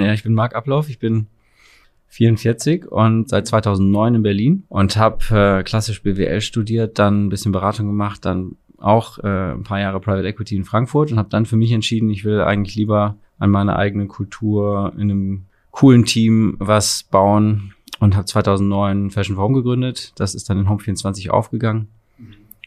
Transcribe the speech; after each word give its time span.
Ja, 0.00 0.12
ich 0.12 0.22
bin 0.22 0.34
Marc 0.34 0.54
Ablauf, 0.54 0.88
ich 0.88 0.98
bin 0.98 1.26
44 2.08 2.90
und 2.90 3.28
seit 3.28 3.46
2009 3.46 4.16
in 4.16 4.22
Berlin 4.22 4.64
und 4.68 4.96
habe 4.96 5.58
äh, 5.60 5.62
klassisch 5.62 6.02
BWL 6.02 6.40
studiert, 6.40 6.98
dann 6.98 7.26
ein 7.26 7.28
bisschen 7.28 7.52
Beratung 7.52 7.86
gemacht, 7.86 8.24
dann 8.24 8.56
auch 8.78 9.18
äh, 9.18 9.52
ein 9.52 9.62
paar 9.62 9.78
Jahre 9.78 10.00
Private 10.00 10.26
Equity 10.26 10.56
in 10.56 10.64
Frankfurt 10.64 11.12
und 11.12 11.18
habe 11.18 11.28
dann 11.28 11.46
für 11.46 11.56
mich 11.56 11.70
entschieden, 11.72 12.10
ich 12.10 12.24
will 12.24 12.40
eigentlich 12.40 12.74
lieber 12.74 13.16
an 13.38 13.50
meiner 13.50 13.76
eigenen 13.76 14.08
Kultur 14.08 14.92
in 14.96 15.02
einem 15.02 15.44
coolen 15.70 16.04
Team 16.04 16.56
was 16.58 17.04
bauen 17.04 17.74
und 18.00 18.16
habe 18.16 18.24
2009 18.24 19.10
Fashion 19.10 19.36
for 19.36 19.52
gegründet. 19.52 20.12
Das 20.16 20.34
ist 20.34 20.50
dann 20.50 20.58
in 20.58 20.68
Home 20.68 20.80
24 20.80 21.30
aufgegangen 21.30 21.88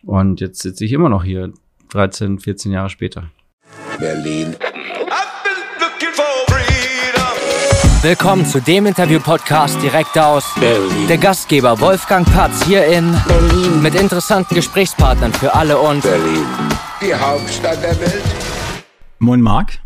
und 0.06 0.40
jetzt 0.40 0.62
sitze 0.62 0.86
ich 0.86 0.94
immer 0.94 1.10
noch 1.10 1.24
hier, 1.24 1.52
13, 1.90 2.40
14 2.40 2.72
Jahre 2.72 2.90
später. 2.90 3.30
Berlin. 4.00 4.56
Willkommen 8.04 8.46
zu 8.46 8.60
dem 8.60 8.86
Interview-Podcast 8.86 9.82
direkt 9.82 10.18
aus 10.20 10.44
Berlin. 10.60 11.08
der 11.08 11.18
Gastgeber 11.18 11.80
Wolfgang 11.80 12.30
Patz 12.30 12.66
hier 12.66 12.86
in 12.86 13.16
Berlin. 13.30 13.82
mit 13.82 13.96
interessanten 13.96 14.56
Gesprächspartnern 14.56 15.32
für 15.32 15.56
alle 15.56 15.80
und 15.80 16.04
Berlin. 16.04 16.44
Die 17.02 17.16
Hauptstadt 17.16 17.82
der 17.82 17.98
Welt. 18.02 18.22
Moin 19.20 19.40
Marc. 19.40 19.80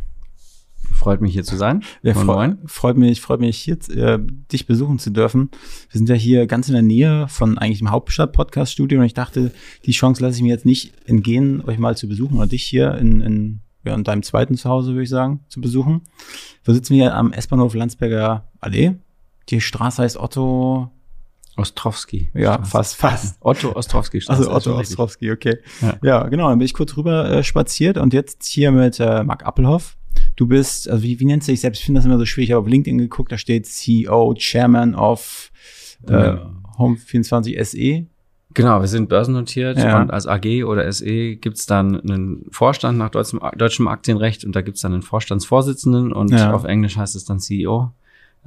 Freut 0.95 1.21
mich 1.21 1.33
hier 1.33 1.43
zu 1.43 1.57
sein. 1.57 1.83
Ja, 2.01 2.15
Moin, 2.15 2.25
moin. 2.25 2.57
freut 2.65 2.97
mich, 2.97 3.21
freut 3.21 3.39
mich 3.39 3.55
hier 3.59 3.77
äh, 3.95 4.17
dich 4.51 4.65
besuchen 4.65 4.97
zu 4.97 5.11
dürfen. 5.11 5.51
Wir 5.91 5.99
sind 5.99 6.09
ja 6.09 6.15
hier 6.15 6.47
ganz 6.47 6.69
in 6.69 6.73
der 6.73 6.81
Nähe 6.81 7.27
von 7.27 7.59
eigentlich 7.59 7.79
dem 7.79 7.91
Hauptstadt-Podcast-Studio 7.91 8.99
und 8.99 9.05
ich 9.05 9.13
dachte, 9.13 9.51
die 9.85 9.91
Chance 9.91 10.23
lasse 10.23 10.37
ich 10.37 10.41
mir 10.41 10.49
jetzt 10.55 10.65
nicht 10.65 10.91
entgehen, 11.05 11.63
euch 11.67 11.77
mal 11.77 11.95
zu 11.95 12.07
besuchen 12.07 12.37
oder 12.37 12.47
dich 12.47 12.63
hier 12.63 12.95
in, 12.95 13.21
in, 13.21 13.59
in 13.93 14.03
deinem 14.03 14.23
zweiten 14.23 14.55
Zuhause, 14.55 14.91
würde 14.91 15.03
ich 15.03 15.09
sagen, 15.09 15.41
zu 15.49 15.61
besuchen. 15.61 16.01
Wir 16.63 16.73
sitzen 16.73 16.93
hier 16.95 17.15
am 17.15 17.31
S-Bahnhof 17.33 17.73
Landsberger 17.75 18.47
Allee. 18.59 18.95
Die 19.49 19.61
Straße 19.61 20.01
heißt 20.01 20.17
Otto, 20.17 20.91
Ostrowski. 21.55 22.29
ja, 22.33 22.53
Straße. 22.55 22.69
fast, 22.71 22.95
fast. 22.95 23.37
Otto 23.41 23.71
Ostrowski. 23.75 24.21
Straße, 24.21 24.39
Also 24.39 24.51
Otto. 24.71 24.77
Ostrowski, 24.79 25.31
okay. 25.31 25.57
Ja. 25.81 25.97
Ja. 26.03 26.27
genau. 26.27 26.49
Dann 26.49 26.59
bin 26.59 26.65
ich 26.65 26.73
kurz 26.73 26.95
rüber 26.97 27.29
äh, 27.29 27.43
spaziert 27.43 27.97
und 27.97 28.13
jetzt 28.13 28.45
hier 28.45 28.71
mit 28.71 28.99
äh, 28.99 29.23
Marc 29.23 29.45
Appelhoff. 29.45 29.97
Du 30.35 30.47
bist, 30.47 30.87
also 30.89 31.03
wie, 31.03 31.19
wie 31.19 31.25
nennst 31.25 31.47
du 31.47 31.51
dich 31.51 31.61
selbst? 31.61 31.79
Ich 31.79 31.85
finde 31.85 31.99
das 31.99 32.05
immer 32.05 32.17
so 32.19 32.25
schwierig. 32.25 32.49
Ich 32.49 32.53
habe 32.53 32.61
auf 32.63 32.69
LinkedIn 32.69 32.97
geguckt, 32.99 33.31
da 33.31 33.37
steht 33.37 33.65
CEO, 33.65 34.33
Chairman 34.35 34.93
of 34.95 35.51
äh, 36.07 36.13
Ja. 36.13 36.51
Home24 36.77 37.63
SE. 37.63 38.05
Genau, 38.57 38.81
wir 38.81 38.87
sind 38.87 39.07
börsennotiert 39.07 39.77
Ja. 39.77 40.01
und 40.01 40.09
als 40.09 40.25
AG 40.25 40.63
oder 40.63 40.91
SE 40.91 41.35
gibt's 41.35 41.67
dann 41.67 42.01
einen 42.01 42.43
Vorstand 42.49 42.97
nach 42.97 43.11
deutschem, 43.11 43.39
deutschem 43.55 43.87
Aktienrecht 43.87 44.43
und 44.45 44.55
da 44.55 44.61
gibt's 44.63 44.81
dann 44.81 44.93
einen 44.93 45.03
Vorstandsvorsitzenden 45.03 46.11
und 46.11 46.31
Ja. 46.31 46.53
auf 46.55 46.63
Englisch 46.63 46.97
heißt 46.97 47.15
es 47.15 47.23
dann 47.23 47.39
CEO. 47.39 47.91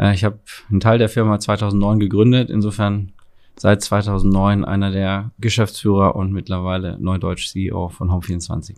Äh, 0.00 0.12
ich 0.14 0.25
habe 0.25 0.41
einen 0.69 0.80
Teil 0.80 0.98
der 0.98 1.08
Firma 1.08 1.39
2009 1.39 2.00
gegründet, 2.00 2.50
insofern 2.50 3.12
seit 3.56 3.83
2009 3.83 4.64
einer 4.64 4.91
der 4.91 5.30
Geschäftsführer 5.39 6.17
und 6.17 6.33
mittlerweile 6.33 6.98
Neudeutsch 7.00 7.47
CEO 7.47 7.89
von 7.91 8.11
Home24. 8.11 8.74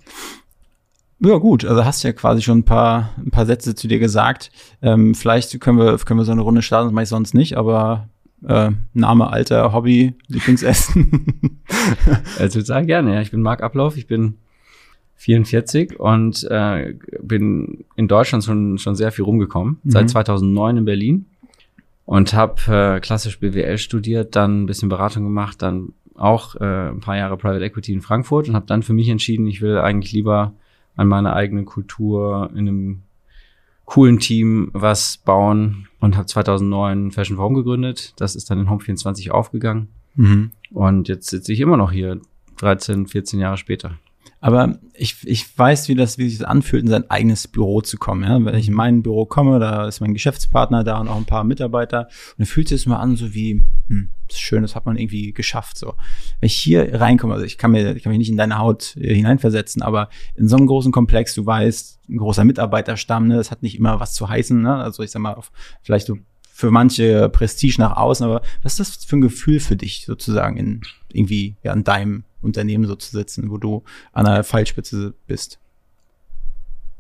Ja 1.21 1.39
gut, 1.39 1.65
also 1.65 1.83
hast 1.83 2.03
ja 2.03 2.13
quasi 2.13 2.43
schon 2.43 2.59
ein 2.59 2.65
paar, 2.65 3.09
ein 3.17 3.31
paar 3.31 3.47
Sätze 3.47 3.75
zu 3.75 3.89
dir 3.89 4.01
gesagt. 4.01 4.51
Ähm, 4.83 5.15
vielleicht 5.15 5.59
können 5.63 5.79
wir, 5.79 5.97
können 5.97 6.21
wir 6.21 6.25
so 6.27 6.33
eine 6.33 6.43
Runde 6.43 6.61
starten, 6.61 6.89
das 6.89 6.93
mache 6.93 7.05
ich 7.05 7.09
sonst 7.09 7.33
nicht, 7.33 7.57
aber 7.57 8.11
äh, 8.47 8.71
Name, 8.95 9.31
Alter, 9.31 9.73
Hobby, 9.73 10.15
Lieblingsessen. 10.29 11.29
Äh, 12.39 12.49
total 12.49 12.85
gerne, 12.87 13.15
ja. 13.15 13.21
Ich 13.23 13.31
bin 13.31 13.41
Marc 13.41 13.63
Ablauf, 13.63 13.97
ich 13.97 14.07
bin 14.07 14.37
44 15.17 15.99
und 15.99 16.45
äh, 16.51 16.95
bin 17.21 17.85
in 17.97 18.09
Deutschland 18.09 18.45
schon, 18.45 18.79
schon 18.79 18.95
sehr 18.95 19.11
viel 19.11 19.25
rumgekommen. 19.25 19.79
Mhm. 19.83 19.91
Seit 19.91 20.11
2009 20.11 20.77
in 20.77 20.85
Berlin 20.85 21.27
und 22.05 22.35
habe 22.35 22.97
äh, 22.97 23.01
klassisch 23.01 23.41
BWL 23.41 23.79
studiert, 23.79 24.37
dann 24.37 24.63
ein 24.63 24.67
bisschen 24.67 24.89
Beratung 24.89 25.25
gemacht, 25.25 25.63
dann 25.63 25.93
auch 26.15 26.57
äh, 26.57 26.91
ein 26.91 27.01
paar 27.01 27.17
Jahre 27.17 27.37
Private 27.37 27.65
Equity 27.65 27.93
in 27.93 28.03
Frankfurt 28.03 28.49
und 28.49 28.55
habe 28.55 28.67
dann 28.67 28.83
für 28.83 28.93
mich 28.93 29.09
entschieden, 29.09 29.47
ich 29.47 29.63
will 29.63 29.79
eigentlich 29.79 30.13
lieber 30.13 30.53
an 30.97 31.09
meiner 31.09 31.35
eigenen 31.35 31.65
Kultur 31.65 32.51
in 32.53 32.69
einem 32.69 33.03
coolen 33.93 34.19
Team 34.19 34.71
was 34.73 35.19
bauen 35.19 35.87
und 36.01 36.17
habe 36.17 36.25
2009 36.25 37.11
Fashion 37.11 37.37
for 37.37 37.45
Home 37.45 37.57
gegründet. 37.57 38.15
Das 38.17 38.35
ist 38.35 38.49
dann 38.51 38.59
in 38.59 38.71
Home 38.71 38.81
24 38.81 39.31
aufgegangen. 39.33 39.89
mhm. 40.15 40.53
Und 40.71 41.09
jetzt 41.09 41.29
sitze 41.29 41.53
ich 41.53 41.61
immer 41.61 41.77
noch 41.77 41.93
hier, 41.93 42.19
13, 42.57 43.07
14 43.07 43.39
Jahre 43.39 43.59
später. 43.59 43.99
Aber 44.43 44.77
ich, 44.95 45.25
ich 45.25 45.57
weiß, 45.57 45.89
wie 45.89 45.95
das, 45.95 46.19
wie 46.19 46.29
sich 46.29 46.41
das 46.41 46.49
anfühlt, 46.49 46.83
in 46.83 46.89
sein 46.89 47.09
eigenes 47.09 47.47
Büro 47.47 47.81
zu 47.81 47.97
kommen. 47.97 48.25
Ja? 48.25 48.45
Wenn 48.45 48.57
ich 48.57 48.67
in 48.67 48.75
mein 48.75 49.05
Büro 49.05 49.25
komme, 49.25 49.61
da 49.61 49.87
ist 49.87 50.01
mein 50.01 50.15
Geschäftspartner 50.15 50.83
da 50.83 50.99
und 50.99 51.07
auch 51.07 51.17
ein 51.17 51.27
paar 51.27 51.45
Mitarbeiter. 51.45 52.07
Und 52.07 52.39
dann 52.39 52.47
fühlt 52.47 52.69
sich 52.69 52.81
das 52.81 52.87
mal 52.87 52.99
an, 52.99 53.15
so 53.15 53.35
wie, 53.35 53.63
hm, 53.87 54.11
das 54.27 54.39
ist 54.39 54.43
schön, 54.43 54.63
das 54.63 54.75
hat 54.75 54.85
man 54.85 54.97
irgendwie 54.97 55.33
geschafft. 55.33 55.79
So. 55.79 55.95
Wenn 56.41 56.49
ich 56.49 56.57
hier 56.57 57.01
reinkomme, 57.01 57.35
also 57.35 57.47
ich 57.47 57.57
kann 57.57 57.71
mir, 57.71 57.95
ich 57.95 58.03
kann 58.03 58.11
mich 58.11 58.19
nicht 58.19 58.31
in 58.31 58.37
deine 58.37 58.59
Haut 58.59 58.97
äh, 58.97 59.15
hineinversetzen, 59.15 59.81
aber 59.81 60.09
in 60.35 60.49
so 60.49 60.57
einem 60.57 60.67
großen 60.67 60.91
Komplex, 60.91 61.35
du 61.35 61.47
weißt, 61.47 62.01
ein 62.09 62.17
großer 62.17 62.45
Mitarbeiterstamm, 62.45 63.29
ne, 63.29 63.37
das 63.37 63.53
hat 63.53 63.63
nicht 63.63 63.79
immer 63.79 64.01
was 64.01 64.13
zu 64.13 64.29
heißen. 64.29 64.61
Ne? 64.61 64.75
Also 64.75 65.05
ich 65.05 65.13
sag 65.13 65.23
mal, 65.23 65.35
auf, 65.35 65.53
vielleicht 65.83 66.09
so 66.09 66.17
für 66.53 66.73
manche 66.73 67.29
Prestige 67.29 67.77
nach 67.79 67.97
außen, 67.97 68.27
aber 68.27 68.43
was 68.65 68.81
ist 68.81 68.97
das 68.97 69.05
für 69.05 69.19
ein 69.19 69.21
Gefühl 69.21 69.61
für 69.61 69.77
dich, 69.77 70.05
sozusagen, 70.05 70.57
in 70.57 70.81
irgendwie 71.13 71.55
ja, 71.63 71.73
in 71.73 71.85
deinem 71.85 72.25
Unternehmen 72.43 72.85
so 72.87 72.95
zu 72.97 73.11
sitzen, 73.11 73.51
wo 73.51 73.57
du 73.59 73.83
an 74.13 74.25
der 74.27 74.45
Pfeilspitze 74.45 75.15
bist? 75.27 75.59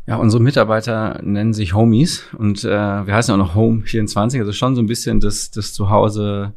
Ja, 0.07 0.17
unsere 0.17 0.43
Mitarbeiter 0.43 1.21
nennen 1.23 1.53
sich 1.53 1.75
Homies 1.75 2.25
und 2.37 2.65
äh, 2.65 2.69
wir 3.07 3.15
heißen 3.15 3.33
auch 3.35 3.39
noch 3.39 3.55
Home 3.55 3.83
24, 3.83 4.41
also 4.41 4.53
schon 4.53 4.75
so 4.75 4.83
ein 4.83 4.87
bisschen 4.87 5.21
das, 5.21 5.51
das 5.53 5.73
Zuhause 5.75 6.53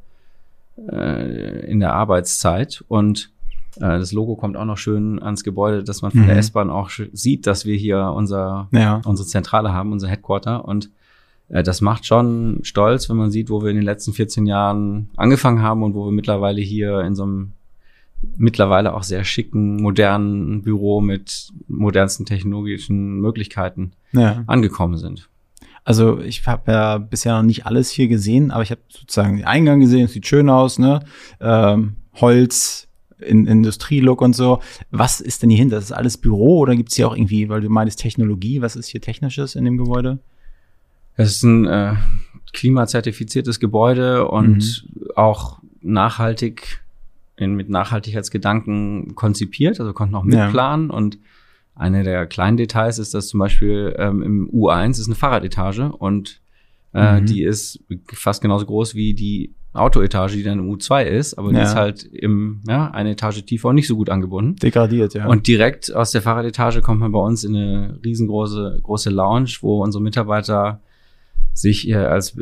äh, 0.91 1.69
in 1.69 1.79
der 1.79 1.93
Arbeitszeit. 1.93 2.83
Und 2.87 3.31
äh, 3.77 3.81
das 3.99 4.11
Logo 4.11 4.35
kommt 4.35 4.57
auch 4.57 4.65
noch 4.65 4.77
schön 4.77 5.21
ans 5.21 5.43
Gebäude, 5.43 5.83
dass 5.83 6.01
man 6.01 6.11
von 6.11 6.21
Mhm. 6.21 6.27
der 6.27 6.37
S-Bahn 6.37 6.69
auch 6.71 6.89
sieht, 7.13 7.45
dass 7.45 7.65
wir 7.65 7.75
hier 7.77 8.11
unser, 8.15 8.67
Ja. 8.71 9.01
unsere 9.05 9.27
Zentrale 9.27 9.73
haben, 9.73 9.91
unser 9.91 10.07
Headquarter. 10.07 10.65
Und 10.65 10.89
äh, 11.49 11.61
das 11.61 11.81
macht 11.81 12.05
schon 12.07 12.59
stolz, 12.63 13.09
wenn 13.09 13.17
man 13.17 13.29
sieht, 13.29 13.51
wo 13.51 13.61
wir 13.61 13.69
in 13.69 13.75
den 13.75 13.85
letzten 13.85 14.13
14 14.13 14.47
Jahren 14.47 15.09
angefangen 15.17 15.61
haben 15.61 15.83
und 15.83 15.93
wo 15.93 16.05
wir 16.05 16.11
mittlerweile 16.11 16.61
hier 16.61 17.01
in 17.01 17.13
so 17.13 17.23
einem 17.23 17.51
mittlerweile 18.37 18.93
auch 18.93 19.03
sehr 19.03 19.23
schicken, 19.23 19.81
modernen 19.81 20.61
Büro 20.61 21.01
mit 21.01 21.49
modernsten 21.67 22.25
technologischen 22.25 23.19
Möglichkeiten 23.19 23.91
Ja. 24.13 24.43
angekommen 24.47 24.97
sind. 24.97 25.29
Also 25.83 26.19
ich 26.19 26.45
habe 26.47 26.71
ja 26.71 26.97
bisher 26.97 27.35
noch 27.35 27.43
nicht 27.43 27.65
alles 27.65 27.89
hier 27.91 28.07
gesehen, 28.07 28.49
aber 28.51 28.63
ich 28.63 28.71
habe 28.71 28.81
sozusagen 28.89 29.37
den 29.37 29.45
Eingang 29.45 29.79
gesehen, 29.79 30.05
es 30.05 30.13
sieht 30.13 30.25
schön 30.25 30.49
aus, 30.49 30.79
ne? 30.79 31.01
Ähm, 31.39 31.95
Holz, 32.15 32.87
in, 33.19 33.45
Industrielook 33.45 34.21
und 34.21 34.35
so. 34.35 34.59
Was 34.91 35.21
ist 35.21 35.43
denn 35.43 35.49
hier 35.49 35.59
hinter? 35.59 35.75
Das 35.77 35.85
ist 35.85 35.91
alles 35.91 36.17
Büro 36.17 36.59
oder 36.59 36.75
gibt's 36.75 36.95
hier 36.95 37.07
auch 37.07 37.15
irgendwie, 37.15 37.49
weil 37.49 37.61
du 37.61 37.69
meinst 37.69 37.99
Technologie, 37.99 38.61
was 38.61 38.75
ist 38.75 38.87
hier 38.87 39.01
Technisches 39.01 39.55
in 39.55 39.63
dem 39.65 39.77
Gebäude? 39.77 40.19
Es 41.15 41.35
ist 41.35 41.43
ein 41.43 41.65
äh, 41.65 41.93
klimazertifiziertes 42.53 43.59
Gebäude 43.59 44.27
und 44.27 44.85
auch 45.15 45.59
nachhaltig 45.81 46.83
in, 47.37 47.55
mit 47.55 47.69
Nachhaltigkeitsgedanken 47.69 49.15
konzipiert, 49.15 49.79
also 49.79 49.93
konnten 49.93 50.15
auch 50.15 50.25
Ja. 50.25 50.45
mitplanen 50.45 50.89
und 50.89 51.17
eine 51.75 52.03
der 52.03 52.25
kleinen 52.25 52.55
Details 52.57 52.99
ist, 52.99 53.13
dass 53.13 53.27
zum 53.27 53.39
Beispiel 53.39 53.93
ähm, 53.99 54.21
im 54.21 54.49
U1 54.49 54.91
ist 54.91 55.07
eine 55.07 55.15
Fahrradetage 55.15 55.91
und 55.91 56.39
äh, 56.93 57.19
Mhm. 57.19 57.25
die 57.25 57.43
ist 57.43 57.83
fast 58.13 58.41
genauso 58.41 58.65
groß 58.65 58.95
wie 58.95 59.13
die 59.13 59.53
Autoetage, 59.73 60.37
die 60.37 60.43
dann 60.43 60.59
im 60.59 60.69
U2 60.73 61.03
ist, 61.03 61.33
aber 61.33 61.49
die 61.49 61.55
Ja. 61.57 61.63
ist 61.63 61.75
halt 61.75 62.03
im, 62.03 62.61
ja, 62.65 62.89
eine 62.91 63.11
Etage 63.11 63.43
tiefer 63.45 63.67
und 63.67 63.75
nicht 63.75 63.87
so 63.89 63.97
gut 63.97 64.09
angebunden. 64.09 64.55
Degradiert, 64.55 65.13
ja. 65.15 65.25
Und 65.27 65.47
direkt 65.47 65.93
aus 65.93 66.11
der 66.11 66.21
Fahrradetage 66.21 66.81
kommt 66.81 67.01
man 67.01 67.11
bei 67.11 67.19
uns 67.19 67.43
in 67.43 67.53
eine 67.57 67.99
riesengroße 68.05 68.79
große 68.81 69.09
Lounge, 69.09 69.49
wo 69.59 69.83
unsere 69.83 70.01
Mitarbeiter 70.01 70.79
sich 71.53 71.81
hier 71.81 72.09
als 72.09 72.33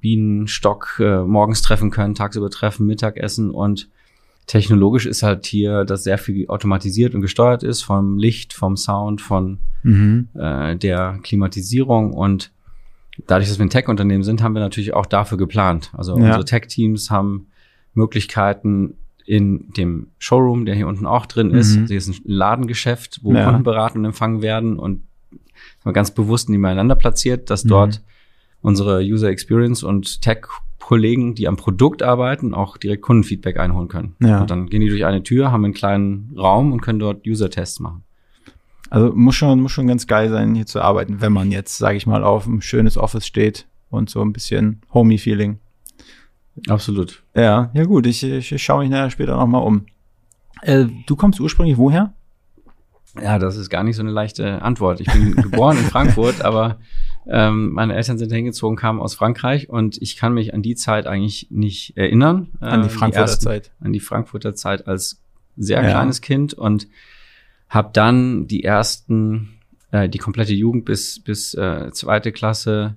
Bienenstock 0.00 1.00
äh, 1.00 1.22
morgens 1.22 1.62
treffen 1.62 1.90
können, 1.90 2.14
tagsüber 2.14 2.50
treffen, 2.50 2.86
Mittagessen 2.86 3.50
und 3.50 3.88
technologisch 4.46 5.06
ist 5.06 5.22
halt 5.22 5.46
hier, 5.46 5.84
dass 5.84 6.04
sehr 6.04 6.18
viel 6.18 6.46
automatisiert 6.48 7.14
und 7.14 7.20
gesteuert 7.20 7.62
ist 7.62 7.82
vom 7.82 8.16
Licht, 8.18 8.52
vom 8.52 8.76
Sound, 8.76 9.20
von 9.20 9.58
mhm. 9.82 10.28
äh, 10.34 10.76
der 10.76 11.18
Klimatisierung 11.22 12.12
und 12.12 12.52
dadurch, 13.26 13.48
dass 13.48 13.58
wir 13.58 13.66
ein 13.66 13.70
Tech-Unternehmen 13.70 14.22
sind, 14.22 14.42
haben 14.42 14.54
wir 14.54 14.60
natürlich 14.60 14.94
auch 14.94 15.06
dafür 15.06 15.38
geplant. 15.38 15.90
Also 15.96 16.16
Ja. 16.18 16.24
unsere 16.26 16.44
Tech-Teams 16.44 17.10
haben 17.10 17.48
Möglichkeiten 17.94 18.94
in 19.24 19.72
dem 19.76 20.08
Showroom, 20.18 20.66
der 20.66 20.74
hier 20.76 20.86
unten 20.86 21.06
auch 21.06 21.26
drin 21.26 21.50
ist. 21.50 21.76
Mhm. 21.76 21.86
Hier 21.86 21.96
ist 21.96 22.08
ein 22.08 22.16
Ladengeschäft, 22.24 23.20
wo 23.22 23.32
Ja. 23.34 23.44
Kunden 23.46 23.64
beraten 23.64 23.98
und 23.98 24.04
empfangen 24.04 24.42
werden 24.42 24.78
und 24.78 25.02
ganz 25.92 26.12
bewusst 26.12 26.48
nebeneinander 26.48 26.94
platziert, 26.94 27.50
dass 27.50 27.64
Mhm. 27.64 27.68
dort 27.68 28.02
unsere 28.60 29.00
User 29.00 29.28
Experience 29.28 29.82
und 29.82 30.20
Tech-Kollegen, 30.86 31.34
die 31.34 31.48
am 31.48 31.56
Produkt 31.56 32.02
arbeiten, 32.02 32.54
auch 32.54 32.76
direkt 32.76 33.02
Kundenfeedback 33.02 33.58
einholen 33.58 33.88
können. 33.88 34.14
Ja. 34.20 34.40
Und 34.40 34.50
dann 34.50 34.66
gehen 34.66 34.80
die 34.80 34.88
durch 34.88 35.04
eine 35.04 35.22
Tür, 35.22 35.50
haben 35.50 35.64
einen 35.64 35.74
kleinen 35.74 36.32
Raum 36.36 36.72
und 36.72 36.80
können 36.80 36.98
dort 36.98 37.26
User-Tests 37.26 37.80
machen. 37.80 38.04
Also 38.88 39.12
muss 39.12 39.34
schon, 39.34 39.60
muss 39.60 39.72
schon 39.72 39.88
ganz 39.88 40.06
geil 40.06 40.30
sein, 40.30 40.54
hier 40.54 40.66
zu 40.66 40.80
arbeiten, 40.80 41.20
wenn 41.20 41.32
man 41.32 41.50
jetzt, 41.50 41.76
sage 41.78 41.96
ich 41.96 42.06
mal, 42.06 42.22
auf 42.22 42.46
ein 42.46 42.62
schönes 42.62 42.96
Office 42.96 43.26
steht 43.26 43.66
und 43.90 44.10
so 44.10 44.22
ein 44.22 44.32
bisschen 44.32 44.80
Homey-Feeling. 44.94 45.58
Absolut. 46.68 47.22
Ja, 47.34 47.70
ja 47.74 47.84
gut, 47.84 48.06
ich, 48.06 48.22
ich 48.22 48.62
schaue 48.62 48.82
mich 48.82 48.90
nachher 48.90 49.10
später 49.10 49.36
nochmal 49.36 49.62
um. 49.62 49.86
Äh, 50.62 50.86
du 51.06 51.16
kommst 51.16 51.40
ursprünglich 51.40 51.76
woher? 51.76 52.14
Ja, 53.22 53.38
das 53.38 53.56
ist 53.56 53.70
gar 53.70 53.82
nicht 53.82 53.96
so 53.96 54.02
eine 54.02 54.10
leichte 54.10 54.62
Antwort. 54.62 55.00
Ich 55.00 55.06
bin 55.12 55.34
geboren 55.36 55.76
in 55.78 55.84
Frankfurt, 55.84 56.42
aber 56.42 56.78
ähm, 57.26 57.72
meine 57.72 57.94
Eltern 57.94 58.18
sind 58.18 58.30
hingezogen, 58.32 58.76
kamen 58.76 59.00
aus 59.00 59.14
Frankreich 59.14 59.68
und 59.68 60.00
ich 60.00 60.16
kann 60.16 60.34
mich 60.34 60.54
an 60.54 60.62
die 60.62 60.74
Zeit 60.76 61.06
eigentlich 61.06 61.48
nicht 61.50 61.96
erinnern. 61.96 62.48
An 62.60 62.82
die 62.82 62.86
Äh, 62.88 62.90
Frankfurter 62.90 63.20
ersten- 63.30 63.44
Zeit. 63.44 63.70
An 63.80 63.92
die 63.92 64.00
Frankfurter 64.00 64.54
Zeit 64.54 64.86
als 64.86 65.20
sehr 65.56 65.82
Ja. 65.82 65.90
kleines 65.90 66.20
Kind 66.20 66.54
und 66.54 66.86
habe 67.68 67.90
dann 67.92 68.46
die 68.46 68.62
ersten, 68.62 69.58
äh, 69.90 70.08
die 70.08 70.18
komplette 70.18 70.52
Jugend 70.54 70.84
bis, 70.84 71.18
bis 71.20 71.54
äh, 71.54 71.90
zweite 71.92 72.30
Klasse, 72.30 72.94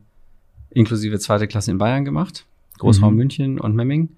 inklusive 0.70 1.18
zweite 1.20 1.48
Klasse 1.48 1.72
in 1.72 1.78
Bayern 1.80 2.06
gemacht. 2.06 2.46
Großraum 2.78 3.14
Mhm. 3.14 3.18
München 3.18 3.60
und 3.60 3.76
Memming. 3.76 4.10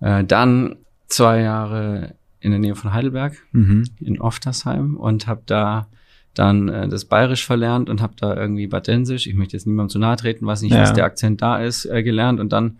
Äh, 0.00 0.24
dann 0.24 0.76
zwei 1.08 1.40
Jahre 1.40 2.14
in 2.46 2.52
der 2.52 2.60
Nähe 2.60 2.74
von 2.76 2.92
Heidelberg 2.94 3.34
Mhm. 3.52 3.84
in 4.00 4.20
Oftersheim 4.20 4.96
und 4.96 5.26
habe 5.26 5.42
da 5.46 5.86
dann 6.34 6.68
äh, 6.68 6.88
das 6.88 7.04
Bayerisch 7.06 7.44
verlernt 7.44 7.88
und 7.90 8.00
habe 8.02 8.14
da 8.16 8.36
irgendwie 8.36 8.66
Badensisch, 8.66 9.26
ich 9.26 9.34
möchte 9.34 9.56
jetzt 9.56 9.66
niemandem 9.66 9.90
zu 9.90 9.98
nahe 9.98 10.16
treten, 10.16 10.46
weiß 10.46 10.62
nicht, 10.62 10.72
Ja. 10.72 10.82
was 10.82 10.92
der 10.92 11.04
Akzent 11.04 11.42
da 11.42 11.58
ist, 11.58 11.86
äh, 11.86 12.02
gelernt 12.02 12.40
und 12.40 12.52
dann 12.52 12.76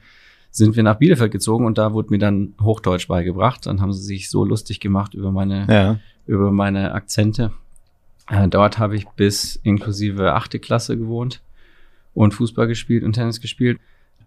sind 0.51 0.77
wir 0.77 0.83
nach 0.83 0.97
Bielefeld 0.97 1.33
gezogen 1.33 1.67
und 1.67 1.77
da 1.79 1.93
wurde 1.93 2.11
mir 2.11 2.19
dann 2.19 2.55
Hochdeutsch 2.61 3.09
beigebracht. 3.09 3.67
Dann 3.67 3.81
haben 3.83 3.93
sie 3.93 4.03
sich 4.03 4.31
so 4.31 4.45
lustig 4.45 4.81
gemacht 4.81 5.13
über 5.15 5.31
meine, 5.33 5.67
Ja. 5.71 5.99
über 6.27 6.51
meine 6.53 6.93
Akzente. 6.95 7.51
Äh, 8.31 8.49
dort 8.49 8.79
habe 8.79 8.97
ich 8.97 9.07
bis 9.17 9.57
inklusive 9.63 10.33
achte 10.35 10.59
Klasse 10.59 10.97
gewohnt 10.97 11.43
und 12.15 12.33
Fußball 12.35 12.67
gespielt 12.69 13.05
und 13.05 13.13
Tennis 13.15 13.41
gespielt. 13.41 13.79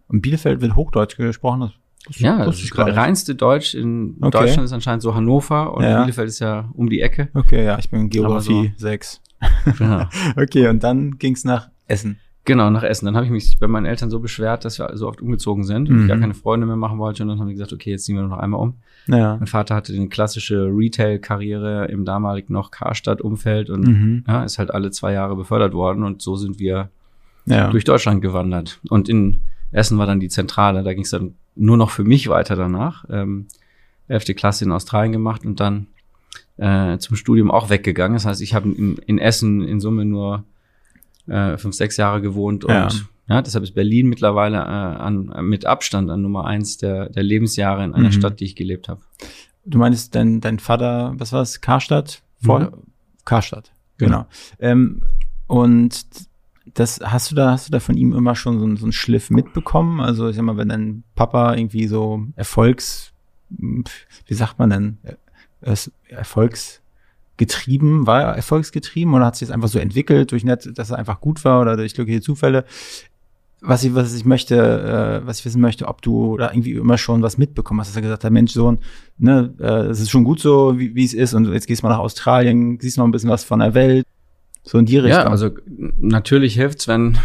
Und 0.07 0.21
Bielefeld 0.21 0.61
wird 0.61 0.75
Hochdeutsch 0.75 1.17
gesprochen. 1.17 1.71
Das, 2.07 2.19
Ja, 2.19 2.45
das 2.45 2.61
ist 2.61 2.75
das 2.77 2.85
nicht. 2.85 2.97
reinste 2.97 3.35
Deutsch 3.35 3.75
in 3.75 4.15
Okay. 4.21 4.31
Deutschland 4.39 4.65
ist 4.65 4.73
anscheinend 4.73 5.01
so 5.03 5.13
Hannover 5.15 5.73
und 5.75 5.83
Ja. 5.83 6.01
Bielefeld 6.01 6.29
ist 6.29 6.39
ja 6.39 6.69
um 6.73 6.89
die 6.89 7.01
Ecke. 7.01 7.29
Okay, 7.33 7.65
ja, 7.65 7.77
ich 7.77 7.89
bin 7.89 8.09
Geografie 8.09 8.69
Aber 8.69 8.77
6. 8.79 9.21
Ja. 9.79 10.09
Okay, 10.37 10.67
und 10.69 10.83
dann 10.83 11.17
ging's 11.17 11.43
nach 11.43 11.69
Essen. 11.87 12.17
Genau, 12.45 12.69
nach 12.71 12.83
Essen. 12.83 13.05
Dann 13.05 13.15
habe 13.15 13.25
ich 13.25 13.31
mich 13.31 13.59
bei 13.59 13.67
meinen 13.67 13.85
Eltern 13.85 14.09
so 14.09 14.19
beschwert, 14.19 14.65
dass 14.65 14.79
wir 14.79 14.89
so 14.95 15.07
oft 15.07 15.21
umgezogen 15.21 15.63
sind 15.65 15.87
und 15.89 15.95
Mhm. 15.97 16.01
ich 16.03 16.07
gar 16.07 16.17
keine 16.17 16.33
Freunde 16.33 16.65
mehr 16.65 16.77
machen 16.77 16.97
wollte. 16.97 17.21
Und 17.21 17.29
dann 17.29 17.39
haben 17.39 17.47
die 17.47 17.53
gesagt, 17.53 17.73
okay, 17.73 17.91
jetzt 17.91 18.05
ziehen 18.05 18.15
wir 18.15 18.23
noch 18.23 18.37
einmal 18.39 18.59
um. 18.61 18.75
Ja. 19.07 19.35
Mein 19.37 19.45
Vater 19.47 19.75
hatte 19.75 19.93
eine 19.93 20.07
klassische 20.07 20.65
Retail-Karriere 21.09 21.85
im 21.87 22.05
damaligen 22.05 22.53
noch 22.53 22.71
Karstadt-Umfeld 22.71 23.69
und 23.69 23.81
Mhm. 23.87 24.23
ja, 24.27 24.43
ist 24.43 24.57
halt 24.57 24.71
alle 24.73 24.91
zwei 24.91 25.13
Jahre 25.13 25.35
befördert 25.35 25.73
worden 25.73 26.03
und 26.03 26.21
so 26.21 26.35
sind 26.35 26.59
wir 26.59 26.89
Ja. 27.45 27.69
durch 27.69 27.83
Deutschland 27.83 28.21
gewandert. 28.21 28.79
Und 28.89 29.09
in 29.09 29.39
Essen 29.71 29.97
war 29.97 30.05
dann 30.07 30.19
die 30.19 30.29
Zentrale. 30.29 30.83
Da 30.83 30.93
ging 30.93 31.03
es 31.03 31.11
dann 31.11 31.35
nur 31.59 31.77
noch 31.77 31.89
für 31.91 32.03
mich 32.03 32.27
weiter 32.29 32.55
danach. 32.55 33.05
Ähm, 33.09 33.47
elfte 34.07 34.33
Klasse 34.33 34.65
in 34.65 34.71
Australien 34.71 35.11
gemacht 35.11 35.45
und 35.45 35.59
dann 35.59 35.87
äh, 36.57 36.97
zum 36.97 37.15
Studium 37.15 37.51
auch 37.51 37.69
weggegangen. 37.69 38.15
Das 38.15 38.25
heißt, 38.25 38.41
ich 38.41 38.53
habe 38.53 38.69
in, 38.69 38.97
in 39.05 39.17
Essen 39.19 39.61
in 39.61 39.79
Summe 39.79 40.05
nur 40.05 40.43
äh, 41.27 41.57
fünf, 41.57 41.75
sechs 41.75 41.97
Jahre 41.97 42.21
gewohnt 42.21 42.65
und 42.65 42.71
Ja. 42.73 42.89
ja, 43.27 43.41
deshalb 43.41 43.63
ist 43.63 43.75
Berlin 43.75 44.07
mittlerweile 44.09 44.57
äh, 44.57 44.59
an, 44.59 45.31
mit 45.43 45.65
Abstand 45.65 46.09
an 46.09 46.21
Nummer 46.21 46.45
eins 46.45 46.77
der, 46.77 47.09
der 47.09 47.23
Lebensjahre 47.23 47.83
in 47.83 47.93
einer 47.93 48.07
Mhm. 48.07 48.13
Stadt, 48.13 48.39
die 48.39 48.45
ich 48.45 48.55
gelebt 48.55 48.89
habe. 48.89 49.01
Du 49.65 49.77
meinst, 49.77 50.15
dein, 50.15 50.41
dein 50.41 50.57
Vater, 50.59 51.13
was 51.17 51.31
war 51.33 51.41
es? 51.43 51.61
Karstadt? 51.61 52.23
Vor, 52.43 52.59
Mhm. 52.61 52.69
Karstadt, 53.25 53.71
genau. 53.97 54.25
Ähm, 54.59 55.03
und 55.45 56.03
das 56.73 56.99
hast 57.03 57.31
du 57.31 57.35
da, 57.35 57.51
hast 57.51 57.67
du 57.67 57.71
da 57.71 57.79
von 57.79 57.95
ihm 57.97 58.13
immer 58.13 58.35
schon 58.35 58.59
so, 58.59 58.65
einen- 58.65 58.77
so 58.77 58.85
einen 58.85 58.91
Schliff 58.91 59.29
mitbekommen? 59.29 59.99
Also 60.01 60.29
ich 60.29 60.35
sag 60.35 60.43
mal, 60.43 60.57
wenn 60.57 60.69
dein 60.69 61.03
Papa 61.15 61.55
irgendwie 61.55 61.87
so 61.87 62.23
Erfolgs, 62.35 63.11
wie 63.49 64.33
sagt 64.33 64.59
man 64.59 64.69
denn, 64.69 64.97
es- 65.61 65.91
erfolgsgetrieben, 67.37 68.05
war 68.07 68.21
er 68.21 68.35
erfolgsgetrieben 68.35 69.13
oder 69.13 69.25
hat 69.25 69.35
sich 69.35 69.47
das 69.47 69.53
einfach 69.53 69.69
so 69.69 69.79
entwickelt 69.79 70.31
durch 70.31 70.43
nett, 70.43 70.69
dass 70.77 70.89
er 70.91 70.97
einfach 70.97 71.21
gut 71.21 71.43
war 71.45 71.61
oder 71.61 71.77
durch 71.77 71.93
glückliche 71.93 72.21
Zufälle? 72.21 72.65
was 73.61 73.83
ich, 73.83 73.93
was 73.93 74.13
ich 74.13 74.23
möchte, 74.23 74.55
äh, 75.21 75.27
was 75.27 75.39
ich 75.39 75.45
wissen 75.45 75.59
möchte, 75.59 75.89
ob 75.89 76.01
du 76.01 76.37
da 76.37 76.49
irgendwie 76.49 76.71
immer 76.75 76.97
schon 76.97 77.21
was 77.21 77.37
mitbekommen 77.37 77.81
hast, 77.81 77.89
dass 77.89 77.95
er 77.97 78.01
gesagt 78.03 78.23
hat, 78.23 78.31
Mensch, 78.31 78.53
Sohn, 78.53 78.79
ne, 79.17 79.53
äh, 79.59 79.87
es 79.87 79.99
ist 79.99 80.09
schon 80.11 80.23
gut 80.23 80.39
so, 80.39 80.79
wie 80.79 81.03
es 81.03 81.13
ist, 81.13 81.33
und 81.33 81.51
jetzt 81.51 81.67
gehst 81.67 81.83
du 81.83 81.85
mal 81.87 81.91
nach 81.91 81.99
Australien, 81.99 82.79
siehst 82.79 82.97
noch 82.97 83.03
ein 83.03 83.11
bisschen 83.11 83.29
was 83.29 83.43
von 83.43 83.59
der 83.59 83.73
Welt. 83.73 84.05
So 84.69 84.77
in 84.77 84.85
die 84.85 84.99
Richtung. 84.99 85.23
Ja, 85.23 85.29
also 85.31 85.49
natürlich 85.97 86.53
hilft's, 86.53 86.87
wenn, 86.87 87.17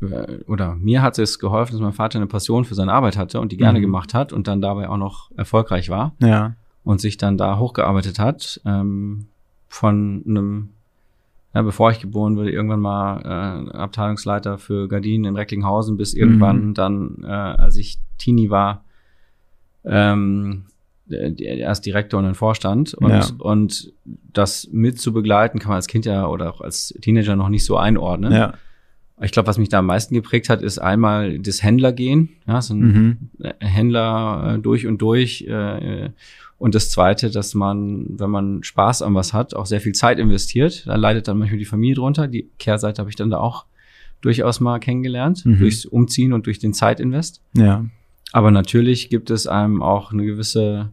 äh, 0.00 0.42
oder 0.48 0.74
mir 0.74 1.00
hat 1.00 1.16
es 1.20 1.38
geholfen, 1.38 1.74
dass 1.74 1.80
mein 1.80 1.92
Vater 1.92 2.18
eine 2.18 2.26
Passion 2.26 2.64
für 2.64 2.74
seine 2.74 2.92
Arbeit 2.92 3.16
hatte 3.16 3.40
und 3.40 3.52
die 3.52 3.56
gerne 3.56 3.78
Mhm. 3.78 3.82
gemacht 3.82 4.14
hat 4.14 4.32
und 4.32 4.48
dann 4.48 4.60
dabei 4.60 4.88
auch 4.88 4.96
noch 4.96 5.30
erfolgreich 5.36 5.90
war 5.90 6.12
ja. 6.18 6.54
und 6.82 7.00
sich 7.00 7.16
dann 7.16 7.38
da 7.38 7.56
hochgearbeitet 7.60 8.18
hat. 8.18 8.60
Ähm, 8.64 9.26
von 9.68 10.24
einem, 10.26 10.70
ja, 11.54 11.62
bevor 11.62 11.92
ich 11.92 12.00
geboren 12.00 12.36
wurde, 12.36 12.50
irgendwann 12.50 12.80
mal 12.80 13.68
äh, 13.70 13.76
Abteilungsleiter 13.76 14.58
für 14.58 14.88
Gardinen 14.88 15.24
in 15.26 15.36
Recklinghausen, 15.36 15.96
bis 15.96 16.14
irgendwann 16.14 16.70
Mhm. 16.70 16.74
dann, 16.74 17.16
äh, 17.22 17.26
als 17.28 17.76
ich 17.76 17.98
Teenie 18.18 18.50
war, 18.50 18.82
ähm, 19.84 20.64
erst 21.10 21.86
Direktor 21.86 22.18
und 22.18 22.24
dann 22.26 22.34
Vorstand 22.34 22.94
und, 22.94 23.10
Ja. 23.10 23.26
und 23.38 23.92
das 24.32 24.68
mit 24.72 25.00
zu 25.00 25.12
begleiten, 25.12 25.58
kann 25.58 25.68
man 25.70 25.76
als 25.76 25.86
Kind 25.86 26.04
ja 26.06 26.26
oder 26.26 26.52
auch 26.52 26.60
als 26.60 26.94
Teenager 27.00 27.36
noch 27.36 27.48
nicht 27.48 27.64
so 27.64 27.76
einordnen. 27.76 28.32
Ja. 28.32 28.54
Ich 29.20 29.32
glaube, 29.32 29.48
was 29.48 29.58
mich 29.58 29.68
da 29.68 29.80
am 29.80 29.86
meisten 29.86 30.14
geprägt 30.14 30.48
hat, 30.48 30.62
ist 30.62 30.78
einmal 30.78 31.38
das 31.40 31.62
Händlergehen, 31.62 32.28
ja, 32.46 32.62
so 32.62 32.74
ein 32.74 32.80
Mhm. 32.80 33.16
Händler 33.60 34.54
äh, 34.56 34.58
durch 34.60 34.86
und 34.86 34.98
durch. 35.02 35.42
Äh, 35.48 36.10
und 36.58 36.74
das 36.74 36.90
Zweite, 36.90 37.30
dass 37.30 37.54
man, 37.54 38.06
wenn 38.18 38.30
man 38.30 38.62
Spaß 38.62 39.02
an 39.02 39.14
was 39.14 39.32
hat, 39.32 39.54
auch 39.54 39.66
sehr 39.66 39.80
viel 39.80 39.92
Zeit 39.92 40.18
investiert. 40.18 40.84
Da 40.86 40.94
leidet 40.96 41.26
dann 41.28 41.38
manchmal 41.38 41.58
die 41.58 41.64
Familie 41.64 41.96
drunter. 41.96 42.28
Die 42.28 42.48
Kehrseite 42.58 43.00
habe 43.00 43.10
ich 43.10 43.16
dann 43.16 43.30
da 43.30 43.38
auch 43.38 43.64
durchaus 44.20 44.58
mal 44.60 44.78
kennengelernt, 44.80 45.44
Mhm. 45.46 45.58
durchs 45.58 45.84
Umziehen 45.84 46.32
und 46.32 46.46
durch 46.46 46.58
den 46.58 46.74
Zeitinvest. 46.74 47.40
Ja. 47.54 47.84
Aber 48.32 48.50
natürlich 48.50 49.08
gibt 49.10 49.30
es 49.30 49.46
einem 49.46 49.82
auch 49.82 50.12
eine 50.12 50.24
gewisse, 50.26 50.90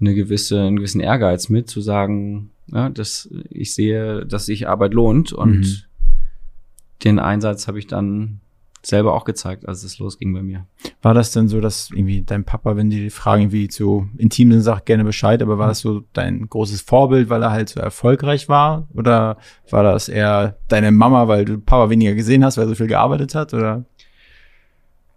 eine 0.00 0.14
gewisse, 0.14 0.60
einen 0.60 0.76
gewissen 0.76 1.00
Ehrgeiz 1.00 1.48
mit, 1.48 1.68
zu 1.68 1.80
sagen, 1.80 2.50
ja, 2.72 2.88
dass 2.88 3.28
ich 3.50 3.74
sehe, 3.74 4.24
dass 4.26 4.46
sich 4.46 4.68
Arbeit 4.68 4.94
lohnt 4.94 5.32
und 5.32 5.60
Mhm. 5.60 5.76
den 7.04 7.18
Einsatz 7.18 7.66
habe 7.68 7.78
ich 7.78 7.86
dann 7.86 8.40
selber 8.82 9.12
auch 9.14 9.24
gezeigt, 9.24 9.68
als 9.68 9.84
es 9.84 9.98
losging 9.98 10.32
bei 10.32 10.42
mir. 10.42 10.66
War 11.02 11.12
das 11.12 11.32
denn 11.32 11.48
so, 11.48 11.60
dass 11.60 11.90
irgendwie 11.90 12.22
dein 12.22 12.44
Papa, 12.44 12.76
wenn 12.76 12.88
die 12.88 13.10
Fragen 13.10 13.42
irgendwie 13.42 13.68
zu 13.68 14.08
intim 14.16 14.52
sind, 14.52 14.62
sagt 14.62 14.86
gerne 14.86 15.04
Bescheid, 15.04 15.42
aber 15.42 15.58
war 15.58 15.68
das 15.68 15.80
so 15.80 16.02
dein 16.14 16.48
großes 16.48 16.80
Vorbild, 16.80 17.28
weil 17.28 17.42
er 17.42 17.50
halt 17.50 17.68
so 17.68 17.80
erfolgreich 17.80 18.48
war? 18.48 18.88
Oder 18.94 19.36
war 19.68 19.82
das 19.82 20.08
eher 20.08 20.56
deine 20.68 20.92
Mama, 20.92 21.28
weil 21.28 21.44
du 21.44 21.58
Papa 21.58 21.90
weniger 21.90 22.14
gesehen 22.14 22.42
hast, 22.42 22.56
weil 22.56 22.64
er 22.64 22.68
so 22.68 22.74
viel 22.74 22.86
gearbeitet 22.86 23.34
hat? 23.34 23.52
Oder? 23.52 23.84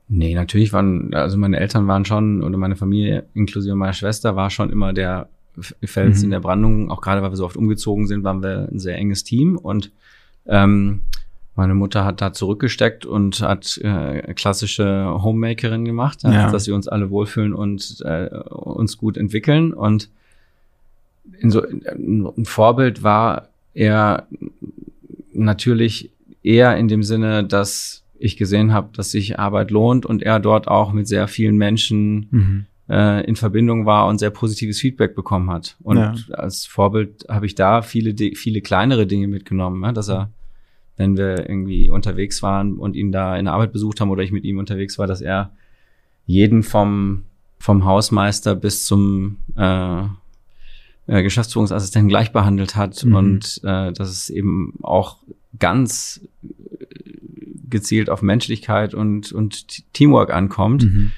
Nee, 0.09 0.35
natürlich 0.35 0.73
waren, 0.73 1.13
also 1.13 1.37
meine 1.37 1.59
Eltern 1.59 1.87
waren 1.87 2.05
schon, 2.05 2.43
oder 2.43 2.57
meine 2.57 2.75
Familie, 2.75 3.25
inklusive 3.33 3.75
meiner 3.75 3.93
Schwester, 3.93 4.35
war 4.35 4.49
schon 4.49 4.69
immer 4.69 4.93
der 4.93 5.27
Fels 5.83 6.19
Mhm. 6.19 6.25
in 6.25 6.31
der 6.31 6.39
Brandung. 6.39 6.91
Auch 6.91 7.01
gerade, 7.01 7.21
weil 7.21 7.31
wir 7.31 7.35
so 7.37 7.45
oft 7.45 7.57
umgezogen 7.57 8.07
sind, 8.07 8.23
waren 8.23 8.41
wir 8.43 8.67
ein 8.71 8.79
sehr 8.79 8.97
enges 8.97 9.23
Team. 9.23 9.57
Und 9.57 9.91
ähm, 10.45 11.01
meine 11.55 11.75
Mutter 11.75 12.03
hat 12.05 12.19
da 12.21 12.33
zurückgesteckt 12.33 13.05
und 13.05 13.39
hat 13.41 13.77
äh, 13.83 14.33
klassische 14.33 15.05
Homemakerin 15.23 15.85
gemacht, 15.85 16.23
ja, 16.23 16.31
Ja. 16.33 16.51
dass 16.51 16.65
sie 16.65 16.71
uns 16.71 16.87
alle 16.87 17.09
wohlfühlen 17.11 17.53
und 17.53 18.01
äh, 18.05 18.27
uns 18.49 18.97
gut 18.97 19.15
entwickeln. 19.17 19.71
Und 19.73 20.09
in 21.39 21.49
so, 21.51 21.63
ein 21.63 22.45
Vorbild 22.45 23.03
war 23.03 23.47
er 23.73 24.27
natürlich 25.33 26.09
eher 26.43 26.75
in 26.77 26.87
dem 26.87 27.03
Sinne, 27.03 27.43
dass 27.43 28.02
ich 28.23 28.37
gesehen 28.37 28.71
habe, 28.73 28.89
dass 28.95 29.11
sich 29.11 29.37
Arbeit 29.39 29.69
lohnt 29.71 30.05
und 30.05 30.23
er 30.23 30.39
dort 30.39 30.67
auch 30.67 30.93
mit 30.93 31.07
sehr 31.07 31.27
vielen 31.27 31.57
Menschen 31.57 32.27
Mhm. 32.31 32.65
äh, 32.89 33.23
in 33.25 33.35
Verbindung 33.35 33.85
war 33.85 34.07
und 34.07 34.19
sehr 34.19 34.29
positives 34.29 34.79
Feedback 34.79 35.15
bekommen 35.15 35.49
hat. 35.49 35.77
Und 35.83 35.97
Ja. 35.97 36.13
als 36.33 36.65
Vorbild 36.65 37.25
habe 37.29 37.45
ich 37.45 37.55
da 37.55 37.81
viele, 37.81 38.13
viele 38.35 38.61
kleinere 38.61 39.07
Dinge 39.07 39.27
mitgenommen, 39.27 39.79
ne? 39.81 39.93
dass 39.93 40.09
er, 40.09 40.29
wenn 40.97 41.15
wir 41.17 41.49
irgendwie 41.49 41.89
unterwegs 41.89 42.43
waren 42.43 42.73
und 42.77 42.95
ihn 42.95 43.11
da 43.11 43.37
in 43.37 43.45
der 43.45 43.53
Arbeit 43.53 43.71
besucht 43.71 43.99
haben 44.01 44.09
oder 44.11 44.21
ich 44.23 44.31
mit 44.31 44.43
ihm 44.43 44.57
unterwegs 44.57 44.99
war, 44.99 45.07
dass 45.07 45.21
er 45.21 45.51
jeden 46.25 46.61
vom, 46.63 47.23
vom 47.59 47.85
Hausmeister 47.85 48.53
bis 48.55 48.85
zum 48.85 49.37
äh, 49.57 50.03
äh, 51.07 51.23
Geschäftsführungsassistenten 51.23 52.09
gleich 52.09 52.31
behandelt 52.31 52.75
hat 52.75 53.03
Mhm. 53.05 53.15
und 53.15 53.61
äh, 53.63 53.91
dass 53.93 54.09
es 54.09 54.29
eben 54.29 54.73
auch 54.81 55.17
ganz 55.59 56.21
gezielt 57.73 58.09
auf 58.09 58.21
Menschlichkeit 58.21 58.93
und, 58.93 59.33
und 59.33 59.91
Teamwork 59.93 60.33
ankommt. 60.33 60.83
Mhm. 60.83 61.11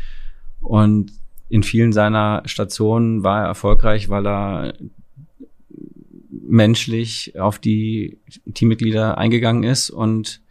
Und 0.61 1.11
in 1.49 1.61
vielen 1.61 1.93
seiner 1.93 2.41
Stationen 2.45 3.23
war 3.23 3.41
er 3.41 3.47
erfolgreich, 3.47 4.09
weil 4.09 4.25
er 4.25 4.73
menschlich 6.47 7.39
auf 7.39 7.59
die 7.59 8.17
Teammitglieder 8.53 9.17
eingegangen 9.17 9.63
ist 9.63 9.89
und 9.91 10.41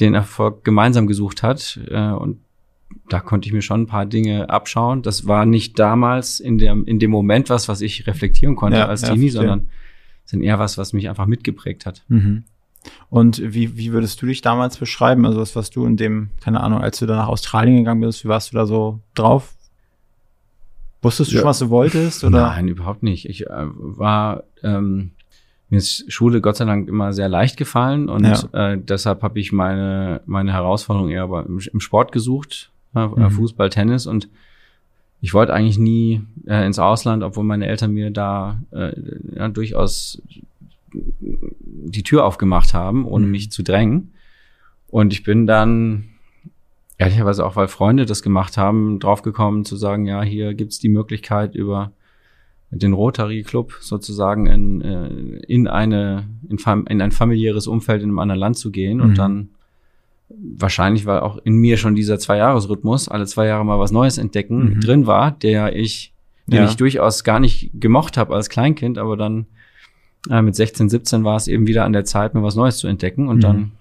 den 0.00 0.14
Erfolg 0.14 0.64
gemeinsam 0.64 1.06
gesucht 1.06 1.42
hat. 1.42 1.80
Äh, 1.88 2.10
und 2.10 2.40
da 3.08 3.20
konnte 3.20 3.48
ich 3.48 3.52
mir 3.52 3.62
schon 3.62 3.82
ein 3.82 3.86
paar 3.86 4.06
Dinge 4.06 4.50
abschauen. 4.50 5.02
Das 5.02 5.26
war 5.26 5.46
nicht 5.46 5.78
damals 5.78 6.40
in 6.40 6.58
dem, 6.58 6.84
in 6.84 6.98
dem 6.98 7.10
Moment 7.10 7.50
was, 7.50 7.68
was 7.68 7.80
ich 7.80 8.06
reflektieren 8.06 8.56
konnte 8.56 8.78
Ja, 8.78 8.86
als 8.86 9.02
ja, 9.02 9.08
Teenie, 9.08 9.30
verstehe. 9.30 9.48
sondern 9.48 9.68
sind 10.24 10.42
eher 10.42 10.58
was, 10.58 10.78
was 10.78 10.92
mich 10.92 11.08
einfach 11.08 11.26
mitgeprägt 11.26 11.86
hat. 11.86 12.04
Mhm. 12.08 12.44
Und 13.10 13.40
wie, 13.42 13.76
wie 13.76 13.92
würdest 13.92 14.20
du 14.20 14.26
dich 14.26 14.40
damals 14.42 14.76
beschreiben? 14.78 15.24
Also 15.26 15.40
was, 15.40 15.56
was 15.56 15.70
du 15.70 15.86
in 15.86 15.96
dem, 15.96 16.30
keine 16.42 16.60
Ahnung, 16.60 16.80
als 16.80 16.98
du 16.98 17.06
da 17.06 17.16
nach 17.16 17.28
Australien 17.28 17.78
gegangen 17.78 18.00
bist, 18.00 18.24
wie 18.24 18.28
warst 18.28 18.52
du 18.52 18.56
da 18.56 18.66
so 18.66 19.00
drauf? 19.14 19.54
Wusstest 21.02 21.30
du 21.30 21.36
Ja. 21.36 21.40
schon, 21.42 21.48
was 21.48 21.58
du 21.58 21.70
wolltest? 21.70 22.24
Oder? 22.24 22.48
Nein, 22.48 22.68
überhaupt 22.68 23.02
nicht. 23.02 23.28
Ich 23.28 23.46
äh, 23.46 23.48
war, 23.50 24.44
ähm, 24.62 25.10
mir 25.70 25.78
ist 25.78 26.10
Schule 26.12 26.40
Gott 26.40 26.56
sei 26.56 26.64
Dank 26.64 26.88
immer 26.88 27.12
sehr 27.12 27.28
leicht 27.28 27.56
gefallen 27.56 28.08
und 28.08 28.24
äh, 28.52 28.78
deshalb 28.78 29.22
habe 29.22 29.38
ich 29.40 29.52
meine, 29.52 30.20
meine 30.26 30.52
Herausforderung 30.52 31.10
eher 31.10 31.24
im, 31.46 31.60
im 31.72 31.80
Sport 31.80 32.12
gesucht, 32.12 32.70
äh, 32.94 33.06
Mhm. 33.06 33.30
Fußball, 33.30 33.70
Tennis 33.70 34.06
und 34.06 34.28
ich 35.20 35.32
wollte 35.34 35.52
eigentlich 35.54 35.78
nie 35.78 36.22
äh, 36.46 36.66
ins 36.66 36.78
Ausland, 36.78 37.22
obwohl 37.22 37.44
meine 37.44 37.66
Eltern 37.66 37.92
mir 37.92 38.10
da 38.10 38.60
äh, 38.72 38.92
ja, 39.36 39.48
durchaus 39.48 40.20
die 41.84 42.02
Tür 42.02 42.24
aufgemacht 42.24 42.74
haben, 42.74 43.04
ohne 43.06 43.26
Mhm. 43.26 43.32
mich 43.32 43.50
zu 43.50 43.62
drängen. 43.62 44.12
Und 44.88 45.12
ich 45.12 45.22
bin 45.22 45.46
dann 45.46 46.04
ehrlicherweise 46.98 47.44
auch, 47.44 47.56
weil 47.56 47.68
Freunde 47.68 48.06
das 48.06 48.22
gemacht 48.22 48.56
haben, 48.56 49.00
draufgekommen 49.00 49.64
zu 49.64 49.76
sagen, 49.76 50.06
ja, 50.06 50.22
hier 50.22 50.54
gibt's 50.54 50.78
die 50.78 50.88
Möglichkeit 50.88 51.54
über 51.54 51.92
den 52.70 52.92
Rotary 52.92 53.42
Club 53.42 53.74
sozusagen 53.80 54.46
in, 54.46 54.80
äh, 54.82 55.08
in 55.46 55.68
eine 55.68 56.28
in, 56.48 56.58
in 56.88 57.00
ein 57.02 57.12
familiäres 57.12 57.66
Umfeld 57.66 58.02
in 58.02 58.08
einem 58.10 58.18
anderen 58.18 58.40
Land 58.40 58.56
zu 58.58 58.70
gehen 58.70 58.98
Mhm. 58.98 59.02
und 59.04 59.18
dann 59.18 59.48
wahrscheinlich, 60.28 61.06
weil 61.06 61.20
auch 61.20 61.38
in 61.44 61.56
mir 61.56 61.76
schon 61.76 61.94
dieser 61.94 62.18
Zwei-Jahres-Rhythmus, 62.18 63.08
alle 63.08 63.26
zwei 63.26 63.46
Jahre 63.46 63.64
mal 63.64 63.78
was 63.78 63.92
Neues 63.92 64.18
entdecken, 64.18 64.74
Mhm. 64.76 64.80
drin 64.80 65.06
war, 65.06 65.30
der 65.32 65.76
ich, 65.76 66.12
den 66.46 66.62
Ja. 66.62 66.64
ich 66.64 66.76
durchaus 66.76 67.24
gar 67.24 67.40
nicht 67.40 67.70
gemocht 67.74 68.16
habe 68.16 68.34
als 68.34 68.48
Kleinkind, 68.48 68.98
aber 68.98 69.16
dann 69.16 69.46
äh, 70.30 70.42
mit 70.42 70.54
16, 70.56 70.88
17 70.88 71.24
war 71.24 71.36
es 71.36 71.48
eben 71.48 71.66
wieder 71.66 71.84
an 71.84 71.92
der 71.92 72.04
Zeit, 72.04 72.34
mir 72.34 72.42
was 72.42 72.54
Neues 72.56 72.78
zu 72.78 72.86
entdecken 72.88 73.28
und 73.28 73.38
Mhm. 73.38 73.40
dann 73.42 73.72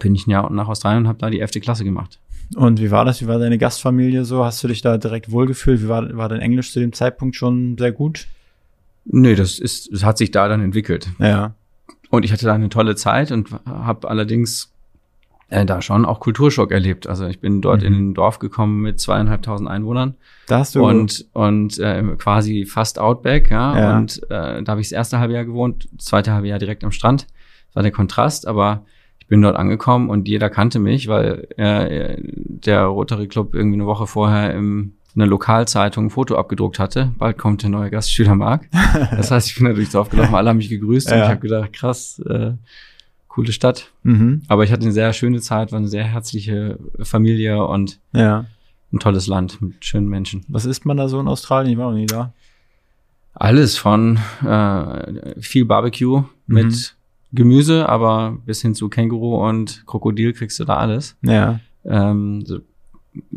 bin 0.00 0.14
ich 0.14 0.26
ein 0.26 0.30
Jahr 0.30 0.50
nach 0.52 0.68
Australien 0.68 1.02
und 1.04 1.08
habe 1.08 1.18
da 1.18 1.30
die 1.30 1.40
11. 1.40 1.60
Klasse 1.60 1.84
gemacht. 1.84 2.18
Und 2.56 2.80
wie 2.80 2.90
war 2.90 3.04
das? 3.04 3.20
Wie 3.20 3.26
war 3.26 3.38
deine 3.38 3.58
Gastfamilie 3.58 4.24
so? 4.24 4.44
Hast 4.44 4.62
du 4.64 4.68
dich 4.68 4.80
da 4.80 4.96
direkt 4.96 5.30
wohlgefühlt? 5.30 5.82
Wie 5.82 5.88
war, 5.88 6.16
war 6.16 6.28
dein 6.28 6.40
Englisch 6.40 6.72
zu 6.72 6.80
dem 6.80 6.92
Zeitpunkt 6.92 7.36
schon 7.36 7.76
sehr 7.78 7.92
gut? 7.92 8.26
Nee, 9.04 9.34
das 9.34 9.58
ist, 9.58 9.92
das 9.92 10.04
hat 10.04 10.18
sich 10.18 10.30
da 10.30 10.48
dann 10.48 10.62
entwickelt. 10.62 11.08
Ja. 11.18 11.54
Und 12.10 12.24
ich 12.24 12.32
hatte 12.32 12.46
da 12.46 12.54
eine 12.54 12.68
tolle 12.70 12.96
Zeit 12.96 13.32
und 13.32 13.50
habe 13.66 14.08
allerdings 14.08 14.72
äh, 15.50 15.64
da 15.64 15.80
schon 15.82 16.04
auch 16.04 16.20
Kulturschock 16.20 16.70
erlebt. 16.70 17.06
Also 17.06 17.26
ich 17.26 17.40
bin 17.40 17.60
dort 17.60 17.80
Mhm. 17.80 17.86
in 17.86 17.94
ein 18.10 18.14
Dorf 18.14 18.38
gekommen 18.38 18.80
mit 18.82 19.00
zweieinhalbtausend 19.00 19.68
Einwohnern 19.68 20.14
Da 20.46 20.58
hast 20.60 20.74
du. 20.74 20.84
und 20.86 21.26
und 21.32 21.78
äh, 21.78 22.02
quasi 22.18 22.66
fast 22.66 22.98
Outback, 22.98 23.50
ja. 23.50 23.78
Ja. 23.78 23.96
Und 23.98 24.22
äh, 24.30 24.62
da 24.62 24.72
habe 24.72 24.80
ich 24.80 24.88
das 24.88 24.92
erste 24.92 25.18
halbe 25.18 25.34
Jahr 25.34 25.44
gewohnt, 25.44 25.88
das 25.94 26.04
zweite 26.06 26.32
halbe 26.32 26.48
Jahr 26.48 26.58
direkt 26.58 26.84
am 26.84 26.92
Strand. 26.92 27.26
Das 27.68 27.76
war 27.76 27.82
der 27.82 27.92
Kontrast, 27.92 28.46
aber 28.46 28.84
ich 29.20 29.26
bin 29.26 29.42
dort 29.42 29.56
angekommen 29.56 30.08
und 30.10 30.26
jeder 30.28 30.48
kannte 30.50 30.78
mich, 30.78 31.08
weil 31.08 31.46
äh, 31.56 32.16
der 32.22 32.82
Rotary 32.84 33.28
Club 33.28 33.54
irgendwie 33.54 33.76
eine 33.76 33.86
Woche 33.86 34.06
vorher 34.06 34.52
im 34.54 34.94
in 35.14 35.22
einer 35.22 35.30
Lokalzeitung 35.30 36.06
ein 36.06 36.10
Foto 36.10 36.36
abgedruckt 36.36 36.78
hatte. 36.78 37.12
Bald 37.18 37.38
kommt 37.38 37.62
der 37.64 37.70
neue 37.70 37.90
Gastschüler 37.90 38.36
Marc. 38.36 38.68
Das 39.10 39.30
heißt, 39.32 39.48
ich 39.48 39.56
bin 39.56 39.64
da 39.66 39.72
durchs 39.72 39.90
Dorf 39.92 40.10
gelaufen, 40.10 40.34
alle 40.34 40.50
haben 40.50 40.58
mich 40.58 40.68
gegrüßt 40.68 41.10
und 41.10 41.18
Ja. 41.18 41.24
ich 41.24 41.30
habe 41.30 41.40
gedacht, 41.40 41.72
krass, 41.72 42.22
äh, 42.28 42.52
coole 43.38 43.52
Stadt. 43.52 43.92
Mhm. 44.02 44.42
Aber 44.48 44.64
ich 44.64 44.72
hatte 44.72 44.82
eine 44.82 44.90
sehr 44.92 45.12
schöne 45.12 45.40
Zeit, 45.40 45.70
war 45.70 45.78
eine 45.78 45.86
sehr 45.88 46.02
herzliche 46.04 46.76
Familie 47.02 47.64
und 47.64 48.00
Ja. 48.12 48.46
ein 48.92 48.98
tolles 48.98 49.28
Land 49.28 49.62
mit 49.62 49.84
schönen 49.84 50.08
Menschen. 50.08 50.44
Was 50.48 50.64
isst 50.64 50.84
man 50.86 50.96
da 50.96 51.08
so 51.08 51.20
in 51.20 51.28
Australien? 51.28 51.72
Ich 51.72 51.78
war 51.78 51.90
noch 51.90 51.96
nie 51.96 52.06
da. 52.06 52.32
Alles 53.34 53.76
von 53.78 54.18
äh, 54.44 55.40
viel 55.40 55.64
Barbecue 55.66 56.18
Mhm. 56.20 56.54
mit 56.54 56.96
Gemüse, 57.32 57.88
aber 57.88 58.36
bis 58.44 58.60
hin 58.62 58.74
zu 58.74 58.88
Känguru 58.88 59.46
und 59.48 59.84
Krokodil 59.86 60.32
kriegst 60.32 60.58
du 60.58 60.64
da 60.64 60.78
alles. 60.78 61.16
Ja. 61.22 61.60
Ähm, 61.84 62.44
so, 62.44 62.58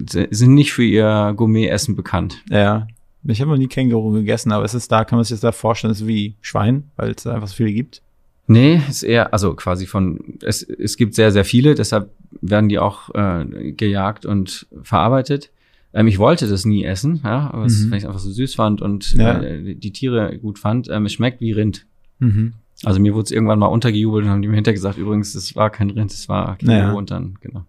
sind 0.06 0.56
nicht 0.56 0.74
für 0.74 0.84
ihr 0.84 1.34
Gourmet-Essen 1.36 1.96
bekannt. 1.96 2.42
Ja. 2.50 2.88
Ich 3.26 3.40
habe 3.42 3.52
noch 3.52 3.58
nie 3.58 3.68
Känguru 3.68 4.12
gegessen, 4.14 4.52
aber 4.52 4.66
es 4.66 4.74
ist 4.74 4.92
da, 4.92 5.06
kann 5.06 5.18
man 5.18 5.26
sich 5.26 5.36
das 5.36 5.42
da 5.42 5.52
vorstellen, 5.52 5.92
es 5.92 6.02
ist 6.02 6.08
wie 6.08 6.34
Schwein, 6.42 6.86
weil 6.96 7.12
es 7.12 7.28
einfach 7.28 7.48
so 7.48 7.56
viele 7.56 7.72
gibt. 7.72 8.02
Nee, 8.48 8.82
ist 8.90 9.04
eher, 9.04 9.34
also 9.34 9.54
quasi 9.54 9.86
von, 9.86 10.20
es, 10.42 10.62
es 10.64 10.98
gibt 10.98 11.14
sehr, 11.16 11.32
sehr 11.32 11.46
viele, 11.46 11.76
deshalb 11.76 12.10
werden 12.42 12.70
die 12.70 12.80
auch 12.80 13.14
äh, 13.14 13.72
gejagt 13.74 14.26
und 14.26 14.68
verarbeitet. 14.84 15.52
Ähm, 15.94 16.08
ich 16.08 16.20
wollte 16.20 16.48
das 16.48 16.66
nie 16.66 16.84
essen, 16.84 17.22
ja, 17.24 17.50
aber 17.54 17.66
es, 17.66 17.80
Mhm. 17.86 17.92
weil 17.92 17.98
ich 18.00 18.04
es 18.04 18.08
einfach 18.08 18.20
so 18.20 18.32
süß 18.32 18.56
fand 18.56 18.82
und 18.82 19.14
Ja. 19.14 19.42
äh, 19.42 19.76
die 19.76 19.92
Tiere 19.94 20.38
gut 20.40 20.60
fand. 20.60 20.90
Ähm, 20.90 21.06
es 21.06 21.14
schmeckt 21.14 21.40
wie 21.42 21.52
Rind. 21.52 21.86
Mhm. 22.20 22.54
Also 22.84 23.00
mir 23.00 23.14
wurde 23.14 23.26
es 23.26 23.32
irgendwann 23.32 23.60
mal 23.60 23.68
untergejubelt 23.68 24.26
und 24.26 24.32
haben 24.32 24.42
die 24.42 24.48
mir 24.48 24.56
hinterher 24.56 24.74
gesagt, 24.76 24.98
übrigens, 24.98 25.34
das 25.34 25.56
war 25.56 25.70
kein 25.70 25.90
Rind, 25.92 26.12
das 26.12 26.28
war 26.28 26.58
Känguru 26.58 26.78
Ja. 26.78 26.92
und 26.94 27.12
dann, 27.12 27.36
genau. 27.42 27.66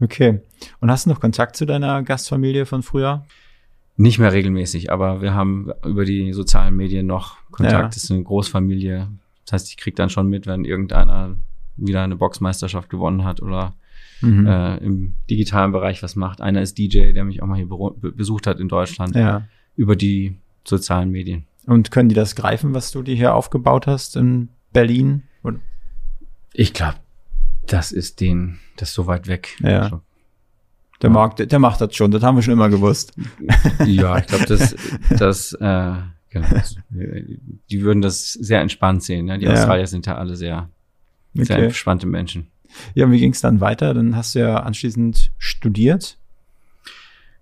Okay. 0.00 0.40
Und 0.80 0.90
hast 0.90 1.06
du 1.06 1.10
noch 1.10 1.20
Kontakt 1.20 1.56
zu 1.56 1.66
deiner 1.66 2.02
Gastfamilie 2.02 2.64
von 2.66 2.82
früher? 2.82 3.24
Nicht 3.96 4.18
mehr 4.18 4.32
regelmäßig, 4.32 4.90
aber 4.92 5.20
wir 5.20 5.34
haben 5.34 5.70
über 5.84 6.04
die 6.04 6.32
sozialen 6.32 6.76
Medien 6.76 7.06
noch 7.06 7.36
Kontakt. 7.50 7.72
Ja. 7.82 7.88
Das 7.88 7.96
ist 8.04 8.10
eine 8.10 8.22
Großfamilie. 8.22 9.08
Das 9.44 9.52
heißt, 9.54 9.68
ich 9.70 9.76
krieg 9.76 9.96
dann 9.96 10.08
schon 10.10 10.28
mit, 10.28 10.46
wenn 10.46 10.64
irgendeiner 10.64 11.36
wieder 11.76 12.02
eine 12.02 12.16
Boxmeisterschaft 12.16 12.88
gewonnen 12.90 13.24
hat 13.24 13.40
oder 13.42 13.74
Mhm. 14.20 14.46
äh, 14.46 14.76
im 14.76 15.14
digitalen 15.28 15.72
Bereich 15.72 16.00
was 16.04 16.14
macht. 16.14 16.40
Einer 16.40 16.62
ist 16.62 16.78
DJ, 16.78 17.12
der 17.12 17.24
mich 17.24 17.42
auch 17.42 17.46
mal 17.48 17.56
hier 17.56 17.66
be 17.68 18.12
besucht 18.12 18.46
hat 18.46 18.60
in 18.60 18.68
Deutschland 18.68 19.16
Ja. 19.16 19.48
über 19.74 19.96
die 19.96 20.36
sozialen 20.64 21.10
Medien. 21.10 21.44
Und 21.66 21.90
können 21.90 22.08
die 22.08 22.14
das 22.14 22.36
greifen, 22.36 22.72
was 22.72 22.92
du 22.92 23.02
dir 23.02 23.16
hier 23.16 23.34
aufgebaut 23.34 23.88
hast 23.88 24.14
in 24.16 24.48
Berlin? 24.72 25.24
Und, 25.42 25.60
Ich 26.52 26.72
glaube, 26.72 26.98
das 27.66 27.90
ist 27.90 28.20
den, 28.20 28.58
das 28.76 28.90
ist 28.90 28.94
so 28.94 29.08
weit 29.08 29.26
weg. 29.26 29.56
Ja. 29.60 29.80
Also, 29.82 30.00
der, 31.00 31.10
mag, 31.10 31.36
der 31.36 31.58
macht 31.58 31.80
das 31.80 31.96
schon, 31.96 32.12
das 32.12 32.22
haben 32.22 32.36
wir 32.36 32.42
schon 32.42 32.52
immer 32.52 32.68
gewusst. 32.68 33.14
ja, 33.86 34.18
ich 34.18 34.26
glaube, 34.28 34.44
das, 34.46 34.76
das, 35.18 35.52
äh, 35.54 35.94
genau, 36.32 36.46
die 37.70 37.82
würden 37.82 38.02
das 38.02 38.32
sehr 38.32 38.60
entspannt 38.60 39.02
sehen. 39.02 39.26
Ne? 39.26 39.38
Die 39.38 39.44
Ja. 39.44 39.52
Australier 39.52 39.86
sind 39.86 40.06
ja 40.06 40.16
alle 40.16 40.36
sehr, 40.36 40.68
sehr 41.34 41.56
Okay. 41.56 41.64
entspannte 41.66 42.06
Menschen. 42.06 42.46
Ja, 42.94 43.04
und 43.04 43.12
wie 43.12 43.18
ging 43.20 43.32
es 43.32 43.40
dann 43.40 43.60
weiter? 43.60 43.92
Dann 43.94 44.16
hast 44.16 44.34
du 44.34 44.38
ja 44.40 44.56
anschließend 44.60 45.30
studiert. 45.38 46.16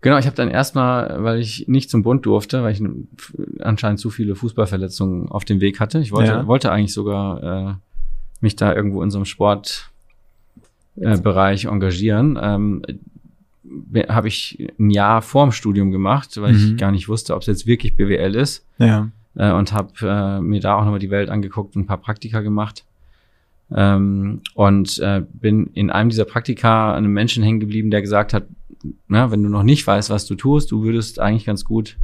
Genau, 0.02 0.16
ich 0.18 0.24
habe 0.26 0.34
dann 0.34 0.48
erstmal, 0.50 1.22
weil 1.22 1.40
ich 1.40 1.68
nicht 1.68 1.90
zum 1.90 2.02
Bund 2.02 2.24
durfte, 2.24 2.62
weil 2.62 2.72
ich 2.72 2.82
anscheinend 3.60 4.00
zu 4.00 4.08
viele 4.10 4.34
Fußballverletzungen 4.34 5.28
auf 5.28 5.44
dem 5.44 5.60
Weg 5.60 5.78
hatte. 5.78 5.98
Ich 6.00 6.10
wollte, 6.10 6.32
Ja. 6.32 6.46
wollte 6.46 6.72
eigentlich 6.72 6.94
sogar 6.94 7.42
äh, 7.70 7.74
mich 8.40 8.56
da 8.56 8.74
irgendwo 8.74 9.02
in 9.02 9.10
so 9.10 9.18
einem 9.18 9.26
Sportbereich 9.26 9.90
äh, 10.96 11.20
Bereich 11.20 11.64
engagieren. 11.66 12.38
Ähm, 12.40 12.82
habe 14.08 14.28
ich 14.28 14.68
ein 14.78 14.90
Jahr 14.90 15.20
vorm 15.22 15.52
Studium 15.52 15.90
gemacht, 15.90 16.40
weil 16.40 16.52
Mhm. 16.54 16.58
ich 16.58 16.76
gar 16.76 16.90
nicht 16.92 17.08
wusste, 17.08 17.34
ob 17.34 17.42
es 17.42 17.46
jetzt 17.46 17.66
wirklich 17.66 17.94
BWL 17.96 18.34
ist 18.34 18.66
Ja. 18.78 19.10
äh, 19.36 19.52
und 19.52 19.72
habe 19.72 19.92
äh, 20.02 20.40
mir 20.40 20.60
da 20.60 20.76
auch 20.76 20.84
nochmal 20.84 20.98
die 20.98 21.10
Welt 21.10 21.28
angeguckt 21.28 21.76
und 21.76 21.82
ein 21.82 21.86
paar 21.86 21.98
Praktika 22.00 22.40
gemacht. 22.40 22.84
Ähm, 23.72 24.40
und 24.54 24.98
äh, 24.98 25.22
bin 25.32 25.66
in 25.74 25.90
einem 25.90 26.10
dieser 26.10 26.24
Praktika 26.24 26.94
einem 26.94 27.12
Menschen 27.12 27.42
hängen 27.44 27.60
geblieben, 27.60 27.90
der 27.90 28.00
gesagt 28.02 28.34
hat, 28.34 28.46
na, 29.08 29.30
wenn 29.30 29.42
du 29.42 29.48
noch 29.48 29.62
nicht 29.62 29.86
weißt, 29.86 30.10
was 30.10 30.26
du 30.26 30.34
tust, 30.34 30.72
du 30.72 30.82
würdest 30.82 31.20
eigentlich 31.20 31.44
ganz 31.44 31.64
gut 31.64 31.96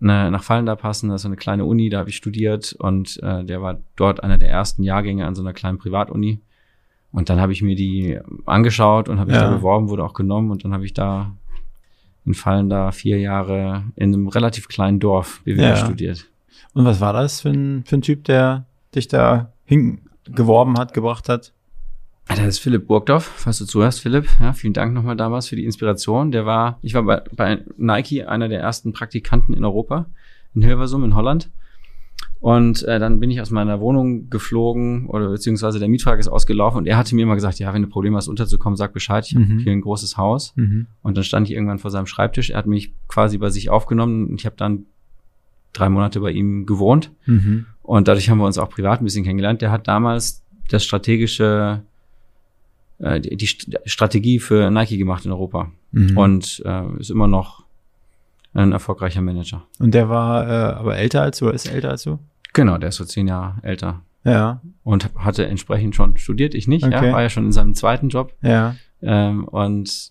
ne, 0.00 0.30
nach 0.30 0.42
Fallen 0.42 0.66
da 0.66 0.74
passen. 0.74 1.08
Das 1.08 1.16
ist 1.16 1.22
so 1.22 1.28
eine 1.28 1.36
kleine 1.36 1.64
Uni, 1.66 1.88
da 1.90 1.98
habe 1.98 2.08
ich 2.08 2.16
studiert 2.16 2.72
und 2.78 3.22
äh, 3.22 3.44
der 3.44 3.62
war 3.62 3.78
dort 3.94 4.22
einer 4.24 4.38
der 4.38 4.50
ersten 4.50 4.82
Jahrgänge 4.82 5.26
an 5.26 5.34
so 5.34 5.42
einer 5.42 5.52
kleinen 5.52 5.78
Privatuni. 5.78 6.40
Und 7.16 7.30
dann 7.30 7.40
habe 7.40 7.50
ich 7.52 7.62
mir 7.62 7.74
die 7.76 8.18
angeschaut 8.44 9.08
und 9.08 9.18
habe 9.18 9.30
mich 9.30 9.40
Ja. 9.40 9.48
da 9.48 9.54
beworben, 9.56 9.88
wurde 9.88 10.04
auch 10.04 10.12
genommen 10.12 10.50
und 10.50 10.64
dann 10.64 10.74
habe 10.74 10.84
ich 10.84 10.92
da 10.92 11.34
in 12.26 12.34
Fallen 12.34 12.68
da 12.68 12.92
vier 12.92 13.18
Jahre 13.18 13.84
in 13.96 14.12
einem 14.12 14.28
relativ 14.28 14.68
kleinen 14.68 15.00
Dorf 15.00 15.40
BWL 15.44 15.62
Ja. 15.62 15.76
studiert. 15.76 16.26
Und 16.74 16.84
was 16.84 17.00
war 17.00 17.14
das 17.14 17.40
für 17.40 17.48
ein, 17.48 17.84
für 17.86 17.96
ein 17.96 18.02
Typ, 18.02 18.24
der 18.24 18.66
dich 18.94 19.08
da 19.08 19.50
hin 19.64 20.02
geworben 20.26 20.76
hat, 20.78 20.92
gebracht 20.92 21.30
hat? 21.30 21.54
Das 22.28 22.40
ist 22.40 22.58
Philipp 22.58 22.86
Burgdorf, 22.86 23.24
falls 23.24 23.58
du 23.60 23.64
zuhörst, 23.64 24.00
Philipp. 24.00 24.26
Ja, 24.38 24.52
vielen 24.52 24.74
Dank 24.74 24.92
nochmal 24.92 25.16
damals 25.16 25.48
für 25.48 25.56
die 25.56 25.64
Inspiration. 25.64 26.32
Der 26.32 26.44
war, 26.44 26.78
ich 26.82 26.92
war 26.92 27.02
bei, 27.04 27.22
bei 27.34 27.64
Nike 27.78 28.24
einer 28.24 28.48
der 28.48 28.60
ersten 28.60 28.92
Praktikanten 28.92 29.54
in 29.54 29.64
Europa, 29.64 30.04
in 30.54 30.60
Hilversum 30.60 31.02
in 31.02 31.14
Holland. 31.14 31.48
Und 32.40 32.82
äh, 32.84 32.98
dann 32.98 33.18
bin 33.18 33.30
ich 33.30 33.40
aus 33.40 33.50
meiner 33.50 33.80
Wohnung 33.80 34.28
geflogen 34.30 35.06
oder 35.08 35.30
beziehungsweise 35.30 35.78
der 35.78 35.88
Mietvertrag 35.88 36.20
ist 36.20 36.28
ausgelaufen 36.28 36.78
und 36.78 36.86
er 36.86 36.96
hatte 36.96 37.14
mir 37.16 37.22
immer 37.22 37.34
gesagt, 37.34 37.58
ja, 37.58 37.72
wenn 37.72 37.82
du 37.82 37.88
Probleme 37.88 38.16
hast, 38.16 38.28
unterzukommen, 38.28 38.76
sag 38.76 38.92
Bescheid. 38.92 39.26
Ich 39.26 39.34
Mhm. 39.34 39.50
habe 39.50 39.60
hier 39.62 39.72
ein 39.72 39.80
großes 39.80 40.16
Haus. 40.16 40.52
Und 41.02 41.16
dann 41.16 41.24
stand 41.24 41.48
ich 41.48 41.54
irgendwann 41.54 41.78
vor 41.78 41.90
seinem 41.90 42.06
Schreibtisch. 42.06 42.50
Er 42.50 42.58
hat 42.58 42.66
mich 42.66 42.94
quasi 43.08 43.38
bei 43.38 43.50
sich 43.50 43.70
aufgenommen 43.70 44.28
und 44.28 44.40
ich 44.40 44.46
habe 44.46 44.56
dann 44.56 44.84
drei 45.72 45.88
Monate 45.88 46.20
bei 46.20 46.30
ihm 46.30 46.66
gewohnt. 46.66 47.10
Mhm. 47.26 47.66
Und 47.82 48.06
dadurch 48.08 48.28
haben 48.30 48.38
wir 48.38 48.46
uns 48.46 48.58
auch 48.58 48.68
privat 48.70 49.00
ein 49.00 49.04
bisschen 49.04 49.24
kennengelernt. 49.24 49.60
Der 49.62 49.70
hat 49.70 49.88
damals 49.88 50.44
das 50.70 50.84
strategische, 50.84 51.82
äh, 52.98 53.20
die, 53.20 53.36
die 53.36 53.46
St- 53.46 53.76
Strategie 53.86 54.38
für 54.38 54.70
Nike 54.70 54.96
gemacht 54.98 55.24
in 55.24 55.32
Europa. 55.32 55.70
Mhm. 55.92 56.16
Und 56.16 56.62
äh, 56.64 56.82
ist 56.98 57.10
immer 57.10 57.28
noch 57.28 57.65
ein 58.56 58.72
erfolgreicher 58.72 59.22
Manager. 59.22 59.62
Und 59.78 59.92
der 59.94 60.08
war 60.08 60.46
äh, 60.48 60.74
aber 60.74 60.96
älter 60.96 61.22
als 61.22 61.38
du 61.38 61.46
oder 61.46 61.54
ist 61.54 61.66
älter 61.72 61.90
als 61.90 62.02
du? 62.04 62.18
Genau, 62.52 62.78
der 62.78 62.88
ist 62.88 62.96
so 62.96 63.04
zehn 63.04 63.28
Jahre 63.28 63.54
älter. 63.62 64.02
Ja, 64.24 64.60
Und 64.82 65.14
hatte 65.14 65.46
entsprechend 65.46 65.94
schon 65.94 66.16
studiert, 66.16 66.54
ich 66.54 66.66
nicht. 66.66 66.84
Okay. 66.84 67.06
Ja, 67.08 67.12
war 67.12 67.22
ja 67.22 67.28
schon 67.30 67.44
in 67.44 67.52
seinem 67.52 67.74
zweiten 67.74 68.08
Job. 68.08 68.32
ja. 68.42 68.74
Ähm, 69.02 69.44
und 69.44 70.10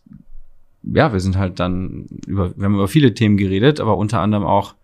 ja, 0.84 1.12
wir 1.12 1.20
sind 1.20 1.38
halt 1.38 1.60
dann 1.60 2.06
über, 2.28 2.56
wir 2.56 2.66
haben 2.66 2.76
über 2.76 2.88
viele 2.88 3.16
Themen 3.16 3.36
geredet, 3.36 3.80
aber 3.82 3.98
unter 3.98 4.20
anderem 4.22 4.44
auch, 4.46 4.76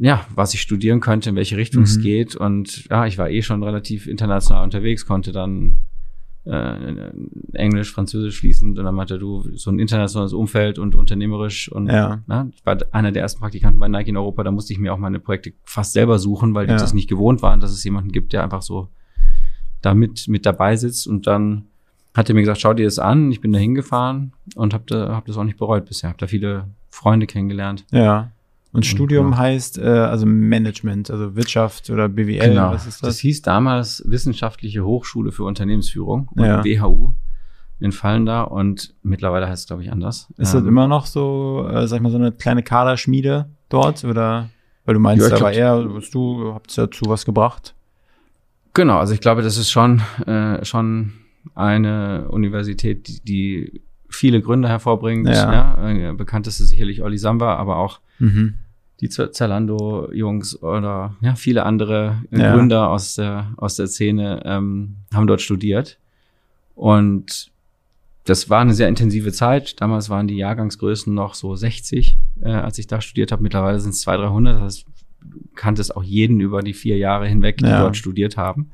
ja, 0.00 0.26
was 0.34 0.52
ich 0.52 0.60
studieren 0.60 1.00
könnte, 1.00 1.30
in 1.30 1.36
welche 1.36 1.56
Richtung 1.56 1.84
es 1.84 1.96
Mhm. 1.98 2.02
geht. 2.02 2.36
Und 2.36 2.84
ja, 2.90 3.06
ich 3.06 3.16
war 3.18 3.30
eh 3.30 3.40
schon 3.42 3.62
relativ 3.62 4.06
international 4.06 4.62
unterwegs, 4.64 5.06
konnte 5.06 5.32
dann 5.32 5.78
äh, 6.46 7.10
Englisch, 7.52 7.92
Französisch 7.92 8.40
fließend 8.40 8.78
und 8.78 8.84
dann 8.84 8.94
meinte 8.94 9.18
du, 9.18 9.42
so 9.56 9.70
ein 9.70 9.78
internationales 9.78 10.32
Umfeld 10.32 10.78
und 10.78 10.94
unternehmerisch 10.94 11.70
und 11.72 11.86
Ja. 11.86 12.20
ja, 12.28 12.46
ich 12.54 12.64
war 12.66 12.76
einer 12.92 13.12
der 13.12 13.22
ersten 13.22 13.40
Praktikanten 13.40 13.80
bei 13.80 13.88
Nike 13.88 14.08
in 14.08 14.16
Europa, 14.16 14.42
da 14.44 14.50
musste 14.50 14.72
ich 14.72 14.78
mir 14.78 14.92
auch 14.92 14.98
meine 14.98 15.20
Projekte 15.20 15.52
fast 15.64 15.92
selber 15.94 16.18
suchen, 16.18 16.54
weil 16.54 16.68
Ja. 16.68 16.74
ich 16.74 16.80
das 16.80 16.92
nicht 16.94 17.08
gewohnt 17.08 17.40
war, 17.42 17.56
dass 17.56 17.70
es 17.72 17.82
jemanden 17.84 18.12
gibt, 18.12 18.32
der 18.32 18.42
einfach 18.42 18.62
so 18.62 18.88
da 19.82 19.94
mit, 19.94 20.28
mit 20.28 20.44
dabei 20.46 20.76
sitzt 20.76 21.06
und 21.06 21.26
dann 21.26 21.64
hat 22.14 22.28
er 22.28 22.34
mir 22.36 22.42
gesagt, 22.42 22.60
schau 22.60 22.74
dir 22.74 22.84
das 22.84 23.00
an. 23.00 23.32
Ich 23.32 23.40
bin 23.40 23.52
da 23.52 23.58
hingefahren 23.58 24.32
und 24.54 24.72
habe 24.72 24.84
da, 24.86 25.16
hab 25.16 25.26
das 25.26 25.36
auch 25.36 25.42
nicht 25.42 25.58
bereut 25.58 25.84
bisher. 25.86 26.10
Habe 26.10 26.18
da 26.18 26.28
viele 26.28 26.68
Freunde 26.90 27.26
kennengelernt. 27.26 27.84
Ja. 27.90 28.30
Und 28.74 28.84
Studium 28.84 29.30
ja. 29.32 29.38
heißt 29.38 29.78
äh, 29.78 29.82
also 29.82 30.26
Management, 30.26 31.10
also 31.10 31.36
Wirtschaft 31.36 31.90
oder 31.90 32.08
BWL, 32.08 32.56
was 32.56 32.86
ist 32.86 33.02
Das 33.02 33.08
das? 33.10 33.18
hieß 33.20 33.42
damals 33.42 34.02
Wissenschaftliche 34.06 34.84
Hochschule 34.84 35.30
für 35.32 35.44
Unternehmensführung, 35.44 36.28
Ja. 36.36 36.62
WHU 36.64 37.12
in 37.80 37.92
Fallenda 37.92 38.42
und 38.42 38.94
mittlerweile 39.02 39.46
heißt 39.48 39.62
es, 39.62 39.66
glaube 39.68 39.82
ich, 39.84 39.92
anders. 39.92 40.28
Ist 40.38 40.54
das 40.54 40.62
Ähm, 40.62 40.68
immer 40.68 40.88
noch 40.88 41.06
so, 41.06 41.66
äh, 41.70 41.86
sag 41.86 41.96
ich 41.98 42.02
mal, 42.02 42.10
so 42.10 42.16
eine 42.18 42.32
kleine 42.32 42.62
Kaderschmiede 42.62 43.48
dort? 43.68 44.04
Oder 44.04 44.48
weil 44.84 44.94
du 44.94 45.00
meinst, 45.00 45.22
Ja, 45.28 45.34
da 45.36 45.40
war 45.40 45.52
eher, 45.52 45.82
du, 46.12 46.52
habt 46.54 46.76
dazu 46.76 47.04
was 47.06 47.24
gebracht? 47.24 47.74
Genau, 48.74 48.98
also 48.98 49.14
ich 49.14 49.20
glaube, 49.20 49.42
das 49.42 49.56
ist 49.56 49.70
schon, 49.70 50.02
äh, 50.26 50.64
schon 50.64 51.12
eine 51.54 52.28
Universität, 52.30 53.06
die, 53.06 53.20
die 53.24 53.82
viele 54.08 54.40
Gründe 54.40 54.68
hervorbringt. 54.68 55.28
Ja. 55.28 55.76
Ja. 55.78 55.90
Äh, 56.10 56.12
bekannteste 56.14 56.64
sicherlich 56.64 57.02
Olli 57.02 57.18
Samba, 57.18 57.54
aber 57.56 57.76
auch 57.76 58.00
Mhm. 58.20 58.54
Die 59.04 59.10
Zalando-Jungs 59.10 60.62
oder 60.62 61.14
ja, 61.20 61.34
viele 61.34 61.64
andere 61.64 62.22
äh, 62.30 62.40
Ja. 62.40 62.54
Gründer 62.54 62.88
aus 62.90 63.14
der, 63.14 63.52
aus 63.56 63.76
der 63.76 63.86
Szene 63.86 64.40
ähm, 64.44 64.96
haben 65.12 65.26
dort 65.26 65.40
studiert. 65.42 65.98
Und 66.74 67.50
das 68.24 68.48
war 68.48 68.60
eine 68.62 68.74
sehr 68.74 68.88
intensive 68.88 69.32
Zeit. 69.32 69.80
Damals 69.80 70.08
waren 70.08 70.26
die 70.26 70.36
Jahrgangsgrößen 70.36 71.12
noch 71.12 71.34
so 71.34 71.54
60, 71.54 72.16
äh, 72.42 72.48
als 72.50 72.78
ich 72.78 72.86
da 72.86 73.00
studiert 73.00 73.32
habe. 73.32 73.42
Mittlerweile 73.42 73.78
sind 73.80 73.90
es 73.90 74.00
200, 74.00 74.28
300. 74.30 74.54
Das 74.56 74.62
heißt, 74.62 74.86
du 75.22 75.38
kanntest 75.54 75.94
auch 75.96 76.02
jeden 76.02 76.40
über 76.40 76.62
die 76.62 76.72
vier 76.74 76.96
Jahre 76.96 77.28
hinweg, 77.28 77.58
die 77.58 77.66
Ja. 77.66 77.80
dort 77.80 77.96
studiert 77.96 78.36
haben. 78.36 78.70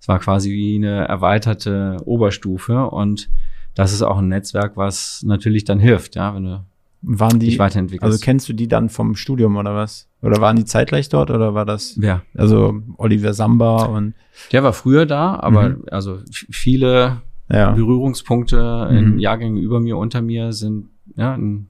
Es 0.00 0.08
war 0.08 0.18
quasi 0.20 0.50
wie 0.50 0.76
eine 0.76 1.06
erweiterte 1.06 1.96
Oberstufe 2.04 2.86
und 2.86 3.28
das 3.74 3.92
ist 3.92 4.02
auch 4.02 4.18
ein 4.18 4.28
Netzwerk, 4.28 4.76
was 4.76 5.22
natürlich 5.24 5.64
dann 5.64 5.78
hilft, 5.78 6.14
ja, 6.16 6.34
wenn 6.34 6.44
du 6.44 6.64
Waren 7.02 7.38
die, 7.38 7.46
dich 7.46 7.58
weiterentwickelst. 7.60 8.02
also 8.04 8.18
kennst 8.24 8.48
du 8.48 8.52
die 8.52 8.66
dann 8.66 8.88
vom 8.88 9.14
Studium 9.14 9.56
oder 9.56 9.74
was? 9.74 10.08
Oder 10.20 10.40
waren 10.40 10.56
die 10.56 10.64
zeitgleich 10.64 11.08
dort 11.08 11.30
oder 11.30 11.54
war 11.54 11.64
das, 11.64 11.96
ja. 12.02 12.22
also 12.34 12.82
Oliver 12.96 13.34
Samba 13.34 13.84
und, 13.84 14.14
Der 14.52 14.64
war 14.64 14.72
früher 14.72 15.06
da, 15.06 15.38
aber 15.38 15.68
Mhm. 15.70 15.84
also 15.92 16.18
viele 16.30 17.22
ja. 17.50 17.70
Berührungspunkte 17.70 18.88
Mhm. 18.90 18.96
in 18.96 19.18
Jahrgängen 19.20 19.58
über 19.62 19.78
mir, 19.80 19.96
unter 19.96 20.22
mir 20.22 20.52
sind, 20.52 20.88
ja, 21.16 21.34
in, 21.34 21.68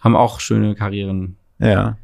haben 0.00 0.16
auch 0.16 0.40
schöne 0.40 0.74
Karrieren 0.74 1.36
Ja. 1.58 1.96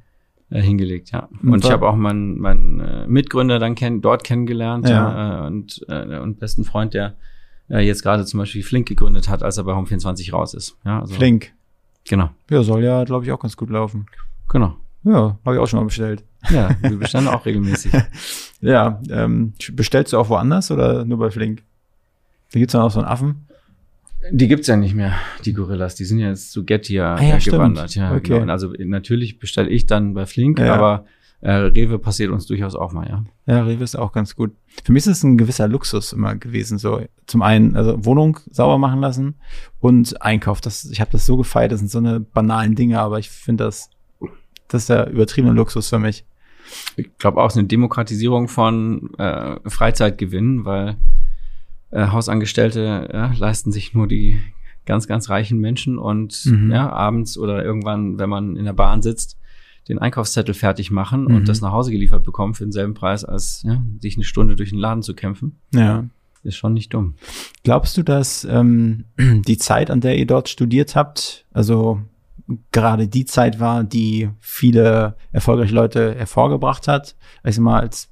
äh, 0.50 0.60
hingelegt, 0.60 1.10
ja. 1.10 1.28
Und 1.42 1.48
Und 1.52 1.64
ich 1.64 1.70
habe 1.70 1.88
auch 1.88 1.96
meinen, 1.96 2.38
meinen 2.38 2.80
äh, 2.80 3.06
Mitgründer 3.06 3.58
dann 3.58 3.74
kenn, 3.74 4.00
dort 4.02 4.24
kennengelernt 4.24 4.88
Ja. 4.88 5.44
äh, 5.44 5.46
und, 5.46 5.84
äh, 5.88 6.18
und 6.18 6.38
besten 6.38 6.64
Freund, 6.64 6.92
der 6.94 7.14
äh, 7.70 7.80
jetzt 7.80 8.02
gerade 8.02 8.24
zum 8.24 8.38
Beispiel 8.38 8.62
Flink 8.62 8.88
gegründet 8.88 9.28
hat, 9.28 9.42
als 9.42 9.58
er 9.58 9.64
bei 9.64 9.74
Home 9.74 9.86
24 9.86 10.32
raus 10.32 10.54
ist. 10.54 10.76
Ja, 10.84 11.00
also, 11.00 11.14
Flink. 11.14 11.52
Genau, 12.08 12.30
Ja, 12.50 12.62
soll 12.62 12.82
ja, 12.84 13.04
glaube 13.04 13.24
ich, 13.24 13.32
auch 13.32 13.40
ganz 13.40 13.56
gut 13.56 13.70
laufen. 13.70 14.06
genau. 14.48 14.76
Ja, 15.04 15.38
habe 15.44 15.54
ich 15.54 15.60
auch 15.60 15.66
schon 15.68 15.78
mal 15.80 15.84
bestellt. 15.86 16.24
Ja, 16.50 16.70
wir 16.82 16.96
bestellen 16.98 17.28
auch 17.28 17.44
regelmäßig. 17.46 17.92
Ja, 18.60 19.00
ähm, 19.08 19.52
bestellst 19.74 20.12
du 20.12 20.18
auch 20.18 20.28
woanders 20.30 20.72
oder 20.72 21.04
nur 21.04 21.18
bei 21.18 21.30
Flink? 21.30 21.62
Da 22.52 22.58
gibt's 22.58 22.72
dann 22.72 22.82
auch 22.82 22.90
so 22.90 22.98
einen 22.98 23.06
Affen. 23.08 23.46
Die 24.32 24.48
gibt's 24.48 24.66
ja 24.66 24.74
nicht 24.74 24.96
mehr, 24.96 25.14
die 25.44 25.52
Gorillas. 25.52 25.94
Die 25.94 26.04
sind 26.04 26.18
ja 26.18 26.28
jetzt 26.28 26.50
zu 26.50 26.64
Getia 26.64 27.14
Ah 27.14 27.22
ja, 27.22 27.36
äh, 27.36 27.40
stimmt. 27.40 27.54
gewandert. 27.58 27.94
Ja, 27.94 28.12
Okay. 28.16 28.40
genau. 28.40 28.52
Also 28.52 28.72
natürlich 28.78 29.38
bestelle 29.38 29.68
ich 29.70 29.86
dann 29.86 30.12
bei 30.14 30.26
Flink, 30.26 30.58
Ja. 30.58 30.74
aber 30.74 31.04
äh, 31.40 31.52
Rewe 31.52 31.98
passiert 31.98 32.30
uns 32.30 32.46
durchaus 32.46 32.74
auch 32.74 32.92
mal, 32.92 33.08
ja. 33.08 33.24
Ja, 33.46 33.62
Rewe 33.62 33.84
ist 33.84 33.96
auch 33.96 34.12
ganz 34.12 34.34
gut. 34.34 34.52
Für 34.84 34.92
mich 34.92 35.02
ist 35.06 35.18
es 35.18 35.22
ein 35.22 35.38
gewisser 35.38 35.68
Luxus 35.68 36.12
immer 36.12 36.34
gewesen. 36.34 36.78
So 36.78 37.00
zum 37.26 37.42
einen, 37.42 37.76
also 37.76 38.04
Wohnung 38.04 38.40
sauber 38.50 38.78
machen 38.78 39.00
lassen 39.00 39.36
und 39.80 40.20
Einkauf. 40.20 40.60
Das, 40.60 40.84
ich 40.86 41.00
habe 41.00 41.12
das 41.12 41.26
so 41.26 41.36
gefeiert. 41.36 41.72
Das 41.72 41.78
sind 41.78 41.90
so 41.90 41.98
eine 41.98 42.18
banalen 42.20 42.74
Dinge, 42.74 43.00
aber 43.00 43.18
ich 43.18 43.30
finde 43.30 43.64
das, 43.64 43.90
das 44.66 44.82
ist 44.82 44.88
der 44.90 45.10
übertriebene 45.10 45.54
Luxus 45.54 45.88
für 45.88 45.98
mich. 45.98 46.24
Ich 46.96 47.16
glaube 47.18 47.40
auch, 47.40 47.46
es 47.46 47.54
ist 47.54 47.58
eine 47.58 47.68
Demokratisierung 47.68 48.48
von 48.48 49.14
äh, 49.16 49.56
Freizeitgewinnen, 49.64 50.64
weil 50.66 50.96
äh, 51.90 52.08
Hausangestellte 52.08 53.08
ja, 53.12 53.32
leisten 53.38 53.72
sich 53.72 53.94
nur 53.94 54.06
die 54.06 54.38
ganz, 54.84 55.06
ganz 55.06 55.30
reichen 55.30 55.58
Menschen 55.60 55.98
und 55.98 56.44
Mhm. 56.44 56.70
ja, 56.70 56.90
abends 56.90 57.38
oder 57.38 57.64
irgendwann, 57.64 58.18
wenn 58.18 58.28
man 58.28 58.56
in 58.56 58.64
der 58.64 58.72
Bahn 58.74 59.02
sitzt, 59.02 59.37
den 59.88 59.98
Einkaufszettel 59.98 60.54
fertig 60.54 60.90
machen 60.90 61.24
Mhm. 61.24 61.34
und 61.36 61.48
das 61.48 61.60
nach 61.60 61.72
Hause 61.72 61.90
geliefert 61.90 62.24
bekommen 62.24 62.54
für 62.54 62.64
denselben 62.64 62.94
Preis, 62.94 63.24
als 63.24 63.62
ja, 63.64 63.82
sich 64.00 64.16
eine 64.16 64.24
Stunde 64.24 64.56
durch 64.56 64.70
den 64.70 64.78
Laden 64.78 65.02
zu 65.02 65.14
kämpfen. 65.14 65.58
Ja. 65.74 66.04
Ist 66.44 66.56
schon 66.56 66.72
nicht 66.74 66.94
dumm. 66.94 67.14
Glaubst 67.64 67.96
du, 67.96 68.02
dass 68.02 68.44
ähm, 68.48 69.04
die 69.18 69.58
Zeit, 69.58 69.90
an 69.90 70.00
der 70.00 70.18
ihr 70.18 70.26
dort 70.26 70.48
studiert 70.48 70.94
habt, 70.94 71.46
also 71.52 72.00
gerade 72.72 73.08
die 73.08 73.24
Zeit 73.24 73.60
war, 73.60 73.82
die 73.84 74.30
viele 74.38 75.16
erfolgreiche 75.32 75.74
Leute 75.74 76.14
hervorgebracht 76.14 76.86
hat? 76.88 77.16
Ich 77.44 77.56
sag 77.56 77.62
mal, 77.62 77.80
als 77.80 78.08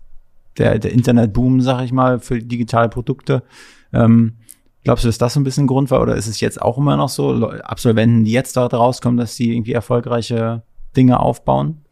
der, 0.58 0.78
der 0.78 0.92
Internetboom, 0.92 1.60
sag 1.60 1.84
ich 1.84 1.92
mal, 1.92 2.18
für 2.18 2.38
digitale 2.40 2.88
Produkte. 2.88 3.42
Ähm, 3.92 4.34
glaubst 4.84 5.04
du, 5.04 5.08
dass 5.08 5.18
das 5.18 5.34
so 5.34 5.40
ein 5.40 5.44
bisschen 5.44 5.64
ein 5.64 5.68
Grund 5.68 5.90
war? 5.90 6.02
Oder 6.02 6.16
ist 6.16 6.26
es 6.26 6.40
jetzt 6.40 6.60
auch 6.60 6.78
immer 6.78 6.96
noch 6.96 7.08
so, 7.08 7.48
Absolventen, 7.48 8.24
die 8.24 8.32
jetzt 8.32 8.56
dort 8.56 8.74
rauskommen, 8.74 9.18
dass 9.18 9.36
die 9.36 9.52
irgendwie 9.52 9.72
erfolgreiche 9.72 10.62
Dinge 10.96 11.20
aufbauen? 11.20 11.82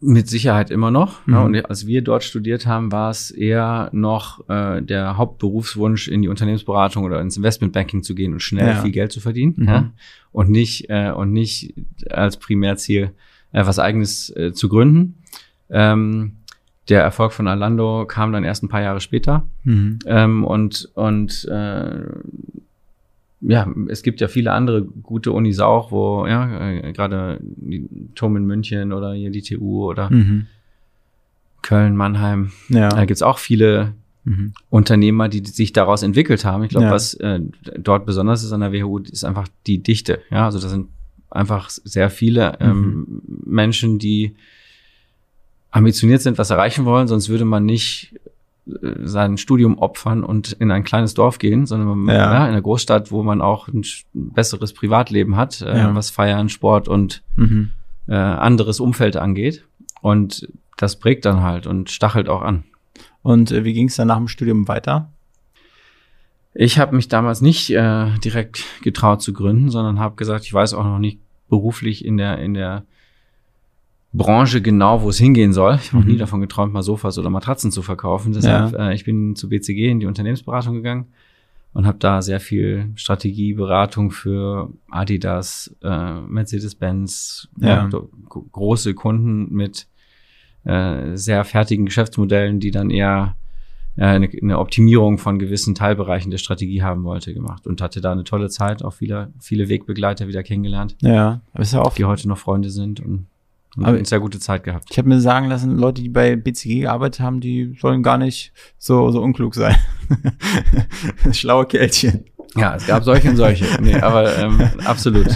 Mit 0.00 0.28
Sicherheit 0.28 0.70
immer 0.70 0.92
noch. 0.92 1.26
Mhm. 1.26 1.34
Ja, 1.34 1.42
und 1.42 1.56
als 1.68 1.86
wir 1.88 2.02
dort 2.02 2.22
studiert 2.22 2.66
haben, 2.66 2.92
war 2.92 3.10
es 3.10 3.32
eher 3.32 3.88
noch 3.92 4.48
äh, 4.48 4.80
der 4.80 5.16
Hauptberufswunsch, 5.16 6.06
in 6.06 6.22
die 6.22 6.28
Unternehmensberatung 6.28 7.04
oder 7.04 7.20
ins 7.20 7.36
Investmentbanking 7.36 8.04
zu 8.04 8.14
gehen 8.14 8.32
und 8.32 8.40
schnell 8.40 8.68
Ja. 8.68 8.82
viel 8.82 8.92
Geld 8.92 9.10
zu 9.10 9.20
verdienen. 9.20 9.54
Mhm. 9.56 9.66
Ja? 9.68 9.90
Und 10.30 10.50
nicht 10.50 10.88
äh, 10.88 11.10
und 11.10 11.32
nicht 11.32 11.74
als 12.10 12.36
Primärziel 12.36 13.10
äh, 13.52 13.66
was 13.66 13.80
eigenes 13.80 14.30
äh, 14.36 14.52
zu 14.52 14.68
gründen. 14.68 15.16
Ähm, 15.68 16.36
der 16.88 17.02
Erfolg 17.02 17.32
von 17.32 17.48
Alando 17.48 18.06
kam 18.06 18.32
dann 18.32 18.44
erst 18.44 18.62
ein 18.62 18.68
paar 18.68 18.82
Jahre 18.82 19.00
später. 19.00 19.48
Mhm. 19.64 19.98
Ähm, 20.06 20.44
und 20.44 20.88
und 20.94 21.44
äh, 21.50 22.02
ja, 23.40 23.68
es 23.88 24.02
gibt 24.02 24.20
ja 24.20 24.28
viele 24.28 24.52
andere 24.52 24.82
gute 24.82 25.32
Unis 25.32 25.60
auch, 25.60 25.90
wo 25.92 26.26
ja 26.26 26.70
äh, 26.70 26.92
gerade 26.92 27.38
die 27.42 27.88
TUM 28.14 28.36
in 28.36 28.44
München 28.46 28.92
oder 28.92 29.12
hier 29.14 29.30
die 29.30 29.42
TU 29.42 29.84
oder 29.84 30.10
Mhm. 30.10 30.46
Köln, 31.62 31.96
Mannheim. 31.96 32.52
Ja. 32.68 32.88
Da 32.88 33.04
gibt's 33.04 33.22
auch 33.22 33.38
viele 33.38 33.94
Mhm. 34.24 34.52
Unternehmer, 34.70 35.28
die 35.28 35.44
sich 35.44 35.72
daraus 35.72 36.02
entwickelt 36.02 36.44
haben. 36.44 36.62
Ich 36.64 36.70
glaube, 36.70 36.86
Ja. 36.86 36.92
was 36.92 37.14
äh, 37.14 37.40
dort 37.78 38.04
besonders 38.06 38.42
ist 38.44 38.52
an 38.52 38.60
der 38.60 38.72
WHU, 38.72 38.98
ist 38.98 39.24
einfach 39.24 39.48
die 39.66 39.78
Dichte. 39.78 40.20
Ja, 40.30 40.44
also 40.46 40.60
da 40.60 40.68
sind 40.68 40.88
einfach 41.30 41.70
sehr 41.70 42.10
viele 42.10 42.56
ähm, 42.60 43.22
Menschen, 43.44 43.98
die 43.98 44.34
ambitioniert 45.70 46.22
sind, 46.22 46.38
was 46.38 46.50
erreichen 46.50 46.84
wollen, 46.84 47.08
sonst 47.08 47.28
würde 47.28 47.44
man 47.44 47.64
nicht 47.64 48.14
sein 49.02 49.38
Studium 49.38 49.78
opfern 49.78 50.22
und 50.24 50.52
in 50.52 50.70
ein 50.70 50.84
kleines 50.84 51.14
Dorf 51.14 51.38
gehen, 51.38 51.66
sondern 51.66 52.06
Ja. 52.08 52.14
ja. 52.14 52.44
in 52.44 52.52
einer 52.52 52.60
Großstadt, 52.62 53.10
wo 53.10 53.22
man 53.22 53.40
auch 53.40 53.68
ein 53.68 53.84
besseres 54.12 54.72
Privatleben 54.74 55.36
hat, 55.36 55.62
äh, 55.62 55.78
Ja. 55.78 55.94
was 55.94 56.10
Feiern, 56.10 56.48
Sport 56.48 56.88
und 56.88 57.22
Mhm. 57.36 57.70
äh, 58.08 58.14
anderes 58.14 58.80
Umfeld 58.80 59.16
angeht. 59.16 59.64
Und 60.02 60.48
das 60.76 60.96
prägt 60.98 61.24
dann 61.24 61.42
halt 61.42 61.66
und 61.66 61.90
stachelt 61.90 62.28
auch 62.28 62.42
an. 62.42 62.64
Und 63.22 63.50
äh, 63.50 63.64
wie 63.64 63.72
ging 63.72 63.88
es 63.88 63.96
dann 63.96 64.08
nach 64.08 64.16
dem 64.18 64.28
Studium 64.28 64.68
weiter? 64.68 65.10
Ich 66.54 66.78
habe 66.78 66.96
mich 66.96 67.08
damals 67.08 67.40
nicht 67.40 67.70
äh, 67.70 68.10
direkt 68.24 68.64
getraut 68.82 69.22
zu 69.22 69.32
gründen, 69.32 69.70
sondern 69.70 69.98
habe 69.98 70.16
gesagt, 70.16 70.44
ich 70.44 70.52
weiß 70.52 70.74
auch 70.74 70.84
noch 70.84 70.98
nicht 70.98 71.18
beruflich 71.48 72.04
in 72.04 72.16
der 72.16 72.38
in 72.38 72.54
der 72.54 72.84
Branche 74.12 74.62
genau, 74.62 75.02
wo 75.02 75.10
es 75.10 75.18
hingehen 75.18 75.52
soll. 75.52 75.74
Ich 75.82 75.88
habe 75.88 75.98
noch 75.98 76.04
Mhm. 76.06 76.12
nie 76.12 76.18
davon 76.18 76.40
geträumt, 76.40 76.72
mal 76.72 76.82
Sofas 76.82 77.18
oder 77.18 77.30
Matratzen 77.30 77.70
zu 77.70 77.82
verkaufen. 77.82 78.32
Deshalb, 78.32 78.74
äh, 78.74 78.94
ich 78.94 79.04
bin 79.04 79.36
zu 79.36 79.48
BCG 79.48 79.90
in 79.90 80.00
die 80.00 80.06
Unternehmensberatung 80.06 80.74
gegangen 80.76 81.06
und 81.74 81.86
habe 81.86 81.98
da 81.98 82.22
sehr 82.22 82.40
viel 82.40 82.90
Strategieberatung 82.94 84.10
für 84.10 84.72
Adidas, 84.90 85.76
äh, 85.82 86.20
Mercedes-Benz, 86.22 87.48
Ja. 87.60 87.68
ja. 87.68 87.88
gro- 87.88 88.46
große 88.50 88.94
Kunden 88.94 89.52
mit 89.54 89.86
äh, 90.64 91.16
sehr 91.16 91.44
fertigen 91.44 91.86
Geschäftsmodellen, 91.86 92.60
die 92.60 92.70
dann 92.70 92.90
eher 92.90 93.36
äh, 93.96 94.04
eine, 94.04 94.28
eine 94.42 94.58
Optimierung 94.58 95.18
von 95.18 95.38
gewissen 95.38 95.74
Teilbereichen 95.74 96.30
der 96.30 96.38
Strategie 96.38 96.82
haben 96.82 97.04
wollte, 97.04 97.32
gemacht 97.34 97.66
und 97.66 97.80
hatte 97.80 98.00
da 98.00 98.12
eine 98.12 98.24
tolle 98.24 98.48
Zeit, 98.48 98.82
auch 98.82 98.92
viele, 98.94 99.32
viele 99.40 99.68
Wegbegleiter 99.68 100.28
wieder 100.28 100.42
kennengelernt, 100.42 100.96
Ja, 101.00 101.40
aber 101.52 101.62
ist 101.62 101.72
ja 101.74 101.80
auch 101.82 101.94
die 101.94 102.04
heute 102.04 102.28
noch 102.28 102.38
Freunde 102.38 102.70
sind 102.70 103.00
und 103.00 103.26
Aber- 103.84 103.96
eine 103.96 104.04
sehr 104.04 104.20
gute 104.20 104.38
Zeit 104.40 104.64
gehabt. 104.64 104.88
Ich 104.90 104.98
habe 104.98 105.08
mir 105.08 105.20
sagen 105.20 105.48
lassen, 105.48 105.76
Leute, 105.76 106.02
die 106.02 106.08
bei 106.08 106.36
BCG 106.36 106.80
gearbeitet 106.80 107.20
haben, 107.20 107.40
die 107.40 107.76
sollen 107.80 108.02
gar 108.02 108.18
nicht 108.18 108.52
so, 108.78 109.10
so 109.10 109.20
unklug 109.22 109.54
sein. 109.54 109.76
Schlaue 111.32 111.66
Kerlchen. 111.66 112.24
Ja, 112.56 112.74
es 112.76 112.86
gab 112.86 113.04
solche 113.04 113.30
und 113.30 113.36
solche. 113.36 113.64
Nee, 113.82 113.94
aber 113.96 114.36
ähm, 114.38 114.60
absolut. 114.84 115.28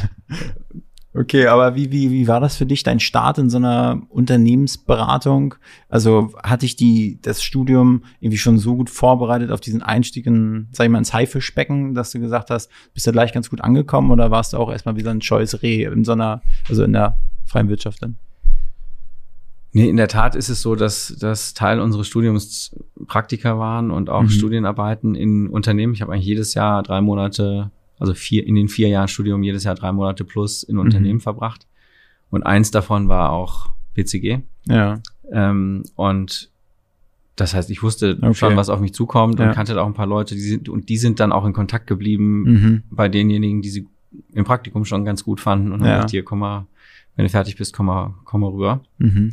Okay, 1.15 1.47
aber 1.47 1.75
wie, 1.75 1.93
wie, 1.93 2.11
wie 2.11 2.27
war 2.27 2.41
das 2.41 2.57
für 2.57 2.65
dich, 2.65 2.85
dein 2.85 2.99
Start 2.99 3.37
in 3.37 3.51
so 3.51 3.59
einer 3.59 4.01
Unternehmensberatung? 4.09 5.55
Also 5.91 6.33
hatte 6.43 6.65
ich 6.65 6.75
die, 6.77 7.19
das 7.21 7.43
Studium 7.43 8.05
irgendwie 8.21 8.39
schon 8.39 8.59
so 8.59 8.77
gut 8.77 8.89
vorbereitet 8.89 9.51
auf 9.51 9.61
diesen 9.61 9.83
Einstieg 9.83 10.25
in, 10.27 10.69
sag 10.73 10.85
ich 10.87 10.91
mal, 10.91 10.97
ins 10.99 11.13
Haifischbecken, 11.13 11.95
dass 11.95 12.13
du 12.13 12.21
gesagt 12.21 12.49
hast, 12.49 12.71
bist 12.95 13.07
du 13.07 13.13
gleich 13.13 13.35
ganz 13.35 13.51
gut 13.51 13.61
angekommen 13.61 14.11
oder 14.11 14.31
warst 14.31 14.55
du 14.55 14.57
auch 14.57 14.71
erstmal 14.73 14.97
wie 14.97 15.03
so 15.03 15.11
ein 15.11 15.21
scheues 15.21 15.63
Reh 15.63 15.85
in 15.85 16.05
so 16.05 16.13
einer, 16.13 16.41
also 16.71 16.83
in 16.83 16.95
der 16.95 17.19
freien 17.45 17.69
Wirtschaft 17.69 18.03
dann? 18.03 18.17
Nee, 19.73 19.89
in 19.89 19.97
der 19.97 20.09
Tat 20.09 20.35
ist 20.35 20.49
es 20.51 20.61
so, 20.61 20.75
dass 20.75 21.17
das 21.19 21.55
Teil 21.55 21.81
unseres 21.81 22.07
Studiums 22.07 22.77
Praktika 23.07 23.59
waren 23.59 23.91
und 23.91 24.11
auch 24.11 24.23
Mhm. 24.23 24.29
Studienarbeiten 24.29 25.15
in 25.15 25.49
Unternehmen. 25.49 25.95
Ich 25.95 26.03
habe 26.03 26.13
eigentlich 26.13 26.27
jedes 26.27 26.53
Jahr 26.55 26.83
drei 26.83 27.01
Monate, 27.01 27.71
also 27.99 28.13
vier, 28.13 28.47
in 28.47 28.55
den 28.55 28.69
vier 28.69 28.89
Jahren 28.89 29.09
Studium 29.09 29.43
jedes 29.43 29.65
Jahr 29.65 29.75
drei 29.75 29.91
Monate 29.93 30.25
plus 30.25 30.63
in 30.63 30.79
Unternehmen 30.79 31.21
verbracht. 31.21 31.67
Und 32.31 32.43
eins 32.45 32.71
davon 32.71 33.09
war 33.09 33.31
auch 33.31 33.71
BCG. 33.95 34.41
Ja. 34.67 35.01
Ähm, 35.31 35.85
und 35.97 36.51
das 37.37 37.55
heißt, 37.55 37.71
ich 37.71 37.83
wusste 37.83 38.19
Okay. 38.21 38.35
schon, 38.35 38.57
was 38.57 38.69
auf 38.69 38.81
mich 38.81 38.93
zukommt 38.93 39.39
Ja. 39.39 39.49
und 39.49 39.55
kannte 39.55 39.73
da 39.75 39.83
auch 39.83 39.87
ein 39.87 39.95
paar 39.95 40.07
Leute, 40.07 40.35
die 40.35 40.41
sind, 40.43 40.69
und 40.69 40.91
die 40.91 40.99
sind 40.99 41.19
dann 41.19 41.33
auch 41.33 41.47
in 41.47 41.55
Kontakt 41.55 41.87
geblieben 41.87 42.43
Mhm. 42.43 42.83
bei 42.91 43.09
denjenigen, 43.09 43.63
die 43.63 43.71
sie 43.71 43.87
im 44.35 44.45
Praktikum 44.45 44.85
schon 44.85 45.07
ganz 45.07 45.25
gut 45.25 45.41
fanden 45.41 45.73
und 45.73 45.81
Ja. 45.81 45.87
haben 45.87 45.95
gesagt, 45.97 46.11
hier, 46.11 46.25
komm 46.25 46.41
mal, 46.41 46.67
wenn 47.17 47.25
du 47.25 47.31
fertig 47.31 47.57
bist, 47.57 47.73
komm 47.75 47.87
mal, 47.87 48.15
komm 48.25 48.43
mal 48.43 48.51
rüber. 48.51 48.83
Mhm. 48.99 49.33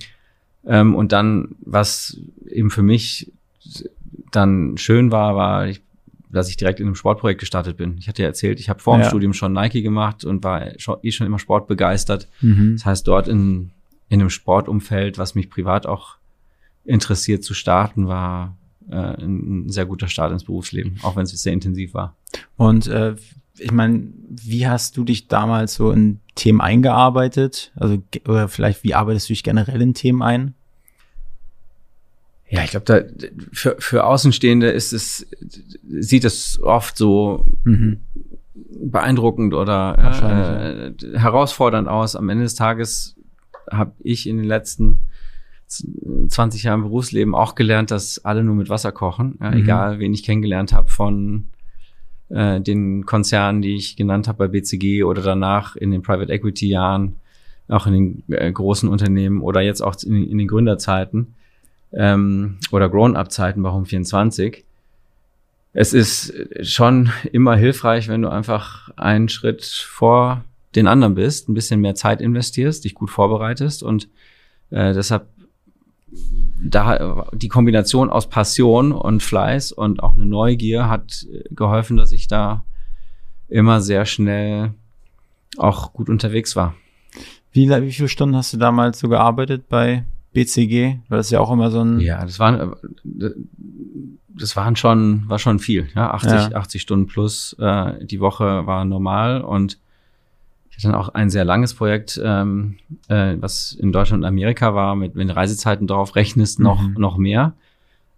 Ähm, 0.65 0.95
und 0.95 1.12
dann, 1.12 1.56
was 1.62 2.19
eben 2.48 2.69
für 2.69 2.84
mich 2.84 3.32
dann 4.32 4.78
schön 4.78 5.12
war, 5.12 5.36
war, 5.36 5.67
ich, 5.67 5.82
dass 6.32 6.50
ich 6.50 6.58
direkt 6.58 6.80
in 6.80 6.86
einem 6.86 6.95
Sportprojekt 6.95 7.39
gestartet 7.39 7.78
bin. 7.78 7.98
Ich 7.98 8.08
hatte 8.08 8.22
ja 8.22 8.28
erzählt, 8.28 8.60
ich 8.60 8.69
habe 8.69 8.80
vor 8.80 8.98
dem 8.98 9.02
Ja. 9.02 9.10
Studium 9.10 9.34
schon 9.34 9.54
Nike 9.54 9.82
gemacht 9.82 10.26
und 10.26 10.43
war 10.43 10.78
schon, 10.78 10.98
eh 11.02 11.12
schon 11.12 11.26
immer 11.26 11.39
sportbegeistert. 11.39 12.28
Mhm. 12.41 12.74
Das 12.74 12.86
heißt, 12.86 13.08
dort 13.08 13.28
in, 13.28 13.72
in 14.10 14.19
einem 14.19 14.30
Sportumfeld, 14.30 15.17
was 15.17 15.36
mich 15.36 15.50
privat 15.50 15.86
auch 15.86 16.17
interessiert 16.86 17.43
zu 17.43 17.54
starten, 17.54 18.08
war 18.08 18.58
äh, 18.89 18.95
ein, 18.95 19.69
sehr 19.69 19.86
guter 19.86 20.08
Start 20.08 20.32
ins 20.32 20.43
Berufsleben, 20.43 20.98
auch 21.04 21.15
wenn 21.15 21.24
es 21.24 21.32
sehr 21.32 21.54
intensiv 21.54 21.93
war. 21.93 22.15
Und 22.58 22.88
äh, 22.88 23.15
ich 23.60 23.72
meine, 23.72 24.08
wie 24.30 24.67
hast 24.67 24.95
du 24.98 25.04
dich 25.04 25.28
damals 25.28 25.76
so 25.76 25.91
in 25.91 26.19
Themen 26.36 26.62
eingearbeitet? 26.62 27.72
Also 27.76 28.02
oder 28.28 28.48
vielleicht 28.48 28.84
wie 28.84 28.93
arbeitest 28.95 29.30
du 29.30 29.34
dich 29.34 29.43
generell 29.43 29.82
in 29.82 29.93
Themen 29.93 30.22
ein? 30.22 30.54
Ja, 32.50 32.63
ich 32.63 32.72
glaube, 32.72 32.86
da 32.86 33.02
für, 33.54 33.76
für 33.78 34.06
Außenstehende 34.06 34.69
ist 34.72 34.91
es, 34.91 35.28
sieht 35.88 36.24
es 36.26 36.60
oft 36.62 36.98
so 36.98 37.45
Mhm. 37.63 38.00
beeindruckend 38.82 39.54
oder 39.54 40.93
äh, 41.00 41.17
herausfordernd 41.17 41.88
aus. 41.88 42.15
Am 42.15 42.30
Ende 42.30 42.43
des 42.45 42.56
Tages 42.56 43.15
habe 43.69 43.91
ich 44.00 44.28
in 44.28 44.38
den 44.38 44.45
letzten 44.48 45.00
z- 45.67 45.86
20 46.30 46.63
Jahren 46.63 46.82
Berufsleben 46.82 47.36
auch 47.36 47.54
gelernt, 47.54 47.91
dass 47.91 48.26
alle 48.26 48.43
nur 48.43 48.56
mit 48.56 48.69
Wasser 48.69 48.91
kochen. 48.91 49.38
Ja, 49.39 49.52
Mhm. 49.52 49.58
Egal, 49.58 50.00
wen 50.00 50.13
ich 50.13 50.24
kennengelernt 50.24 50.74
habe 50.74 50.89
von 50.89 51.45
äh, 52.30 52.62
den 52.62 53.06
Konzernen, 53.06 53.62
die 53.62 53.76
ich 53.76 53.96
genannt 53.96 54.28
habe 54.28 54.38
bei 54.39 54.48
BCG 54.48 55.04
oder 55.04 55.22
danach 55.22 55.76
in 55.76 55.92
den 55.92 56.02
Private 56.02 56.32
Equity 56.32 56.70
Jahren, 56.70 57.15
auch 57.68 57.86
in 57.88 57.94
den 57.94 58.24
äh, 58.36 58.52
großen 58.52 58.89
Unternehmen 58.89 59.42
oder 59.42 59.62
jetzt 59.62 59.82
auch 59.82 59.96
in, 60.04 60.30
in 60.30 60.38
den 60.38 60.48
Gründerzeiten 60.48 61.36
ähm, 61.94 62.58
oder 62.72 62.89
Grown-up-Zeiten 62.89 63.62
bei 63.62 63.70
Home24 63.70 64.63
es 65.74 65.94
ist 65.94 66.34
schon 66.62 67.12
immer 67.32 67.56
hilfreich, 67.56 68.08
wenn 68.08 68.22
du 68.22 68.30
einfach 68.30 68.89
einen 68.96 69.30
Schritt 69.30 69.63
vor 69.63 70.44
den 70.76 70.88
anderen 70.88 71.15
bist, 71.15 71.50
ein 71.50 71.54
bisschen 71.54 71.82
mehr 71.82 71.96
Zeit 71.96 72.22
investierst, 72.22 72.84
dich 72.84 72.96
gut 72.96 73.10
vorbereitest 73.10 73.84
und 73.84 74.08
äh, 74.72 74.94
deshalb 74.94 75.28
da 76.62 77.26
die 77.34 77.48
Kombination 77.48 78.10
aus 78.10 78.28
Passion 78.28 78.91
und 78.91 79.24
Fleiß 79.24 79.72
und 79.72 80.04
auch 80.04 80.15
eine 80.15 80.26
Neugier 80.26 80.89
hat 80.89 81.26
äh, 81.32 81.43
geholfen, 81.54 81.98
dass 81.98 82.12
ich 82.12 82.28
da 82.28 82.63
immer 83.48 83.82
sehr 83.82 84.06
schnell 84.06 84.74
auch 85.58 85.93
gut 85.93 86.10
unterwegs 86.10 86.56
war. 86.56 86.76
Wie, 87.52 87.69
wie 87.69 87.91
viele 87.91 88.10
Stunden 88.10 88.36
hast 88.36 88.54
du 88.54 88.58
damals 88.58 89.00
so 89.00 89.10
gearbeitet 89.10 89.69
bei 89.69 90.06
BCG? 90.34 91.00
Weil 91.08 91.17
das 91.17 91.32
ja 91.32 91.39
auch 91.39 91.52
immer 91.52 91.72
so 91.72 91.82
ein. 91.84 92.00
Ja, 92.00 92.24
das 92.24 92.39
waren 92.39 92.74
äh, 93.19 93.32
das 94.28 94.56
waren 94.56 94.76
schon 94.76 95.24
war 95.28 95.39
schon 95.39 95.60
viel, 95.60 95.89
ja, 95.95 96.12
80 96.12 96.32
Ja. 96.32 96.52
80 96.54 96.82
Stunden 96.82 97.08
plus 97.08 97.56
äh, 97.60 98.06
die 98.06 98.19
Woche 98.19 98.65
war 98.65 98.86
normal 98.86 99.41
und 99.41 99.80
dann 100.84 100.96
auch 100.96 101.10
ein 101.10 101.30
sehr 101.30 101.46
langes 101.46 101.74
Projekt, 101.74 102.20
ähm, 102.24 102.76
äh, 103.08 103.36
was 103.39 103.74
in 103.74 103.92
Deutschland 103.92 104.24
und 104.24 104.28
Amerika 104.28 104.74
war, 104.76 104.96
mit 104.96 105.15
wenn 105.15 105.30
Reisezeiten 105.30 105.88
drauf 105.88 106.15
rechnest, 106.15 106.60
noch 106.60 106.82
Mhm. 106.82 106.96
noch 106.98 107.18
mehr. 107.18 107.54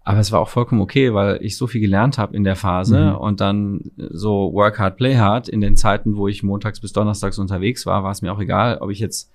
Aber 0.04 0.18
es 0.18 0.32
war 0.32 0.40
auch 0.40 0.48
vollkommen 0.48 0.80
okay, 0.80 1.14
weil 1.14 1.38
ich 1.42 1.56
so 1.56 1.66
viel 1.68 1.80
gelernt 1.80 2.18
habe 2.18 2.34
in 2.36 2.42
der 2.42 2.56
Phase 2.56 3.10
Mhm. 3.12 3.16
und 3.16 3.40
dann 3.40 3.80
so 3.96 4.52
work 4.52 4.78
hard, 4.80 4.96
play 4.96 5.16
hard. 5.16 5.48
In 5.48 5.60
den 5.60 5.76
Zeiten, 5.76 6.16
wo 6.16 6.26
ich 6.26 6.42
montags 6.42 6.80
bis 6.80 6.92
donnerstags 6.92 7.38
unterwegs 7.38 7.86
war, 7.86 8.02
war 8.02 8.10
es 8.10 8.20
mir 8.20 8.32
auch 8.32 8.40
egal, 8.40 8.78
ob 8.78 8.90
ich 8.90 8.98
jetzt 8.98 9.30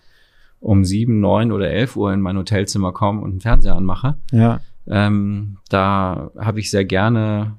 um 0.59 0.83
sieben, 0.83 1.21
neun 1.21 1.51
oder 1.51 1.69
elf 1.69 1.95
Uhr 1.95 2.11
in 2.13 2.19
mein 2.19 2.35
Hotelzimmer 2.37 2.91
komme 2.91 3.21
und 3.21 3.31
einen 3.31 3.41
Fernseher 3.41 3.75
anmache. 3.75 4.15
Ja. 4.31 4.59
Ähm, 4.87 5.57
da 5.69 6.31
habe 6.37 6.59
ich 6.59 6.69
sehr 6.71 6.83
gerne 6.85 7.53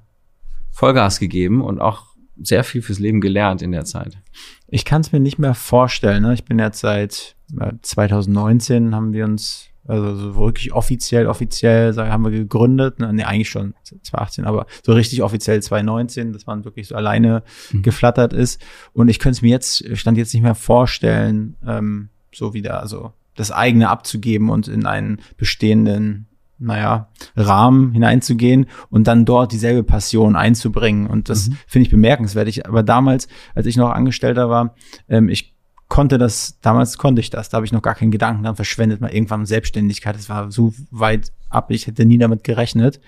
Vollgas 0.70 1.18
gegeben 1.18 1.62
und 1.62 1.80
auch 1.80 2.07
sehr 2.42 2.64
viel 2.64 2.82
fürs 2.82 2.98
Leben 2.98 3.20
gelernt 3.20 3.62
in 3.62 3.72
der 3.72 3.84
Zeit. 3.84 4.18
Ich 4.66 4.84
kann 4.84 5.00
es 5.00 5.12
mir 5.12 5.20
nicht 5.20 5.38
mehr 5.38 5.54
vorstellen. 5.54 6.22
Ne? 6.22 6.34
Ich 6.34 6.44
bin 6.44 6.58
jetzt 6.58 6.80
seit 6.80 7.36
äh, 7.58 7.72
2019 7.82 8.94
haben 8.94 9.12
wir 9.12 9.24
uns, 9.24 9.66
also 9.86 10.14
so 10.14 10.36
wirklich 10.36 10.72
offiziell, 10.72 11.26
offiziell 11.26 11.94
haben 11.96 12.24
wir 12.24 12.30
gegründet. 12.30 13.00
Ne, 13.00 13.12
nee, 13.12 13.24
eigentlich 13.24 13.48
schon 13.48 13.74
2018, 13.84 14.44
aber 14.44 14.66
so 14.84 14.92
richtig 14.92 15.22
offiziell 15.22 15.62
2019, 15.62 16.32
dass 16.32 16.46
man 16.46 16.64
wirklich 16.64 16.88
so 16.88 16.94
alleine 16.94 17.42
Mhm. 17.72 17.82
geflattert 17.82 18.32
ist. 18.32 18.60
Und 18.92 19.08
ich 19.08 19.18
könnte 19.18 19.36
es 19.36 19.42
mir 19.42 19.50
jetzt, 19.50 19.84
stand 19.96 20.18
jetzt 20.18 20.34
nicht 20.34 20.42
mehr 20.42 20.54
vorstellen, 20.54 21.56
ähm, 21.66 22.10
so 22.34 22.54
wieder, 22.54 22.80
also 22.80 23.12
das 23.34 23.50
eigene 23.52 23.88
abzugeben 23.88 24.50
und 24.50 24.68
in 24.68 24.84
einen 24.84 25.20
bestehenden 25.36 26.27
naja, 26.58 27.08
Rahmen 27.36 27.92
hineinzugehen 27.92 28.66
und 28.90 29.06
dann 29.06 29.24
dort 29.24 29.52
dieselbe 29.52 29.84
Passion 29.84 30.36
einzubringen. 30.36 31.06
Und 31.06 31.28
das 31.28 31.48
Mhm. 31.48 31.56
finde 31.66 31.86
ich 31.86 31.90
bemerkenswert. 31.90 32.48
Ich, 32.48 32.66
aber 32.66 32.82
damals, 32.82 33.28
als 33.54 33.66
ich 33.66 33.76
noch 33.76 33.90
Angestellter 33.90 34.48
war, 34.50 34.74
ähm, 35.08 35.28
ich 35.28 35.54
konnte 35.88 36.18
das, 36.18 36.58
damals 36.60 36.98
konnte 36.98 37.20
ich 37.20 37.30
das, 37.30 37.48
da 37.48 37.56
habe 37.56 37.66
ich 37.66 37.72
noch 37.72 37.80
gar 37.82 37.94
keinen 37.94 38.10
Gedanken 38.10 38.42
dran 38.42 38.56
verschwendet, 38.56 39.00
mal 39.00 39.10
irgendwann 39.12 39.46
Selbstständigkeit, 39.46 40.14
das 40.16 40.28
war 40.28 40.50
so 40.50 40.74
weit 40.90 41.32
ab, 41.48 41.70
ich 41.70 41.86
hätte 41.86 42.04
nie 42.04 42.18
damit 42.18 42.44
gerechnet. 42.44 43.00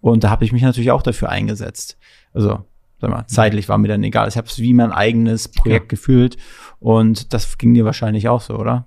Und 0.00 0.22
da 0.24 0.30
habe 0.30 0.44
ich 0.44 0.52
mich 0.52 0.62
natürlich 0.62 0.92
auch 0.92 1.02
dafür 1.02 1.28
eingesetzt. 1.28 1.98
Also, 2.32 2.64
sag 3.00 3.10
mal, 3.10 3.26
zeitlich 3.26 3.68
war 3.68 3.78
mir 3.78 3.88
dann 3.88 4.04
egal. 4.04 4.28
Ich 4.28 4.36
habe 4.36 4.46
es 4.46 4.58
wie 4.58 4.72
mein 4.74 4.92
eigenes 4.92 5.48
Projekt 5.48 5.88
gefühlt 5.88 6.36
und 6.78 7.32
das 7.34 7.58
ging 7.58 7.74
dir 7.74 7.84
wahrscheinlich 7.84 8.28
auch 8.28 8.40
so, 8.42 8.56
oder? 8.56 8.86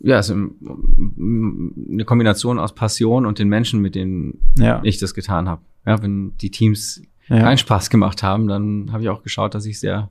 Ja, 0.00 0.18
es 0.18 0.28
ist 0.28 0.34
eine 0.36 2.04
Kombination 2.04 2.58
aus 2.58 2.74
Passion 2.74 3.24
und 3.26 3.38
den 3.38 3.48
Menschen, 3.48 3.80
mit 3.80 3.94
denen 3.94 4.40
Ja. 4.58 4.80
ich 4.84 4.98
das 4.98 5.14
getan 5.14 5.48
habe. 5.48 5.62
Ja, 5.86 6.02
wenn 6.02 6.36
die 6.38 6.50
Teams 6.50 7.02
ja. 7.28 7.40
keinen 7.40 7.58
Spaß 7.58 7.90
gemacht 7.90 8.22
haben, 8.22 8.46
dann 8.46 8.92
habe 8.92 9.02
ich 9.02 9.08
auch 9.08 9.22
geschaut, 9.22 9.54
dass 9.54 9.64
ich 9.66 9.80
sehr, 9.80 10.10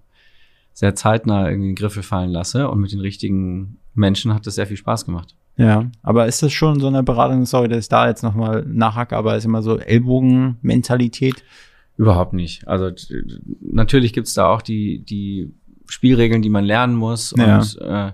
sehr 0.73 0.95
zeitnah 0.95 1.49
irgendwie 1.49 1.69
in 1.69 1.75
Griffe 1.75 2.03
fallen 2.03 2.31
lasse. 2.31 2.69
Und 2.69 2.79
mit 2.79 2.91
den 2.91 2.99
richtigen 2.99 3.77
Menschen 3.93 4.33
hat 4.33 4.47
das 4.47 4.55
sehr 4.55 4.67
viel 4.67 4.77
Spaß 4.77 5.05
gemacht. 5.05 5.35
Ja, 5.57 5.89
aber 6.03 6.25
ist 6.25 6.43
das 6.43 6.51
schon 6.51 6.79
so 6.81 6.87
eine 6.87 7.01
Beratung, 7.01 7.45
sorry, 7.45 7.69
dass 7.69 7.85
ich 7.85 7.89
da 7.89 8.09
jetzt 8.09 8.23
nochmal 8.23 8.65
nachhacke, 8.67 9.15
aber 9.15 9.37
ist 9.37 9.45
immer 9.45 9.61
so 9.61 9.77
Ellbogenmentalität? 9.77 11.43
Überhaupt 11.97 12.33
nicht. 12.33 12.67
Also 12.67 12.91
natürlich 13.61 14.11
gibt's 14.11 14.33
da 14.33 14.47
auch 14.49 14.61
die, 14.61 14.99
die 15.05 15.53
Spielregeln, 15.87 16.41
die 16.41 16.49
man 16.49 16.65
lernen 16.65 16.95
muss. 16.95 17.33
Ja. 17.37 17.59
Und 17.59 17.77
äh, 17.81 18.11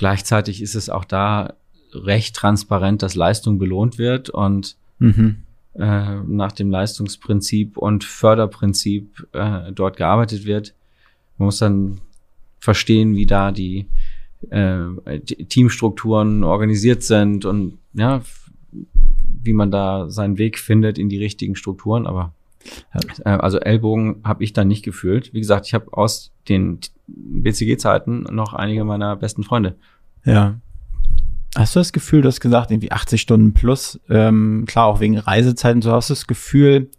gleichzeitig 0.00 0.62
ist 0.62 0.74
es 0.74 0.88
auch 0.88 1.04
da 1.04 1.52
recht 1.92 2.34
transparent, 2.34 3.02
dass 3.02 3.14
Leistung 3.14 3.58
belohnt 3.58 3.98
wird 3.98 4.30
und 4.30 4.76
Mhm. 4.98 5.42
äh, 5.74 6.20
nach 6.26 6.52
dem 6.52 6.70
Leistungsprinzip 6.70 7.76
und 7.76 8.04
Förderprinzip 8.04 9.28
äh, 9.32 9.72
dort 9.72 9.98
gearbeitet 9.98 10.46
wird. 10.46 10.74
Man 11.36 11.46
muss 11.46 11.58
dann 11.58 12.00
verstehen, 12.60 13.14
wie 13.14 13.26
da 13.26 13.52
die, 13.52 13.88
äh, 14.48 15.20
Teamstrukturen 15.20 16.44
organisiert 16.44 17.02
sind 17.02 17.44
und 17.44 17.76
ja, 17.92 18.22
wie 19.42 19.52
man 19.52 19.70
da 19.70 20.08
seinen 20.08 20.38
Weg 20.38 20.58
findet 20.58 20.98
in 20.98 21.10
die 21.10 21.18
richtigen 21.18 21.56
Strukturen. 21.56 22.06
Aber 22.06 22.32
äh, 23.26 23.28
also 23.28 23.58
Ellbogen 23.58 24.22
habe 24.24 24.44
ich 24.44 24.54
dann 24.54 24.68
nicht 24.68 24.82
gefühlt. 24.82 25.34
Wie 25.34 25.40
gesagt, 25.40 25.66
ich 25.66 25.74
habe 25.74 25.92
aus 25.92 26.30
den 26.48 26.78
BCG-Zeiten 27.16 28.22
noch 28.30 28.54
einige 28.54 28.84
meiner 28.84 29.16
besten 29.16 29.42
Freunde. 29.42 29.76
Ja. 30.24 30.60
Hast 31.56 31.74
du 31.74 31.80
das 31.80 31.92
Gefühl, 31.92 32.22
du 32.22 32.28
hast 32.28 32.40
gesagt, 32.40 32.70
irgendwie 32.70 32.92
80 32.92 33.20
Stunden 33.20 33.54
plus, 33.54 33.98
ähm, 34.08 34.64
klar, 34.68 34.86
auch 34.86 35.00
wegen 35.00 35.18
Reisezeiten, 35.18 35.82
so 35.82 35.92
hast 35.92 36.10
du 36.10 36.14
das 36.14 36.26
Gefühl, 36.26 36.90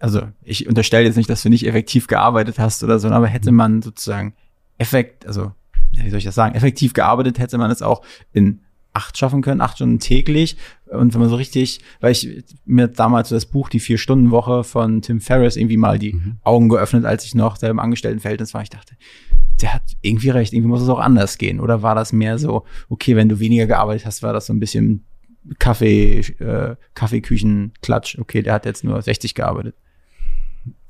also 0.00 0.22
ich 0.42 0.66
unterstelle 0.66 1.04
jetzt 1.04 1.16
nicht, 1.16 1.28
dass 1.28 1.42
du 1.42 1.50
nicht 1.50 1.66
effektiv 1.66 2.06
gearbeitet 2.06 2.58
hast 2.58 2.82
oder 2.82 2.98
so, 2.98 3.08
aber 3.08 3.26
hätte 3.26 3.52
man 3.52 3.82
sozusagen 3.82 4.34
effekt, 4.78 5.26
also 5.26 5.52
wie 5.92 6.08
soll 6.08 6.18
ich 6.18 6.24
das 6.24 6.34
sagen, 6.34 6.54
effektiv 6.54 6.92
gearbeitet, 6.92 7.38
hätte 7.38 7.58
man 7.58 7.70
es 7.70 7.82
auch 7.82 8.02
in 8.32 8.60
acht 8.98 9.16
schaffen 9.16 9.42
können, 9.42 9.60
acht 9.60 9.76
Stunden 9.76 10.00
täglich. 10.00 10.56
Und 10.86 11.14
wenn 11.14 11.20
man 11.20 11.30
so 11.30 11.36
richtig, 11.36 11.80
weil 12.00 12.12
ich 12.12 12.44
mir 12.64 12.88
damals 12.88 13.28
so 13.28 13.36
das 13.36 13.46
Buch 13.46 13.68
Die 13.68 13.78
Vier-Stunden-Woche 13.78 14.64
von 14.64 15.02
Tim 15.02 15.20
Ferriss 15.20 15.56
irgendwie 15.56 15.76
mal 15.76 15.98
die 15.98 16.20
Augen 16.42 16.68
geöffnet, 16.68 17.04
als 17.04 17.24
ich 17.24 17.34
noch 17.34 17.58
da 17.58 17.68
im 17.68 17.78
Angestelltenverhältnis 17.78 18.54
war. 18.54 18.62
Ich 18.62 18.70
dachte, 18.70 18.96
der 19.62 19.74
hat 19.74 19.82
irgendwie 20.02 20.30
recht, 20.30 20.52
irgendwie 20.52 20.70
muss 20.70 20.82
es 20.82 20.88
auch 20.88 20.98
anders 20.98 21.38
gehen. 21.38 21.60
Oder 21.60 21.82
war 21.82 21.94
das 21.94 22.12
mehr 22.12 22.38
so, 22.38 22.64
okay, 22.88 23.14
wenn 23.14 23.28
du 23.28 23.38
weniger 23.38 23.66
gearbeitet 23.66 24.04
hast, 24.04 24.22
war 24.24 24.32
das 24.32 24.46
so 24.46 24.52
ein 24.52 24.60
bisschen 24.60 25.04
Kaffee, 25.60 26.20
äh, 26.40 26.74
Kaffeeküchen-Klatsch. 26.94 28.18
Okay, 28.18 28.42
der 28.42 28.54
hat 28.54 28.66
jetzt 28.66 28.82
nur 28.82 29.00
60 29.00 29.34
gearbeitet. 29.34 29.76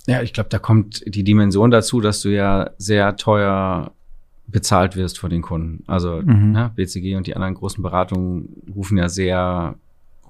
Ja, 0.07 0.23
ich 0.23 0.33
glaube, 0.33 0.49
da 0.49 0.59
kommt 0.59 1.03
die 1.07 1.25
Dimension 1.25 1.71
dazu, 1.71 2.01
dass 2.01 2.23
du 2.23 2.31
ja 2.31 2.71
sehr 2.79 3.17
teuer 3.17 3.93
bezahlt 4.51 4.97
wirst 4.97 5.19
von 5.19 5.31
den 5.31 5.43
Kunden. 5.43 5.85
Also 5.87 6.23
Mhm. 6.25 6.55
ja, 6.55 6.69
BCG 6.69 7.17
und 7.17 7.27
die 7.27 7.37
anderen 7.37 7.55
großen 7.55 7.83
Beratungen 7.83 8.49
rufen 8.75 8.97
ja 8.99 9.09
sehr 9.09 9.77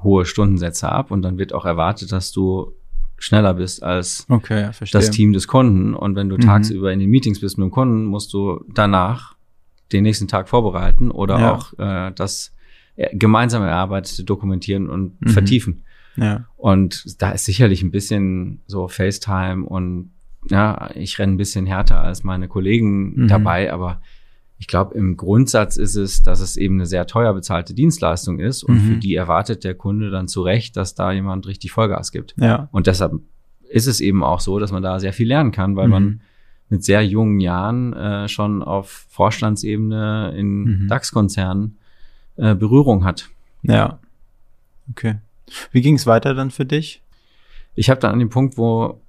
hohe 0.02 0.24
Stundensätze 0.26 0.90
ab 0.90 1.11
und 1.11 1.22
dann 1.22 1.38
wird 1.38 1.52
auch 1.52 1.64
erwartet, 1.64 2.12
dass 2.12 2.31
du 2.33 2.72
schneller 3.16 3.54
bist 3.54 3.83
als 3.83 4.26
Okay, 4.28 4.70
das 4.92 5.11
Team 5.11 5.33
des 5.33 5.48
Kunden. 5.48 5.94
Und 5.94 6.14
wenn 6.16 6.28
du 6.28 6.37
Mhm. 6.37 6.40
tagsüber 6.42 6.92
in 6.92 7.00
den 7.00 7.11
Meetings 7.11 7.40
bist 7.40 7.59
mit 7.59 7.64
dem 7.66 7.70
Kunden, 7.72 8.04
musst 8.04 8.33
du 8.33 8.64
danach 8.74 9.35
den 9.92 10.02
nächsten 10.04 10.28
Tag 10.28 10.48
vorbereiten 10.48 11.11
oder 11.11 11.38
Ja. 11.40 11.52
auch 11.54 11.72
äh, 11.78 12.12
das 12.14 12.54
gemeinsam 13.12 13.62
erarbeitete 13.62 14.24
dokumentieren 14.24 14.88
und 14.88 15.20
Mhm. 15.20 15.28
vertiefen. 15.28 15.83
Ja. 16.16 16.46
Und 16.57 17.20
da 17.22 17.31
ist 17.31 17.44
sicherlich 17.44 17.83
ein 17.83 17.90
bisschen 17.92 18.61
so 18.66 18.88
FaceTime 18.88 19.64
und 19.64 20.11
ja, 20.48 20.90
ich 20.94 21.18
renne 21.18 21.35
ein 21.35 21.37
bisschen 21.37 21.66
härter 21.66 22.01
als 22.03 22.24
meine 22.24 22.48
Kollegen 22.48 23.22
Mhm. 23.22 23.29
dabei, 23.29 23.72
aber 23.72 24.01
ich 24.61 24.66
glaube, 24.66 24.94
im 24.96 25.16
Grundsatz 25.16 25.77
ist 25.77 25.94
es, 25.94 26.22
dass 26.22 26.40
es 26.40 26.57
eben 26.57 26.77
eine 26.77 26.87
sehr 26.87 27.07
teuer 27.07 27.33
bezahlte 27.33 27.74
Dienstleistung 27.74 28.40
ist 28.40 28.64
und 28.64 28.77
Mhm. 28.77 28.81
für 28.81 28.96
die 28.96 29.14
erwartet 29.14 29.62
der 29.64 29.74
Kunde 29.74 30.11
dann 30.11 30.27
zu 30.29 30.42
Recht, 30.42 30.77
dass 30.77 30.94
da 30.94 31.12
jemand 31.12 31.46
richtig 31.46 31.70
Vollgas 31.72 32.11
gibt. 32.12 32.35
Ja. 32.38 32.68
Und 32.72 32.87
deshalb 32.88 33.12
ist 33.68 33.87
es 33.87 34.01
eben 34.01 34.24
auch 34.24 34.40
so, 34.40 34.59
dass 34.59 34.72
man 34.72 34.83
da 34.83 34.98
sehr 34.98 35.12
viel 35.12 35.29
lernen 35.29 35.53
kann, 35.53 35.77
weil 35.77 35.87
Mhm. 35.87 35.92
man 35.92 36.20
mit 36.70 36.85
sehr 36.85 37.05
jungen 37.07 37.40
Jahren 37.40 37.92
äh, 37.94 38.29
schon 38.29 38.62
auf 38.62 39.07
Vorstandsebene 39.11 40.35
in 40.37 40.64
Mhm. 40.64 40.88
DAX-Konzernen 40.88 41.79
äh, 42.37 42.55
Berührung 42.55 43.05
hat. 43.05 43.29
Ja. 43.62 43.98
Okay. 44.90 45.16
Wie 45.72 45.81
ging 45.81 45.96
es 45.96 46.07
weiter 46.07 46.35
dann 46.35 46.51
für 46.51 46.64
dich? 46.64 47.03
Ich 47.74 47.90
habe 47.90 48.01
dann 48.01 48.12
an 48.12 48.18
dem 48.20 48.29
Punkt, 48.31 48.57
wo 48.59 49.01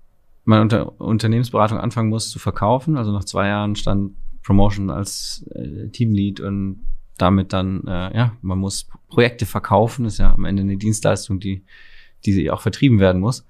meine 0.50 0.64
Unter 0.64 1.00
Unternehmensberatung 1.00 1.78
anfangen 1.78 2.10
muss 2.10 2.30
zu 2.30 2.40
verkaufen, 2.40 2.98
also 2.98 3.12
nach 3.12 3.24
zwei 3.24 3.48
Jahren 3.48 3.76
stand 3.76 4.14
Promotion 4.44 4.90
als 4.90 5.46
äh, 5.54 5.90
Teamlead 5.90 6.40
und 6.40 6.82
damit 7.18 7.54
dann, 7.54 7.86
äh, 7.86 8.18
ja, 8.18 8.36
man 8.42 8.58
muss 8.58 8.88
Projekte 9.10 9.46
verkaufen, 9.46 10.06
ist 10.06 10.18
ja 10.18 10.34
am 10.34 10.46
Ende 10.46 10.64
eine 10.64 10.78
Dienstleistung, 10.78 11.40
die, 11.40 11.64
die 12.26 12.50
auch 12.50 12.62
vertrieben 12.62 13.00
werden 13.00 13.22
muss. 13.22 13.46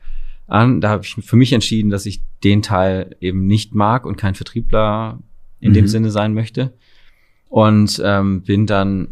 An, 0.48 0.82
da 0.82 0.90
habe 0.90 1.04
ich 1.04 1.14
für 1.14 1.36
mich 1.36 1.54
entschieden, 1.54 1.90
dass 1.90 2.06
ich 2.06 2.22
den 2.44 2.62
Teil 2.62 3.16
eben 3.22 3.46
nicht 3.46 3.74
mag 3.74 4.06
und 4.06 4.18
kein 4.18 4.36
Vertriebler 4.36 5.20
in 5.60 5.72
Mhm. 5.72 5.76
dem 5.76 5.88
Sinne 5.88 6.12
sein 6.12 6.34
möchte. 6.34 6.74
Und 7.48 8.02
ähm, 8.04 8.42
bin 8.42 8.66
dann 8.66 9.08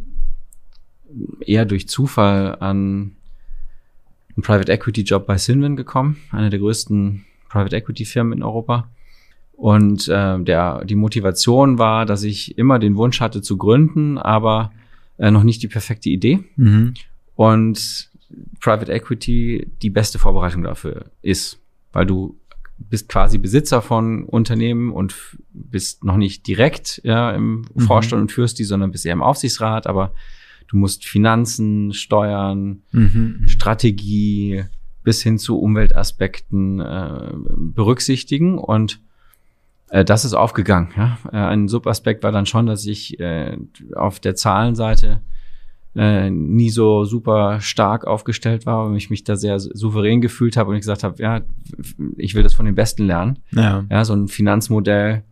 eher 1.39 1.65
durch 1.65 1.87
Zufall 1.87 2.57
an 2.59 3.15
einen 4.35 4.43
Private 4.43 4.71
Equity 4.71 5.01
Job 5.01 5.25
bei 5.25 5.37
Sinven 5.37 5.75
gekommen, 5.75 6.17
einer 6.31 6.49
der 6.49 6.59
größten 6.59 7.23
Private 7.49 7.75
Equity 7.75 8.05
Firmen 8.05 8.33
in 8.39 8.43
Europa. 8.43 8.89
Und 9.53 10.07
äh, 10.07 10.39
der, 10.43 10.85
die 10.85 10.95
Motivation 10.95 11.79
war, 11.79 12.05
dass 12.05 12.23
ich 12.23 12.57
immer 12.57 12.77
den 12.77 12.95
Wunsch 12.95 13.19
hatte 13.21 13.41
zu 13.41 13.57
gründen, 13.57 14.17
aber 14.17 14.71
äh, 15.17 15.31
noch 15.31 15.43
nicht 15.43 15.63
die 15.63 15.67
perfekte 15.67 16.09
Idee. 16.09 16.39
Mhm. 16.55 16.93
Und 17.35 18.09
Private 18.59 18.91
Equity 18.91 19.71
die 19.81 19.89
beste 19.89 20.19
Vorbereitung 20.19 20.63
dafür 20.63 21.05
ist, 21.21 21.59
weil 21.91 22.05
du 22.05 22.37
bist 22.77 23.09
quasi 23.09 23.39
Besitzer 23.39 23.81
von 23.81 24.25
Unternehmen 24.25 24.91
und 24.91 25.15
bist 25.51 26.03
noch 26.03 26.17
nicht 26.17 26.45
direkt 26.45 27.01
ja, 27.03 27.31
im 27.31 27.65
Mhm. 27.73 27.79
Vorstand 27.81 28.21
und 28.21 28.31
führst 28.31 28.59
die, 28.59 28.63
sondern 28.63 28.91
bist 28.91 29.05
eher 29.05 29.13
im 29.13 29.23
Aufsichtsrat, 29.23 29.87
aber 29.87 30.13
du 30.67 30.77
musst 30.77 31.05
Finanzen, 31.05 31.93
Steuern, 31.93 32.83
Mhm. 32.91 33.47
Strategie 33.47 34.65
bis 35.07 35.23
hin 35.23 35.37
zu 35.37 35.57
Umweltaspekten 35.57 36.81
äh, 36.81 37.31
berücksichtigen 37.33 38.57
und 38.57 38.99
äh, 39.87 40.03
das 40.03 40.25
ist 40.25 40.33
aufgegangen. 40.33 40.89
Ja? 40.97 41.17
Äh, 41.31 41.37
ein 41.37 41.69
Subaspekt 41.69 42.23
war 42.23 42.33
dann 42.33 42.45
schon, 42.45 42.65
dass 42.65 42.85
ich 42.85 43.17
äh, 43.21 43.57
auf 43.95 44.19
der 44.19 44.35
Zahlenseite 44.35 45.21
äh, 45.95 46.29
nie 46.29 46.69
so 46.69 47.05
super 47.05 47.61
stark 47.61 48.05
aufgestellt 48.05 48.65
war 48.65 48.85
und 48.85 48.97
ich 48.97 49.09
mich 49.09 49.23
da 49.23 49.37
sehr 49.37 49.61
souverän 49.61 50.19
gefühlt 50.19 50.57
habe 50.57 50.71
und 50.71 50.75
ich 50.75 50.81
gesagt 50.81 51.05
habe, 51.05 51.23
ja, 51.23 51.39
ich 52.17 52.35
will 52.35 52.43
das 52.43 52.53
von 52.53 52.65
den 52.65 52.75
Besten 52.75 53.05
lernen. 53.05 53.39
Ja. 53.51 53.85
Ja, 53.89 54.03
so 54.03 54.13
ein 54.13 54.27
Finanzmodell 54.27 55.23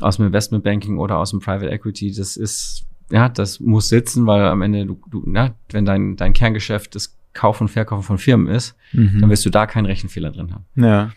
aus 0.00 0.16
dem 0.16 0.24
Investmentbanking 0.24 0.96
oder 0.96 1.18
aus 1.18 1.32
dem 1.32 1.40
Private 1.40 1.68
Equity, 1.68 2.10
das 2.10 2.38
ist, 2.38 2.86
ja, 3.10 3.28
das 3.28 3.60
muss 3.60 3.90
sitzen, 3.90 4.26
weil 4.26 4.46
am 4.46 4.62
Ende 4.62 4.86
du, 4.86 4.98
du 5.10 5.24
na, 5.26 5.56
wenn 5.72 5.84
dein, 5.84 6.16
dein 6.16 6.32
Kerngeschäft 6.32 6.94
das 6.94 7.19
Kauf 7.32 7.60
und 7.60 7.68
Verkaufen 7.68 8.02
von 8.02 8.18
Firmen 8.18 8.48
ist, 8.48 8.76
Mhm. 8.92 9.20
dann 9.20 9.30
wirst 9.30 9.44
du 9.46 9.50
da 9.50 9.66
keinen 9.66 9.86
Rechenfehler 9.86 10.30
drin 10.32 10.52
haben. 10.52 10.64
Ja. 10.74 11.12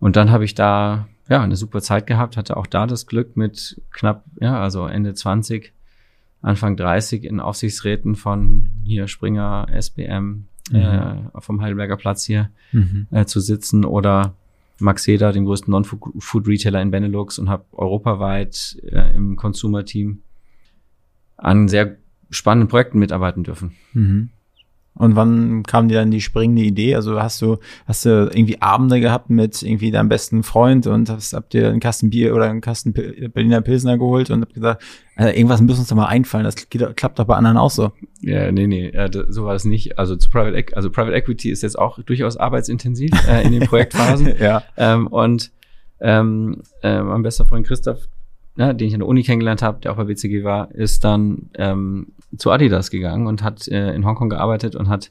Und 0.00 0.16
dann 0.16 0.30
habe 0.30 0.44
ich 0.44 0.54
da, 0.54 1.08
ja, 1.28 1.42
eine 1.42 1.56
super 1.56 1.80
Zeit 1.80 2.06
gehabt, 2.06 2.36
hatte 2.36 2.56
auch 2.56 2.66
da 2.66 2.86
das 2.86 3.06
Glück 3.06 3.36
mit 3.36 3.80
knapp, 3.92 4.24
ja, 4.40 4.60
also 4.60 4.86
Ende 4.86 5.14
20, 5.14 5.72
Anfang 6.42 6.76
30 6.76 7.24
in 7.24 7.40
Aufsichtsräten 7.40 8.16
von 8.16 8.68
hier 8.84 9.08
Springer, 9.08 9.66
SBM, 9.70 10.46
äh, 10.72 11.14
vom 11.38 11.60
Heidelberger 11.62 11.96
Platz 11.96 12.24
hier 12.24 12.50
Mhm. 12.72 13.06
äh, 13.10 13.24
zu 13.26 13.40
sitzen 13.40 13.84
oder 13.84 14.34
Maxeda, 14.80 15.30
dem 15.30 15.44
größten 15.44 15.70
Non-Food-Retailer 15.70 16.82
in 16.82 16.90
Benelux 16.90 17.38
und 17.38 17.48
habe 17.48 17.64
europaweit 17.72 18.76
äh, 18.90 19.14
im 19.14 19.36
Consumer-Team 19.36 20.20
an 21.36 21.68
sehr 21.68 21.96
spannenden 22.30 22.68
Projekten 22.68 22.98
mitarbeiten 22.98 23.44
dürfen. 23.44 23.72
Mhm. 23.92 24.30
Und 24.96 25.16
wann 25.16 25.64
kam 25.64 25.88
dir 25.88 25.96
dann 25.96 26.12
die 26.12 26.20
springende 26.20 26.62
Idee? 26.62 26.94
Also 26.94 27.20
hast 27.20 27.42
du, 27.42 27.56
hast 27.86 28.04
du 28.04 28.30
irgendwie 28.32 28.62
Abende 28.62 29.00
gehabt 29.00 29.28
mit 29.28 29.60
irgendwie 29.62 29.90
deinem 29.90 30.08
besten 30.08 30.44
Freund 30.44 30.86
und 30.86 31.10
hast, 31.10 31.32
habt 31.32 31.52
ihr 31.54 31.68
einen 31.68 31.80
Kasten 31.80 32.10
Bier 32.10 32.32
oder 32.34 32.44
einen 32.48 32.60
Kasten 32.60 32.92
Berliner 32.92 33.60
Pilsner 33.60 33.98
geholt 33.98 34.30
und 34.30 34.42
habt 34.42 34.54
gesagt, 34.54 34.84
also 35.16 35.30
irgendwas 35.34 35.60
muss 35.62 35.80
uns 35.80 35.88
doch 35.88 35.96
mal 35.96 36.06
einfallen. 36.06 36.44
Das 36.44 36.54
geht, 36.54 36.96
klappt 36.96 37.18
doch 37.18 37.24
bei 37.24 37.34
anderen 37.34 37.56
auch 37.56 37.70
so. 37.70 37.90
Ja, 38.20 38.52
nee, 38.52 38.68
nee, 38.68 38.92
so 39.30 39.44
war 39.44 39.52
das 39.52 39.64
nicht. 39.64 39.98
Also 39.98 40.14
zu 40.14 40.30
Private, 40.30 40.56
Equ- 40.56 40.74
also 40.74 40.90
Private 40.90 41.14
Equity 41.16 41.50
ist 41.50 41.62
jetzt 41.62 41.76
auch 41.78 41.98
durchaus 42.02 42.36
arbeitsintensiv 42.36 43.10
äh, 43.28 43.44
in 43.44 43.50
den 43.52 43.62
Projektphasen. 43.66 44.34
ja. 44.38 44.62
ähm, 44.76 45.08
und 45.08 45.50
ähm, 46.00 46.62
äh, 46.82 47.02
mein 47.02 47.22
bester 47.22 47.46
Freund 47.46 47.66
Christoph, 47.66 48.08
ja, 48.56 48.72
den 48.72 48.86
ich 48.88 48.94
an 48.94 49.00
der 49.00 49.08
Uni 49.08 49.22
kennengelernt 49.22 49.62
habe, 49.62 49.80
der 49.80 49.92
auch 49.92 49.96
bei 49.96 50.04
BCG 50.04 50.44
war, 50.44 50.70
ist 50.72 51.04
dann 51.04 51.50
ähm, 51.54 52.08
zu 52.36 52.50
Adidas 52.50 52.90
gegangen 52.90 53.26
und 53.26 53.42
hat 53.42 53.66
äh, 53.68 53.92
in 53.94 54.04
Hongkong 54.06 54.28
gearbeitet 54.30 54.76
und 54.76 54.88
hat 54.88 55.10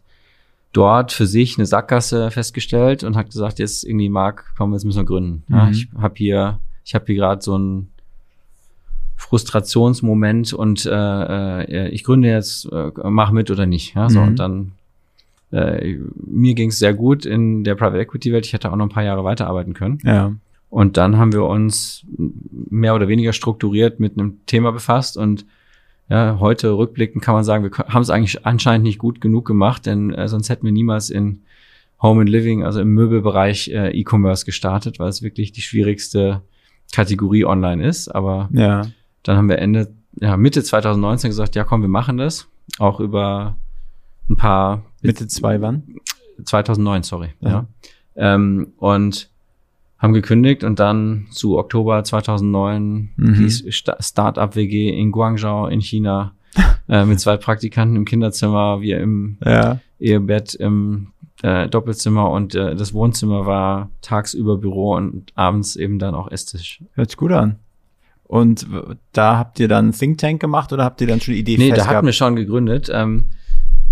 dort 0.72 1.12
für 1.12 1.28
sich 1.28 1.58
eine 1.58 1.66
Sackgasse 1.66 2.32
festgestellt 2.32 3.04
und 3.04 3.16
hat 3.16 3.28
gesagt, 3.28 3.60
jetzt 3.60 3.84
irgendwie 3.84 4.10
Marc, 4.10 4.46
komm, 4.58 4.74
jetzt 4.74 4.86
müssen 4.86 5.00
wir 5.02 5.06
gründen. 5.06 5.44
Ja, 5.50 5.66
Mhm. 5.66 5.72
ich 5.72 5.88
habe 5.98 6.14
hier, 6.18 6.60
ich 6.86 6.96
habe 6.96 7.06
hier 7.06 7.16
gerade 7.16 7.42
so 7.42 7.58
ein 7.58 7.90
Frustrationsmoment 9.16 10.54
und 10.54 10.86
äh, 10.86 11.64
äh, 11.64 11.90
ich 11.90 12.04
gründe 12.04 12.30
jetzt, 12.30 12.66
äh, 12.72 12.92
mach 13.04 13.32
mit 13.32 13.52
oder 13.52 13.66
nicht. 13.66 13.96
Ja, 13.96 14.10
so 14.10 14.20
Mhm. 14.20 14.28
und 14.28 14.36
dann 14.40 14.72
äh, 15.52 15.98
mir 16.16 16.56
ging 16.56 16.70
es 16.70 16.80
sehr 16.80 16.96
gut 16.96 17.26
in 17.28 17.64
der 17.64 17.76
Private 17.76 18.00
Equity 18.00 18.34
Welt. 18.34 18.46
Ich 18.48 18.54
hätte 18.54 18.72
auch 18.72 18.76
noch 18.76 18.88
ein 18.88 18.90
paar 18.92 19.04
Jahre 19.04 19.24
weiterarbeiten 19.24 19.74
können. 19.76 20.00
Ja. 20.04 20.34
Und 20.74 20.98
dann 20.98 21.18
haben 21.18 21.34
wir 21.34 21.44
uns 21.44 22.04
mehr 22.10 22.96
oder 22.96 23.08
weniger 23.08 23.32
strukturiert 23.32 24.00
mit 24.00 24.18
einem 24.18 24.40
Thema 24.48 24.72
befasst 24.72 25.18
und 25.18 25.46
Ja, 26.10 26.38
heute 26.40 26.72
rückblickend 26.78 27.24
kann 27.24 27.34
man 27.34 27.44
sagen, 27.46 27.64
wir 27.64 27.72
haben 27.88 28.02
es 28.02 28.10
eigentlich 28.10 28.46
anscheinend 28.46 28.84
nicht 28.84 29.00
gut 29.00 29.22
genug 29.22 29.46
gemacht, 29.46 29.86
denn 29.86 30.14
äh, 30.14 30.28
sonst 30.28 30.50
hätten 30.50 30.66
wir 30.66 30.74
niemals 30.74 31.10
in 31.10 31.44
Home 32.02 32.22
and 32.22 32.30
Living, 32.30 32.64
also 32.66 32.82
im 32.82 32.90
Möbelbereich 32.94 33.70
äh, 33.70 33.90
E-Commerce 33.98 34.46
gestartet, 34.46 35.00
weil 35.00 35.08
es 35.08 35.22
wirklich 35.22 35.54
die 35.54 35.62
schwierigste 35.62 36.42
Kategorie 36.92 37.46
online 37.46 37.88
ist. 37.88 38.10
Aber 38.10 38.50
Ja. 38.52 38.82
dann 39.24 39.38
haben 39.38 39.48
wir 39.48 39.60
Ende, 39.60 39.94
ja, 40.20 40.36
Mitte 40.36 40.62
2019 40.62 41.30
gesagt, 41.30 41.56
ja 41.56 41.64
komm, 41.64 41.82
wir 41.82 41.88
machen 41.90 42.18
das. 42.18 42.48
Auch 42.80 43.00
über 43.00 43.56
ein 44.30 44.36
paar 44.36 44.84
Mitte 45.02 45.28
zwei 45.28 45.62
wann? 45.62 45.84
2009, 46.44 47.04
sorry. 47.04 47.30
Ja. 47.40 47.50
Ja. 47.50 47.68
Ähm, 48.36 48.74
und 48.78 49.30
haben 50.04 50.14
gekündigt 50.14 50.64
und 50.64 50.80
dann 50.80 51.26
zu 51.32 51.58
Oktober 51.58 52.04
2009 52.04 53.10
Mhm. 53.16 53.34
die 53.36 53.72
Sta- 53.72 53.98
Start-up-WG 54.00 54.90
in 54.90 55.12
Guangzhou 55.12 55.66
in 55.68 55.80
China 55.82 56.34
äh, 56.88 57.06
mit 57.06 57.20
zwei 57.20 57.38
Praktikanten 57.38 57.96
im 57.96 58.06
Kinderzimmer, 58.06 58.82
wir 58.82 59.00
im 59.00 59.38
Ja. 59.44 59.80
Ehebett 60.00 60.54
im 60.54 61.08
äh, 61.42 61.68
Doppelzimmer 61.68 62.30
und 62.30 62.54
äh, 62.56 62.76
das 62.76 62.94
Wohnzimmer 62.94 63.46
war 63.46 63.90
tagsüber 64.02 64.58
Büro 64.58 64.94
und 64.96 65.32
abends 65.36 65.76
eben 65.76 65.98
dann 66.00 66.14
auch 66.16 66.30
Esstisch. 66.32 66.84
Hört 66.94 67.10
sich 67.10 67.18
gut 67.18 67.32
an. 67.32 67.58
Und 68.24 68.68
da 69.14 69.38
habt 69.38 69.60
ihr 69.60 69.68
dann 69.68 69.92
Think 69.92 70.18
Tank 70.18 70.42
gemacht 70.42 70.72
oder 70.74 70.84
habt 70.84 71.02
ihr 71.02 71.08
dann 71.08 71.22
schon 71.22 71.34
die 71.34 71.40
Idee 71.42 71.58
Nee, 71.58 71.70
da 71.70 71.82
hatten 71.82 71.90
gehabt? 71.90 72.06
wir 72.06 72.14
schon 72.14 72.36
gegründet. 72.36 72.90
Ähm, 72.92 73.26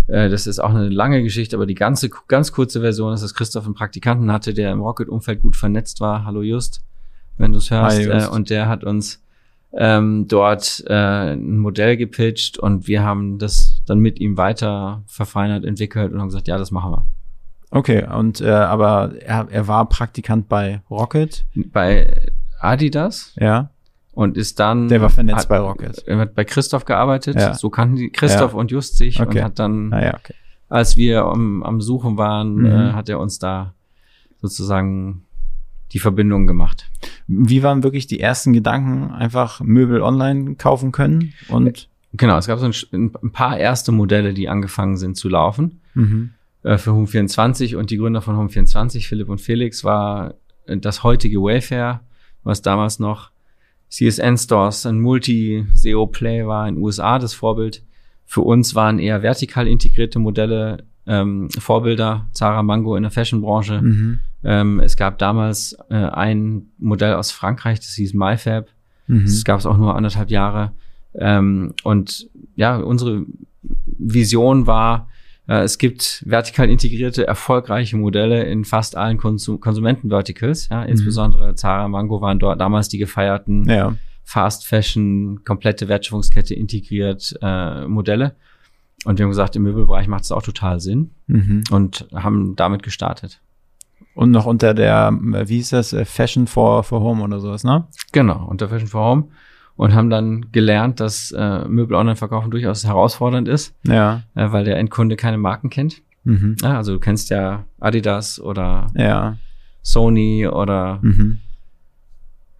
äh, 0.08 0.28
das 0.28 0.46
ist 0.46 0.58
auch 0.58 0.70
eine 0.70 0.88
lange 0.88 1.22
Geschichte, 1.22 1.56
aber 1.56 1.66
die 1.66 1.74
ganze, 1.74 2.10
ganz 2.28 2.52
kurze 2.52 2.80
Version 2.80 3.12
ist, 3.12 3.22
dass 3.22 3.34
Christoph 3.34 3.64
einen 3.64 3.74
Praktikanten 3.74 4.30
hatte, 4.32 4.54
der 4.54 4.72
im 4.72 4.80
Rocket-Umfeld 4.80 5.40
gut 5.40 5.56
vernetzt 5.56 6.00
war. 6.00 6.24
Hallo 6.24 6.42
Just, 6.42 6.82
wenn 7.38 7.52
du 7.52 7.58
es 7.58 7.70
hörst. 7.70 7.98
Hi, 7.98 8.04
Just. 8.04 8.28
Äh, 8.28 8.30
und 8.30 8.50
der 8.50 8.68
hat 8.68 8.84
uns 8.84 9.22
ähm, 9.74 10.26
dort 10.28 10.84
äh, 10.86 11.32
ein 11.32 11.58
Modell 11.58 11.96
gepitcht 11.96 12.58
und 12.58 12.86
wir 12.86 13.02
haben 13.02 13.38
das 13.38 13.82
dann 13.86 14.00
mit 14.00 14.20
ihm 14.20 14.36
weiter 14.36 15.02
verfeinert, 15.06 15.64
entwickelt 15.64 16.12
und 16.12 16.20
haben 16.20 16.28
gesagt, 16.28 16.48
ja, 16.48 16.58
das 16.58 16.70
machen 16.70 16.92
wir. 16.92 17.06
Okay, 17.70 18.04
und 18.04 18.42
äh, 18.42 18.50
aber 18.50 19.14
er, 19.20 19.48
er 19.50 19.66
war 19.66 19.88
Praktikant 19.88 20.48
bei 20.48 20.82
Rocket. 20.90 21.46
Bei 21.54 22.30
Adidas 22.60 23.34
Ja. 23.40 23.70
Und 24.12 24.36
ist 24.36 24.60
dann 24.60 24.88
Der 24.88 25.00
war 25.00 25.10
vernetzt 25.10 25.40
hat, 25.40 25.48
bei 25.48 25.58
Rocket. 25.58 26.02
Er 26.06 26.18
hat 26.18 26.34
bei 26.34 26.44
Christoph 26.44 26.84
gearbeitet. 26.84 27.36
Ja. 27.36 27.54
So 27.54 27.70
kannten 27.70 27.96
die 27.96 28.10
Christoph 28.10 28.52
Ja. 28.52 28.58
und 28.58 28.70
Just 28.70 28.96
sich 28.96 29.20
Okay. 29.20 29.38
und 29.38 29.44
hat 29.44 29.58
dann 29.58 29.88
Naja, 29.88 30.14
okay. 30.14 30.34
als 30.68 30.96
wir 30.96 31.24
am, 31.24 31.62
am 31.62 31.80
Suchen 31.80 32.16
waren, 32.18 32.56
Mhm. 32.56 32.66
äh, 32.66 32.92
hat 32.92 33.08
er 33.08 33.18
uns 33.20 33.38
da 33.38 33.74
sozusagen 34.40 35.24
die 35.92 35.98
Verbindung 35.98 36.46
gemacht. 36.46 36.90
Wie 37.26 37.62
waren 37.62 37.82
wirklich 37.82 38.06
die 38.06 38.20
ersten 38.20 38.52
Gedanken? 38.52 39.10
Einfach 39.12 39.60
Möbel 39.60 40.00
online 40.02 40.54
kaufen 40.56 40.92
können 40.92 41.32
und 41.48 41.88
Genau, 42.14 42.36
es 42.36 42.46
gab 42.46 42.58
so 42.58 42.66
ein, 42.66 43.10
ein 43.22 43.32
paar 43.32 43.56
erste 43.56 43.90
Modelle, 43.90 44.34
die 44.34 44.46
angefangen 44.50 44.98
sind 44.98 45.16
zu 45.16 45.30
laufen 45.30 45.80
mhm. 45.94 46.34
äh, 46.62 46.76
für 46.76 46.90
Home24 46.90 47.76
und 47.76 47.88
die 47.90 47.96
Gründer 47.96 48.20
von 48.20 48.36
Home24, 48.36 49.06
Philipp 49.08 49.30
und 49.30 49.40
Felix, 49.40 49.82
war 49.82 50.34
das 50.66 51.02
heutige 51.04 51.40
Wayfair, 51.40 52.00
was 52.44 52.60
damals 52.60 52.98
noch 52.98 53.30
CSN 53.92 54.38
Stores, 54.38 54.86
ein 54.86 55.00
Multi-SEO-Play 55.00 56.46
war 56.46 56.66
in 56.66 56.76
den 56.76 56.82
USA 56.82 57.18
das 57.18 57.34
Vorbild. 57.34 57.82
Für 58.24 58.40
uns 58.40 58.74
waren 58.74 58.98
eher 58.98 59.22
vertikal 59.22 59.68
integrierte 59.68 60.18
Modelle 60.18 60.84
ähm, 61.06 61.50
Vorbilder, 61.50 62.26
Zara 62.32 62.62
Mango 62.62 62.96
in 62.96 63.02
der 63.02 63.10
Fashion-Branche. 63.10 63.82
Mhm. 63.82 64.20
Ähm, 64.44 64.80
es 64.80 64.96
gab 64.96 65.18
damals 65.18 65.76
äh, 65.90 65.94
ein 65.94 66.70
Modell 66.78 67.14
aus 67.14 67.32
Frankreich, 67.32 67.80
das 67.80 67.94
hieß 67.94 68.14
MyFab. 68.14 68.68
Mhm. 69.08 69.24
Das 69.24 69.44
gab 69.44 69.60
es 69.60 69.66
auch 69.66 69.76
nur 69.76 69.94
anderthalb 69.94 70.30
Jahre. 70.30 70.72
Ähm, 71.14 71.74
und 71.82 72.30
ja, 72.56 72.78
unsere 72.78 73.26
Vision 73.98 74.66
war, 74.66 75.10
es 75.46 75.78
gibt 75.78 76.22
vertikal 76.26 76.70
integrierte, 76.70 77.26
erfolgreiche 77.26 77.96
Modelle 77.96 78.44
in 78.44 78.64
fast 78.64 78.96
allen 78.96 79.18
Konsum 79.18 79.58
Konsumenten-Verticals. 79.60 80.68
Ja, 80.68 80.84
insbesondere 80.84 81.54
Zara, 81.56 81.88
Mango 81.88 82.20
waren 82.20 82.38
dort 82.38 82.60
damals 82.60 82.88
die 82.88 82.98
gefeierten 82.98 83.68
Ja. 83.68 83.94
Fast 84.24 84.66
Fashion, 84.66 85.40
komplette 85.44 85.88
Wertschöpfungskette 85.88 86.54
integriert 86.54 87.34
äh, 87.42 87.86
Modelle. 87.88 88.36
Und 89.04 89.18
wir 89.18 89.24
haben 89.24 89.30
gesagt, 89.30 89.56
im 89.56 89.64
Möbelbereich 89.64 90.06
macht 90.06 90.22
es 90.24 90.30
auch 90.32 90.42
total 90.42 90.78
Sinn 90.78 91.10
Mhm. 91.26 91.64
und 91.72 92.06
haben 92.14 92.54
damit 92.54 92.84
gestartet. 92.84 93.40
Und 94.14 94.30
noch 94.30 94.46
unter 94.46 94.74
der, 94.74 95.08
äh, 95.34 95.48
wie 95.48 95.56
hieß 95.56 95.70
das, 95.70 95.92
äh, 95.92 96.04
Fashion 96.04 96.46
for, 96.46 96.84
for 96.84 97.00
Home 97.00 97.22
oder 97.24 97.40
sowas, 97.40 97.64
ne? 97.64 97.88
Genau, 98.12 98.46
unter 98.48 98.68
Fashion 98.68 98.88
for 98.88 99.04
Home. 99.04 99.24
Und 99.82 99.94
haben 99.94 100.10
dann 100.10 100.52
gelernt, 100.52 101.00
dass 101.00 101.32
äh, 101.32 101.66
Möbel 101.66 101.96
online 101.96 102.16
verkaufen 102.16 102.50
durchaus 102.50 102.84
herausfordernd 102.86 103.48
ist, 103.48 103.74
Ja. 103.84 104.22
äh, 104.36 104.52
weil 104.52 104.64
der 104.64 104.76
Endkunde 104.78 105.16
keine 105.16 105.38
Marken 105.38 105.70
kennt. 105.70 106.02
Mhm. 106.24 106.56
Ja, 106.62 106.76
also 106.76 106.92
du 106.92 107.00
kennst 107.00 107.30
ja 107.30 107.64
Adidas 107.80 108.38
oder 108.40 108.86
Ja. 108.94 109.36
Sony 109.82 110.46
oder 110.46 111.00
Mhm. 111.02 111.38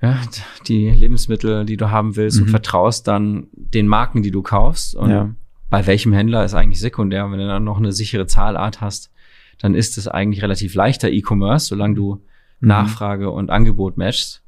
ja, 0.00 0.18
die 0.66 0.90
Lebensmittel, 0.90 1.64
die 1.64 1.76
du 1.76 1.90
haben 1.90 2.16
willst 2.16 2.38
und 2.40 2.46
Mhm. 2.46 2.50
vertraust 2.50 3.06
dann 3.06 3.46
den 3.54 3.86
Marken, 3.86 4.22
die 4.24 4.32
du 4.32 4.42
kaufst. 4.42 4.96
Und 4.96 5.10
Ja. 5.10 5.30
bei 5.70 5.86
welchem 5.86 6.12
Händler 6.12 6.44
ist 6.44 6.54
eigentlich 6.54 6.80
sekundär. 6.80 7.30
Wenn 7.30 7.38
du 7.38 7.46
dann 7.46 7.62
noch 7.64 7.78
eine 7.78 7.92
sichere 7.92 8.26
Zahlart 8.26 8.80
hast, 8.80 9.10
dann 9.60 9.74
ist 9.76 9.96
es 9.96 10.08
eigentlich 10.08 10.42
relativ 10.42 10.74
leichter 10.74 11.08
E-Commerce, 11.10 11.66
solange 11.66 11.94
du 11.94 12.20
Mhm. 12.60 12.68
Nachfrage 12.68 13.30
und 13.30 13.50
Angebot 13.50 13.96
matchst. 13.96 14.41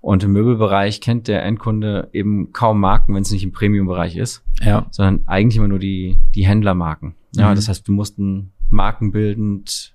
Und 0.00 0.22
im 0.22 0.32
Möbelbereich 0.32 1.00
kennt 1.00 1.26
der 1.28 1.42
Endkunde 1.44 2.08
eben 2.12 2.52
kaum 2.52 2.78
Marken, 2.80 3.14
wenn 3.14 3.22
es 3.22 3.30
nicht 3.32 3.42
im 3.44 3.52
Premium-Bereich 3.52 4.16
ist, 4.16 4.44
Ja. 4.62 4.86
sondern 4.90 5.22
eigentlich 5.26 5.56
immer 5.56 5.68
nur 5.68 5.78
die, 5.80 6.16
die 6.34 6.46
Händlermarken. 6.46 7.14
Ja, 7.34 7.50
Mhm. 7.50 7.54
das 7.56 7.68
heißt, 7.68 7.86
wir 7.88 7.94
mussten 7.94 8.52
markenbildend 8.70 9.94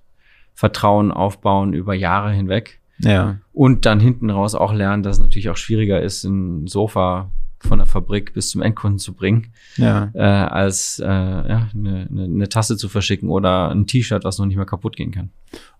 Vertrauen 0.54 1.10
aufbauen 1.12 1.72
über 1.72 1.94
Jahre 1.94 2.32
hinweg 2.32 2.80
Ja. 2.98 3.38
und 3.52 3.86
dann 3.86 4.00
hinten 4.00 4.30
raus 4.30 4.54
auch 4.54 4.72
lernen, 4.72 5.02
dass 5.02 5.16
es 5.16 5.22
natürlich 5.22 5.48
auch 5.50 5.56
schwieriger 5.56 6.00
ist, 6.00 6.24
ein 6.24 6.66
Sofa 6.66 7.30
von 7.62 7.78
der 7.78 7.86
Fabrik 7.86 8.34
bis 8.34 8.50
zum 8.50 8.62
Endkunden 8.62 8.98
zu 8.98 9.14
bringen, 9.14 9.52
Ja. 9.76 10.10
äh, 10.14 10.20
als 10.20 10.98
äh, 10.98 11.06
ja, 11.06 11.68
eine, 11.74 12.08
eine, 12.10 12.24
eine 12.24 12.48
Tasse 12.48 12.76
zu 12.76 12.88
verschicken 12.88 13.28
oder 13.28 13.70
ein 13.70 13.86
T-Shirt, 13.86 14.24
was 14.24 14.38
noch 14.38 14.46
nicht 14.46 14.56
mehr 14.56 14.66
kaputt 14.66 14.96
gehen 14.96 15.10
kann. 15.12 15.30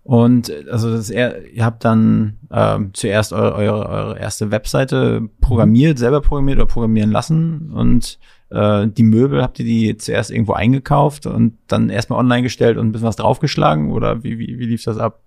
Und 0.03 0.49
äh, 0.49 0.65
also 0.71 0.91
das 0.91 1.09
er, 1.09 1.45
ihr 1.51 1.65
habt 1.65 1.85
dann 1.85 2.37
ähm, 2.51 2.91
zuerst 2.93 3.33
eure, 3.33 3.55
eure, 3.55 3.89
eure 3.89 4.19
erste 4.19 4.51
Webseite 4.51 5.21
programmiert, 5.41 5.97
selber 5.99 6.21
programmiert 6.21 6.57
oder 6.57 6.67
programmieren 6.67 7.11
lassen 7.11 7.71
und 7.71 8.19
äh, 8.49 8.87
die 8.87 9.03
Möbel 9.03 9.41
habt 9.41 9.59
ihr 9.59 9.65
die 9.65 9.97
zuerst 9.97 10.29
irgendwo 10.31 10.53
eingekauft 10.53 11.25
und 11.25 11.57
dann 11.67 11.89
erstmal 11.89 12.19
online 12.19 12.43
gestellt 12.43 12.77
und 12.77 12.87
ein 12.87 12.91
bisschen 12.91 13.07
was 13.07 13.15
draufgeschlagen 13.15 13.91
oder 13.91 14.23
wie, 14.23 14.37
wie, 14.39 14.59
wie 14.59 14.65
lief 14.65 14.83
das 14.83 14.97
ab? 14.97 15.21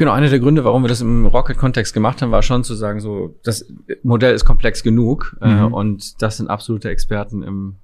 Genau, 0.00 0.12
einer 0.12 0.30
der 0.30 0.40
Gründe, 0.40 0.64
warum 0.64 0.82
wir 0.82 0.88
das 0.88 1.02
im 1.02 1.26
Rocket-Kontext 1.26 1.92
gemacht 1.92 2.22
haben, 2.22 2.30
war 2.32 2.40
schon 2.42 2.64
zu 2.64 2.74
sagen, 2.74 3.00
so, 3.00 3.36
das 3.44 3.70
Modell 4.02 4.34
ist 4.34 4.46
komplex 4.46 4.82
genug 4.82 5.36
äh, 5.42 5.46
Mhm. 5.66 5.74
und 5.74 6.22
das 6.22 6.38
sind 6.38 6.48
absolute 6.48 6.88
Experten 6.88 7.42
im 7.42 7.76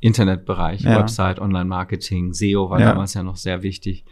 Internetbereich, 0.00 0.82
Ja. 0.82 0.98
Website, 0.98 1.40
Online-Marketing, 1.40 2.34
SEO 2.34 2.68
war 2.68 2.80
Ja. 2.80 2.90
damals 2.90 3.14
ja 3.14 3.22
noch 3.22 3.36
sehr 3.36 3.62
wichtig. 3.62 4.04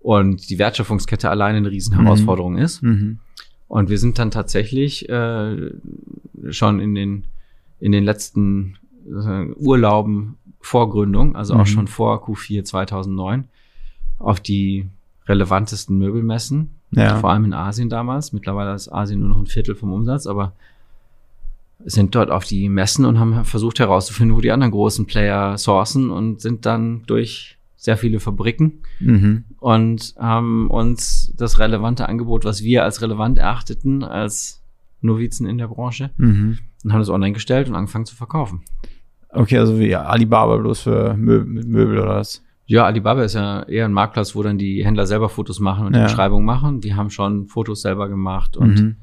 Und 0.00 0.50
die 0.50 0.58
Wertschöpfungskette 0.58 1.30
alleine 1.30 1.58
eine 1.58 1.70
Riesenherausforderung 1.70 2.58
ist. 2.58 2.82
Mhm. 2.82 3.20
Und 3.68 3.88
wir 3.88 3.98
sind 3.98 4.18
dann 4.18 4.32
tatsächlich 4.32 5.08
äh, 5.08 5.70
schon 6.48 6.80
in 6.80 6.96
den, 6.96 7.24
in 7.78 7.92
den 7.92 8.02
letzten 8.02 8.78
äh, 9.06 9.46
Urlauben 9.54 10.38
vor 10.60 10.90
Gründung, 10.90 11.36
also 11.36 11.54
Mhm. 11.54 11.60
auch 11.60 11.66
schon 11.66 11.86
vor 11.86 12.24
Q4 12.26 12.64
2009, 12.64 13.44
auf 14.18 14.40
die 14.40 14.88
relevantesten 15.28 15.96
Möbelmessen, 15.96 16.70
Ja. 16.92 17.16
vor 17.18 17.30
allem 17.30 17.44
in 17.44 17.52
Asien 17.54 17.88
damals. 17.88 18.32
Mittlerweile 18.32 18.74
ist 18.74 18.92
Asien 18.92 19.20
nur 19.20 19.28
noch 19.28 19.38
ein 19.38 19.46
Viertel 19.46 19.74
vom 19.74 19.92
Umsatz, 19.92 20.26
aber 20.26 20.52
sind 21.84 22.14
dort 22.14 22.30
auf 22.30 22.44
die 22.44 22.68
Messen 22.68 23.04
und 23.04 23.18
haben 23.18 23.44
versucht 23.44 23.78
herauszufinden, 23.78 24.36
wo 24.36 24.40
die 24.40 24.50
anderen 24.50 24.70
großen 24.72 25.06
Player 25.06 25.56
sourcen 25.56 26.10
und 26.10 26.40
sind 26.40 26.66
dann 26.66 27.02
durch 27.06 27.56
sehr 27.76 27.96
viele 27.96 28.20
Fabriken 28.20 28.80
Mhm. 28.98 29.44
und 29.58 30.14
haben 30.18 30.68
uns 30.68 31.32
das 31.38 31.58
relevante 31.58 32.06
Angebot, 32.06 32.44
was 32.44 32.62
wir 32.62 32.84
als 32.84 33.00
relevant 33.00 33.38
erachteten, 33.38 34.04
als 34.04 34.60
Novizen 35.00 35.46
in 35.46 35.56
der 35.56 35.68
Branche, 35.68 36.10
Mhm. 36.18 36.58
und 36.84 36.92
haben 36.92 37.00
es 37.00 37.08
online 37.08 37.32
gestellt 37.32 37.68
und 37.70 37.74
angefangen 37.76 38.04
zu 38.04 38.14
verkaufen. 38.14 38.60
Okay, 39.30 39.56
also 39.56 39.78
wie 39.78 39.94
Alibaba 39.96 40.56
bloß 40.58 40.80
für 40.80 41.14
Mö 41.16 41.44
mit 41.44 41.66
Möbel 41.66 41.98
oder 42.00 42.16
was? 42.16 42.42
Ja, 42.70 42.84
Alibaba 42.86 43.24
ist 43.24 43.34
ja 43.34 43.64
eher 43.64 43.84
ein 43.84 43.92
Marktplatz, 43.92 44.36
wo 44.36 44.44
dann 44.44 44.56
die 44.56 44.84
Händler 44.84 45.04
selber 45.04 45.28
Fotos 45.28 45.58
machen 45.58 45.86
und 45.86 45.94
Ja. 45.94 46.00
die 46.00 46.04
Beschreibung 46.04 46.44
machen. 46.44 46.80
Die 46.80 46.94
haben 46.94 47.10
schon 47.10 47.48
Fotos 47.48 47.82
selber 47.82 48.08
gemacht 48.08 48.56
und 48.56 48.80
Mhm. 48.80 48.96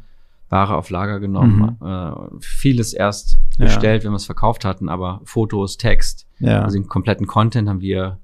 Ware 0.49 0.78
auf 0.78 0.89
Lager 0.89 1.20
genommen. 1.20 1.76
Äh, 1.84 2.11
vieles 2.39 2.93
erst 2.93 3.39
Ja. 3.57 3.65
bestellt, 3.65 4.05
wenn 4.05 4.11
wir 4.11 4.15
es 4.15 4.26
verkauft 4.26 4.63
hatten, 4.63 4.88
aber 4.88 5.20
Fotos, 5.26 5.76
Text, 5.76 6.28
Ja. 6.39 6.61
also 6.61 6.78
den 6.78 6.88
kompletten 6.88 7.28
Content 7.28 7.68
haben 7.68 7.82
wir 7.82 8.20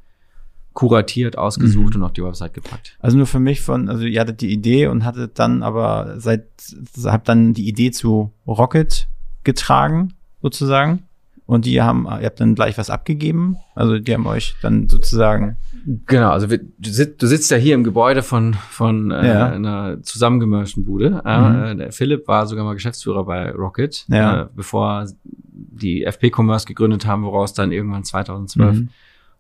kuratiert, 0.72 1.38
ausgesucht 1.38 1.94
Mhm. 1.96 2.02
und 2.02 2.04
auf 2.06 2.14
die 2.14 2.24
Website 2.24 2.54
gepackt. 2.54 2.96
Also 3.00 3.18
nur 3.18 3.28
für 3.28 3.40
mich 3.40 3.60
von, 3.62 3.90
also 3.90 4.06
ihr 4.06 4.22
hattet 4.22 4.40
die 4.40 4.52
Idee 4.54 4.88
und 4.88 5.04
hattet 5.04 5.38
dann 5.40 5.62
aber 5.62 6.20
seit, 6.22 6.46
habt 7.04 7.28
dann 7.28 7.54
die 7.54 7.68
Idee 7.68 7.92
zu 7.92 8.32
Rocket 8.48 9.10
getragen, 9.44 10.14
sozusagen. 10.42 11.04
Und 11.46 11.66
die 11.66 11.82
haben, 11.82 12.06
ihr 12.06 12.26
habt 12.26 12.40
dann 12.40 12.56
gleich 12.56 12.78
was 12.78 12.90
abgegeben. 12.90 13.58
Also 13.76 14.00
die 14.00 14.14
haben 14.14 14.26
euch 14.28 14.56
dann 14.62 14.88
sozusagen. 14.90 15.58
Genau, 16.06 16.30
also 16.32 16.50
wir, 16.50 16.60
du, 16.60 16.90
sitzt, 16.90 17.22
du 17.22 17.28
sitzt 17.28 17.52
ja 17.52 17.58
hier 17.58 17.76
im 17.76 17.84
Gebäude 17.84 18.24
von, 18.24 18.54
von 18.70 19.12
äh, 19.12 19.28
Ja. 19.28 19.50
einer 19.52 20.02
zusammengemischten 20.02 20.86
Bude. 20.86 21.22
Äh, 21.26 21.40
Mhm. 21.42 21.64
äh, 21.64 21.76
der 21.76 21.92
Philipp 21.92 22.28
war 22.28 22.48
sogar 22.48 22.64
mal 22.64 22.74
Geschäftsführer 22.74 23.26
bei 23.26 23.52
Rocket, 23.52 24.06
Ja. 24.08 24.44
äh, 24.44 24.48
bevor 24.56 25.06
die 25.52 26.04
FP 26.06 26.32
Commerce 26.34 26.66
gegründet 26.66 27.06
haben, 27.06 27.24
woraus 27.24 27.54
dann 27.54 27.72
irgendwann 27.74 28.04
2012 28.06 28.78
Mhm. 28.80 28.90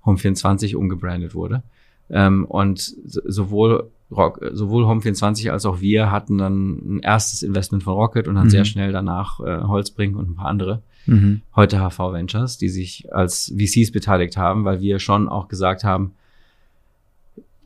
Home24 0.06 0.76
umgebrandet 0.76 1.34
wurde. 1.34 1.64
Ähm, 2.10 2.44
und 2.46 2.80
so- 2.82 3.22
sowohl 3.26 3.90
Rock, 4.16 4.40
sowohl 4.54 4.86
Home24 4.86 5.50
als 5.52 5.66
auch 5.66 5.82
wir 5.82 6.12
hatten 6.12 6.38
dann 6.38 6.98
ein 6.98 7.00
erstes 7.02 7.44
Investment 7.44 7.84
von 7.84 7.94
Rocket 7.94 8.28
und 8.28 8.36
dann 8.36 8.46
Mhm. 8.46 8.50
sehr 8.52 8.66
schnell 8.66 8.92
danach 8.92 9.40
äh, 9.40 9.62
Holzbrink 9.64 10.16
und 10.16 10.30
ein 10.32 10.36
paar 10.36 10.48
andere 10.48 10.82
Mhm. 11.06 11.42
heute 11.56 11.80
HV 11.80 12.00
Ventures, 12.14 12.58
die 12.58 12.70
sich 12.70 13.14
als 13.14 13.54
VCs 13.58 13.92
beteiligt 13.92 14.38
haben, 14.38 14.64
weil 14.66 14.80
wir 14.82 15.00
schon 15.00 15.28
auch 15.28 15.48
gesagt 15.50 15.84
haben, 15.84 16.12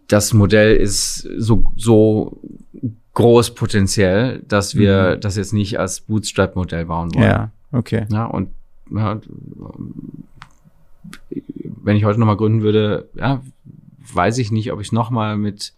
das 0.07 0.33
Modell 0.33 0.75
ist 0.77 1.27
so, 1.37 1.65
so 1.75 2.39
groß 3.13 3.55
potenziell, 3.55 4.41
dass 4.47 4.75
wir 4.75 5.17
das 5.17 5.35
jetzt 5.35 5.53
nicht 5.53 5.79
als 5.79 6.01
Bootstrap-Modell 6.01 6.85
bauen 6.85 7.13
wollen. 7.13 7.23
Ja, 7.25 7.51
okay. 7.71 8.05
Ja, 8.09 8.25
und 8.25 8.49
ja, 8.89 9.19
wenn 11.83 11.95
ich 11.97 12.05
heute 12.05 12.19
nochmal 12.19 12.37
gründen 12.37 12.61
würde, 12.61 13.09
ja, 13.15 13.41
weiß 14.13 14.37
ich 14.37 14.51
nicht, 14.51 14.71
ob 14.71 14.79
ich 14.81 14.91
nochmal 14.91 15.37
mit 15.37 15.73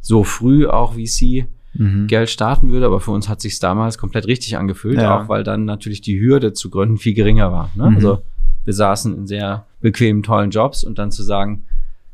so 0.00 0.24
früh 0.24 0.66
auch 0.66 0.94
VC 0.94 1.46
Mhm. 1.78 2.06
Geld 2.06 2.30
starten 2.30 2.70
würde, 2.70 2.86
aber 2.86 3.00
für 3.00 3.10
uns 3.10 3.28
hat 3.28 3.42
sich 3.42 3.58
damals 3.58 3.98
komplett 3.98 4.26
richtig 4.26 4.56
angefühlt, 4.56 4.96
Ja. 4.98 5.20
auch 5.20 5.28
weil 5.28 5.44
dann 5.44 5.66
natürlich 5.66 6.00
die 6.00 6.18
Hürde 6.18 6.54
zu 6.54 6.70
gründen 6.70 6.96
viel 6.96 7.12
geringer 7.12 7.52
war. 7.52 7.70
Ne? 7.74 7.90
Mhm. 7.90 7.96
Also 7.96 8.22
wir 8.64 8.72
saßen 8.72 9.14
in 9.14 9.26
sehr 9.26 9.66
bequemen, 9.82 10.22
tollen 10.22 10.50
Jobs 10.50 10.84
und 10.84 10.98
dann 10.98 11.10
zu 11.10 11.22
sagen, 11.22 11.64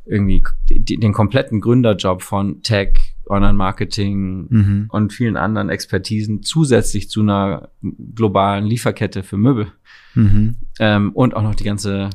irgendwie 0.04 0.42
den 0.68 1.12
kompletten 1.12 1.60
Gründerjob 1.60 2.22
von 2.22 2.60
Tech, 2.62 3.14
Online-Marketing 3.28 4.46
Mhm. 4.50 4.86
und 4.90 5.12
vielen 5.12 5.36
anderen 5.36 5.68
Expertisen 5.68 6.42
zusätzlich 6.42 7.08
zu 7.08 7.20
einer 7.20 7.68
globalen 8.16 8.64
Lieferkette 8.66 9.22
für 9.22 9.36
Möbel 9.36 9.68
Mhm. 10.16 10.56
ähm, 10.80 11.12
und 11.12 11.36
auch 11.36 11.42
noch 11.42 11.54
die 11.54 11.62
ganze 11.64 12.10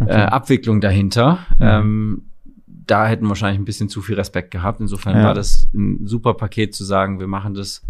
Okay. 0.00 0.10
äh, 0.10 0.24
Abwicklung 0.26 0.80
dahinter. 0.82 1.38
Mhm. 1.58 1.62
Ähm, 1.64 2.22
da 2.86 3.06
hätten 3.06 3.24
wir 3.24 3.30
wahrscheinlich 3.30 3.60
ein 3.60 3.64
bisschen 3.64 3.88
zu 3.88 4.02
viel 4.02 4.16
Respekt 4.16 4.50
gehabt. 4.50 4.80
Insofern 4.80 5.16
Ja. 5.16 5.24
war 5.24 5.34
das 5.34 5.68
ein 5.74 6.06
super 6.06 6.34
Paket 6.34 6.74
zu 6.74 6.84
sagen, 6.84 7.20
wir 7.20 7.26
machen 7.28 7.54
das 7.54 7.82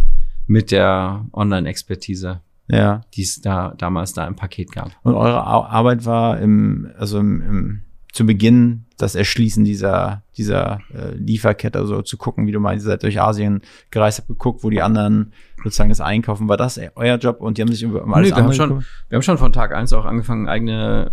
mit 0.47 0.71
der 0.71 1.25
Online-Expertise, 1.33 2.41
ja. 2.69 3.01
die 3.15 3.23
es 3.23 3.41
da 3.41 3.75
damals 3.79 4.13
da 4.13 4.27
im 4.27 4.37
Paket 4.37 4.73
gab. 4.73 4.91
Und 5.03 5.15
eure 5.15 5.43
Ar- 5.45 5.71
Arbeit 5.71 6.05
war 6.05 6.39
im, 6.41 6.91
also 6.99 7.19
im, 7.21 7.41
im, 7.43 7.81
zu 8.13 8.27
Beginn 8.27 8.85
das 8.99 9.15
Erschließen 9.15 9.65
dieser, 9.65 10.23
dieser 10.37 10.81
äh, 10.93 11.15
Lieferkette, 11.15 11.79
also 11.79 12.03
zu 12.03 12.17
gucken, 12.19 12.47
wie 12.47 12.53
du 12.53 12.61
meinst, 12.61 12.85
ihr 12.85 12.91
seid 12.91 13.03
durch 13.03 13.21
Asien 13.21 13.63
gereist, 13.91 14.19
habt 14.19 14.29
geguckt, 14.29 14.63
wo 14.63 14.69
die 14.71 14.83
anderen 14.83 15.33
sozusagen 15.65 15.89
das 15.89 16.01
einkaufen. 16.01 16.49
War 16.49 16.57
das 16.59 16.79
euer 16.97 17.17
Job 17.17 17.41
und 17.41 17.57
die 17.57 17.63
haben 17.63 17.73
sich 17.73 17.83
über 17.83 18.03
alles 18.15 18.31
Nee, 18.31 18.37
wir, 18.37 18.43
haben 18.45 18.53
schon, 18.53 18.85
wir 19.09 19.17
haben 19.17 19.23
schon 19.23 19.39
von 19.39 19.53
Tag 19.53 19.73
eins 19.75 19.93
auch 19.93 20.05
angefangen, 20.05 20.47
eigene 20.49 21.13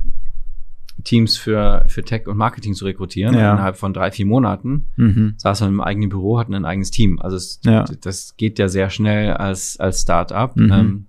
Teams 1.04 1.38
für, 1.38 1.84
für 1.88 2.04
Tech 2.04 2.28
und 2.28 2.38
Marketing 2.38 2.74
zu 2.74 2.86
rekrutieren. 2.86 3.34
Ja. 3.36 3.54
Innerhalb 3.54 3.78
von 3.78 3.94
drei, 3.94 4.12
vier 4.12 4.26
Monaten 4.26 4.88
Mhm. 4.98 5.34
saßen 5.38 5.68
wir 5.68 5.72
im 5.72 5.82
eigenen 5.82 6.10
Büro, 6.10 6.40
hatten 6.40 6.54
ein 6.54 6.66
eigenes 6.66 6.92
Team. 6.92 7.20
Also 7.20 7.38
es, 7.38 7.60
Ja. 7.64 7.86
das 8.02 8.36
geht 8.38 8.60
ja 8.60 8.68
sehr 8.68 8.90
schnell 8.90 9.34
als, 9.34 9.80
als 9.80 10.02
Start-up. 10.02 10.56
Mhm. 10.58 10.72
Ähm, 10.72 11.06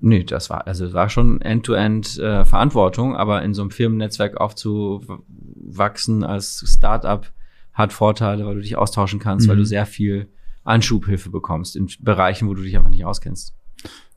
nee, 0.00 0.24
das 0.24 0.50
war, 0.50 0.66
also 0.66 0.86
es 0.86 0.92
war 0.92 1.08
schon 1.08 1.40
End-to-End 1.40 2.18
äh, 2.18 2.44
Verantwortung, 2.44 3.14
aber 3.16 3.42
in 3.42 3.54
so 3.54 3.62
einem 3.62 3.70
Firmennetzwerk 3.70 4.36
aufzuwachsen 4.40 6.24
als 6.24 6.64
Start-up 6.66 7.32
hat 7.72 7.92
Vorteile, 7.92 8.46
weil 8.46 8.54
du 8.54 8.60
dich 8.62 8.76
austauschen 8.76 9.18
kannst, 9.20 9.48
weil 9.48 9.56
Mhm. 9.56 9.60
du 9.60 9.64
sehr 9.66 9.86
viel 9.86 10.28
Anschubhilfe 10.64 11.30
bekommst 11.30 11.76
in 11.76 11.88
Bereichen, 12.00 12.48
wo 12.48 12.54
du 12.54 12.62
dich 12.62 12.76
einfach 12.76 12.90
nicht 12.90 13.04
auskennst. 13.04 13.54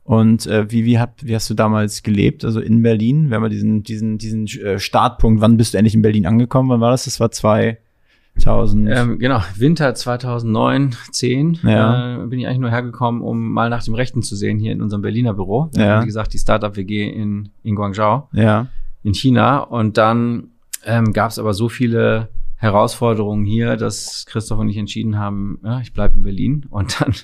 Und 0.02 0.46
äh, 0.46 0.70
wie, 0.70 0.84
wie, 0.84 0.98
hat, 0.98 1.24
wie 1.24 1.34
hast 1.34 1.48
du 1.50 1.54
damals 1.54 2.02
gelebt? 2.02 2.44
Also 2.44 2.60
in 2.60 2.82
Berlin, 2.82 3.30
wenn 3.30 3.42
wir 3.42 3.48
diesen, 3.48 3.82
diesen, 3.82 4.18
diesen 4.18 4.46
äh, 4.46 4.78
Startpunkt, 4.78 5.40
wann 5.40 5.56
bist 5.56 5.74
du 5.74 5.78
endlich 5.78 5.94
in 5.94 6.02
Berlin 6.02 6.26
angekommen? 6.26 6.68
Wann 6.70 6.80
war 6.80 6.90
das? 6.90 7.04
Das 7.04 7.20
war 7.20 7.30
2000. 7.30 8.88
Ähm, 8.90 9.18
genau, 9.18 9.40
Winter 9.56 9.94
2009, 9.94 10.96
10 11.12 11.58
Ja. 11.62 12.22
äh, 12.22 12.26
bin 12.26 12.40
ich 12.40 12.46
eigentlich 12.46 12.58
nur 12.60 12.70
hergekommen, 12.70 13.20
um 13.20 13.52
mal 13.52 13.70
nach 13.70 13.84
dem 13.84 13.94
Rechten 13.94 14.22
zu 14.22 14.34
sehen 14.36 14.58
hier 14.58 14.72
in 14.72 14.82
unserem 14.82 15.02
Berliner 15.02 15.34
Büro. 15.34 15.70
Ja. 15.74 15.96
haben, 15.96 16.02
Wie 16.02 16.06
gesagt, 16.06 16.32
die 16.32 16.38
Startup-WG 16.38 17.08
in, 17.10 17.50
in 17.62 17.74
Guangzhou 17.76 18.28
ja. 18.32 18.66
in 19.02 19.14
China. 19.14 19.58
Und 19.58 19.96
dann 19.96 20.48
ähm, 20.84 21.12
gab 21.12 21.30
es 21.30 21.38
aber 21.38 21.54
so 21.54 21.68
viele 21.68 22.30
Herausforderungen 22.56 23.44
hier, 23.44 23.76
dass 23.76 24.26
Christoph 24.26 24.58
und 24.58 24.68
ich 24.68 24.76
entschieden 24.76 25.18
haben, 25.18 25.58
ja, 25.64 25.80
ich 25.80 25.92
bleibe 25.92 26.14
in 26.16 26.22
Berlin. 26.22 26.66
Und 26.68 27.00
dann 27.00 27.14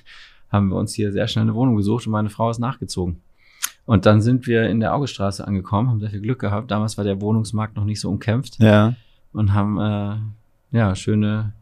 haben 0.57 0.69
wir 0.69 0.77
uns 0.77 0.93
hier 0.95 1.13
sehr 1.13 1.29
schnell 1.29 1.43
eine 1.45 1.55
Wohnung 1.55 1.77
gesucht 1.77 2.07
und 2.07 2.13
meine 2.13 2.31
Frau 2.31 2.51
ist 2.51 2.59
nachgezogen. 2.59 3.21
Und 3.85 4.05
dann 4.05 4.21
sind 4.21 4.47
wir 4.49 4.69
in 4.69 4.81
der 4.81 4.95
Augestraße 4.95 5.47
angekommen, 5.47 5.89
haben 5.89 6.01
sehr 6.01 6.11
viel 6.11 6.21
Glück 6.21 6.41
gehabt. 6.41 6.71
Damals 6.73 6.97
war 6.99 7.05
der 7.05 7.21
Wohnungsmarkt 7.21 7.77
noch 7.77 7.85
nicht 7.85 8.01
so 8.01 8.11
umkämpft 8.11 8.59
Ja. 8.61 8.95
und 9.33 9.55
haben 9.55 9.79
äh, 9.79 10.77
ja 10.77 10.95
schöne 10.97 11.53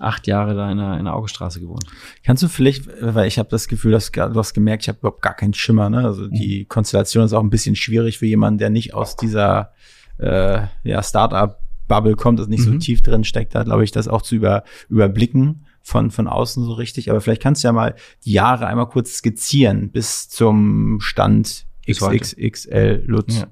acht 0.00 0.26
Jahre 0.26 0.54
da 0.54 0.70
in 0.70 0.78
der, 0.78 0.98
in 0.98 1.04
der 1.04 1.14
Augestraße 1.14 1.60
gewohnt. 1.60 1.84
Kannst 2.24 2.42
du 2.42 2.48
vielleicht, 2.48 2.88
weil 3.00 3.28
ich 3.28 3.38
habe 3.38 3.50
das 3.50 3.68
Gefühl, 3.68 3.92
dass 3.92 4.10
du 4.10 4.34
hast 4.34 4.54
gemerkt, 4.54 4.82
ich 4.84 4.88
habe 4.88 4.98
überhaupt 4.98 5.20
gar 5.22 5.34
keinen 5.34 5.52
Schimmer. 5.54 5.90
Ne? 5.90 5.98
Also 5.98 6.26
die 6.28 6.64
Konstellation 6.64 7.24
ist 7.26 7.34
auch 7.34 7.42
ein 7.42 7.50
bisschen 7.50 7.76
schwierig 7.76 8.18
für 8.18 8.26
jemanden, 8.26 8.58
der 8.58 8.70
nicht 8.70 8.94
aus 8.94 9.16
dieser 9.16 9.72
äh, 10.18 10.62
ja, 10.82 11.02
Startup-Bubble 11.02 12.16
kommt, 12.16 12.40
das 12.40 12.48
nicht 12.48 12.62
so 12.64 12.70
Mhm. 12.72 12.80
tief 12.80 13.02
drin 13.02 13.24
steckt, 13.24 13.54
da 13.54 13.62
glaube 13.62 13.84
ich, 13.84 13.92
das 13.92 14.08
auch 14.08 14.22
zu 14.22 14.34
über, 14.36 14.64
überblicken 14.88 15.66
von, 15.82 16.10
von 16.10 16.28
außen 16.28 16.64
so 16.64 16.72
richtig. 16.72 17.10
Aber 17.10 17.20
vielleicht 17.20 17.42
kannst 17.42 17.62
du 17.62 17.68
ja 17.68 17.72
mal 17.72 17.94
die 18.24 18.32
Jahre 18.32 18.66
einmal 18.66 18.88
kurz 18.88 19.14
skizzieren 19.14 19.90
bis 19.90 20.28
zum 20.28 20.98
Stand 21.00 21.66
Bis. 21.86 21.98
XXXL 21.98 23.02
Lutz. 23.06 23.40
Ja. 23.40 23.46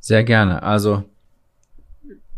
Sehr 0.00 0.22
gerne. 0.22 0.62
Also 0.62 1.04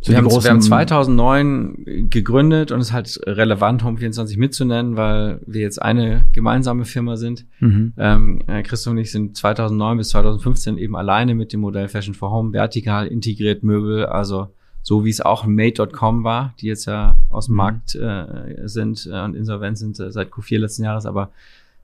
So 0.00 0.12
wir, 0.12 0.18
haben, 0.18 0.30
wir 0.30 0.50
haben 0.50 0.60
2009 0.60 2.08
gegründet 2.10 2.70
und 2.70 2.78
es 2.78 2.88
ist 2.88 2.92
halt 2.92 3.20
relevant, 3.26 3.82
Home24 3.82 4.38
mitzunennen, 4.38 4.96
weil 4.96 5.40
wir 5.46 5.62
jetzt 5.62 5.82
eine 5.82 6.26
gemeinsame 6.32 6.84
Firma 6.84 7.16
sind. 7.16 7.44
Mhm. 7.58 7.92
Ähm, 7.98 8.40
äh, 8.46 8.62
Christoph 8.62 8.92
und 8.92 8.98
ich 8.98 9.10
sind 9.10 9.36
2009 9.36 9.98
bis 9.98 10.10
2015 10.10 10.78
eben 10.78 10.94
alleine 10.94 11.34
mit 11.34 11.52
dem 11.52 11.60
Modell 11.60 11.88
Fashion 11.88 12.14
for 12.14 12.30
Home 12.30 12.52
vertikal 12.52 13.08
integriert 13.08 13.64
Möbel, 13.64 14.06
also 14.06 14.54
so 14.88 15.04
wie 15.04 15.10
es 15.10 15.20
auch 15.20 15.44
Made.com 15.46 16.22
war, 16.22 16.54
die 16.60 16.66
jetzt 16.66 16.84
ja 16.84 17.16
aus 17.30 17.46
dem 17.46 17.54
Mhm. 17.54 17.56
Markt 17.56 17.94
äh, 17.96 18.68
sind 18.68 19.08
äh, 19.12 19.20
und 19.24 19.34
insolvent 19.34 19.78
sind 19.78 19.98
äh, 19.98 20.12
seit 20.12 20.28
Q4 20.30 20.58
letzten 20.58 20.84
Jahres, 20.84 21.06
aber 21.06 21.30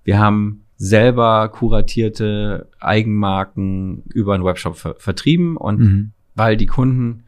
wir 0.04 0.20
haben 0.20 0.62
selber 0.76 1.48
kuratierte 1.48 2.68
Eigenmarken 2.80 4.02
über 4.14 4.34
einen 4.34 4.44
Webshop 4.44 4.76
ver 4.76 4.94
vertrieben 4.98 5.56
und 5.56 5.80
Mhm. 5.80 6.10
weil 6.36 6.56
die 6.56 6.66
Kunden 6.66 7.24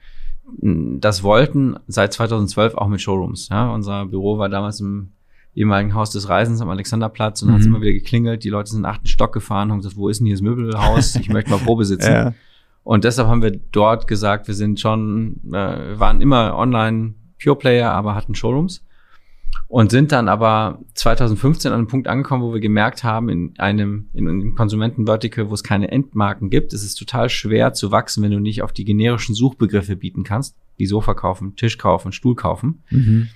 mh, 0.61 0.99
das 1.01 1.23
wollten, 1.25 1.77
seit 1.89 2.13
2012 2.13 2.75
auch 2.77 2.89
mit 2.89 3.01
Showrooms. 3.01 3.49
Ja? 3.49 3.73
Unser 3.73 4.07
Büro 4.07 4.39
war 4.39 4.49
damals 4.49 4.81
im 4.81 5.09
ehemaligen 5.57 5.95
Haus 5.95 6.11
des 6.11 6.29
Reisens 6.29 6.61
am 6.61 6.69
Alexanderplatz 6.71 7.43
und 7.43 7.49
dann 7.49 7.55
hat 7.55 7.61
es 7.63 7.67
Mhm. 7.69 7.75
immer 7.75 7.83
wieder 7.83 7.93
geklingelt. 7.93 8.45
Die 8.45 8.49
Leute 8.51 8.71
sind 8.71 8.79
in 8.79 8.83
den 8.85 8.91
achten 8.91 9.07
Stock 9.07 9.33
gefahren 9.33 9.69
und 9.69 9.73
haben 9.73 9.79
gesagt, 9.79 9.97
wo 9.97 10.09
ist 10.09 10.19
denn 10.21 10.27
hier 10.27 10.35
das 10.37 10.43
Möbelhaus? 10.43 11.15
Ich 11.17 11.29
möchte 11.31 11.51
mal 11.51 11.59
Probe 11.59 11.85
sitzen. 11.85 12.11
Ja. 12.13 12.35
Und 12.85 13.05
deshalb 13.05 13.29
haben 13.29 13.43
wir 13.43 13.51
dort 13.51 14.07
gesagt, 14.07 14.47
wir 14.47 14.55
sind 14.55 14.79
schon, 14.79 15.41
äh, 15.49 15.99
waren 15.99 16.21
immer 16.21 16.57
online 16.57 17.15
Pure 17.43 17.57
Player, 17.57 17.91
aber 17.91 18.15
hatten 18.15 18.35
Showrooms. 18.35 18.85
Und 19.69 19.91
sind 19.91 20.13
dann 20.13 20.29
aber 20.29 20.81
2015 20.95 21.73
an 21.73 21.79
einem 21.79 21.87
Punkt 21.87 22.07
angekommen, 22.07 22.43
wo 22.43 22.53
wir 22.53 22.61
gemerkt 22.61 23.03
haben, 23.03 23.29
in 23.29 23.55
einem, 23.59 24.11
in 24.13 24.29
einem 24.29 24.55
Konsumentenvertical, 24.55 25.49
wo 25.49 25.55
es 25.55 25.65
keine 25.65 25.91
Endmarken 25.91 26.51
gibt, 26.51 26.73
ist 26.73 26.85
es 26.85 26.95
total 26.95 27.29
schwer 27.31 27.73
zu 27.73 27.91
wachsen, 27.91 28.23
wenn 28.23 28.31
du 28.31 28.39
nicht 28.39 28.63
auf 28.63 28.73
die 28.73 28.85
generischen 28.85 29.35
Suchbegriffe 29.35 29.97
bieten 29.97 30.23
kannst, 30.23 30.57
wie 30.77 30.87
Sofa 30.87 31.15
kaufen, 31.15 31.57
Tisch 31.57 31.79
kaufen, 31.79 32.13
Stuhl 32.13 32.35
kaufen. 32.35 32.83
Mhm. 32.91 33.29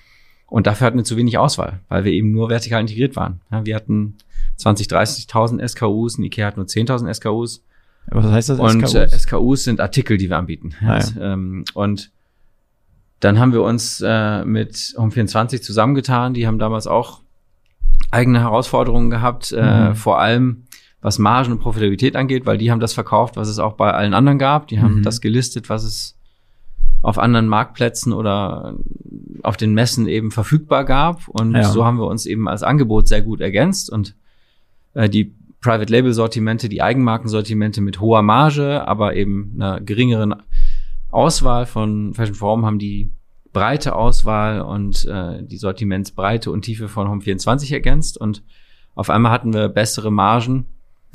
Und 0.46 0.66
dafür 0.66 0.86
hatten 0.86 0.98
wir 0.98 1.04
zu 1.04 1.16
wenig 1.16 1.38
Auswahl, 1.38 1.80
weil 1.88 2.04
wir 2.04 2.12
eben 2.12 2.30
nur 2.32 2.50
vertikal 2.50 2.80
integriert 2.80 3.16
waren. 3.16 3.40
Ja, 3.50 3.64
wir 3.64 3.74
hatten 3.74 4.16
20, 4.56 4.88
30.000 4.88 5.66
SKUs, 5.66 6.18
ein 6.18 6.24
Ikea 6.24 6.46
hat 6.46 6.56
nur 6.56 6.66
10.000 6.66 7.12
SKUs. 7.14 7.64
Was 8.10 8.26
heißt 8.26 8.48
das? 8.50 8.58
Und 8.58 8.80
SKUs? 8.88 8.94
Äh, 8.94 9.08
SKUs 9.18 9.64
sind 9.64 9.80
Artikel, 9.80 10.16
die 10.18 10.28
wir 10.30 10.38
anbieten. 10.38 10.74
Ah, 10.80 10.98
Ja, 10.98 11.32
ähm, 11.32 11.64
und 11.74 12.10
dann 13.20 13.38
haben 13.38 13.52
wir 13.52 13.62
uns 13.62 14.00
äh, 14.04 14.44
mit 14.44 14.74
Home24 14.96 15.60
zusammengetan. 15.62 16.34
Die 16.34 16.46
haben 16.46 16.58
damals 16.58 16.86
auch 16.86 17.20
eigene 18.10 18.40
Herausforderungen 18.40 19.10
gehabt, 19.10 19.52
äh, 19.52 19.90
Mhm. 19.90 19.94
vor 19.96 20.20
allem 20.20 20.62
was 21.00 21.18
Margen 21.18 21.52
und 21.52 21.58
Profitabilität 21.60 22.16
angeht, 22.16 22.46
weil 22.46 22.58
die 22.58 22.70
haben 22.72 22.80
das 22.80 22.92
verkauft, 22.92 23.36
was 23.36 23.48
es 23.48 23.58
auch 23.58 23.74
bei 23.74 23.92
allen 23.92 24.14
anderen 24.14 24.38
gab. 24.38 24.66
Die 24.68 24.80
haben 24.80 24.98
Mhm. 24.98 25.02
das 25.02 25.20
gelistet, 25.20 25.68
was 25.68 25.84
es 25.84 26.16
auf 27.02 27.18
anderen 27.18 27.46
Marktplätzen 27.46 28.12
oder 28.12 28.74
auf 29.44 29.56
den 29.56 29.74
Messen 29.74 30.08
eben 30.08 30.30
verfügbar 30.32 30.84
gab. 30.84 31.28
Und 31.28 31.54
Ja. 31.54 31.64
so 31.64 31.84
haben 31.84 31.98
wir 31.98 32.06
uns 32.06 32.26
eben 32.26 32.48
als 32.48 32.62
Angebot 32.64 33.06
sehr 33.06 33.22
gut 33.22 33.40
ergänzt 33.40 33.90
und 33.90 34.14
äh, 34.94 35.08
die 35.08 35.32
Private 35.60 35.92
Label 35.92 36.12
Sortimente, 36.12 36.68
die 36.68 36.82
Eigenmarkensortimente 36.82 37.80
mit 37.80 38.00
hoher 38.00 38.22
Marge, 38.22 38.86
aber 38.86 39.16
eben 39.16 39.52
einer 39.56 39.80
geringeren 39.80 40.36
Auswahl 41.10 41.66
von 41.66 42.14
Fashion 42.14 42.34
Form 42.34 42.64
haben 42.64 42.78
die 42.78 43.10
breite 43.52 43.96
Auswahl 43.96 44.60
und 44.60 45.04
äh, 45.06 45.42
die 45.42 45.56
Sortimentsbreite 45.56 46.50
und 46.50 46.62
Tiefe 46.62 46.88
von 46.88 47.08
Home 47.08 47.22
24 47.22 47.72
ergänzt 47.72 48.20
und 48.20 48.44
auf 48.94 49.10
einmal 49.10 49.32
hatten 49.32 49.52
wir 49.52 49.68
bessere 49.68 50.10
Margen 50.10 50.66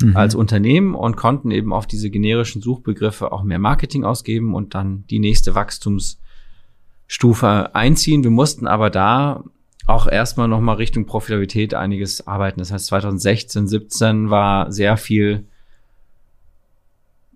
Mhm. 0.02 0.16
als 0.16 0.34
Unternehmen 0.34 0.94
und 0.94 1.16
konnten 1.16 1.50
eben 1.50 1.72
auf 1.72 1.86
diese 1.86 2.10
generischen 2.10 2.60
Suchbegriffe 2.60 3.32
auch 3.32 3.44
mehr 3.44 3.58
Marketing 3.58 4.04
ausgeben 4.04 4.54
und 4.54 4.74
dann 4.74 5.04
die 5.08 5.20
nächste 5.20 5.54
Wachstumsstufe 5.54 7.74
einziehen. 7.74 8.24
Wir 8.24 8.30
mussten 8.30 8.66
aber 8.66 8.90
da 8.90 9.44
auch 9.86 10.06
erstmal 10.06 10.48
nochmal 10.48 10.76
Richtung 10.76 11.06
Profitabilität 11.06 11.74
einiges 11.74 12.26
arbeiten. 12.26 12.58
Das 12.60 12.72
heißt, 12.72 12.86
2016, 12.86 13.68
17 13.68 14.30
war 14.30 14.72
sehr 14.72 14.96
viel 14.96 15.44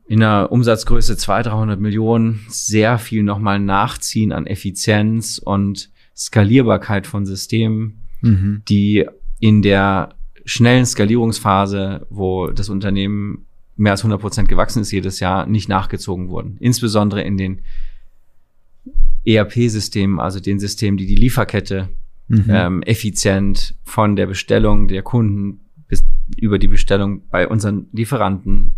in 0.07 0.23
einer 0.23 0.51
Umsatzgröße 0.51 1.19
200, 1.19 1.53
300 1.53 1.81
Millionen 1.81 2.47
sehr 2.49 2.99
viel 2.99 3.23
nochmal 3.23 3.59
nachziehen 3.59 4.33
an 4.33 4.47
Effizienz 4.47 5.39
und 5.39 5.91
Skalierbarkeit 6.17 7.07
von 7.07 7.27
Systemen, 7.27 8.01
Mhm. 8.23 8.63
die 8.69 9.07
in 9.39 9.63
der 9.63 10.15
schnellen 10.45 10.87
Skalierungsphase, 10.87 12.07
wo 12.11 12.49
das 12.49 12.71
Unternehmen 12.71 13.45
mehr 13.77 13.93
als 13.93 14.03
100 14.03 14.21
Prozent 14.21 14.49
gewachsen 14.49 14.81
ist 14.81 14.91
jedes 14.91 15.21
Jahr, 15.21 15.47
nicht 15.47 15.69
nachgezogen 15.69 16.31
wurden. 16.31 16.57
Insbesondere 16.59 17.23
in 17.23 17.37
den 17.37 17.61
ERP-Systemen, 19.25 20.19
also 20.19 20.41
den 20.41 20.59
Systemen, 20.59 20.97
die 20.97 21.07
die 21.07 21.15
Lieferkette 21.15 21.91
Mhm. 22.29 22.45
ähm, 22.49 22.83
effizient 22.83 23.75
von 23.85 24.15
der 24.17 24.27
Bestellung 24.27 24.87
der 24.89 25.03
Kunden 25.03 25.61
bis 25.89 26.05
über 26.37 26.59
die 26.59 26.69
Bestellung 26.69 27.23
bei 27.31 27.49
unseren 27.49 27.87
Lieferanten, 27.93 28.73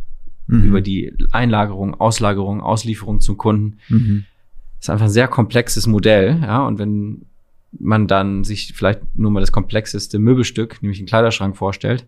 Mhm. 0.47 0.65
über 0.65 0.81
die 0.81 1.13
Einlagerung, 1.33 1.95
Auslagerung, 2.01 2.61
Auslieferung 2.61 3.21
zum 3.21 3.37
Kunden. 3.37 3.79
Mhm. 3.89 4.25
Das 4.79 4.87
ist 4.87 4.91
einfach 4.91 5.07
ein 5.07 5.11
sehr 5.11 5.29
komplexes 5.29 5.87
Modell, 5.87 6.39
ja, 6.43 6.65
und 6.67 6.79
wenn 6.79 7.27
man 7.79 8.09
dann 8.09 8.43
sich 8.45 8.73
vielleicht 8.75 9.01
nur 9.17 9.31
mal 9.31 9.41
das 9.41 9.53
komplexeste 9.53 10.19
Möbelstück, 10.19 10.83
nämlich 10.83 10.99
einen 10.99 11.07
Kleiderschrank 11.07 11.57
vorstellt, 11.57 12.07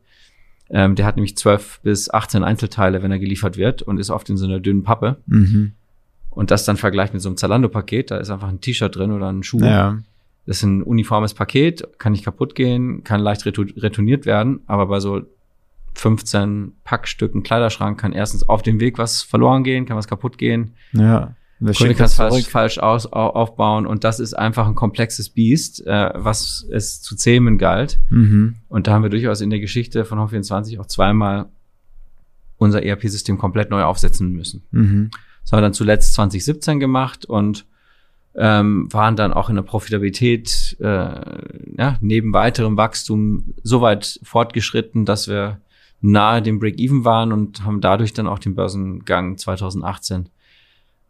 ähm, 0.71 0.95
der 0.97 1.07
hat 1.07 1.17
nämlich 1.17 1.37
12 1.37 1.81
bis 1.83 2.09
18 2.11 2.43
Einzelteile, 2.43 3.03
wenn 3.03 3.13
er 3.13 3.19
geliefert 3.19 3.57
wird 3.59 3.83
und 3.83 3.99
ist 3.99 4.11
oft 4.11 4.29
in 4.31 4.37
so 4.37 4.47
einer 4.47 4.59
dünnen 4.59 4.83
Pappe. 4.83 5.19
Mhm. 5.27 5.73
Und 6.31 6.51
das 6.51 6.65
dann 6.65 6.77
vergleicht 6.79 7.13
mit 7.13 7.21
so 7.23 7.29
einem 7.29 7.37
Zalando-Paket, 7.37 8.11
da 8.11 8.17
ist 8.17 8.31
einfach 8.31 8.49
ein 8.49 8.61
T-Shirt 8.61 8.97
drin 8.97 9.13
oder 9.13 9.31
ein 9.31 9.43
Schuh. 9.43 9.61
Ja. 9.61 9.99
Das 10.47 10.59
ist 10.59 10.63
ein 10.65 10.83
uniformes 10.83 11.35
Paket, 11.35 11.99
kann 11.99 12.13
nicht 12.13 12.25
kaputt 12.25 12.55
gehen, 12.55 13.05
kann 13.05 13.21
leicht 13.21 13.47
retourniert 13.47 14.27
werden, 14.27 14.61
aber 14.67 14.87
bei 14.87 14.99
so 14.99 15.23
15 15.95 16.73
Packstücken 16.85 17.43
Kleiderschrank 17.43 18.01
kann 18.01 18.13
erstens 18.13 18.49
auf 18.49 18.63
dem 18.63 18.81
Weg 18.81 18.99
was 18.99 19.23
verloren 19.23 19.63
gehen, 19.63 19.87
kann 19.87 19.97
was 19.97 20.09
kaputt 20.09 20.39
gehen. 20.39 20.75
Ja. 20.93 21.37
Kunde 21.59 21.95
kann 21.95 22.05
das 22.05 22.13
es 22.13 22.17
falsch, 22.17 22.49
falsch 22.49 22.79
aus, 22.79 23.13
au, 23.13 23.29
aufbauen 23.29 23.87
und 23.87 24.03
das 24.03 24.19
ist 24.19 24.35
einfach 24.35 24.67
ein 24.67 24.75
komplexes 24.75 25.29
Biest, 25.29 25.87
äh, 25.87 26.11
was 26.15 26.67
es 26.73 27.01
zu 27.01 27.15
zähmen 27.15 27.57
galt. 27.57 28.01
Mhm. 28.11 28.57
Und 28.69 28.89
da 28.89 28.95
haben 28.95 29.05
wir 29.05 29.11
durchaus 29.11 29.41
in 29.41 29.51
der 29.51 29.61
Geschichte 29.61 30.05
von 30.05 30.19
Home24 30.19 30.81
auch 30.81 30.87
zweimal 30.87 31.47
unser 32.57 32.83
ERP-System 32.83 33.39
komplett 33.39 33.71
neu 33.71 33.85
aufsetzen 33.85 34.33
müssen. 34.33 34.65
Mhm. 34.73 35.11
Das 35.43 35.53
haben 35.53 35.59
wir 35.59 35.63
dann 35.63 35.75
zuletzt 35.75 36.15
2017 36.15 36.81
gemacht 36.81 37.27
und 37.27 37.67
ähm, 38.35 38.93
waren 38.93 39.17
dann 39.17 39.33
auch 39.33 39.49
in 39.49 39.57
der 39.57 39.63
Profitabilität 39.63 40.77
äh, 40.81 40.85
ja, 40.85 41.99
neben 42.01 42.33
weiterem 42.33 42.77
Wachstum 42.77 43.55
so 43.63 43.81
weit 43.81 44.21
fortgeschritten, 44.23 45.05
dass 45.05 45.29
wir 45.29 45.61
nahe 46.01 46.43
dem 46.43 46.59
Break-Even 46.59 47.05
waren 47.05 47.33
und 47.33 47.65
haben 47.65 47.81
dadurch 47.81 48.13
dann 48.13 48.27
auch 48.27 48.39
den 48.39 48.55
Börsengang 48.55 49.39
2018 49.39 50.29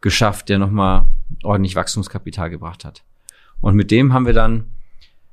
geschafft, 0.01 0.49
der 0.49 0.59
nochmal 0.59 1.05
ordentlich 1.43 1.75
Wachstumskapital 1.75 2.49
gebracht 2.49 2.85
hat. 2.85 3.03
Und 3.61 3.75
mit 3.75 3.89
dem 3.89 4.13
haben 4.13 4.25
wir 4.25 4.33
dann 4.33 4.65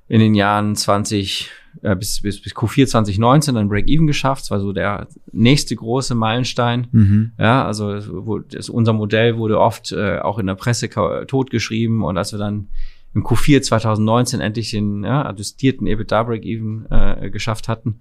in 0.09 0.21
den 0.21 0.35
Jahren 0.35 0.77
20 0.77 1.51
äh, 1.83 1.95
bis, 1.97 2.21
bis, 2.23 2.41
bis 2.43 2.55
Q4 2.55 2.87
2019 2.87 3.55
dann 3.55 3.69
Break-Even 3.69 4.07
geschafft. 4.07 4.43
Das 4.43 4.51
war 4.51 4.61
so 4.61 4.73
der 4.73 5.07
nächste 5.33 5.75
große 5.77 6.15
Meilenstein. 6.15 6.87
Mhm. 6.93 7.33
Ja, 7.39 7.65
also 7.65 7.99
wo- 8.27 8.39
das, 8.41 8.69
unser 8.69 8.93
Modell 8.93 9.37
wurde 9.37 9.59
oft 9.59 9.93
äh, 9.93 10.19
auch 10.19 10.39
in 10.39 10.47
der 10.47 10.55
Presse 10.55 10.89
totgeschrieben 11.27 12.03
und 12.03 12.17
als 12.19 12.33
wir 12.33 12.39
dann 12.39 12.69
im 13.15 13.25
Q4 13.25 13.63
2019 13.63 14.41
endlich 14.41 14.71
den 14.71 15.03
ja, 15.05 15.25
adjustierten 15.27 15.87
EBITDA 15.87 16.23
Break-Even 16.23 16.87
äh, 16.91 17.31
geschafft 17.31 17.69
hatten, 17.69 18.01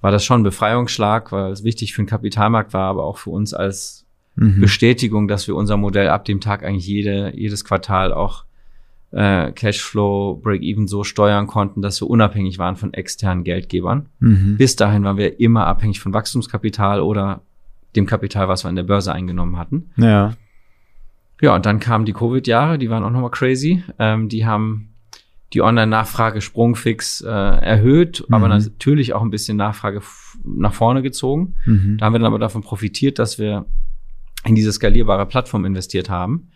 war 0.00 0.10
das 0.10 0.24
schon 0.24 0.40
ein 0.40 0.44
Befreiungsschlag, 0.44 1.30
weil 1.32 1.52
es 1.52 1.62
wichtig 1.62 1.92
für 1.94 2.02
den 2.02 2.06
Kapitalmarkt 2.08 2.72
war, 2.72 2.88
aber 2.88 3.04
auch 3.04 3.18
für 3.18 3.30
uns 3.30 3.52
als 3.54 4.06
Mhm. 4.36 4.60
Bestätigung, 4.60 5.26
dass 5.26 5.48
wir 5.48 5.56
unser 5.56 5.76
Modell 5.76 6.08
ab 6.08 6.24
dem 6.24 6.40
Tag 6.40 6.62
eigentlich 6.64 6.86
jede, 6.86 7.32
jedes 7.36 7.64
Quartal 7.64 8.12
auch 8.12 8.44
äh, 9.12 9.50
Cashflow 9.52 10.40
Break-Even 10.42 10.86
so 10.86 11.02
steuern 11.04 11.46
konnten, 11.46 11.82
dass 11.82 12.00
wir 12.00 12.08
unabhängig 12.08 12.58
waren 12.58 12.76
von 12.76 12.94
externen 12.94 13.44
Geldgebern. 13.44 14.06
Mhm. 14.20 14.56
Bis 14.56 14.76
dahin 14.76 15.04
waren 15.04 15.16
wir 15.16 15.40
immer 15.40 15.66
abhängig 15.66 16.00
von 16.00 16.12
Wachstumskapital 16.12 17.00
oder 17.00 17.42
dem 17.96 18.06
Kapital, 18.06 18.48
was 18.48 18.64
wir 18.64 18.68
in 18.70 18.76
der 18.76 18.84
Börse 18.84 19.12
eingenommen 19.12 19.56
hatten. 19.58 19.90
Ja. 19.96 20.34
Ja, 21.40 21.54
und 21.54 21.64
dann 21.66 21.80
kamen 21.80 22.04
die 22.04 22.12
Covid-Jahre, 22.12 22.78
die 22.78 22.90
waren 22.90 23.02
auch 23.02 23.10
nochmal 23.10 23.30
crazy. 23.30 23.82
Ähm, 23.98 24.28
die 24.28 24.46
haben 24.46 24.90
die 25.54 25.62
Online-Nachfrage 25.62 26.40
sprungfix 26.42 27.22
äh, 27.22 27.28
erhöht, 27.28 28.24
aber 28.30 28.46
Mhm. 28.46 28.52
natürlich 28.62 29.14
auch 29.14 29.22
ein 29.22 29.30
bisschen 29.30 29.56
Nachfrage 29.56 30.02
nach 30.44 30.74
vorne 30.74 31.02
gezogen. 31.02 31.54
Mhm. 31.64 31.96
Da 31.98 32.06
haben 32.06 32.12
wir 32.12 32.18
dann 32.20 32.26
aber 32.26 32.38
davon 32.38 32.62
profitiert, 32.62 33.18
dass 33.18 33.38
wir 33.38 33.66
in 34.44 34.54
diese 34.54 34.70
skalierbare 34.72 35.26
Plattform 35.26 35.64
investiert 35.64 36.08
haben 36.08 36.50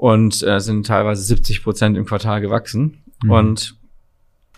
und 0.00 0.42
äh, 0.44 0.60
sind 0.60 0.86
teilweise 0.86 1.22
70 1.22 1.62
Prozent 1.62 1.94
im 1.98 2.06
Quartal 2.06 2.40
gewachsen. 2.40 3.02
Mhm. 3.22 3.30
Und 3.30 3.76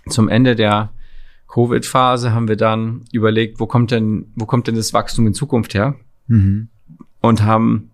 zum 0.06 0.28
Ende 0.28 0.54
der 0.54 0.90
Covid-Phase 1.48 2.32
haben 2.32 2.46
wir 2.46 2.54
dann 2.54 3.06
überlegt, 3.10 3.58
wo 3.58 3.66
kommt 3.66 3.90
denn, 3.90 4.26
wo 4.36 4.46
kommt 4.46 4.68
denn 4.68 4.76
das 4.76 4.94
Wachstum 4.94 5.26
in 5.26 5.34
Zukunft 5.34 5.74
her? 5.74 5.96
Mhm. 6.28 6.68
Und 7.20 7.42
haben 7.42 7.90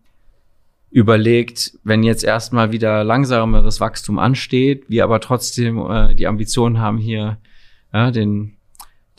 überlegt, 0.91 1.79
wenn 1.85 2.03
jetzt 2.03 2.23
erstmal 2.23 2.71
wieder 2.71 3.03
langsameres 3.03 3.81
Wachstum 3.81 4.19
ansteht, 4.19 4.85
wir 4.91 5.05
aber 5.05 5.19
trotzdem 5.21 5.79
äh, 5.79 6.15
die 6.15 6.27
Ambition 6.27 6.79
haben, 6.79 6.99
hier 6.99 7.39
ja, 7.95 8.11
den, 8.11 8.59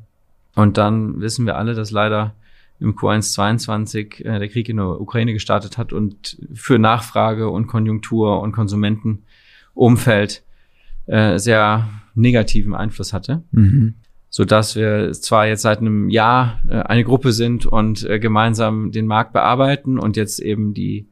Und 0.54 0.78
dann 0.78 1.20
wissen 1.20 1.46
wir 1.46 1.56
alle, 1.56 1.74
dass 1.74 1.90
leider 1.90 2.34
im 2.80 2.96
Q1 2.96 3.32
22 3.32 4.24
äh, 4.24 4.38
der 4.38 4.48
Krieg 4.48 4.68
in 4.68 4.78
der 4.78 5.00
Ukraine 5.00 5.32
gestartet 5.32 5.78
hat 5.78 5.92
und 5.92 6.38
für 6.52 6.78
Nachfrage 6.78 7.48
und 7.48 7.66
Konjunktur 7.66 8.40
und 8.40 8.52
Konsumentenumfeld 8.52 10.42
äh, 11.06 11.38
sehr 11.38 11.88
negativen 12.14 12.74
Einfluss 12.74 13.12
hatte, 13.12 13.42
Mhm. 13.52 13.94
So 14.36 14.44
dass 14.44 14.76
wir 14.76 15.12
zwar 15.12 15.46
jetzt 15.46 15.62
seit 15.62 15.78
einem 15.78 16.10
Jahr 16.10 16.60
äh, 16.68 16.74
eine 16.82 17.04
Gruppe 17.04 17.32
sind 17.32 17.64
und 17.64 18.04
äh, 18.04 18.18
gemeinsam 18.18 18.92
den 18.92 19.06
Markt 19.06 19.32
bearbeiten 19.32 19.98
und 19.98 20.18
jetzt 20.18 20.40
eben 20.40 20.74
die 20.74 21.08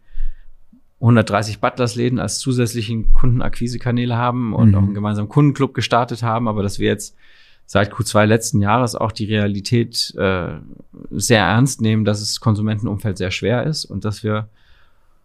130 1.01 1.59
Butlers-Läden 1.59 2.18
als 2.18 2.39
zusätzlichen 2.39 3.14
Kundenakquisekanäle 3.14 4.14
haben 4.14 4.53
und 4.53 4.68
Mhm. 4.68 4.75
auch 4.75 4.83
einen 4.83 4.93
gemeinsamen 4.93 5.31
Kundenclub 5.31 5.72
gestartet 5.72 6.22
haben, 6.22 6.49
aber 6.49 6.62
dass 6.62 6.79
wir 6.79 6.89
jetzt 6.89 7.16
seit 7.64 7.95
Q2 7.95 8.27
letzten 8.27 8.61
Jahres 8.61 8.95
auch 8.95 9.11
die 9.11 9.25
Realität 9.25 10.14
äh, 10.18 10.59
sehr 11.11 11.47
ernst 11.47 11.81
nehmen, 11.81 12.05
dass 12.05 12.20
es 12.20 12.41
Konsumentenumfeld 12.41 13.16
sehr 13.16 13.31
schwer 13.31 13.64
ist 13.64 13.87
und 13.87 14.05
dass 14.05 14.22
wir 14.22 14.51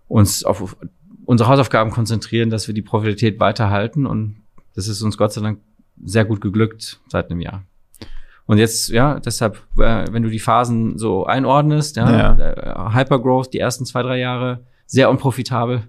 uns 0.07 0.45
auf 0.45 0.77
unsere 1.25 1.49
Hausaufgaben 1.49 1.91
konzentrieren, 1.91 2.49
dass 2.49 2.65
wir 2.67 2.73
die 2.73 2.81
Profitabilität 2.81 3.41
weiterhalten 3.41 4.05
und 4.05 4.37
das 4.73 4.87
ist 4.87 5.01
uns 5.01 5.17
Gott 5.17 5.33
sei 5.33 5.41
Dank 5.41 5.59
sehr 6.01 6.23
gut 6.23 6.39
geglückt 6.39 7.01
seit 7.09 7.29
einem 7.29 7.41
Jahr. 7.41 7.65
Und 8.49 8.57
jetzt, 8.57 8.89
ja, 8.89 9.19
deshalb, 9.19 9.57
äh, 9.77 10.05
wenn 10.09 10.23
du 10.23 10.29
die 10.29 10.39
Phasen 10.39 10.97
so 10.97 11.23
einordnest, 11.27 11.97
ja, 11.97 12.11
Ja. 12.11 12.89
Äh, 12.91 12.95
Hypergrowth, 12.95 13.53
die 13.53 13.59
ersten 13.59 13.85
zwei, 13.85 14.01
drei 14.01 14.17
Jahre, 14.17 14.61
sehr 14.87 15.11
unprofitabel, 15.11 15.83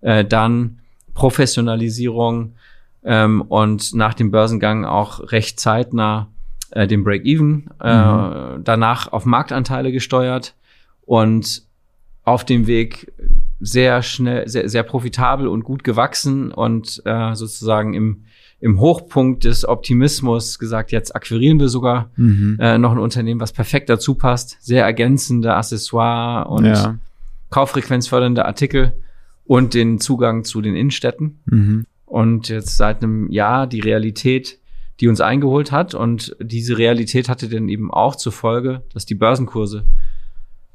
äh, 0.00 0.24
dann 0.24 0.80
Professionalisierung 1.14 2.54
ähm, 3.04 3.42
und 3.42 3.94
nach 3.94 4.14
dem 4.14 4.32
Börsengang 4.32 4.84
auch 4.84 5.30
recht 5.30 5.60
zeitnah 5.60 6.26
äh, 6.72 6.88
den 6.88 7.04
Break-Even, 7.04 7.70
äh, 7.78 8.58
danach 8.58 9.12
auf 9.12 9.24
Marktanteile 9.24 9.92
gesteuert 9.92 10.56
und 11.02 11.62
auf 12.24 12.44
dem 12.44 12.66
Weg 12.66 13.12
sehr 13.60 14.02
schnell, 14.02 14.48
sehr, 14.48 14.68
sehr 14.68 14.82
profitabel 14.82 15.46
und 15.46 15.62
gut 15.62 15.84
gewachsen 15.84 16.50
und 16.50 17.02
äh, 17.04 17.36
sozusagen 17.36 17.94
im, 17.94 18.24
im 18.60 18.78
Hochpunkt 18.78 19.44
des 19.44 19.66
Optimismus 19.66 20.58
gesagt, 20.58 20.92
jetzt 20.92 21.16
akquirieren 21.16 21.58
wir 21.58 21.68
sogar 21.68 22.10
Mhm. 22.16 22.58
äh, 22.60 22.76
noch 22.78 22.92
ein 22.92 22.98
Unternehmen, 22.98 23.40
was 23.40 23.52
perfekt 23.52 23.88
dazu 23.88 24.14
passt, 24.14 24.58
sehr 24.60 24.84
ergänzende 24.84 25.54
Accessoire 25.54 26.48
und 26.48 26.66
ja. 26.66 26.98
kauffrequenzfördernde 27.48 28.44
Artikel 28.44 28.92
und 29.44 29.74
den 29.74 29.98
Zugang 29.98 30.44
zu 30.44 30.60
den 30.60 30.76
Innenstädten. 30.76 31.40
Mhm. 31.46 31.86
Und 32.04 32.48
jetzt 32.48 32.76
seit 32.76 33.02
einem 33.02 33.30
Jahr 33.30 33.66
die 33.66 33.80
Realität, 33.80 34.58
die 35.00 35.08
uns 35.08 35.20
eingeholt 35.20 35.72
hat. 35.72 35.94
Und 35.94 36.36
diese 36.40 36.76
Realität 36.76 37.28
hatte 37.28 37.48
dann 37.48 37.68
eben 37.68 37.90
auch 37.90 38.16
zur 38.16 38.32
Folge, 38.32 38.82
dass 38.92 39.06
die 39.06 39.14
Börsenkurse 39.14 39.86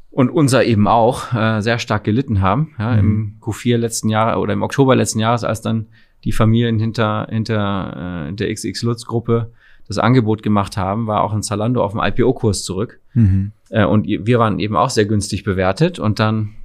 und 0.10 0.30
unser 0.30 0.64
eben 0.64 0.88
auch 0.88 1.34
äh, 1.34 1.62
sehr 1.62 1.78
stark 1.78 2.06
gelitten 2.06 2.42
haben. 2.42 2.74
Ja, 2.80 2.96
Im 2.96 3.38
Q4 3.42 3.78
letzten 3.78 4.10
Jahres 4.10 4.38
oder 4.38 4.54
im 4.54 4.64
Oktober 4.64 4.96
letzten 4.96 5.20
Jahres, 5.20 5.44
als 5.44 5.62
dann 5.62 5.88
die 6.26 6.32
Familien 6.32 6.80
hinter, 6.80 7.28
hinter 7.30 8.28
äh, 8.30 8.34
der 8.34 8.54
XX 8.54 8.82
Lutz 8.84 9.06
Gruppe 9.06 9.52
das 9.88 10.00
Angebot 10.00 10.42
gemacht 10.42 10.78
haben, 10.78 11.06
war 11.06 11.24
auch 11.24 11.32
ein 11.32 11.44
Zalando 11.44 11.84
auf 11.84 11.92
dem 11.92 12.02
IPO-Kurs 12.04 12.64
zurück. 12.64 13.00
Mhm. 13.14 13.52
Äh, 13.70 13.86
und 13.86 14.08
wir 14.08 14.40
waren 14.40 14.60
eben 14.60 14.76
auch 14.76 14.90
sehr 14.90 15.06
günstig 15.06 15.44
bewertet. 15.44 16.00
Und 16.00 16.20
dann 16.20 16.56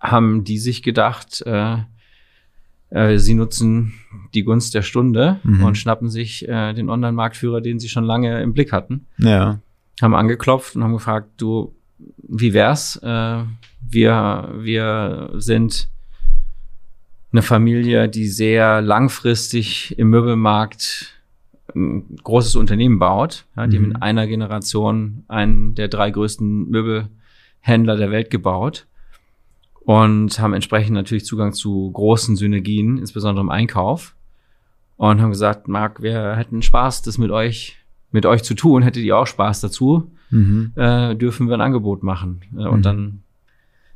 haben 0.00 0.44
die 0.44 0.58
sich 0.58 0.82
gedacht, 0.82 1.42
äh, 1.44 1.76
äh, 2.88 3.18
sie 3.18 3.34
nutzen 3.34 3.92
die 4.32 4.42
Gunst 4.42 4.74
der 4.74 4.82
Stunde 4.82 5.38
Mhm. 5.42 5.64
und 5.64 5.76
schnappen 5.76 6.08
sich 6.08 6.48
äh, 6.48 6.72
den 6.72 6.88
Online-Marktführer, 6.88 7.60
den 7.60 7.78
sie 7.78 7.90
schon 7.90 8.04
lange 8.04 8.40
im 8.42 8.54
Blick 8.54 8.72
hatten. 8.72 9.06
Ja. 9.18 9.60
Haben 10.00 10.14
angeklopft 10.14 10.76
und 10.76 10.82
haben 10.82 10.94
gefragt, 10.94 11.28
du, 11.36 11.74
wie 12.16 12.54
wär's? 12.54 12.96
Äh, 13.02 13.42
wir, 13.86 14.54
wir 14.58 15.30
sind 15.34 15.88
eine 17.32 17.42
Familie, 17.42 18.08
die 18.08 18.26
sehr 18.26 18.80
langfristig 18.82 19.96
im 19.98 20.10
Möbelmarkt 20.10 21.14
ein 21.74 22.16
großes 22.24 22.56
Unternehmen 22.56 22.98
baut. 22.98 23.44
Ja, 23.56 23.66
die 23.68 23.78
Mhm. 23.78 23.84
in 23.84 23.96
einer 23.96 24.26
Generation 24.26 25.24
einen 25.28 25.74
der 25.76 25.88
drei 25.88 26.10
größten 26.10 26.68
Möbelhändler 26.68 27.96
der 27.96 28.10
Welt 28.10 28.30
gebaut 28.30 28.86
und 29.84 30.40
haben 30.40 30.54
entsprechend 30.54 30.94
natürlich 30.94 31.24
Zugang 31.24 31.52
zu 31.52 31.90
großen 31.92 32.36
Synergien, 32.36 32.98
insbesondere 32.98 33.42
im 33.44 33.50
Einkauf. 33.50 34.14
Und 34.96 35.20
haben 35.22 35.30
gesagt, 35.30 35.66
Marc, 35.68 36.02
wir 36.02 36.36
hätten 36.36 36.60
Spaß, 36.60 37.02
das 37.02 37.16
mit 37.16 37.30
euch, 37.30 37.78
mit 38.10 38.26
euch 38.26 38.42
zu 38.42 38.54
tun. 38.54 38.82
Hättet 38.82 39.02
ihr 39.04 39.16
auch 39.16 39.26
Spaß 39.26 39.60
dazu? 39.62 40.10
Mhm. 40.30 40.72
Äh, 40.76 41.14
dürfen 41.16 41.46
wir 41.48 41.54
ein 41.54 41.62
Angebot 41.62 42.02
machen? 42.02 42.42
Äh, 42.54 42.66
und 42.66 42.80
Mhm. 42.80 42.82
dann 42.82 43.22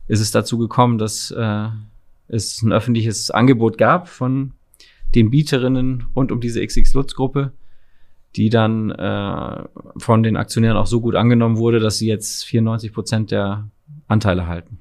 ist 0.09 0.21
es 0.21 0.31
dazu 0.31 0.57
gekommen, 0.57 0.97
dass 0.97 1.31
äh, 1.31 1.69
es 2.29 2.63
ein 2.63 2.73
öffentliches 2.73 3.31
Angebot 3.31 3.79
gab 3.79 4.09
von 4.09 4.53
den 5.15 5.31
Bieterinnen 5.31 6.07
rund 6.17 6.33
um 6.33 6.41
diese 6.41 6.65
XX 6.65 6.93
Lutz 6.95 7.15
Gruppe, 7.15 7.53
die 8.37 8.51
dann 8.51 8.91
äh, 8.91 9.65
von 9.97 10.23
den 10.23 10.37
Aktionären 10.37 10.77
auch 10.77 10.87
so 10.87 11.01
gut 11.01 11.15
angenommen 11.15 11.57
wurde, 11.57 11.79
dass 11.79 11.99
sie 11.99 12.09
jetzt 12.09 12.45
94 12.45 12.93
Prozent 12.93 13.31
der 13.31 13.69
Anteile 14.09 14.47
halten. 14.47 14.81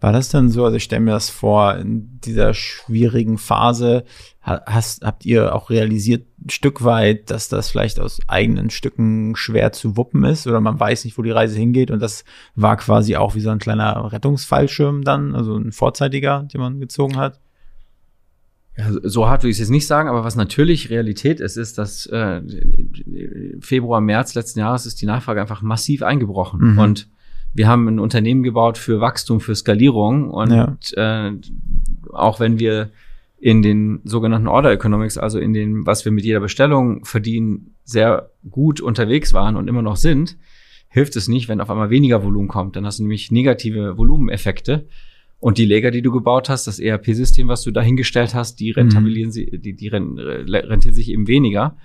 War 0.00 0.12
das 0.12 0.28
dann 0.28 0.50
so, 0.50 0.64
also 0.64 0.76
ich 0.76 0.84
stelle 0.84 1.00
mir 1.00 1.12
das 1.12 1.30
vor, 1.30 1.76
in 1.76 2.20
dieser 2.20 2.52
schwierigen 2.52 3.38
Phase, 3.38 4.04
ha- 4.42 4.60
hast, 4.66 5.02
habt 5.02 5.24
ihr 5.24 5.54
auch 5.54 5.70
realisiert, 5.70 6.26
ein 6.44 6.50
Stück 6.50 6.84
weit, 6.84 7.30
dass 7.30 7.48
das 7.48 7.70
vielleicht 7.70 7.98
aus 8.00 8.20
eigenen 8.26 8.68
Stücken 8.68 9.34
schwer 9.34 9.72
zu 9.72 9.96
wuppen 9.96 10.24
ist 10.24 10.46
oder 10.46 10.60
man 10.60 10.78
weiß 10.78 11.06
nicht, 11.06 11.16
wo 11.16 11.22
die 11.22 11.30
Reise 11.30 11.56
hingeht 11.56 11.90
und 11.90 12.00
das 12.00 12.24
war 12.54 12.76
quasi 12.76 13.16
auch 13.16 13.34
wie 13.34 13.40
so 13.40 13.48
ein 13.48 13.58
kleiner 13.58 14.12
Rettungsfallschirm 14.12 15.04
dann, 15.04 15.34
also 15.34 15.56
ein 15.56 15.72
vorzeitiger, 15.72 16.46
den 16.52 16.60
man 16.60 16.80
gezogen 16.80 17.16
hat? 17.16 17.40
Ja, 18.76 18.86
so 19.04 19.28
hart 19.28 19.42
würde 19.42 19.50
ich 19.50 19.56
es 19.56 19.60
jetzt 19.60 19.70
nicht 19.70 19.86
sagen, 19.86 20.08
aber 20.08 20.24
was 20.24 20.34
natürlich 20.34 20.90
Realität 20.90 21.38
ist, 21.38 21.56
ist, 21.56 21.78
dass 21.78 22.06
äh, 22.06 22.42
Februar, 23.60 24.00
März 24.00 24.34
letzten 24.34 24.58
Jahres 24.58 24.84
ist 24.84 25.00
die 25.00 25.06
Nachfrage 25.06 25.40
einfach 25.40 25.62
massiv 25.62 26.02
eingebrochen. 26.02 26.72
Mhm. 26.72 26.78
Und 26.78 27.08
wir 27.54 27.68
haben 27.68 27.88
ein 27.88 27.98
Unternehmen 28.00 28.42
gebaut 28.42 28.76
für 28.78 29.00
Wachstum, 29.00 29.40
für 29.40 29.54
Skalierung. 29.54 30.28
Und 30.30 30.50
äh, 30.96 31.30
auch 32.12 32.40
wenn 32.40 32.58
wir 32.58 32.90
in 33.38 33.62
den 33.62 34.00
sogenannten 34.04 34.48
Order 34.48 34.72
Economics, 34.72 35.18
also 35.18 35.38
in 35.38 35.52
dem, 35.52 35.86
was 35.86 36.04
wir 36.04 36.12
mit 36.12 36.24
jeder 36.24 36.40
Bestellung 36.40 37.04
verdienen, 37.04 37.74
sehr 37.84 38.30
gut 38.50 38.80
unterwegs 38.80 39.34
waren 39.34 39.56
und 39.56 39.68
immer 39.68 39.82
noch 39.82 39.96
sind, 39.96 40.36
hilft 40.88 41.16
es 41.16 41.28
nicht, 41.28 41.48
wenn 41.48 41.60
auf 41.60 41.70
einmal 41.70 41.90
weniger 41.90 42.24
Volumen 42.24 42.48
kommt. 42.48 42.76
Dann 42.76 42.86
hast 42.86 42.98
du 42.98 43.02
nämlich 43.02 43.30
negative 43.30 43.98
Volumeneffekte. 43.98 44.86
Und 45.40 45.58
die 45.58 45.66
Lager, 45.66 45.90
die 45.90 46.00
du 46.00 46.10
gebaut 46.10 46.48
hast, 46.48 46.66
das 46.66 46.78
ERP-System, 46.78 47.48
was 47.48 47.62
du 47.62 47.70
dahingestellt 47.70 48.34
hast, 48.34 48.60
die 48.60 48.70
rentabilieren 48.70 49.30
sie, 49.30 49.58
die, 49.58 49.74
die 49.74 49.88
ren- 49.88 50.18
rentieren 50.18 50.94
sich 50.94 51.10
eben 51.10 51.26
weniger. 51.28 51.76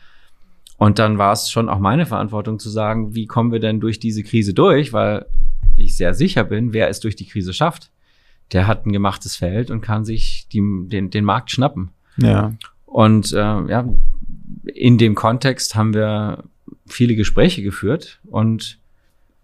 Und 0.77 0.97
dann 0.97 1.17
war 1.17 1.33
es 1.33 1.51
schon 1.51 1.67
auch 1.67 1.79
meine 1.79 2.05
Verantwortung 2.05 2.57
zu 2.57 2.69
sagen, 2.69 3.15
wie 3.15 3.25
kommen 3.25 3.51
wir 3.51 3.59
denn 3.59 3.81
durch 3.81 3.99
diese 3.99 4.23
Krise 4.23 4.53
durch, 4.53 4.93
weil 4.93 5.25
ich 5.77 5.95
sehr 5.97 6.13
sicher 6.13 6.43
bin, 6.43 6.73
wer 6.73 6.89
es 6.89 6.99
durch 6.99 7.15
die 7.15 7.25
Krise 7.27 7.53
schafft, 7.53 7.91
der 8.51 8.67
hat 8.67 8.85
ein 8.85 8.91
gemachtes 8.91 9.35
Feld 9.35 9.69
und 9.71 9.81
kann 9.81 10.03
sich 10.05 10.47
die, 10.51 10.61
den, 10.87 11.09
den 11.09 11.23
Markt 11.23 11.51
schnappen. 11.51 11.89
Ja. 12.17 12.53
Und 12.85 13.31
äh, 13.33 13.37
ja, 13.37 13.87
in 14.73 14.97
dem 14.97 15.15
Kontext 15.15 15.75
haben 15.75 15.93
wir 15.93 16.43
viele 16.87 17.15
Gespräche 17.15 17.61
geführt 17.61 18.19
und 18.25 18.79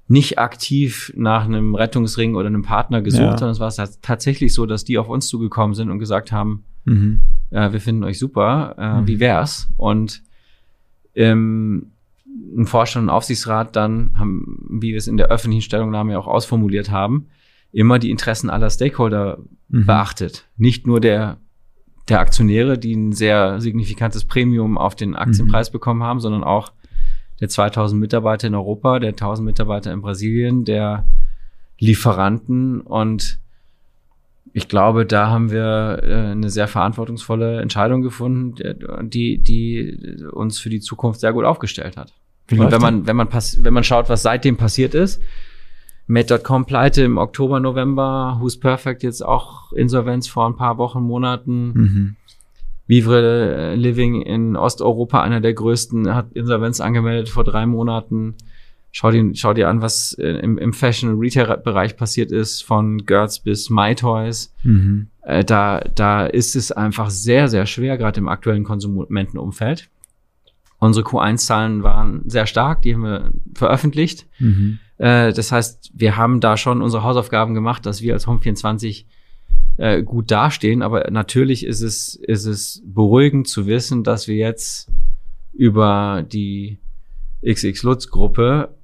nicht 0.07 0.37
aktiv 0.39 1.11
nach 1.15 1.45
einem 1.45 1.73
Rettungsring 1.75 2.35
oder 2.35 2.47
einem 2.47 2.61
Partner 2.63 3.01
gesucht, 3.01 3.21
Ja. 3.21 3.37
sondern 3.37 3.51
es 3.53 3.59
war 3.59 3.69
tats- 3.69 3.99
tatsächlich 4.01 4.53
so, 4.53 4.65
dass 4.65 4.83
die 4.83 4.97
auf 4.97 5.09
uns 5.09 5.27
zugekommen 5.27 5.73
sind 5.75 5.89
und 5.89 5.99
gesagt 5.99 6.31
haben, 6.31 6.63
Mhm. 6.85 7.21
äh, 7.49 7.71
wir 7.71 7.81
finden 7.81 8.03
euch 8.03 8.19
super, 8.19 8.75
äh, 8.77 9.01
Mhm. 9.01 9.07
wie 9.07 9.19
wär's? 9.19 9.67
Und 9.77 10.21
ähm, 11.15 11.91
ein 12.57 12.65
Vorstand 12.65 13.03
und 13.05 13.09
Aufsichtsrat 13.09 13.75
dann 13.75 14.11
haben, 14.17 14.65
wie 14.69 14.91
wir 14.91 14.97
es 14.97 15.07
in 15.07 15.17
der 15.17 15.27
öffentlichen 15.27 15.61
Stellungnahme 15.63 16.13
ja 16.13 16.19
auch 16.19 16.27
ausformuliert 16.27 16.91
haben, 16.91 17.27
immer 17.71 17.99
die 17.99 18.11
Interessen 18.11 18.49
aller 18.49 18.69
Stakeholder 18.69 19.39
Mhm. 19.69 19.85
beachtet. 19.85 20.47
Nicht 20.57 20.85
nur 20.85 20.99
der, 20.99 21.37
der 22.07 22.19
Aktionäre, 22.19 22.77
die 22.77 22.95
ein 22.95 23.13
sehr 23.13 23.59
signifikantes 23.59 24.25
Premium 24.25 24.77
auf 24.77 24.95
den 24.95 25.15
Aktienpreis 25.15 25.71
bekommen 25.71 26.03
haben, 26.03 26.19
sondern 26.19 26.43
auch 26.43 26.71
der 27.41 27.49
2000 27.49 27.99
Mitarbeiter 27.99 28.47
in 28.47 28.55
Europa, 28.55 28.99
der 28.99 29.09
1000 29.09 29.45
Mitarbeiter 29.45 29.91
in 29.91 30.01
Brasilien, 30.01 30.65
der 30.65 31.03
Lieferanten 31.79 32.81
und 32.81 33.39
ich 34.53 34.69
glaube, 34.69 35.05
da 35.05 35.27
haben 35.29 35.51
wir 35.51 35.99
äh, 36.03 36.31
eine 36.31 36.49
sehr 36.49 36.69
verantwortungsvolle 36.69 37.59
Entscheidung 37.59 38.01
gefunden, 38.01 38.55
die, 39.01 39.37
die 39.39 40.23
uns 40.31 40.59
für 40.59 40.69
die 40.69 40.79
Zukunft 40.79 41.19
sehr 41.19 41.33
gut 41.33 41.43
aufgestellt 41.43 41.97
hat. 41.97 42.13
Wie 42.47 42.59
Und 42.59 42.71
wenn 42.71 42.81
man, 42.81 43.07
wenn 43.07 43.15
man 43.15 43.29
pass 43.29 43.63
wenn 43.63 43.73
man 43.73 43.83
schaut, 43.83 44.09
was 44.09 44.21
seitdem 44.21 44.57
passiert 44.57 44.93
ist, 44.93 45.21
Made.com 46.07 46.65
pleite 46.65 47.01
im 47.03 47.17
Oktober, 47.17 47.59
November, 47.59 48.37
Who's 48.39 48.59
Perfect 48.59 49.01
jetzt 49.01 49.25
auch 49.25 49.73
Insolvenz 49.73 50.27
vor 50.27 50.45
ein 50.45 50.55
paar 50.55 50.77
Wochen, 50.77 51.01
Monaten. 51.01 51.73
Mhm. 51.73 52.15
Vivre 52.87 53.73
Living 53.75 54.21
in 54.21 54.55
Osteuropa, 54.55 55.21
einer 55.21 55.41
der 55.41 55.55
größten, 55.55 56.13
hat 56.13 56.33
Insolvenz 56.33 56.79
angemeldet 56.79 57.29
vor 57.29 57.43
drei 57.43 57.65
Monaten. 57.65 58.35
Schau 58.91 59.09
dir, 59.09 59.31
schau 59.33 59.53
dir 59.55 59.67
an, 59.67 59.81
was 59.81 60.13
äh, 60.19 60.27
im, 60.27 60.59
im 60.59 60.71
Fashion- 60.71 61.09
und 61.09 61.19
Retail-Bereich 61.19 61.97
passiert 61.97 62.31
ist, 62.31 62.61
von 62.61 63.05
Gertz 63.05 63.39
bis 63.39 63.71
MyToys. 63.71 64.53
Mhm. 64.63 65.07
Äh, 65.23 65.43
da, 65.43 65.81
da 65.95 66.27
ist 66.27 66.55
es 66.55 66.71
einfach 66.71 67.09
sehr, 67.09 67.47
sehr 67.47 67.65
schwer, 67.65 67.97
gerade 67.97 68.19
im 68.19 68.27
aktuellen 68.27 68.63
Konsumentenumfeld. 68.63 69.89
Unsere 70.85 71.05
Q1-Zahlen 71.05 71.83
waren 71.83 72.21
sehr 72.25 72.45
stark, 72.45 72.81
die 72.81 72.93
haben 72.93 73.03
wir 73.03 73.31
veröffentlicht. 73.53 74.27
Mhm. 74.39 74.79
Äh, 74.97 75.33
das 75.33 75.51
heißt, 75.51 75.91
wir 75.93 76.17
haben 76.17 76.39
da 76.39 76.57
schon 76.57 76.81
unsere 76.81 77.03
Hausaufgaben 77.03 77.53
gemacht, 77.53 77.85
dass 77.85 78.01
wir 78.01 78.13
als 78.13 78.27
Home24 78.27 79.05
äh, 79.77 80.03
gut 80.03 80.31
dastehen. 80.31 80.81
Aber 80.81 81.09
natürlich 81.11 81.65
ist 81.65 81.81
es, 81.81 82.15
ist 82.15 82.45
es 82.45 82.81
beruhigend 82.85 83.47
zu 83.47 83.67
wissen, 83.67 84.03
dass 84.03 84.27
wir 84.27 84.35
jetzt 84.35 84.91
über 85.53 86.23
die 86.27 86.79
XX 87.45 87.83
Lutz 87.83 88.09
Gruppe 88.09 88.75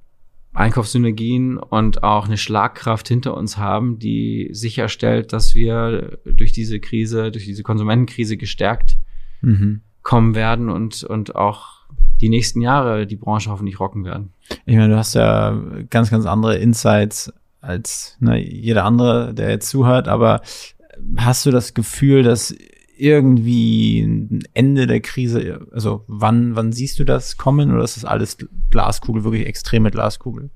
Einkaufssynergien 0.53 1.57
und 1.57 2.03
auch 2.03 2.25
eine 2.25 2.37
Schlagkraft 2.37 3.07
hinter 3.07 3.37
uns 3.37 3.57
haben, 3.57 3.99
die 3.99 4.49
sicherstellt, 4.51 5.31
dass 5.31 5.55
wir 5.55 6.19
durch 6.25 6.51
diese 6.51 6.81
Krise, 6.81 7.31
durch 7.31 7.45
diese 7.45 7.63
Konsumentenkrise 7.63 8.35
gestärkt 8.35 8.97
Mhm. 9.41 9.81
kommen 10.03 10.35
werden 10.35 10.69
und, 10.69 11.03
und 11.03 11.35
auch 11.35 11.80
die 12.21 12.29
nächsten 12.29 12.61
Jahre 12.61 13.05
die 13.07 13.15
Branche 13.17 13.49
hoffentlich 13.49 13.79
rocken 13.79 14.05
werden. 14.05 14.31
Ich 14.65 14.75
meine, 14.75 14.89
du 14.93 14.97
hast 14.97 15.15
ja 15.15 15.59
ganz, 15.89 16.09
ganz 16.11 16.25
andere 16.25 16.57
Insights 16.57 17.33
als 17.61 18.17
ne, 18.19 18.37
jeder 18.39 18.85
andere, 18.85 19.33
der 19.33 19.49
jetzt 19.49 19.69
zuhört, 19.69 20.07
aber 20.07 20.41
hast 21.17 21.45
du 21.45 21.51
das 21.51 21.73
Gefühl, 21.73 22.23
dass 22.23 22.55
irgendwie 22.97 24.01
ein 24.01 24.43
Ende 24.53 24.85
der 24.85 24.99
Krise, 25.01 25.67
also 25.71 26.03
wann, 26.07 26.55
wann 26.55 26.71
siehst 26.71 26.99
du 26.99 27.03
das 27.03 27.37
kommen 27.37 27.73
oder 27.73 27.83
ist 27.83 27.97
das 27.97 28.05
alles 28.05 28.37
Glaskugel, 28.69 29.23
wirklich 29.23 29.47
extreme 29.47 29.89
Glaskugel? 29.89 30.51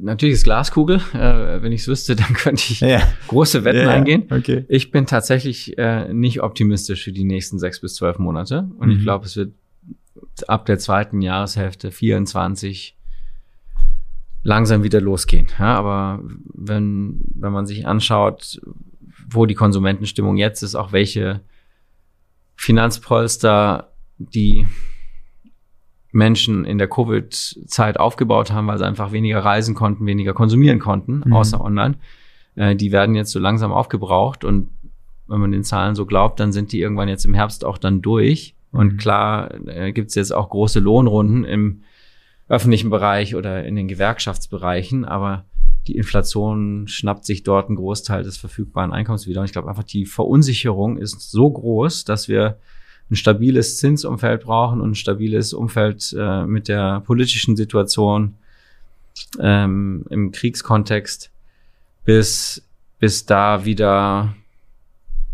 Natürlich 0.00 0.34
ist 0.34 0.44
Glaskugel. 0.44 1.00
Äh, 1.14 1.62
wenn 1.62 1.72
ich 1.72 1.80
es 1.82 1.88
wüsste, 1.88 2.14
dann 2.16 2.32
könnte 2.34 2.62
ich 2.70 2.80
Ja. 2.80 3.00
große 3.26 3.64
Wetten 3.64 3.78
Ja, 3.78 3.84
ja. 3.84 3.90
eingehen. 3.90 4.24
Okay. 4.30 4.64
Ich 4.68 4.90
bin 4.92 5.06
tatsächlich 5.06 5.76
äh, 5.78 6.12
nicht 6.12 6.42
optimistisch 6.42 7.04
für 7.04 7.12
die 7.12 7.24
nächsten 7.24 7.58
sechs 7.58 7.80
bis 7.80 7.94
zwölf 7.94 8.18
Monate. 8.18 8.68
Und 8.78 8.88
Mhm. 8.88 8.96
ich 8.96 9.02
glaube, 9.02 9.26
es 9.26 9.36
wird 9.36 9.52
ab 10.44 10.66
der 10.66 10.78
zweiten 10.78 11.22
Jahreshälfte 11.22 11.90
24 11.90 12.96
langsam 14.42 14.82
wieder 14.82 15.00
losgehen. 15.00 15.48
Ja, 15.58 15.74
aber 15.76 16.20
wenn, 16.54 17.20
wenn 17.34 17.52
man 17.52 17.66
sich 17.66 17.86
anschaut, 17.86 18.60
wo 19.28 19.46
die 19.46 19.54
Konsumentenstimmung 19.54 20.36
jetzt 20.36 20.62
ist, 20.62 20.74
auch 20.74 20.92
welche 20.92 21.40
Finanzpolster 22.56 23.92
die 24.18 24.66
Menschen 26.10 26.64
in 26.64 26.78
der 26.78 26.88
Covid-Zeit 26.88 28.00
aufgebaut 28.00 28.50
haben, 28.50 28.66
weil 28.66 28.78
sie 28.78 28.86
einfach 28.86 29.12
weniger 29.12 29.44
reisen 29.44 29.74
konnten, 29.74 30.06
weniger 30.06 30.32
konsumieren 30.32 30.78
konnten, 30.78 31.22
Mhm. 31.26 31.32
außer 31.32 31.60
online, 31.60 31.96
äh, 32.56 32.74
die 32.74 32.92
werden 32.92 33.14
jetzt 33.14 33.30
so 33.30 33.38
langsam 33.38 33.72
aufgebraucht 33.72 34.44
und 34.44 34.70
wenn 35.26 35.40
man 35.40 35.52
den 35.52 35.64
Zahlen 35.64 35.94
so 35.94 36.06
glaubt, 36.06 36.40
dann 36.40 36.52
sind 36.52 36.72
die 36.72 36.80
irgendwann 36.80 37.08
jetzt 37.08 37.26
im 37.26 37.34
Herbst 37.34 37.64
auch 37.64 37.76
dann 37.76 38.00
durch. 38.00 38.54
Und 38.72 38.94
Mhm. 38.94 38.96
klar 38.98 39.68
äh, 39.68 39.92
gibt 39.92 40.10
es 40.10 40.14
jetzt 40.14 40.32
auch 40.32 40.50
große 40.50 40.80
Lohnrunden 40.80 41.44
im 41.44 41.82
öffentlichen 42.48 42.90
Bereich 42.90 43.34
oder 43.34 43.64
in 43.64 43.76
den 43.76 43.88
Gewerkschaftsbereichen, 43.88 45.04
aber 45.04 45.44
die 45.86 45.96
Inflation 45.96 46.86
schnappt 46.86 47.24
sich 47.24 47.42
dort 47.42 47.68
einen 47.68 47.76
Großteil 47.76 48.22
des 48.22 48.36
verfügbaren 48.36 48.92
Einkommens 48.92 49.26
wieder. 49.26 49.40
Und 49.40 49.46
ich 49.46 49.52
glaube 49.52 49.68
einfach, 49.68 49.84
die 49.84 50.06
Verunsicherung 50.06 50.98
ist 50.98 51.30
so 51.30 51.50
groß, 51.50 52.04
dass 52.04 52.28
wir 52.28 52.58
ein 53.10 53.16
stabiles 53.16 53.78
Zinsumfeld 53.78 54.44
brauchen 54.44 54.80
und 54.80 54.90
ein 54.90 54.94
stabiles 54.94 55.54
Umfeld 55.54 56.14
äh, 56.18 56.44
mit 56.44 56.68
der 56.68 57.00
politischen 57.00 57.56
Situation 57.56 58.34
ähm, 59.40 60.04
im 60.10 60.30
Kriegskontext, 60.30 61.30
bis, 62.04 62.62
bis 62.98 63.24
da 63.24 63.64
wieder 63.64 64.34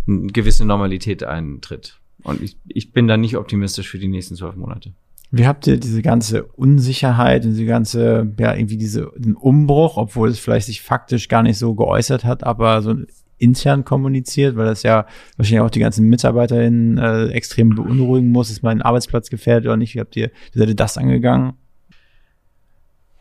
eine 0.07 0.26
gewisse 0.28 0.64
Normalität 0.64 1.24
eintritt. 1.24 1.99
Und 2.23 2.41
ich, 2.41 2.57
ich 2.69 2.93
bin 2.93 3.07
da 3.07 3.17
nicht 3.17 3.37
optimistisch 3.37 3.89
für 3.89 3.99
die 3.99 4.09
nächsten 4.09 4.37
zwölf 4.37 4.57
Monate. 4.57 4.93
Wie 5.31 5.47
habt 5.47 5.67
ihr 5.67 5.79
diese 5.79 6.01
ganze 6.01 6.45
Unsicherheit 6.45 7.45
und 7.45 7.53
diese 7.53 7.67
ganze, 7.67 8.33
ja, 8.39 8.55
irgendwie 8.55 8.77
diese, 8.77 9.11
den 9.17 9.35
Umbruch, 9.35 9.97
obwohl 9.97 10.29
es 10.29 10.39
vielleicht 10.39 10.67
sich 10.67 10.81
faktisch 10.81 11.29
gar 11.29 11.43
nicht 11.43 11.59
so 11.59 11.75
geäußert 11.75 12.25
hat, 12.25 12.45
aber 12.45 12.83
so 12.83 12.95
intern 13.39 13.85
kommuniziert, 13.85 14.57
weil 14.57 14.67
das 14.67 14.85
ja 14.85 15.07
wahrscheinlich 15.37 15.61
auch 15.61 15.71
die 15.71 15.81
ganzen 15.81 16.09
MitarbeiterInnen 16.09 16.99
äh, 16.99 17.27
extrem 17.29 17.71
beunruhigen 17.71 18.31
muss, 18.31 18.51
ist 18.51 18.62
mein 18.62 18.81
Arbeitsplatz 18.81 19.29
gefährdet 19.29 19.67
oder 19.67 19.77
nicht? 19.77 19.95
Wie 19.97 20.01
habt 20.01 20.15
ihr, 20.17 20.31
wie 20.53 20.59
seid 20.61 20.69
ihr 20.69 20.77
das 20.77 20.97
angegangen? 20.97 21.55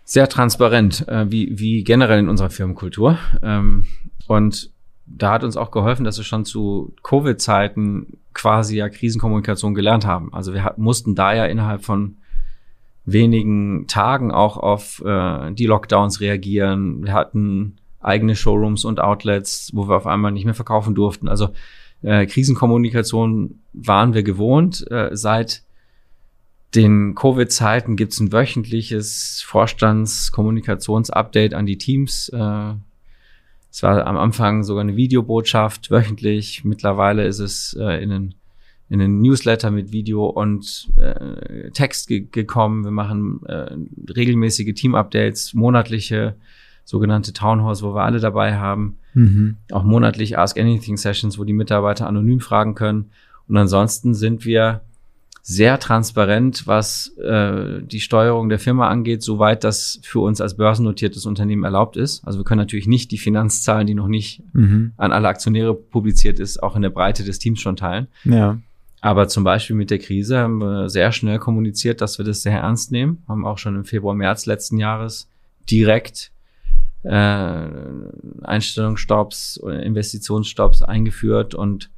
sehr 0.04 0.28
transparent, 0.28 1.08
äh, 1.08 1.32
wie, 1.32 1.58
wie 1.58 1.84
generell 1.84 2.20
in 2.20 2.30
unserer 2.30 2.50
Firmenkultur. 2.50 3.18
Ähm, 3.42 3.86
und 4.28 4.72
da 5.06 5.32
hat 5.32 5.44
uns 5.44 5.58
auch 5.58 5.72
geholfen, 5.72 6.04
dass 6.04 6.18
wir 6.18 6.24
schon 6.24 6.46
zu 6.46 6.94
Covid-Zeiten 7.04 8.18
quasi 8.34 8.78
ja 8.78 8.90
Krisenkommunikation 8.90 9.74
gelernt 9.74 10.06
haben. 10.06 10.34
Also 10.34 10.54
wir 10.54 10.74
mussten 10.78 11.16
da 11.16 11.34
ja 11.34 11.46
innerhalb 11.46 11.84
von 11.84 12.18
wenigen 13.06 13.86
Tagen 13.88 14.32
auch 14.32 14.58
auf 14.58 15.04
äh, 15.06 15.52
die 15.52 15.66
Lockdowns 15.66 16.22
reagieren. 16.22 17.04
Wir 17.04 17.14
hatten 17.14 17.78
eigene 18.00 18.36
Showrooms 18.36 18.86
und 18.86 19.00
Outlets, 19.00 19.72
wo 19.74 19.88
wir 19.88 19.96
auf 19.96 20.08
einmal 20.08 20.32
nicht 20.32 20.46
mehr 20.46 20.54
verkaufen 20.54 20.96
durften. 20.96 21.28
Also 21.28 21.50
äh, 22.02 22.26
Krisenkommunikation 22.26 23.60
waren 23.74 24.14
wir 24.14 24.24
gewohnt. 24.24 24.90
Äh, 24.92 25.10
seit 25.14 25.64
den 26.76 27.16
Covid-Zeiten 27.16 27.96
gibt 27.96 28.14
es 28.14 28.20
ein 28.20 28.32
wöchentliches 28.32 29.44
Vorstandskommunikationsupdate 29.46 31.54
an 31.54 31.66
die 31.66 31.78
Teams. 31.78 32.30
Äh, 32.30 32.74
es 33.74 33.82
war 33.82 34.06
am 34.06 34.18
Anfang 34.18 34.64
sogar 34.64 34.82
eine 34.82 34.96
Videobotschaft 34.96 35.90
wöchentlich. 35.90 36.64
Mittlerweile 36.64 37.26
ist 37.26 37.40
es 37.40 37.76
äh, 37.80 38.04
in 38.04 38.12
einen 38.12 38.36
in 38.88 39.02
einen 39.02 39.22
Newsletter 39.22 39.72
mit 39.72 39.92
Video 39.92 40.28
und 40.28 40.92
äh, 40.98 41.72
Text 41.72 42.08
ge 42.08 42.28
gekommen. 42.32 42.84
Wir 42.84 42.92
machen 42.92 43.44
äh, 43.48 43.76
regelmäßige 44.16 44.76
Team-Updates, 44.76 45.56
monatliche 45.56 46.36
sogenannte 46.86 47.34
Townhalls, 47.34 47.82
wo 47.82 47.96
wir 47.96 48.04
alle 48.04 48.20
dabei 48.20 48.58
haben. 48.58 49.00
Mhm. 49.16 49.58
Auch 49.72 49.84
monatlich 49.84 50.38
Ask 50.38 50.60
Anything 50.60 50.98
Sessions, 50.98 51.40
wo 51.40 51.44
die 51.44 51.54
Mitarbeiter 51.54 52.06
anonym 52.06 52.42
fragen 52.42 52.76
können. 52.76 53.10
Und 53.48 53.58
ansonsten 53.58 54.14
sind 54.14 54.46
wir 54.46 54.82
sehr 55.46 55.78
transparent, 55.78 56.68
was 56.68 57.16
äh, 57.18 57.82
die 57.84 58.00
Steuerung 58.00 58.48
der 58.48 58.60
Firma 58.60 58.88
angeht, 58.88 59.22
soweit 59.22 59.66
das 59.66 60.00
für 60.02 60.22
uns 60.22 60.40
als 60.40 60.56
börsennotiertes 60.56 61.26
Unternehmen 61.26 61.66
erlaubt 61.66 61.98
ist. 61.98 62.26
Also 62.26 62.40
wir 62.40 62.46
können 62.46 62.60
natürlich 62.60 62.88
nicht 62.88 63.12
die 63.12 63.18
Finanzzahlen, 63.18 63.86
die 63.86 63.94
noch 63.94 64.08
nicht 64.08 64.42
Mhm. 64.54 64.94
an 64.96 65.12
alle 65.12 65.28
Aktionäre 65.28 65.76
publiziert 65.76 66.40
ist, 66.40 66.64
auch 66.64 66.78
in 66.78 66.82
der 66.82 66.92
Breite 66.92 67.26
des 67.26 67.40
Teams 67.40 67.60
schon 67.60 67.76
teilen. 67.76 68.08
Ja. 68.24 68.58
Aber 69.02 69.28
zum 69.28 69.44
Beispiel 69.44 69.76
mit 69.76 69.92
der 69.92 70.00
Krise 70.00 70.38
haben 70.38 70.60
wir 70.60 70.90
sehr 70.90 71.12
schnell 71.12 71.40
kommuniziert, 71.40 72.00
dass 72.00 72.18
wir 72.18 72.24
das 72.24 72.42
sehr 72.42 72.60
ernst 72.60 72.94
nehmen. 72.94 73.22
Haben 73.28 73.46
auch 73.46 73.58
schon 73.58 73.76
im 73.76 73.84
Februar, 73.84 74.16
März 74.16 74.46
letzten 74.46 74.78
Jahres 74.78 75.28
direkt 75.70 76.32
äh, 77.04 77.68
Einstellungsstopps 78.44 79.60
oder 79.62 79.84
Investitionsstopps 79.84 80.84
eingeführt 80.84 81.54
und 81.54 81.90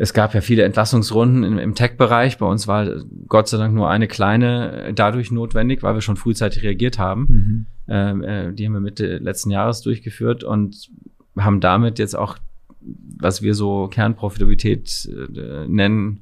es 0.00 0.14
gab 0.14 0.32
ja 0.32 0.40
viele 0.40 0.62
Entlassungsrunden 0.62 1.42
im, 1.42 1.58
im 1.58 1.74
Tech-Bereich. 1.74 2.38
Bei 2.38 2.46
uns 2.46 2.68
war 2.68 2.88
Gott 3.26 3.48
sei 3.48 3.58
Dank 3.58 3.74
nur 3.74 3.90
eine 3.90 4.06
kleine 4.06 4.92
dadurch 4.94 5.32
notwendig, 5.32 5.82
weil 5.82 5.94
wir 5.94 6.02
schon 6.02 6.16
frühzeitig 6.16 6.62
reagiert 6.62 7.00
haben. 7.00 7.26
Mhm. 7.28 7.66
Ähm, 7.88 8.22
äh, 8.22 8.52
die 8.52 8.64
haben 8.64 8.74
wir 8.74 8.80
Mitte 8.80 9.18
letzten 9.18 9.50
Jahres 9.50 9.82
durchgeführt 9.82 10.44
und 10.44 10.88
haben 11.36 11.60
damit 11.60 11.98
jetzt 11.98 12.16
auch, 12.16 12.38
was 13.18 13.42
wir 13.42 13.54
so 13.54 13.88
Kernprofitabilität 13.88 15.10
äh, 15.12 15.66
nennen, 15.66 16.20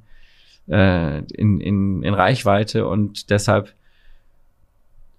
äh, 0.68 1.18
in, 1.34 1.60
in, 1.60 2.02
in 2.02 2.14
Reichweite 2.14 2.88
und 2.88 3.28
deshalb 3.28 3.74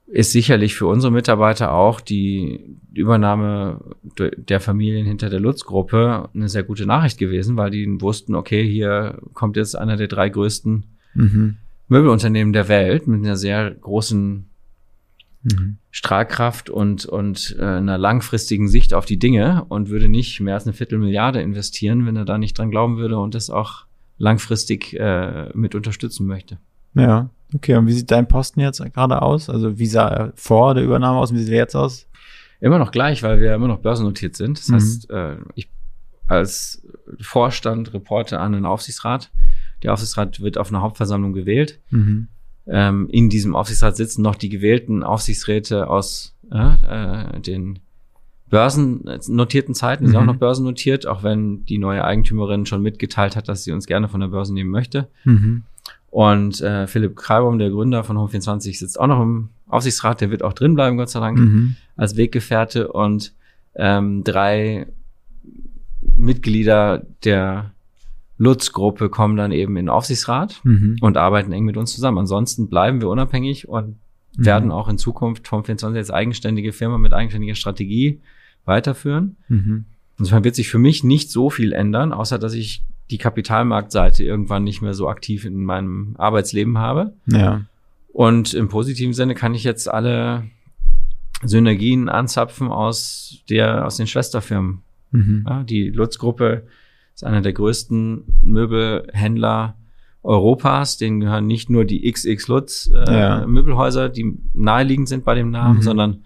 ist 0.08 0.32
sicherlich 0.32 0.76
für 0.76 0.88
unsere 0.88 1.12
Mitarbeiter 1.12 1.74
auch 1.74 2.00
die 2.02 2.78
Übernahme 2.94 3.82
de- 4.18 4.32
der 4.42 4.60
Familien 4.62 5.06
hinter 5.06 5.30
der 5.30 5.40
Lutz-Gruppe 5.42 6.30
eine 6.34 6.48
sehr 6.50 6.64
gute 6.64 6.86
Nachricht 6.86 7.18
gewesen, 7.18 7.58
weil 7.58 7.72
die 7.72 7.86
wussten, 8.02 8.34
okay, 8.36 8.68
hier 8.68 9.20
kommt 9.34 9.58
jetzt 9.58 9.76
einer 9.78 9.98
der 9.98 10.08
drei 10.08 10.30
größten 10.30 10.86
Mhm. 11.14 11.56
Möbelunternehmen 11.90 12.54
der 12.54 12.68
Welt 12.68 13.08
mit 13.08 13.24
einer 13.26 13.36
sehr 13.38 13.72
großen 13.72 14.46
Mhm. 15.44 15.78
Strahlkraft 15.92 16.70
und, 16.70 17.06
und 17.06 17.56
äh, 17.60 17.64
einer 17.64 17.98
langfristigen 17.98 18.68
Sicht 18.68 18.94
auf 18.94 19.06
die 19.06 19.20
Dinge 19.20 19.66
und 19.70 19.90
würde 19.90 20.10
nicht 20.10 20.40
mehr 20.42 20.56
als 20.56 20.66
eine 20.66 20.74
Viertelmilliarde 20.74 21.42
investieren, 21.42 22.06
wenn 22.06 22.16
er 22.18 22.26
da 22.26 22.38
nicht 22.38 22.58
dran 22.58 22.72
glauben 22.72 22.98
würde 22.98 23.18
und 23.18 23.34
das 23.36 23.50
auch 23.50 23.86
langfristig 24.18 24.94
äh, 25.00 25.50
mit 25.54 25.76
unterstützen 25.76 26.28
möchte. 26.28 26.58
Ja. 26.96 27.30
Okay, 27.56 27.76
und 27.76 27.88
wie 27.88 27.94
sieht 27.94 28.12
dein 28.12 28.28
Posten 28.28 28.60
jetzt 28.60 28.82
gerade 28.94 29.22
aus? 29.22 29.50
Also 29.50 29.80
wie 29.80 29.86
sah 29.86 30.08
er 30.08 30.34
vor 30.36 30.74
der 30.74 30.84
Übernahme 30.84 31.18
aus 31.20 31.32
und 31.32 31.38
wie 31.38 31.44
sieht 31.44 31.54
er 31.54 31.60
jetzt 31.60 31.76
aus? 31.76 32.06
Immer 32.60 32.80
noch 32.80 32.92
gleich, 32.92 33.24
weil 33.24 33.40
wir 33.40 33.54
immer 33.56 33.68
noch 33.68 33.80
börsennotiert 33.80 34.36
sind. 34.36 34.58
Das 34.60 34.68
Mhm. 34.70 34.74
heißt, 34.76 35.10
äh, 35.12 35.36
ich 35.56 35.70
als 36.28 36.82
Vorstand 37.22 37.94
reporte 37.94 38.40
an 38.40 38.52
den 38.52 38.66
Aufsichtsrat. 38.66 39.32
Der 39.84 39.94
Aufsichtsrat 39.94 40.42
wird 40.42 40.58
auf 40.58 40.70
einer 40.70 40.82
Hauptversammlung 40.82 41.32
gewählt. 41.34 41.80
Mhm. 41.90 42.28
Ähm, 42.66 43.08
in 43.10 43.30
diesem 43.30 43.56
Aufsichtsrat 43.56 43.96
sitzen 43.96 44.24
noch 44.24 44.36
die 44.36 44.50
gewählten 44.50 45.04
Aufsichtsräte 45.04 45.90
aus 45.90 46.36
äh, 46.52 47.36
äh, 47.36 47.40
den 47.40 47.80
börsennotierten 48.50 49.74
Zeiten. 49.76 50.04
Die 50.06 50.10
sind 50.12 50.20
Mhm. 50.22 50.30
auch 50.30 50.34
noch 50.34 50.40
börsennotiert, 50.40 51.06
auch 51.08 51.24
wenn 51.24 51.66
die 51.66 51.78
neue 51.78 52.04
Eigentümerin 52.04 52.66
schon 52.66 52.82
mitgeteilt 52.82 53.36
hat, 53.36 53.48
dass 53.48 53.64
sie 53.64 53.72
uns 53.72 53.86
gerne 53.88 54.08
von 54.10 54.20
der 54.20 54.28
Börse 54.28 54.54
nehmen 54.54 54.72
möchte. 54.72 55.08
Mhm. 55.24 55.64
Und 56.18 56.62
äh, 56.62 56.88
Philipp 56.88 57.16
Kreibaum, 57.16 57.60
der 57.60 57.70
Gründer 57.70 58.04
von 58.04 58.18
Home24, 58.18 58.76
sitzt 58.80 59.00
auch 59.00 59.06
noch 59.06 59.22
im 59.22 59.50
Aufsichtsrat. 59.68 60.20
Der 60.20 60.32
wird 60.32 60.42
auch 60.42 60.54
drin 60.54 60.74
bleiben, 60.74 60.98
Gott 60.98 61.12
sei 61.12 61.20
Dank, 61.20 61.38
Mhm. 61.38 61.76
als 61.96 62.18
Weggefährte. 62.18 62.88
Und 62.92 63.34
ähm, 63.76 64.24
drei 64.24 64.88
Mitglieder 66.16 67.06
der 67.24 67.72
Lutz-Gruppe 68.40 69.10
kommen 69.10 69.38
dann 69.38 69.52
eben 69.52 69.78
in 69.78 69.86
den 69.86 69.90
Aufsichtsrat 69.90 70.60
Mhm. 70.64 70.98
und 71.02 71.18
arbeiten 71.18 71.52
eng 71.52 71.66
mit 71.66 71.78
uns 71.78 71.94
zusammen. 71.94 72.18
Ansonsten 72.18 72.68
bleiben 72.68 73.00
wir 73.00 73.10
unabhängig 73.10 73.68
und 73.68 73.98
Mhm. 74.38 74.46
werden 74.46 74.72
auch 74.72 74.88
in 74.90 74.98
Zukunft 74.98 75.52
Home 75.52 75.66
24 75.66 75.98
als 76.00 76.10
eigenständige 76.10 76.74
Firma 76.74 76.98
mit 76.98 77.14
eigenständiger 77.14 77.54
Strategie 77.54 78.22
weiterführen. 78.66 79.36
Mhm. 79.50 79.86
Insofern 80.18 80.44
wird 80.44 80.56
sich 80.56 80.70
für 80.70 80.80
mich 80.80 81.04
nicht 81.04 81.30
so 81.30 81.52
viel 81.52 81.74
ändern, 81.74 82.12
außer 82.12 82.40
dass 82.40 82.54
ich 82.54 82.82
die 83.12 83.18
Kapitalmarktseite 83.18 84.24
irgendwann 84.24 84.64
nicht 84.64 84.82
mehr 84.82 84.94
so 84.94 85.08
aktiv 85.08 85.46
in 85.46 85.64
meinem 85.64 86.16
Arbeitsleben 86.18 86.78
habe. 86.78 87.14
Ja. 87.28 87.62
Und 88.08 88.54
im 88.54 88.68
positiven 88.68 89.14
Sinne 89.14 89.36
kann 89.36 89.54
ich 89.54 89.64
jetzt 89.64 89.90
alle 89.90 90.44
Synergien 91.44 92.10
anzapfen 92.10 92.68
aus 92.70 93.44
der, 93.50 93.86
aus 93.86 93.98
den 93.98 94.08
Schwesterfirmen. 94.08 94.82
Mhm. 95.12 95.46
Ja, 95.48 95.64
die 95.64 95.90
Lutz-Gruppe 95.90 96.68
ist 97.14 97.24
einer 97.24 97.42
der 97.42 97.54
größten 97.54 98.24
Möbelhändler 98.44 99.76
Europas. 100.24 100.98
Denen 100.98 101.20
gehören 101.20 101.48
nicht 101.48 101.70
nur 101.70 101.86
die 101.86 102.12
XX 102.12 102.48
Lutz 102.48 102.90
äh, 102.94 103.20
Ja. 103.20 103.48
Möbelhäuser, 103.48 104.10
die 104.10 104.38
naheliegend 104.54 105.08
sind 105.08 105.24
bei 105.24 105.36
dem 105.36 105.52
Namen, 105.52 105.78
Mhm. 105.78 105.82
sondern 105.84 106.24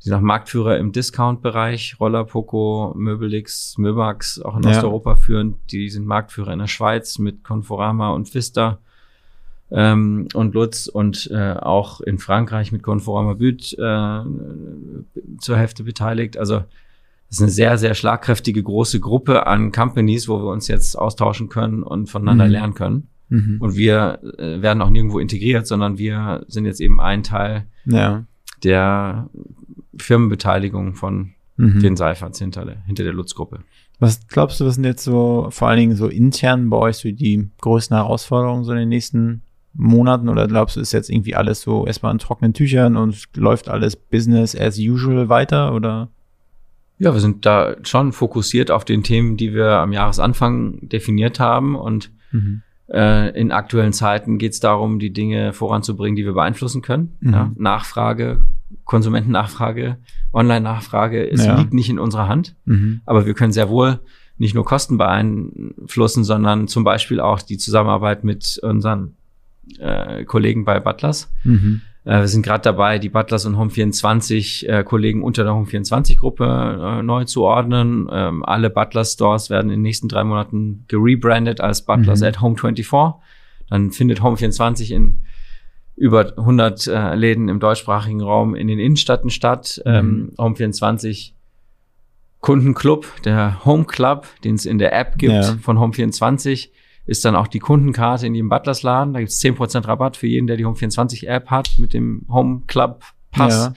sind 0.00 0.12
auch 0.14 0.20
Marktführer 0.20 0.78
im 0.78 0.92
Discount-Bereich. 0.92 1.96
Roller 2.00 2.24
Poco, 2.24 2.92
Möbelix, 2.96 3.76
Möbax, 3.78 4.40
auch 4.40 4.56
in 4.56 4.62
Ja. 4.62 4.70
Osteuropa 4.70 5.16
führend. 5.16 5.56
Die 5.72 5.88
sind 5.90 6.06
Marktführer 6.06 6.52
in 6.52 6.60
der 6.60 6.66
Schweiz 6.68 7.18
mit 7.18 7.42
Conforama 7.44 8.10
und 8.10 8.32
Vista 8.34 8.78
ähm, 9.70 10.28
und 10.34 10.54
Lutz 10.54 10.86
und 10.86 11.28
äh, 11.32 11.52
auch 11.54 12.00
in 12.00 12.18
Frankreich 12.18 12.72
mit 12.72 12.82
Conforama 12.82 13.34
Büt 13.34 13.74
äh, 13.78 14.20
zur 15.40 15.56
Hälfte 15.56 15.82
beteiligt. 15.84 16.38
Also 16.38 16.58
das 17.28 17.36
ist 17.36 17.42
eine 17.42 17.50
sehr, 17.50 17.76
sehr 17.76 17.94
schlagkräftige 17.94 18.62
große 18.62 19.00
Gruppe 19.00 19.46
an 19.46 19.70
Companies, 19.72 20.28
wo 20.28 20.38
wir 20.38 20.50
uns 20.50 20.68
jetzt 20.68 20.96
austauschen 20.98 21.48
können 21.50 21.82
und 21.82 22.08
voneinander 22.08 22.46
Mhm. 22.46 22.50
lernen 22.50 22.74
können. 22.74 23.08
Mhm. 23.28 23.56
Und 23.60 23.76
wir 23.76 24.20
äh, 24.38 24.62
werden 24.62 24.80
auch 24.80 24.88
nirgendwo 24.88 25.18
integriert, 25.18 25.66
sondern 25.66 25.98
wir 25.98 26.44
sind 26.48 26.64
jetzt 26.64 26.80
eben 26.80 26.98
ein 27.00 27.22
Teil 27.22 27.66
Ja. 27.84 28.24
der 28.64 29.28
Firmenbeteiligung 29.96 30.94
von 30.94 31.32
Mhm. 31.60 31.80
den 31.80 31.96
Seiferts 31.96 32.38
hinter 32.38 32.64
der, 32.64 32.82
hinter 32.86 33.02
der 33.02 33.12
Lutz-Gruppe. 33.12 33.60
Was 33.98 34.28
glaubst 34.28 34.60
du, 34.60 34.64
was 34.66 34.76
sind 34.76 34.84
jetzt 34.84 35.02
so 35.02 35.48
vor 35.50 35.66
allen 35.68 35.78
Dingen 35.80 35.96
so 35.96 36.06
intern 36.06 36.70
bei 36.70 36.76
euch 36.76 36.98
so 36.98 37.10
die 37.10 37.50
größten 37.60 37.96
Herausforderungen 37.96 38.62
so 38.62 38.70
in 38.70 38.78
den 38.78 38.88
nächsten 38.88 39.42
Monaten? 39.74 40.28
Oder 40.28 40.46
glaubst 40.46 40.76
du, 40.76 40.80
ist 40.80 40.92
jetzt 40.92 41.10
irgendwie 41.10 41.34
alles 41.34 41.60
so 41.62 41.84
erstmal 41.84 42.12
in 42.12 42.18
trockenen 42.20 42.54
Tüchern 42.54 42.96
und 42.96 43.24
läuft 43.36 43.68
alles 43.68 43.96
Business 43.96 44.54
as 44.54 44.78
usual 44.78 45.28
weiter? 45.28 45.74
Oder? 45.74 46.10
Ja, 47.00 47.12
wir 47.12 47.20
sind 47.20 47.44
da 47.44 47.74
schon 47.82 48.12
fokussiert 48.12 48.70
auf 48.70 48.84
den 48.84 49.02
Themen, 49.02 49.36
die 49.36 49.52
wir 49.52 49.70
am 49.78 49.92
Jahresanfang 49.92 50.88
definiert 50.88 51.40
haben. 51.40 51.74
Und 51.74 52.12
Mhm. 52.30 52.62
äh, 52.88 53.30
in 53.38 53.50
aktuellen 53.50 53.92
Zeiten 53.92 54.38
geht 54.38 54.52
es 54.52 54.60
darum, 54.60 55.00
die 55.00 55.12
Dinge 55.12 55.52
voranzubringen, 55.52 56.14
die 56.14 56.24
wir 56.24 56.34
beeinflussen 56.34 56.82
können. 56.82 57.16
Mhm. 57.20 57.32
Ja, 57.32 57.52
Nachfrage, 57.56 58.44
Konsumentennachfrage, 58.84 59.96
Online-Nachfrage, 60.32 61.30
es 61.30 61.44
Ja. 61.44 61.56
liegt 61.58 61.72
nicht 61.74 61.88
in 61.90 61.98
unserer 61.98 62.28
Hand. 62.28 62.54
Mhm. 62.64 63.00
Aber 63.06 63.26
wir 63.26 63.34
können 63.34 63.52
sehr 63.52 63.68
wohl 63.68 64.00
nicht 64.38 64.54
nur 64.54 64.64
Kosten 64.64 64.98
beeinflussen, 64.98 66.22
sondern 66.24 66.68
zum 66.68 66.84
Beispiel 66.84 67.20
auch 67.20 67.42
die 67.42 67.58
Zusammenarbeit 67.58 68.24
mit 68.24 68.58
unseren 68.62 69.14
äh, 69.80 70.24
Kollegen 70.24 70.64
bei 70.64 70.80
Butlers. 70.80 71.30
Mhm. 71.44 71.82
Äh, 72.04 72.20
wir 72.20 72.28
sind 72.28 72.42
gerade 72.42 72.62
dabei, 72.62 72.98
die 72.98 73.08
Butlers 73.10 73.44
und 73.46 73.56
Home24 73.56 74.66
äh, 74.66 74.82
Kollegen 74.84 75.22
unter 75.22 75.44
der 75.44 75.52
Home24-Gruppe 75.52 76.98
äh, 77.00 77.02
neu 77.02 77.24
zu 77.24 77.42
ordnen. 77.42 78.08
Ähm, 78.10 78.44
alle 78.44 78.70
Butlers-Stores 78.70 79.50
werden 79.50 79.66
in 79.66 79.78
den 79.80 79.82
nächsten 79.82 80.08
drei 80.08 80.24
Monaten 80.24 80.84
gerebrandet 80.88 81.60
als 81.60 81.84
Butlers 81.84 82.20
Mhm. 82.20 82.26
at 82.26 82.38
Home24. 82.38 83.14
Dann 83.68 83.90
findet 83.92 84.20
Home24 84.22 84.90
in 84.92 85.20
über 85.98 86.32
100 86.36 86.86
äh, 86.86 87.14
Läden 87.14 87.48
im 87.48 87.60
deutschsprachigen 87.60 88.22
Raum 88.22 88.54
in 88.54 88.68
den 88.68 88.78
Innenstädten 88.78 89.30
statt. 89.30 89.80
Mhm. 89.84 89.92
Ähm, 89.92 90.32
Home24 90.38 91.32
Kundenclub, 92.40 93.22
der 93.24 93.64
Home 93.64 93.84
Club, 93.84 94.26
den 94.44 94.54
es 94.54 94.64
in 94.64 94.78
der 94.78 94.92
App 94.98 95.18
gibt 95.18 95.32
Ja. 95.32 95.56
von 95.60 95.78
Home24, 95.78 96.68
ist 97.06 97.24
dann 97.24 97.34
auch 97.34 97.48
die 97.48 97.58
Kundenkarte 97.58 98.26
in 98.26 98.34
jedem 98.34 98.48
Butlers-Laden. 98.48 99.12
Da 99.14 99.18
gibt 99.20 99.32
es 99.32 99.40
10% 99.42 99.88
Rabatt 99.88 100.16
für 100.16 100.26
jeden, 100.28 100.46
der 100.46 100.56
die 100.56 100.66
Home24-App 100.66 101.50
hat 101.50 101.70
mit 101.78 101.94
dem 101.94 102.24
Home 102.28 102.62
Club 102.66 103.02
Pass. 103.32 103.66
Ja. 103.66 103.74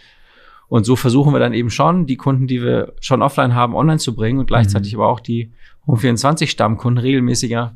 Und 0.67 0.85
so 0.85 0.95
versuchen 0.95 1.33
wir 1.33 1.39
dann 1.39 1.53
eben 1.53 1.69
schon, 1.69 2.05
die 2.05 2.17
Kunden, 2.17 2.47
die 2.47 2.61
wir 2.61 2.93
schon 3.01 3.21
offline 3.21 3.55
haben, 3.55 3.75
online 3.75 3.97
zu 3.97 4.15
bringen 4.15 4.39
und 4.39 4.45
gleichzeitig 4.45 4.93
aber 4.95 5.07
auch 5.07 5.19
die 5.19 5.51
Home24-Stammkunden 5.87 7.01
regelmäßiger 7.01 7.75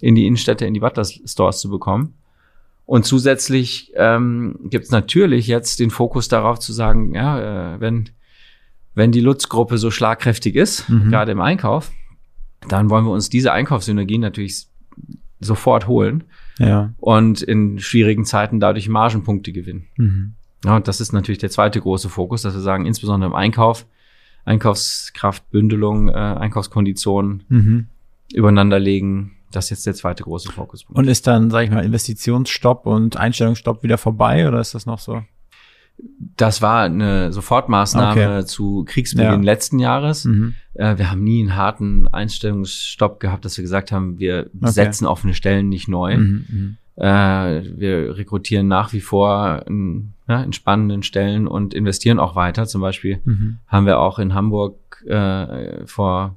in 0.00 0.14
die 0.14 0.26
Innenstädte, 0.26 0.66
in 0.66 0.74
die 0.74 0.80
Butlers-Stores 0.80 1.60
zu 1.60 1.70
bekommen. 1.70 2.14
Und 2.88 3.04
zusätzlich 3.04 3.92
ähm, 3.96 4.60
gibt 4.70 4.86
es 4.86 4.90
natürlich 4.90 5.46
jetzt 5.46 5.78
den 5.78 5.90
Fokus 5.90 6.28
darauf 6.28 6.58
zu 6.58 6.72
sagen, 6.72 7.14
ja, 7.14 7.74
äh, 7.74 7.80
wenn, 7.80 8.08
wenn 8.94 9.12
die 9.12 9.20
Lutz-Gruppe 9.20 9.76
so 9.76 9.90
schlagkräftig 9.90 10.56
ist, 10.56 10.88
Mhm. 10.88 11.10
gerade 11.10 11.32
im 11.32 11.40
Einkauf, 11.42 11.92
dann 12.66 12.88
wollen 12.88 13.04
wir 13.04 13.10
uns 13.12 13.28
diese 13.28 13.52
Einkaufssynergien 13.52 14.22
natürlich 14.22 14.68
sofort 15.38 15.86
holen 15.86 16.24
Ja. 16.58 16.94
und 16.96 17.42
in 17.42 17.78
schwierigen 17.78 18.24
Zeiten 18.24 18.58
dadurch 18.58 18.88
Margenpunkte 18.88 19.52
gewinnen. 19.52 19.84
Mhm. 19.98 20.32
Ja, 20.64 20.76
und 20.76 20.88
das 20.88 21.02
ist 21.02 21.12
natürlich 21.12 21.38
der 21.38 21.50
zweite 21.50 21.82
große 21.82 22.08
Fokus, 22.08 22.40
dass 22.40 22.54
wir 22.54 22.62
sagen, 22.62 22.86
insbesondere 22.86 23.28
im 23.28 23.36
Einkauf, 23.36 23.84
Einkaufskraftbündelung, 24.46 26.08
äh, 26.08 26.12
Einkaufskonditionen 26.12 27.44
Mhm. 27.50 27.86
übereinander 28.32 28.78
legen. 28.78 29.32
Das 29.50 29.66
ist 29.66 29.70
jetzt 29.70 29.86
der 29.86 29.94
zweite 29.94 30.24
große 30.24 30.52
Fokuspunkt. 30.52 30.98
Und 30.98 31.08
ist 31.08 31.26
dann, 31.26 31.50
sag 31.50 31.64
ich 31.64 31.70
mal, 31.70 31.84
Investitionsstopp 31.84 32.86
und 32.86 33.16
Einstellungsstopp 33.16 33.82
wieder 33.82 33.98
vorbei 33.98 34.46
oder 34.48 34.60
ist 34.60 34.74
das 34.74 34.86
noch 34.86 34.98
so? 34.98 35.22
das 36.36 36.62
war 36.62 36.84
eine 36.84 37.32
Sofortmaßnahme 37.32 38.36
Okay. 38.38 38.44
zu 38.46 38.84
Kriegsbeginn 38.86 39.40
Ja. 39.42 39.52
letzten 39.52 39.80
Jahres. 39.80 40.26
Mhm. 40.26 40.54
Äh, 40.74 40.96
wir 40.96 41.10
haben 41.10 41.24
nie 41.24 41.40
einen 41.40 41.56
harten 41.56 42.06
Einstellungsstopp 42.06 43.18
gehabt, 43.18 43.44
dass 43.44 43.56
wir 43.58 43.62
gesagt 43.62 43.90
haben, 43.90 44.18
wir 44.20 44.48
besetzen 44.52 45.08
offene 45.08 45.34
Stellen 45.34 45.68
nicht 45.68 45.88
neu. 45.88 46.16
Mhm. 46.18 46.44
Mhm. 46.48 46.76
Äh, 47.02 47.62
wir 47.80 48.16
rekrutieren 48.16 48.68
nach 48.68 48.92
wie 48.92 49.00
vor 49.00 49.64
in, 49.66 50.12
ja, 50.28 50.40
in 50.42 50.52
spannenden 50.52 51.02
Stellen 51.02 51.48
und 51.48 51.74
investieren 51.74 52.20
auch 52.20 52.36
weiter. 52.36 52.66
Zum 52.66 52.80
Beispiel 52.80 53.20
Mhm. 53.24 53.58
haben 53.66 53.86
wir 53.86 53.98
auch 53.98 54.20
in 54.20 54.34
Hamburg 54.34 54.76
äh, 55.04 55.84
vor 55.86 56.36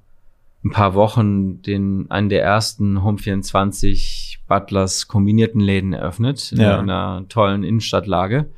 ein 0.63 0.69
paar 0.71 0.93
Wochen 0.93 1.61
den 1.61 2.05
einen 2.11 2.29
der 2.29 2.43
ersten 2.43 3.03
Home 3.03 3.17
24 3.17 4.43
Butlers 4.47 5.07
kombinierten 5.07 5.59
Läden 5.61 5.93
eröffnet 5.93 6.51
Ja. 6.51 6.75
in 6.79 6.89
einer 6.89 7.25
tollen 7.29 7.63
Innenstadtlage. 7.63 8.49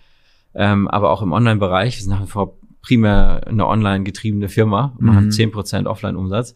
Ähm, 0.55 0.87
aber 0.87 1.11
auch 1.11 1.21
im 1.21 1.31
Online-Bereich, 1.31 1.95
wir 1.97 2.01
sind 2.03 2.11
nach 2.11 2.23
wie 2.23 2.27
vor 2.29 2.57
primär 2.81 3.47
eine 3.47 3.65
online 3.67 4.03
getriebene 4.03 4.49
Firma, 4.49 4.93
Mhm. 4.99 5.05
machen 5.07 5.31
10% 5.31 5.87
Offline-Umsatz, 5.87 6.53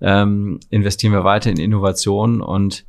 ähm, 0.00 0.58
investieren 0.70 1.12
wir 1.12 1.24
weiter 1.24 1.50
in 1.50 1.58
Innovation 1.58 2.40
und 2.40 2.84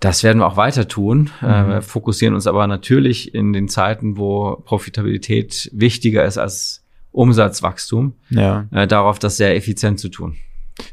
das 0.00 0.22
werden 0.22 0.38
wir 0.38 0.46
auch 0.46 0.56
weiter 0.56 0.88
tun. 0.88 1.30
Mhm. 1.42 1.48
Äh, 1.48 1.68
wir 1.68 1.82
fokussieren 1.82 2.34
uns 2.34 2.46
aber 2.46 2.66
natürlich 2.66 3.34
in 3.34 3.52
den 3.52 3.68
Zeiten, 3.68 4.16
wo 4.16 4.56
Profitabilität 4.64 5.70
wichtiger 5.74 6.24
ist 6.24 6.38
als 6.38 6.84
Umsatzwachstum, 7.12 8.14
Ja. 8.30 8.66
äh, 8.70 8.86
darauf 8.86 9.18
das 9.18 9.36
sehr 9.36 9.54
effizient 9.56 9.98
zu 10.00 10.08
tun. 10.08 10.36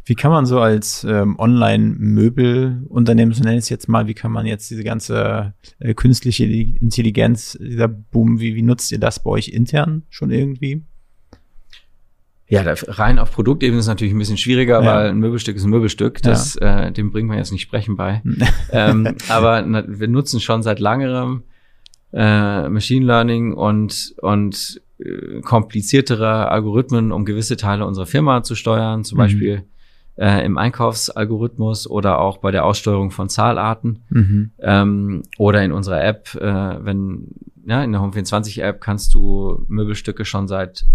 Wie 0.06 0.16
kann 0.16 0.32
man 0.32 0.46
so 0.46 0.60
als 0.60 1.04
ähm, 1.04 1.38
Online-Möbelunternehmen, 1.40 3.34
so 3.34 3.44
nenne 3.44 3.58
ich 3.58 3.64
es 3.64 3.70
jetzt 3.70 3.88
mal, 3.88 4.08
wie 4.08 4.14
kann 4.14 4.32
man 4.32 4.46
jetzt 4.46 4.70
diese 4.70 4.84
ganze 4.84 5.54
äh, 5.80 5.94
künstliche 5.94 6.46
Intelligenz, 6.46 7.58
dieser 7.60 7.88
Boom, 7.88 8.40
wie, 8.40 8.56
wie 8.56 8.62
nutzt 8.62 8.92
ihr 8.92 9.00
das 9.00 9.22
bei 9.24 9.30
euch 9.32 9.50
intern 9.50 10.04
schon 10.10 10.32
irgendwie? 10.32 10.84
Ja, 12.48 12.62
rein 12.88 13.18
auf 13.18 13.32
Produktebene 13.32 13.80
ist 13.80 13.88
natürlich 13.88 14.14
ein 14.14 14.20
bisschen 14.20 14.38
schwieriger, 14.38 14.84
Ja. 14.84 14.86
weil 14.86 15.10
ein 15.10 15.18
Möbelstück 15.18 15.56
ist 15.56 15.64
ein 15.64 15.72
Möbelstück. 15.72 16.22
Das, 16.22 16.56
äh, 16.58 16.92
dem 16.92 17.12
bringt 17.12 17.28
man 17.28 17.38
jetzt 17.40 17.52
nicht 17.52 17.64
sprechen 17.64 17.96
bei. 17.96 18.22
ähm, 18.72 19.16
aber 19.30 19.64
na, 19.64 19.84
wir 19.88 20.08
nutzen 20.08 20.40
schon 20.40 20.62
seit 20.62 20.80
langerem 20.80 21.44
äh, 22.14 22.70
Machine 22.70 23.06
Learning 23.06 23.54
und, 23.54 24.14
und 24.22 24.80
äh, 25.00 25.42
kompliziertere 25.42 26.50
Algorithmen, 26.52 27.12
um 27.12 27.26
gewisse 27.26 27.58
Teile 27.58 27.86
unserer 27.88 28.06
Firma 28.06 28.44
zu 28.44 28.54
steuern, 28.54 29.04
zum 29.04 29.18
Mhm. 29.18 29.22
Beispiel 29.22 29.64
äh, 30.18 30.46
im 30.46 30.58
Einkaufsalgorithmus 30.58 31.90
oder 31.90 32.20
auch 32.20 32.38
bei 32.38 32.52
der 32.52 32.66
Aussteuerung 32.66 33.12
von 33.12 33.30
Zahlarten 33.30 34.04
Mhm. 34.10 34.52
ähm, 34.60 35.24
oder 35.38 35.64
in 35.64 35.72
unserer 35.72 36.04
App, 36.04 36.34
äh, 36.36 36.86
wenn 36.86 37.28
ja, 37.68 37.84
in 37.84 37.92
der 37.92 38.02
Home24 38.02 38.62
App 38.62 38.80
kannst 38.80 39.14
du 39.16 39.66
Möbelstücke 39.68 40.24
schon 40.24 40.48
seit 40.48 40.86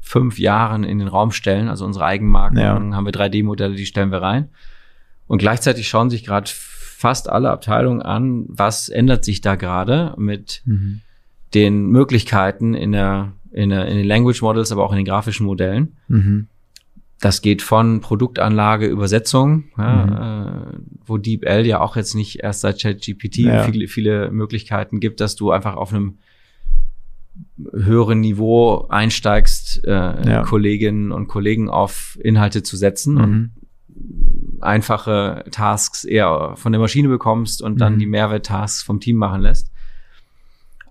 fünf 0.00 0.38
Jahren 0.38 0.84
in 0.84 0.98
den 0.98 1.08
Raum 1.08 1.32
stellen, 1.32 1.68
also 1.68 1.84
unsere 1.84 2.04
Eigenmarken, 2.04 2.58
Ja. 2.58 2.74
haben 2.74 3.04
wir 3.06 3.12
3D-Modelle, 3.12 3.74
die 3.74 3.86
stellen 3.86 4.12
wir 4.12 4.22
rein. 4.22 4.50
Und 5.26 5.38
gleichzeitig 5.38 5.88
schauen 5.88 6.10
sich 6.10 6.24
gerade 6.24 6.48
fast 6.52 7.28
alle 7.28 7.50
Abteilungen 7.50 8.00
an, 8.02 8.44
was 8.48 8.88
ändert 8.88 9.24
sich 9.24 9.40
da 9.40 9.56
gerade 9.56 10.14
mit 10.16 10.62
Mhm. 10.66 11.00
den 11.54 11.86
Möglichkeiten 11.86 12.74
in 12.74 12.92
der, 12.92 13.32
in 13.50 13.70
der, 13.70 13.86
in 13.86 13.96
den 13.96 14.06
Language 14.06 14.40
Models, 14.42 14.70
aber 14.72 14.84
auch 14.84 14.92
in 14.92 14.96
den 14.98 15.06
grafischen 15.06 15.46
Modellen. 15.46 15.96
Mhm. 16.08 16.46
Das 17.20 17.40
geht 17.42 17.62
von 17.62 18.00
Produktanlage, 18.00 18.86
Übersetzung, 18.86 19.64
ja, 19.78 20.46
äh, 20.72 20.78
wo 21.06 21.16
DeepL 21.16 21.64
ja 21.66 21.80
auch 21.80 21.96
jetzt 21.96 22.14
nicht 22.14 22.40
erst 22.40 22.60
seit 22.62 22.80
ChatGPT 22.82 23.38
Ja. 23.38 23.62
viele, 23.64 23.88
viele 23.88 24.30
Möglichkeiten 24.30 25.00
gibt, 25.00 25.20
dass 25.20 25.34
du 25.36 25.50
einfach 25.50 25.76
auf 25.76 25.92
einem 25.92 26.18
höheren 27.72 28.20
Niveau 28.20 28.86
einsteigst, 28.88 29.84
äh, 29.84 29.90
Ja. 30.30 30.42
Kolleginnen 30.42 31.12
und 31.12 31.28
Kollegen 31.28 31.70
auf 31.70 32.18
Inhalte 32.22 32.62
zu 32.62 32.76
setzen. 32.76 33.16
Und 33.16 33.30
Mhm. 33.30 33.50
einfache 34.60 35.44
Tasks 35.50 36.04
eher 36.04 36.52
von 36.56 36.72
der 36.72 36.80
Maschine 36.80 37.08
bekommst 37.08 37.62
und 37.62 37.80
dann 37.80 37.94
Mhm. 37.94 37.98
die 38.00 38.06
Mehrwerttasks 38.06 38.82
vom 38.82 39.00
Team 39.00 39.16
machen 39.16 39.40
lässt. 39.42 39.70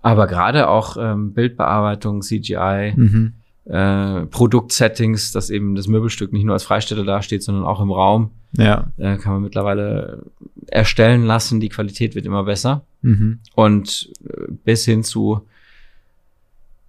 Aber 0.02 0.26
gerade 0.26 0.68
auch 0.68 0.96
ähm, 0.98 1.32
Bildbearbeitung, 1.32 2.22
CGI, 2.22 2.92
Mhm. 2.96 3.32
Äh, 3.66 4.26
Produktsettings, 4.26 5.32
dass 5.32 5.50
eben 5.50 5.74
das 5.74 5.86
Möbelstück 5.88 6.32
nicht 6.32 6.44
nur 6.44 6.52
als 6.54 6.64
Freistelle 6.64 7.04
dasteht, 7.04 7.42
sondern 7.42 7.64
auch 7.64 7.80
im 7.80 7.90
Raum, 7.90 8.30
Ja. 8.56 8.92
äh, 8.98 9.16
kann 9.16 9.32
man 9.34 9.42
mittlerweile 9.42 10.22
erstellen 10.66 11.24
lassen. 11.24 11.60
Die 11.60 11.68
Qualität 11.70 12.14
wird 12.14 12.26
immer 12.26 12.44
besser. 12.44 12.84
Mhm. 13.02 13.40
Und 13.54 14.10
äh, 14.28 14.50
bis 14.64 14.84
hin 14.84 15.02
zu 15.02 15.40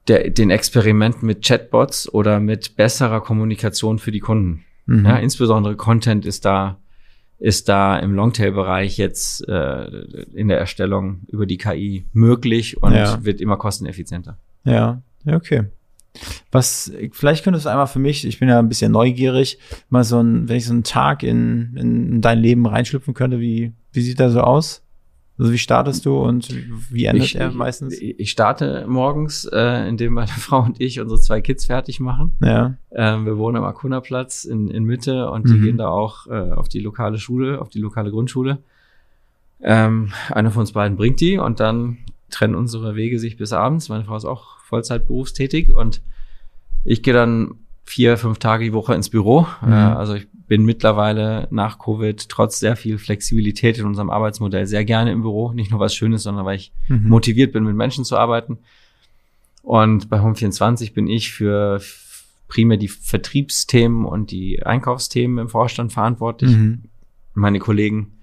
der, 0.07 0.30
den 0.30 0.49
Experimenten 0.51 1.26
mit 1.26 1.43
Chatbots 1.43 2.13
oder 2.13 2.39
mit 2.39 2.76
besserer 2.76 3.21
Kommunikation 3.21 3.97
für 3.97 4.11
die 4.11 4.19
Kunden. 4.19 4.63
Mhm. 4.86 5.05
Ja, 5.05 5.17
insbesondere 5.17 5.76
Content 5.76 6.26
ist 6.26 6.45
da, 6.45 6.78
ist 7.39 7.69
da 7.69 7.97
im 7.97 8.13
Longtail-Bereich 8.13 8.97
jetzt 8.97 9.47
äh, 9.47 9.86
in 10.34 10.47
der 10.47 10.59
Erstellung 10.59 11.21
über 11.28 11.45
die 11.45 11.57
KI 11.57 12.05
möglich 12.13 12.82
und 12.84 12.93
Ja. 12.93 13.23
wird 13.23 13.41
immer 13.41 13.57
kosteneffizienter. 13.57 14.38
Ja, 14.63 15.01
ja, 15.23 15.36
okay. 15.36 15.63
Was, 16.51 16.91
vielleicht 17.11 17.43
könntest 17.43 17.66
du 17.66 17.70
einmal 17.70 17.88
für 17.88 17.99
mich, 17.99 18.26
ich 18.26 18.39
bin 18.39 18.49
ja 18.49 18.59
ein 18.59 18.70
bisschen 18.70 18.91
neugierig, 18.91 19.59
mal 19.89 20.03
so 20.03 20.20
ein, 20.20 20.47
wenn 20.47 20.57
ich 20.57 20.66
so 20.66 20.74
einen 20.74 20.84
Tag 20.84 21.24
in, 21.24 21.76
in 21.78 22.22
dein 22.22 22.39
Leben 22.39 22.66
reinschlüpfen 22.66 23.13
könnte, 23.13 23.39
wie, 23.39 23.74
wie 23.91 24.01
sieht 24.01 24.20
der 24.20 24.30
so 24.30 24.41
aus? 24.41 24.82
Also 25.38 25.51
wie 25.51 25.57
startest 25.57 26.05
du 26.05 26.18
und 26.18 26.47
wie 26.89 27.05
endet 27.05 27.26
ich, 27.26 27.36
er 27.36 27.51
meistens? 27.51 27.99
Ich, 27.99 28.18
ich 28.22 28.32
starte 28.32 28.86
morgens, 28.88 29.43
äh, 29.51 29.86
indem 29.89 30.13
meine 30.13 30.28
Frau 30.39 30.61
und 30.61 30.80
ich 30.80 31.01
unsere 31.01 31.20
zwei 31.20 31.41
Kids 31.41 31.66
fertig 31.66 31.99
machen. 31.99 32.32
ja. 32.41 32.76
Ähm, 32.93 33.26
wir 33.26 33.38
wohnen 33.38 33.57
am 33.57 33.66
Akuna-Platz 33.66 34.45
in, 34.45 34.70
in 34.70 34.86
Mitte 34.86 35.30
und 35.30 35.49
die 35.49 35.55
Mhm. 35.55 35.61
gehen 35.61 35.78
da 35.78 35.89
auch 35.89 36.28
äh, 36.28 36.51
auf 36.53 36.70
die 36.70 36.80
lokale 36.80 37.18
Schule, 37.18 37.59
auf 37.59 37.68
die 37.68 37.80
lokale 37.82 38.09
Grundschule. 38.11 38.59
Ähm, 39.61 40.13
einer 40.30 40.51
von 40.51 40.61
uns 40.61 40.72
beiden 40.72 40.95
bringt 40.95 41.20
die 41.20 41.38
und 41.38 41.59
dann 41.59 41.97
trennen 42.30 42.55
unsere 42.55 42.95
Wege 42.95 43.20
sich 43.20 43.36
bis 43.36 43.51
abends. 43.51 43.89
Meine 43.89 44.05
Frau 44.05 44.16
ist 44.16 44.24
auch 44.26 44.55
Vollzeit 44.66 45.07
berufstätig 45.07 45.74
und 45.74 46.01
ich 46.84 47.03
gehe 47.03 47.13
dann 47.13 47.55
vier, 47.84 48.18
fünf 48.18 48.39
Tage 48.39 48.63
die 48.66 48.74
Woche 48.74 48.95
ins 48.95 49.09
Büro. 49.09 49.47
Mhm. 49.61 49.74
Also 49.74 50.16
ich 50.16 50.28
bin 50.47 50.66
mittlerweile 50.66 51.47
nach 51.51 51.78
Covid 51.80 52.30
trotz 52.30 52.59
sehr 52.59 52.76
viel 52.76 52.97
Flexibilität 52.97 53.78
in 53.78 53.86
unserem 53.86 54.09
Arbeitsmodell 54.09 54.66
sehr 54.66 54.86
gerne 54.86 55.11
im 55.11 55.22
Büro. 55.22 55.53
Nicht 55.53 55.72
nur 55.72 55.80
was 55.80 55.95
Schönes, 55.95 56.24
sondern 56.24 56.45
weil 56.45 56.57
ich 56.57 56.72
Mhm. 56.88 57.09
motiviert 57.09 57.53
bin, 57.53 57.63
mit 57.63 57.76
Menschen 57.76 58.05
zu 58.05 58.18
arbeiten. 58.18 58.57
Und 59.61 60.09
bei 60.09 60.20
Home24 60.20 60.93
bin 60.93 61.07
ich 61.07 61.32
für 61.32 61.82
primär 62.47 62.78
die 62.78 62.88
Vertriebsthemen 62.88 64.05
und 64.05 64.30
die 64.32 64.63
Einkaufsthemen 64.63 65.39
im 65.39 65.49
Vorstand 65.49 65.93
verantwortlich. 65.93 66.51
Mhm. 66.51 66.84
Meine 67.34 67.59
Kollegen 67.59 68.20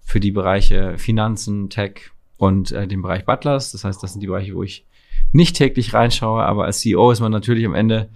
für 0.00 0.20
die 0.20 0.32
Bereiche 0.32 0.96
Finanzen, 0.96 1.68
Tech 1.68 2.10
und 2.38 2.72
äh, 2.72 2.86
den 2.86 3.02
Bereich 3.02 3.26
Butlers. 3.26 3.72
Das 3.72 3.84
heißt, 3.84 4.02
das 4.02 4.12
sind 4.12 4.20
die 4.22 4.26
Bereiche, 4.26 4.54
wo 4.54 4.62
ich 4.62 4.86
nicht 5.32 5.56
täglich 5.56 5.94
reinschaue, 5.94 6.42
aber 6.42 6.64
als 6.64 6.80
CEO 6.80 7.10
ist 7.10 7.20
man 7.20 7.32
natürlich 7.32 7.66
am 7.66 7.74
Ende 7.74 8.08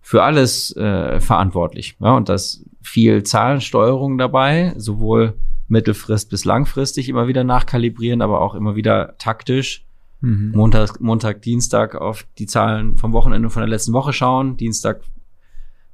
für 0.00 0.22
alles 0.22 0.74
äh, 0.76 1.20
verantwortlich. 1.20 1.96
Ja, 2.00 2.16
und 2.16 2.28
da 2.28 2.34
ist 2.34 2.64
viel 2.80 3.22
Zahlensteuerung 3.22 4.18
dabei, 4.18 4.74
sowohl 4.76 5.34
mittelfrist 5.68 6.30
bis 6.30 6.44
langfristig 6.44 7.08
immer 7.08 7.28
wieder 7.28 7.44
nachkalibrieren, 7.44 8.20
aber 8.22 8.40
auch 8.40 8.54
immer 8.54 8.76
wieder 8.76 9.14
taktisch 9.18 9.84
Mhm. 10.22 10.52
Montag, 10.54 11.00
Montag, 11.00 11.42
Dienstag 11.42 11.96
auf 11.96 12.24
die 12.38 12.46
Zahlen 12.46 12.96
vom 12.96 13.12
Wochenende 13.12 13.50
von 13.50 13.60
der 13.60 13.68
letzten 13.68 13.92
Woche 13.92 14.12
schauen, 14.12 14.56
Dienstag, 14.56 15.02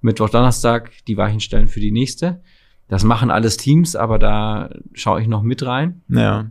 Mittwoch, 0.01 0.29
Donnerstag 0.29 0.93
die 1.07 1.17
Weichen 1.17 1.41
stellen 1.41 1.67
für 1.67 1.81
die 1.81 1.91
nächste. 1.91 2.41
Das 2.89 3.05
machen 3.05 3.31
alles 3.31 3.57
Teams, 3.57 3.97
aber 3.97 4.19
da 4.19 4.71
schaue 4.93 5.23
ich 5.23 5.29
noch 5.29 5.43
mit 5.43 5.65
rein. 5.65 6.03
Ja. 6.09 6.51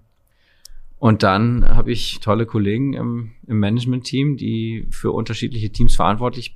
Und 0.99 1.21
dann 1.23 1.67
habe 1.67 1.91
ich 1.91 2.19
tolle 2.21 2.45
Kollegen 2.45 2.93
im, 2.93 3.31
im 3.45 3.59
Management-Team, 3.59 4.35
die 4.37 4.87
für 4.89 5.11
unterschiedliche 5.11 5.69
Teams 5.69 5.95
verantwortlich 5.95 6.55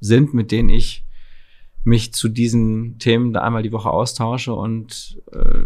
sind, 0.00 0.32
mit 0.32 0.52
denen 0.52 0.68
ich 0.68 1.04
mich 1.82 2.12
zu 2.12 2.28
diesen 2.28 2.98
Themen 2.98 3.32
da 3.32 3.40
einmal 3.40 3.62
die 3.62 3.72
Woche 3.72 3.90
austausche 3.90 4.54
und 4.54 5.18
äh, 5.32 5.62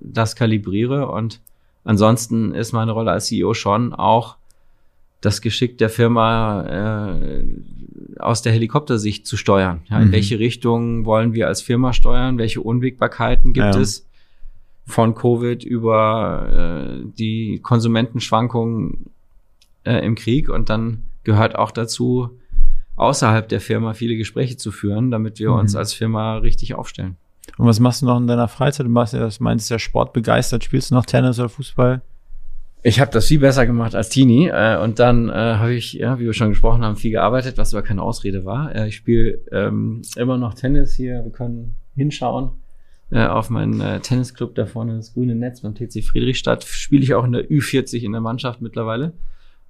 das 0.00 0.34
kalibriere. 0.36 1.08
Und 1.10 1.40
ansonsten 1.84 2.52
ist 2.54 2.72
meine 2.72 2.92
Rolle 2.92 3.12
als 3.12 3.26
CEO 3.26 3.54
schon 3.54 3.92
auch 3.92 4.36
das 5.20 5.40
Geschick 5.40 5.78
der 5.78 5.90
Firma 5.90 6.64
äh, 6.66 7.44
aus 8.18 8.42
der 8.42 8.52
Helikoptersicht 8.52 9.26
zu 9.26 9.36
steuern. 9.36 9.82
Ja, 9.88 10.00
in 10.00 10.08
Mhm. 10.08 10.12
welche 10.12 10.38
Richtung 10.38 11.04
wollen 11.04 11.34
wir 11.34 11.46
als 11.48 11.62
Firma 11.62 11.92
steuern? 11.92 12.36
Welche 12.36 12.60
Unwägbarkeiten 12.60 13.52
gibt 13.52 13.74
Ja. 13.74 13.80
es? 13.80 14.06
Von 14.86 15.14
Covid 15.14 15.64
über 15.64 16.98
äh, 17.00 17.04
die 17.18 17.60
Konsumentenschwankungen 17.62 19.10
äh, 19.84 20.04
im 20.04 20.14
Krieg 20.14 20.48
und 20.48 20.68
dann 20.68 21.04
gehört 21.24 21.56
auch 21.56 21.70
dazu, 21.70 22.30
außerhalb 22.96 23.48
der 23.48 23.60
Firma 23.60 23.94
viele 23.94 24.16
Gespräche 24.16 24.56
zu 24.56 24.70
führen, 24.70 25.10
damit 25.10 25.38
wir 25.38 25.50
Mhm. 25.50 25.58
uns 25.58 25.74
als 25.76 25.92
Firma 25.94 26.36
richtig 26.36 26.74
aufstellen. 26.74 27.16
Und 27.58 27.66
was 27.66 27.80
machst 27.80 28.02
du 28.02 28.06
noch 28.06 28.18
in 28.18 28.26
deiner 28.26 28.48
Freizeit? 28.48 28.86
Du 28.86 28.90
machst 28.90 29.14
ja, 29.14 29.20
das 29.20 29.40
meinst 29.40 29.70
ja 29.70 29.78
sportbegeistert. 29.78 30.64
Spielst 30.64 30.90
du 30.90 30.94
noch 30.94 31.06
Tennis 31.06 31.38
oder 31.38 31.48
Fußball? 31.48 32.02
Ich 32.82 33.00
habe 33.00 33.10
das 33.10 33.26
viel 33.26 33.38
besser 33.40 33.66
gemacht 33.66 33.94
als 33.94 34.10
Teenie 34.10 34.48
äh, 34.48 34.78
und 34.82 34.98
dann 34.98 35.30
äh, 35.30 35.32
habe 35.32 35.72
ich, 35.72 35.94
ja, 35.94 36.18
wie 36.18 36.26
wir 36.26 36.34
schon 36.34 36.50
gesprochen 36.50 36.84
haben, 36.84 36.96
viel 36.96 37.12
gearbeitet, 37.12 37.56
was 37.56 37.74
aber 37.74 37.82
keine 37.82 38.02
Ausrede 38.02 38.44
war. 38.44 38.74
Äh, 38.74 38.88
ich 38.88 38.96
spiele 38.96 39.38
ähm, 39.52 40.02
immer 40.16 40.36
noch 40.36 40.52
Tennis 40.54 40.94
hier. 40.94 41.24
Wir 41.24 41.32
können 41.32 41.76
hinschauen 41.96 42.50
äh, 43.14 43.26
auf 43.26 43.48
meinen 43.48 43.80
äh, 43.80 44.00
Tennisclub 44.00 44.54
da 44.56 44.66
vorne, 44.66 44.96
das 44.96 45.14
grüne 45.14 45.34
Netz 45.36 45.60
beim 45.62 45.74
TC 45.74 46.02
Friedrichstadt. 46.04 46.64
Spiele 46.64 47.02
ich 47.04 47.14
auch 47.14 47.24
in 47.24 47.32
der 47.32 47.48
Ü40 47.48 48.00
in 48.02 48.12
der 48.12 48.20
Mannschaft 48.20 48.60
mittlerweile 48.60 49.12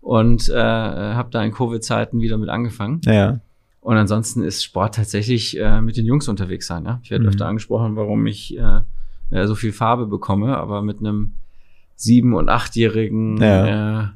und 0.00 0.48
äh, 0.48 0.54
habe 0.54 1.28
da 1.30 1.42
in 1.44 1.52
Covid-Zeiten 1.52 2.20
wieder 2.20 2.38
mit 2.38 2.48
angefangen. 2.48 3.00
Ja. 3.04 3.40
Und 3.80 3.96
ansonsten 3.96 4.42
ist 4.42 4.64
Sport 4.64 4.94
tatsächlich 4.94 5.58
äh, 5.60 5.80
mit 5.82 5.96
den 5.98 6.06
Jungs 6.06 6.26
unterwegs 6.28 6.66
sein. 6.66 6.84
Ja? 6.86 7.00
Ich 7.02 7.10
werde 7.10 7.24
Mhm. 7.24 7.28
öfter 7.30 7.46
angesprochen, 7.46 7.96
warum 7.96 8.26
ich 8.26 8.56
äh, 8.56 8.80
äh, 9.30 9.46
so 9.46 9.54
viel 9.54 9.72
Farbe 9.72 10.06
bekomme, 10.06 10.56
aber 10.56 10.80
mit 10.80 11.00
einem 11.00 11.34
sieben- 11.96 12.34
und 12.34 12.48
achtjährigen 12.48 13.36
Ja. 13.36 14.14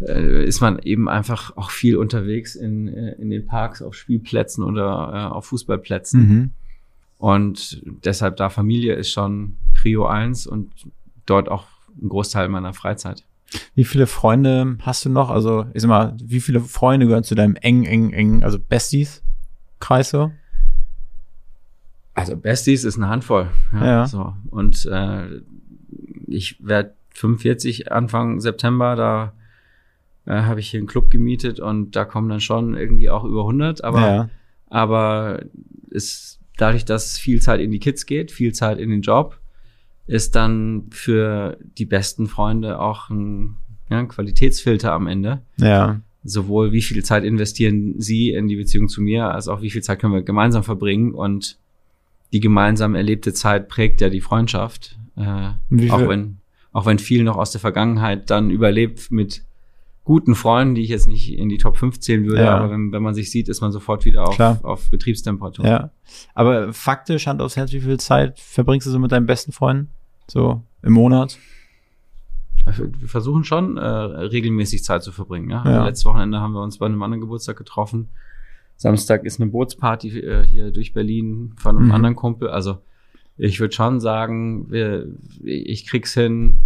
äh, 0.00 0.06
äh, 0.08 0.44
ist 0.46 0.60
man 0.62 0.78
eben 0.78 1.08
einfach 1.10 1.56
auch 1.56 1.70
viel 1.70 1.96
unterwegs 1.98 2.54
in, 2.54 2.88
äh, 2.88 3.12
in 3.20 3.28
den 3.30 3.46
Parks, 3.46 3.82
auf 3.82 3.94
Spielplätzen 3.94 4.64
oder 4.64 5.10
äh, 5.12 5.34
auf 5.34 5.46
Fußballplätzen. 5.46 6.20
Mhm. 6.20 6.50
Und 7.18 7.82
deshalb 8.04 8.36
da 8.36 8.50
Familie 8.50 8.94
ist 8.94 9.10
schon 9.10 9.56
Prio 9.74 10.06
eins 10.06 10.46
und 10.46 10.70
dort 11.24 11.48
auch 11.48 11.66
ein 12.00 12.08
Großteil 12.08 12.48
meiner 12.48 12.74
Freizeit. 12.74 13.24
Wie 13.74 13.84
viele 13.84 14.06
Freunde 14.06 14.76
hast 14.82 15.04
du 15.04 15.08
noch? 15.08 15.30
Also, 15.30 15.66
ich 15.72 15.82
sag 15.82 15.88
mal, 15.88 16.16
wie 16.22 16.40
viele 16.40 16.60
Freunde 16.60 17.06
gehören 17.06 17.24
zu 17.24 17.34
deinem 17.34 17.56
eng, 17.56 17.84
eng, 17.84 18.12
eng, 18.12 18.42
also 18.42 18.58
Besties 18.58 19.22
Kreis 19.80 20.10
so? 20.10 20.32
Also 22.14 22.36
Besties 22.36 22.84
ist 22.84 22.96
eine 22.96 23.08
Handvoll. 23.08 23.50
Ja. 23.72 24.06
So. 24.06 24.34
Und 24.50 24.86
äh, 24.86 25.42
ich 26.26 26.56
werde 26.64 26.94
45 27.10 27.92
Anfang 27.92 28.40
September, 28.40 28.96
da 28.96 29.32
äh, 30.24 30.42
habe 30.42 30.60
ich 30.60 30.70
hier 30.70 30.78
einen 30.78 30.86
Club 30.86 31.10
gemietet 31.10 31.60
und 31.60 31.94
da 31.94 32.04
kommen 32.04 32.28
dann 32.28 32.40
schon 32.40 32.76
irgendwie 32.76 33.10
auch 33.10 33.24
über 33.24 33.42
100. 33.42 33.84
Aber, 33.84 34.00
ja. 34.00 34.28
aber 34.68 35.42
ist 35.90 36.35
dadurch, 36.56 36.84
dass 36.84 37.18
viel 37.18 37.40
Zeit 37.40 37.60
in 37.60 37.70
die 37.70 37.78
Kids 37.78 38.06
geht, 38.06 38.30
viel 38.30 38.52
Zeit 38.52 38.78
in 38.78 38.90
den 38.90 39.02
Job, 39.02 39.38
ist 40.06 40.36
dann 40.36 40.86
für 40.90 41.58
die 41.78 41.84
besten 41.84 42.26
Freunde 42.26 42.80
auch 42.80 43.10
ein, 43.10 43.56
ja, 43.90 43.98
ein 43.98 44.08
Qualitätsfilter 44.08 44.92
am 44.92 45.06
Ende. 45.06 45.42
Ja. 45.56 46.00
Sowohl 46.22 46.72
wie 46.72 46.82
viel 46.82 47.04
Zeit 47.04 47.24
investieren 47.24 47.94
sie 47.98 48.30
in 48.30 48.48
die 48.48 48.56
Beziehung 48.56 48.88
zu 48.88 49.00
mir, 49.00 49.30
als 49.32 49.48
auch 49.48 49.62
wie 49.62 49.70
viel 49.70 49.82
Zeit 49.82 49.98
können 49.98 50.14
wir 50.14 50.22
gemeinsam 50.22 50.64
verbringen 50.64 51.12
und 51.12 51.58
die 52.32 52.40
gemeinsam 52.40 52.94
erlebte 52.94 53.32
Zeit 53.32 53.68
prägt 53.68 54.00
ja 54.00 54.08
die 54.08 54.20
Freundschaft. 54.20 54.98
Äh, 55.16 55.90
auch 55.90 56.08
wenn, 56.08 56.38
auch 56.72 56.86
wenn 56.86 56.98
viel 56.98 57.22
noch 57.22 57.36
aus 57.36 57.52
der 57.52 57.60
Vergangenheit 57.60 58.30
dann 58.30 58.50
überlebt 58.50 59.10
mit 59.10 59.42
guten 60.06 60.34
Freunden, 60.36 60.76
die 60.76 60.82
ich 60.82 60.88
jetzt 60.88 61.08
nicht 61.08 61.36
in 61.36 61.48
die 61.48 61.58
Top 61.58 61.76
5 61.76 61.98
zählen 62.00 62.24
würde, 62.26 62.44
Ja. 62.44 62.56
aber 62.56 62.70
wenn, 62.70 62.92
wenn 62.92 63.02
man 63.02 63.12
sich 63.14 63.30
sieht, 63.30 63.48
ist 63.48 63.60
man 63.60 63.72
sofort 63.72 64.04
wieder 64.04 64.26
auf, 64.28 64.38
auf 64.64 64.88
Betriebstemperatur. 64.88 65.66
Ja. 65.66 65.90
Aber 66.32 66.72
faktisch, 66.72 67.26
Hand 67.26 67.42
aufs 67.42 67.56
Herz, 67.56 67.72
wie 67.72 67.80
viel 67.80 67.98
Zeit 67.98 68.38
verbringst 68.38 68.86
du 68.86 68.90
so 68.92 69.00
mit 69.00 69.10
deinen 69.10 69.26
besten 69.26 69.50
Freunden? 69.50 69.90
So 70.28 70.62
im 70.82 70.92
Monat? 70.92 71.38
Also, 72.64 72.84
Wir 73.00 73.08
versuchen 73.08 73.42
schon, 73.44 73.76
äh, 73.76 73.80
regelmäßig 73.84 74.84
Zeit 74.84 75.02
zu 75.02 75.10
verbringen. 75.12 75.50
Ja? 75.50 75.64
Ja. 75.68 75.84
Letztes 75.84 76.04
Wochenende 76.06 76.38
haben 76.40 76.52
wir 76.52 76.62
uns 76.62 76.78
bei 76.78 76.86
einem 76.86 77.02
anderen 77.02 77.20
Geburtstag 77.20 77.56
getroffen. 77.56 78.08
Samstag 78.76 79.24
ist 79.24 79.40
eine 79.40 79.50
Bootsparty 79.50 80.20
äh, 80.20 80.46
hier 80.46 80.70
durch 80.70 80.92
Berlin 80.92 81.52
von 81.56 81.76
einem 81.76 81.86
Mhm. 81.86 81.92
anderen 81.92 82.14
Kumpel. 82.16 82.48
Also 82.48 82.78
ich 83.36 83.58
würde 83.60 83.74
schon 83.74 84.00
sagen, 84.00 84.70
wir, 84.70 85.06
ich 85.42 85.86
krieg's 85.86 86.14
hin, 86.14 86.58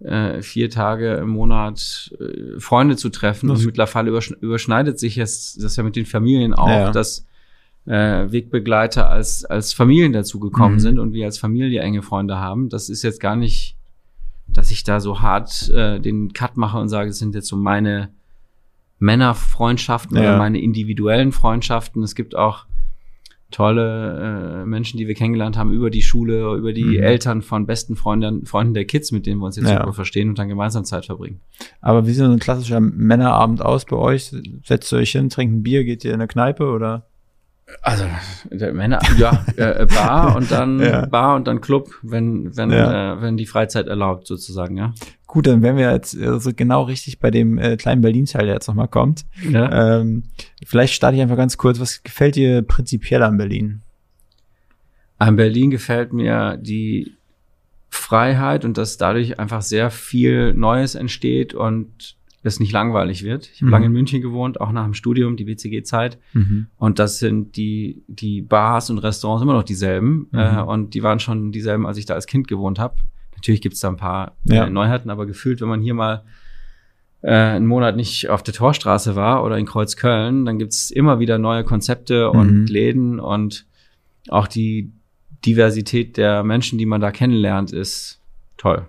äh, 0.00 0.40
vier 0.42 0.70
Tage 0.70 1.14
im 1.14 1.28
Monat 1.30 2.10
äh, 2.20 2.58
Freunde 2.58 2.96
zu 2.96 3.08
treffen. 3.10 3.48
Das- 3.48 3.60
Und 3.60 3.66
mittlerweile 3.66 4.08
überschn 4.10 4.36
überschneidet 4.40 4.98
sich 4.98 5.16
jetzt 5.16 5.62
das 5.62 5.76
ja 5.76 5.82
mit 5.82 5.96
den 5.96 6.06
Familien 6.06 6.54
auch, 6.54 6.68
Ja. 6.68 6.90
dass 6.90 7.26
äh, 7.86 8.30
Wegbegleiter 8.30 9.08
als, 9.08 9.44
als 9.44 9.72
Familien 9.72 10.12
dazugekommen 10.12 10.74
Mhm. 10.74 10.80
sind 10.80 10.98
und 10.98 11.12
wir 11.12 11.24
als 11.26 11.38
Familie 11.38 11.80
enge 11.80 12.02
Freunde 12.02 12.36
haben. 12.38 12.68
Das 12.68 12.88
ist 12.90 13.02
jetzt 13.02 13.20
gar 13.20 13.36
nicht, 13.36 13.76
dass 14.48 14.70
ich 14.70 14.84
da 14.84 15.00
so 15.00 15.20
hart 15.22 15.68
äh, 15.70 15.98
den 15.98 16.32
Cut 16.32 16.56
mache 16.56 16.78
und 16.78 16.88
sage, 16.88 17.08
das 17.08 17.18
sind 17.18 17.34
jetzt 17.34 17.48
so 17.48 17.56
meine 17.56 18.10
Männerfreundschaften 18.98 20.16
Ja. 20.16 20.22
oder 20.22 20.36
meine 20.38 20.60
individuellen 20.60 21.32
Freundschaften. 21.32 22.02
Es 22.02 22.14
gibt 22.14 22.36
auch 22.36 22.66
tolle 23.50 24.62
äh, 24.62 24.66
Menschen, 24.66 24.98
die 24.98 25.06
wir 25.08 25.14
kennengelernt 25.14 25.56
haben 25.56 25.72
über 25.72 25.90
die 25.90 26.02
Schule, 26.02 26.54
über 26.56 26.72
die 26.72 26.84
Mhm. 26.98 27.02
Eltern 27.02 27.42
von 27.42 27.66
besten 27.66 27.96
Freunden, 27.96 28.46
Freunden 28.46 28.74
der 28.74 28.84
Kids, 28.84 29.12
mit 29.12 29.26
denen 29.26 29.40
wir 29.40 29.46
uns 29.46 29.56
jetzt 29.56 29.68
Ja. 29.70 29.80
super 29.80 29.92
verstehen 29.92 30.28
und 30.28 30.38
dann 30.38 30.48
gemeinsam 30.48 30.84
Zeit 30.84 31.06
verbringen. 31.06 31.40
Aber 31.80 32.06
wie 32.06 32.12
sieht 32.12 32.24
so 32.24 32.30
ein 32.30 32.38
klassischer 32.38 32.80
Männerabend 32.80 33.62
aus 33.62 33.84
bei 33.84 33.96
euch? 33.96 34.32
Setzt 34.64 34.92
ihr 34.92 34.98
euch 34.98 35.12
hin, 35.12 35.28
trinkt 35.28 35.54
ein 35.54 35.62
Bier, 35.62 35.84
geht 35.84 36.04
ihr 36.04 36.10
in 36.14 36.20
eine 36.20 36.28
Kneipe 36.28 36.64
oder? 36.70 37.06
Also 37.82 38.04
Männer, 38.72 38.98
ja, 39.16 39.44
äh, 39.56 39.86
Bar 39.86 40.34
und 40.34 40.50
dann 40.50 40.80
Ja. 40.80 41.06
Bar 41.06 41.36
und 41.36 41.46
dann 41.46 41.60
Club, 41.60 41.88
wenn 42.02 42.56
wenn 42.56 42.70
Ja. 42.72 43.12
äh, 43.14 43.22
wenn 43.22 43.36
die 43.36 43.46
Freizeit 43.46 43.86
erlaubt 43.86 44.26
sozusagen, 44.26 44.76
ja. 44.76 44.92
Gut, 45.32 45.46
dann 45.46 45.62
wären 45.62 45.76
wir 45.76 45.92
jetzt 45.92 46.14
äh, 46.16 46.40
so 46.40 46.50
genau 46.52 46.82
richtig 46.82 47.20
bei 47.20 47.30
dem 47.30 47.56
äh, 47.56 47.76
kleinen 47.76 48.02
Berlin-Teil, 48.02 48.46
der 48.46 48.54
jetzt 48.54 48.66
nochmal 48.66 48.88
kommt. 48.88 49.24
ja. 49.48 50.00
Ähm, 50.00 50.24
vielleicht 50.66 50.92
starte 50.94 51.14
ich 51.16 51.22
einfach 51.22 51.36
ganz 51.36 51.56
kurz. 51.56 51.78
Was 51.78 52.02
gefällt 52.02 52.34
dir 52.34 52.62
prinzipiell 52.62 53.22
an 53.22 53.36
Berlin? 53.36 53.82
An 55.18 55.36
Berlin 55.36 55.70
gefällt 55.70 56.12
mir 56.12 56.56
die 56.60 57.12
Freiheit 57.90 58.64
und 58.64 58.76
dass 58.76 58.96
dadurch 58.96 59.38
einfach 59.38 59.62
sehr 59.62 59.90
viel 59.90 60.52
Neues 60.54 60.96
entsteht 60.96 61.54
und 61.54 62.16
es 62.42 62.58
nicht 62.58 62.72
langweilig 62.72 63.22
wird. 63.22 63.50
Ich 63.52 63.60
habe 63.60 63.66
Mhm. 63.66 63.72
lange 63.72 63.86
in 63.86 63.92
München 63.92 64.22
gewohnt, 64.22 64.60
auch 64.60 64.72
nach 64.72 64.84
dem 64.84 64.94
Studium, 64.94 65.36
die 65.36 65.46
WCG-Zeit. 65.46 66.18
Und 66.78 66.98
das 66.98 67.18
sind 67.18 67.56
die, 67.56 68.02
die 68.08 68.40
Bars 68.42 68.88
und 68.90 68.98
Restaurants 68.98 69.42
immer 69.42 69.52
noch 69.52 69.62
dieselben. 69.62 70.26
Mhm. 70.32 70.38
Äh, 70.38 70.60
und 70.62 70.94
die 70.94 71.02
waren 71.04 71.20
schon 71.20 71.52
dieselben, 71.52 71.86
als 71.86 71.98
ich 71.98 72.06
da 72.06 72.14
als 72.14 72.26
Kind 72.26 72.48
gewohnt 72.48 72.78
habe. 72.80 72.96
Natürlich 73.40 73.60
gibt's 73.62 73.80
da 73.80 73.88
ein 73.88 73.96
paar 73.96 74.36
Ja. 74.44 74.66
äh, 74.66 74.70
Neuheiten, 74.70 75.08
aber 75.10 75.26
gefühlt, 75.26 75.60
wenn 75.60 75.68
man 75.68 75.80
hier 75.80 75.94
mal 75.94 76.22
äh, 77.22 77.30
einen 77.32 77.66
Monat 77.66 77.96
nicht 77.96 78.28
auf 78.28 78.42
der 78.42 78.54
Torstraße 78.54 79.16
war 79.16 79.44
oder 79.44 79.56
in 79.58 79.66
Kreuzköln, 79.66 80.44
dann 80.44 80.58
gibt's 80.58 80.90
immer 80.90 81.18
wieder 81.20 81.38
neue 81.38 81.64
Konzepte 81.64 82.30
Mhm. 82.32 82.38
und 82.38 82.66
Läden 82.70 83.20
und 83.20 83.66
auch 84.28 84.46
die 84.46 84.92
Diversität 85.44 86.16
der 86.18 86.42
Menschen, 86.44 86.78
die 86.78 86.86
man 86.86 87.00
da 87.00 87.10
kennenlernt, 87.10 87.72
ist 87.72 88.20
toll. 88.58 88.86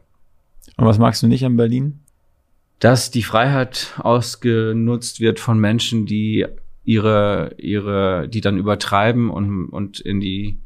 Und 0.78 0.86
was 0.86 0.98
magst 1.00 1.24
du 1.24 1.28
nicht 1.28 1.46
an 1.46 1.56
Berlin? 1.58 2.00
dass 2.80 3.12
die 3.12 3.22
Freiheit 3.22 3.94
ausgenutzt 4.00 5.20
wird 5.20 5.40
von 5.40 5.60
Menschen, 5.60 6.08
die 6.08 6.48
ihre, 6.84 7.54
ihre, 7.60 8.28
die 8.28 8.42
dann 8.42 8.58
übertreiben 8.58 9.30
und, 9.30 9.68
und 9.68 10.00
in 10.00 10.20
die 10.20 10.58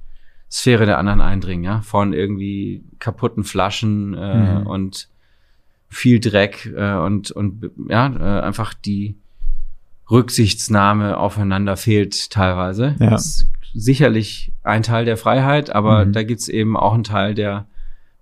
Sphäre 0.51 0.85
der 0.85 0.97
anderen 0.97 1.21
eindringen, 1.21 1.63
ja, 1.65 1.81
von 1.81 2.13
irgendwie 2.13 2.83
kaputten 2.99 3.43
Flaschen 3.43 4.13
äh, 4.13 4.59
Mhm. 4.61 4.67
und 4.67 5.09
viel 5.89 6.19
Dreck 6.19 6.71
äh, 6.75 6.95
und, 6.95 7.31
und 7.31 7.71
ja, 7.89 8.07
äh, 8.07 8.41
einfach 8.41 8.73
die 8.73 9.15
Rücksichtsnahme 10.09 11.17
aufeinander 11.17 11.77
fehlt 11.77 12.29
teilweise. 12.31 12.95
Ja. 12.99 13.11
Das 13.11 13.25
ist 13.25 13.47
sicherlich 13.73 14.51
ein 14.63 14.83
Teil 14.83 15.05
der 15.05 15.17
Freiheit, 15.17 15.73
aber 15.73 16.05
Mhm. 16.05 16.13
da 16.13 16.23
gibt's 16.23 16.47
eben 16.47 16.77
auch 16.77 16.93
einen 16.93 17.03
Teil, 17.03 17.33
der 17.33 17.65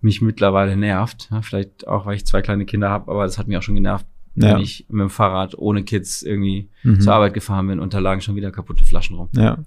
mich 0.01 0.21
mittlerweile 0.21 0.75
nervt. 0.75 1.29
Ja, 1.31 1.41
vielleicht 1.41 1.87
auch, 1.87 2.05
weil 2.05 2.15
ich 2.15 2.25
zwei 2.25 2.41
kleine 2.41 2.65
Kinder 2.65 2.89
habe, 2.89 3.11
aber 3.11 3.23
das 3.23 3.37
hat 3.37 3.47
mich 3.47 3.57
auch 3.57 3.61
schon 3.61 3.75
genervt, 3.75 4.05
Ja. 4.35 4.55
wenn 4.55 4.61
ich 4.61 4.85
mit 4.89 5.01
dem 5.01 5.09
Fahrrad 5.09 5.57
ohne 5.57 5.83
Kids 5.83 6.23
irgendwie 6.23 6.69
Mhm. 6.83 6.99
zur 7.01 7.13
Arbeit 7.13 7.33
gefahren 7.33 7.67
bin 7.67 7.79
und 7.79 7.93
da 7.93 7.99
lagen 7.99 8.21
schon 8.21 8.35
wieder 8.35 8.51
kaputte 8.51 8.83
Flaschen 8.85 9.15
rum. 9.15 9.29
Ja. 9.33 9.57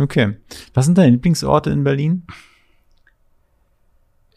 Okay. 0.00 0.36
Was 0.74 0.86
sind 0.86 0.98
deine 0.98 1.10
Lieblingsorte 1.12 1.70
in 1.70 1.84
Berlin? 1.84 2.24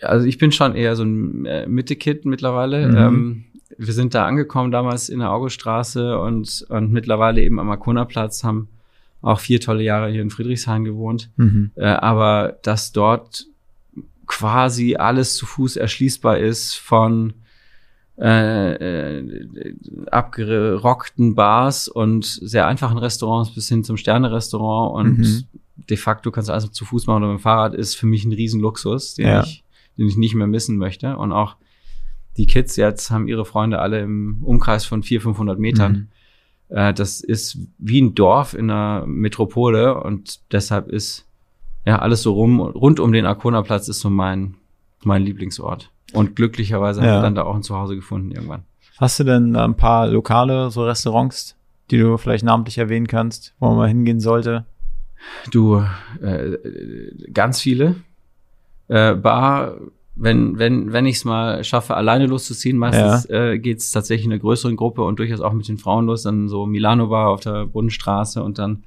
Also 0.01 0.28
ich 0.28 0.38
bin 0.38 0.51
schon 0.51 0.76
eher 0.76 0.95
so 0.95 1.03
ein 1.03 1.45
äh, 1.45 1.66
Mitte-Kid 1.66 2.26
mittlerweile. 2.26 2.88
Mhm. 2.88 2.97
Ähm, 2.97 3.45
wir 3.78 3.93
sind 3.93 4.14
da 4.14 4.26
angekommen 4.26 4.72
damals 4.72 5.09
in 5.09 5.20
der 5.20 5.32
Auguststraße 5.32 6.20
und, 6.20 6.66
und 6.70 6.91
mittlerweile 6.91 7.41
eben 7.41 7.59
am 7.59 7.70
Arkona-Platz, 7.70 8.43
haben 8.43 8.68
auch 9.22 9.39
vier 9.39 9.61
tolle 9.61 9.84
Jahre 9.84 10.11
hier 10.11 10.22
in 10.22 10.30
Friedrichshain 10.30 10.84
gewohnt. 10.84 11.30
Mhm. 11.38 11.72
Äh, 11.76 11.86
aber 11.86 12.59
dass 12.61 12.91
dort 12.91 13.45
quasi 14.28 14.95
alles 14.95 15.36
zu 15.36 15.45
Fuß 15.45 15.78
erschließbar 15.78 16.39
ist 16.39 16.76
von 16.76 17.34
äh, 18.20 19.18
äh, 19.20 19.76
abgerockten 20.11 21.36
Bars 21.36 21.88
und 21.88 22.26
sehr 22.26 22.68
einfachen 22.68 22.97
Restaurants 22.97 23.51
bis 23.53 23.68
hin 23.70 23.84
zum 23.84 23.97
Sterne-Restaurant 23.97 24.93
und 24.95 25.18
Mhm. 25.20 25.43
de 25.89 25.97
facto 25.97 26.32
kannst 26.32 26.49
du 26.49 26.53
alles 26.53 26.72
zu 26.72 26.86
Fuß 26.86 27.07
machen 27.07 27.24
oder 27.24 27.32
mit 27.34 27.39
dem 27.39 27.43
Fahrrad, 27.43 27.74
ist 27.74 27.95
für 27.95 28.05
mich 28.05 28.24
ein 28.26 28.32
Riesenluxus, 28.34 29.16
den, 29.16 29.28
Ja. 29.28 29.43
ich, 29.43 29.64
den 29.97 30.07
ich 30.07 30.18
nicht 30.18 30.36
mehr 30.36 30.47
missen 30.47 30.78
möchte. 30.78 31.18
Und 31.18 31.32
auch 31.32 31.55
die 32.38 32.45
Kids 32.45 32.76
jetzt 32.76 33.11
haben 33.11 33.28
ihre 33.28 33.45
Freunde 33.45 33.80
alle 33.80 34.01
im 34.01 34.39
Umkreis 34.43 34.86
von 34.86 35.03
400, 35.03 35.24
500 35.24 35.59
Metern. 35.59 36.09
Mhm. 36.70 36.76
Äh, 36.78 36.93
das 36.93 37.22
ist 37.22 37.57
wie 37.80 38.01
ein 38.01 38.16
Dorf 38.16 38.53
in 38.53 38.70
einer 38.70 39.05
Metropole 39.07 40.01
und 40.01 40.39
deshalb 40.51 40.88
ist 40.89 41.26
ja 41.86 41.99
alles 41.99 42.22
so 42.22 42.34
rum 42.34 42.61
rund 42.61 42.99
um 42.99 43.11
den 43.11 43.26
Arkona-Platz 43.26 43.88
ist 43.89 43.99
so 43.99 44.09
mein 44.09 44.55
mein 45.06 45.24
Lieblingsort. 45.24 45.91
Und 46.14 46.36
glücklicherweise 46.36 47.01
Ja. 47.01 47.08
haben 47.08 47.18
wir 47.18 47.22
dann 47.22 47.36
da 47.36 47.43
auch 47.43 47.56
ein 47.56 47.64
Zuhause 47.64 47.95
gefunden 47.95 48.32
irgendwann. 48.32 48.64
Hast 48.97 49.20
du 49.20 49.24
denn 49.24 49.56
ein 49.56 49.76
paar 49.76 50.08
lokale 50.08 50.70
so 50.70 50.86
Restaurants, 50.86 51.56
die 51.91 51.97
du 51.97 52.18
vielleicht 52.18 52.43
namentlich 52.45 52.78
erwähnen 52.78 53.08
kannst, 53.08 53.54
wo 53.60 53.68
man 53.70 53.78
mal 53.78 53.88
hingehen 53.88 54.20
sollte? 54.20 54.66
Du, 55.51 55.84
äh, 56.22 56.58
ganz 57.34 57.62
viele. 57.62 57.95
Äh, 58.88 59.16
Bar, 59.16 59.76
wenn, 60.16 60.60
wenn, 60.60 60.93
wenn 60.93 61.06
ich 61.06 61.16
es 61.16 61.26
mal 61.26 61.64
schaffe, 61.64 61.95
alleine 61.95 62.28
loszuziehen, 62.28 62.78
meistens 62.78 63.26
äh, 63.30 63.58
geht 63.58 63.80
es 63.80 63.91
tatsächlich 63.91 64.26
in 64.26 64.32
einer 64.32 64.39
größeren 64.41 64.76
Gruppe 64.76 65.04
und 65.04 65.18
durchaus 65.20 65.41
auch 65.41 65.54
mit 65.54 65.68
den 65.68 65.78
Frauen 65.78 66.06
los, 66.06 66.24
dann 66.24 66.49
so 66.49 66.66
Milano 66.66 67.08
Bar 67.08 67.30
auf 67.30 67.39
der 67.39 67.66
Bundesstraße 67.66 68.43
und 68.43 68.60
dann 68.60 68.84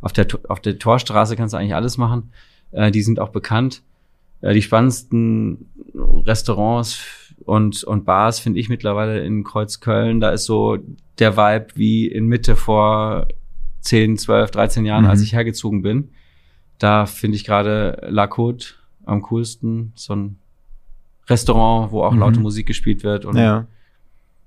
auf 0.00 0.12
der, 0.12 0.28
auf 0.48 0.60
der 0.60 0.78
Torstraße 0.78 1.34
kannst 1.34 1.54
du 1.54 1.58
eigentlich 1.58 1.74
alles 1.74 1.96
machen. 1.98 2.30
Äh, 2.70 2.90
die 2.92 3.02
sind 3.02 3.18
auch 3.18 3.30
bekannt. 3.30 3.82
Äh, 4.40 4.54
die 4.54 4.62
spannendsten 4.62 5.66
Restaurants 5.94 7.00
und, 7.44 7.82
und 7.84 8.04
Bars 8.04 8.38
finde 8.40 8.60
ich 8.60 8.68
mittlerweile 8.68 9.24
in 9.24 9.44
Kreuzköln. 9.44 10.20
Da 10.20 10.30
ist 10.30 10.44
so 10.44 10.78
der 11.18 11.36
Vibe 11.36 11.68
wie 11.74 12.06
in 12.06 12.26
Mitte 12.26 12.56
vor 12.56 13.26
10, 13.80 14.18
12, 14.18 14.50
13 14.50 14.84
Jahren, 14.84 15.04
Mhm. 15.04 15.10
als 15.10 15.22
ich 15.22 15.32
hergezogen 15.32 15.82
bin. 15.82 16.10
Da 16.78 17.06
finde 17.06 17.36
ich 17.36 17.44
gerade 17.44 18.06
La 18.08 18.24
Côte 18.26 18.74
am 19.04 19.22
coolsten. 19.22 19.92
So 19.94 20.14
ein 20.14 20.38
Restaurant, 21.28 21.90
wo 21.92 22.02
auch 22.02 22.12
Mhm. 22.12 22.18
laute 22.20 22.40
Musik 22.40 22.66
gespielt 22.66 23.02
wird. 23.02 23.24
Und 23.24 23.36
ja, 23.36 23.66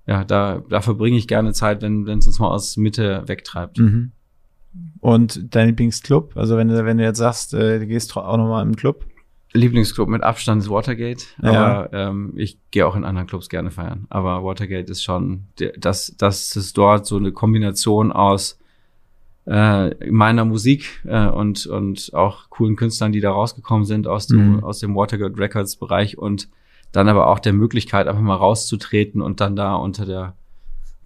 Ja. 0.07 0.23
da, 0.23 0.61
da 0.69 0.81
verbringe 0.81 1.17
ich 1.17 1.27
gerne 1.27 1.53
Zeit, 1.53 1.81
wenn 1.81 2.05
wenn 2.05 2.19
es 2.19 2.27
uns 2.27 2.39
mal 2.39 2.49
aus 2.49 2.77
Mitte 2.77 3.23
wegtreibt. 3.27 3.77
Mhm. 3.79 4.11
Und 5.01 5.53
dein 5.55 5.67
Lieblingsclub? 5.67 6.37
Also 6.37 6.55
wenn 6.57 6.69
du, 6.69 6.85
wenn 6.85 6.97
du 6.97 7.03
jetzt 7.03 7.17
sagst, 7.17 7.53
äh, 7.53 7.79
du 7.79 7.87
gehst 7.87 8.15
auch 8.15 8.37
nochmal 8.37 8.65
im 8.65 8.75
Club. 8.75 9.05
Lieblingsclub 9.53 10.07
mit 10.07 10.23
Abstand 10.23 10.61
ist 10.61 10.69
Watergate, 10.69 11.23
Ja. 11.41 11.51
aber 11.51 11.93
ähm, 11.93 12.33
ich 12.37 12.57
gehe 12.71 12.87
auch 12.87 12.95
in 12.95 13.03
anderen 13.03 13.27
Clubs 13.27 13.49
gerne 13.49 13.69
feiern. 13.71 14.05
Aber 14.09 14.43
Watergate 14.43 14.89
ist 14.89 15.03
schon, 15.03 15.47
der- 15.59 15.73
das, 15.77 16.07
ist 16.55 16.77
dort 16.77 17.05
so 17.05 17.17
eine 17.17 17.31
Kombination 17.33 18.11
aus 18.13 18.57
äh, 19.45 20.09
meiner 20.09 20.45
Musik 20.45 21.01
äh, 21.05 21.25
und 21.27 21.65
und 21.65 22.11
auch 22.13 22.49
coolen 22.49 22.75
Künstlern, 22.75 23.11
die 23.11 23.21
da 23.21 23.31
rausgekommen 23.31 23.85
sind 23.85 24.07
aus 24.07 24.27
dem 24.27 24.57
Mhm. 24.57 24.63
aus 24.63 24.79
dem 24.79 24.95
Watergate 24.95 25.37
Records 25.37 25.75
Bereich 25.77 26.17
und 26.17 26.47
dann 26.91 27.09
aber 27.09 27.27
auch 27.27 27.39
der 27.39 27.53
Möglichkeit 27.53 28.07
einfach 28.07 28.21
mal 28.21 28.35
rauszutreten 28.35 29.21
und 29.21 29.41
dann 29.41 29.55
da 29.55 29.75
unter 29.75 30.05
der 30.05 30.35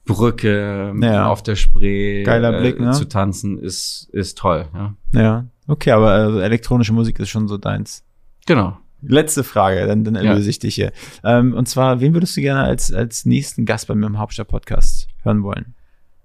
Brücke 0.05 0.93
Ja. 1.01 1.29
auf 1.29 1.41
der 1.43 1.55
Spree 1.55 2.23
Geiler 2.23 2.59
Blick, 2.59 2.79
ne? 2.79 2.91
zu 2.91 3.05
tanzen 3.07 3.57
ist 3.57 4.09
ist 4.11 4.37
toll, 4.37 4.67
ja. 4.73 4.93
Ja. 5.13 5.45
Okay, 5.67 5.91
aber 5.91 6.11
also 6.11 6.39
elektronische 6.39 6.93
Musik 6.93 7.19
ist 7.19 7.29
schon 7.29 7.47
so 7.47 7.57
deins. 7.57 8.03
Genau. 8.45 8.77
Letzte 9.01 9.43
Frage, 9.43 9.85
dann, 9.85 10.03
dann 10.03 10.15
Ja. 10.15 10.31
erlöse 10.31 10.49
ich 10.49 10.59
dich 10.59 10.75
hier. 10.75 10.91
Ähm, 11.23 11.53
und 11.53 11.67
zwar, 11.67 11.99
wen 12.01 12.13
würdest 12.13 12.35
du 12.37 12.41
gerne 12.41 12.61
als, 12.63 12.91
als 12.91 13.25
nächsten 13.25 13.65
Gast 13.65 13.87
bei 13.87 13.95
mir 13.95 14.07
im 14.07 14.17
Hauptstadt-Podcast 14.17 15.07
hören 15.23 15.43
wollen? 15.43 15.75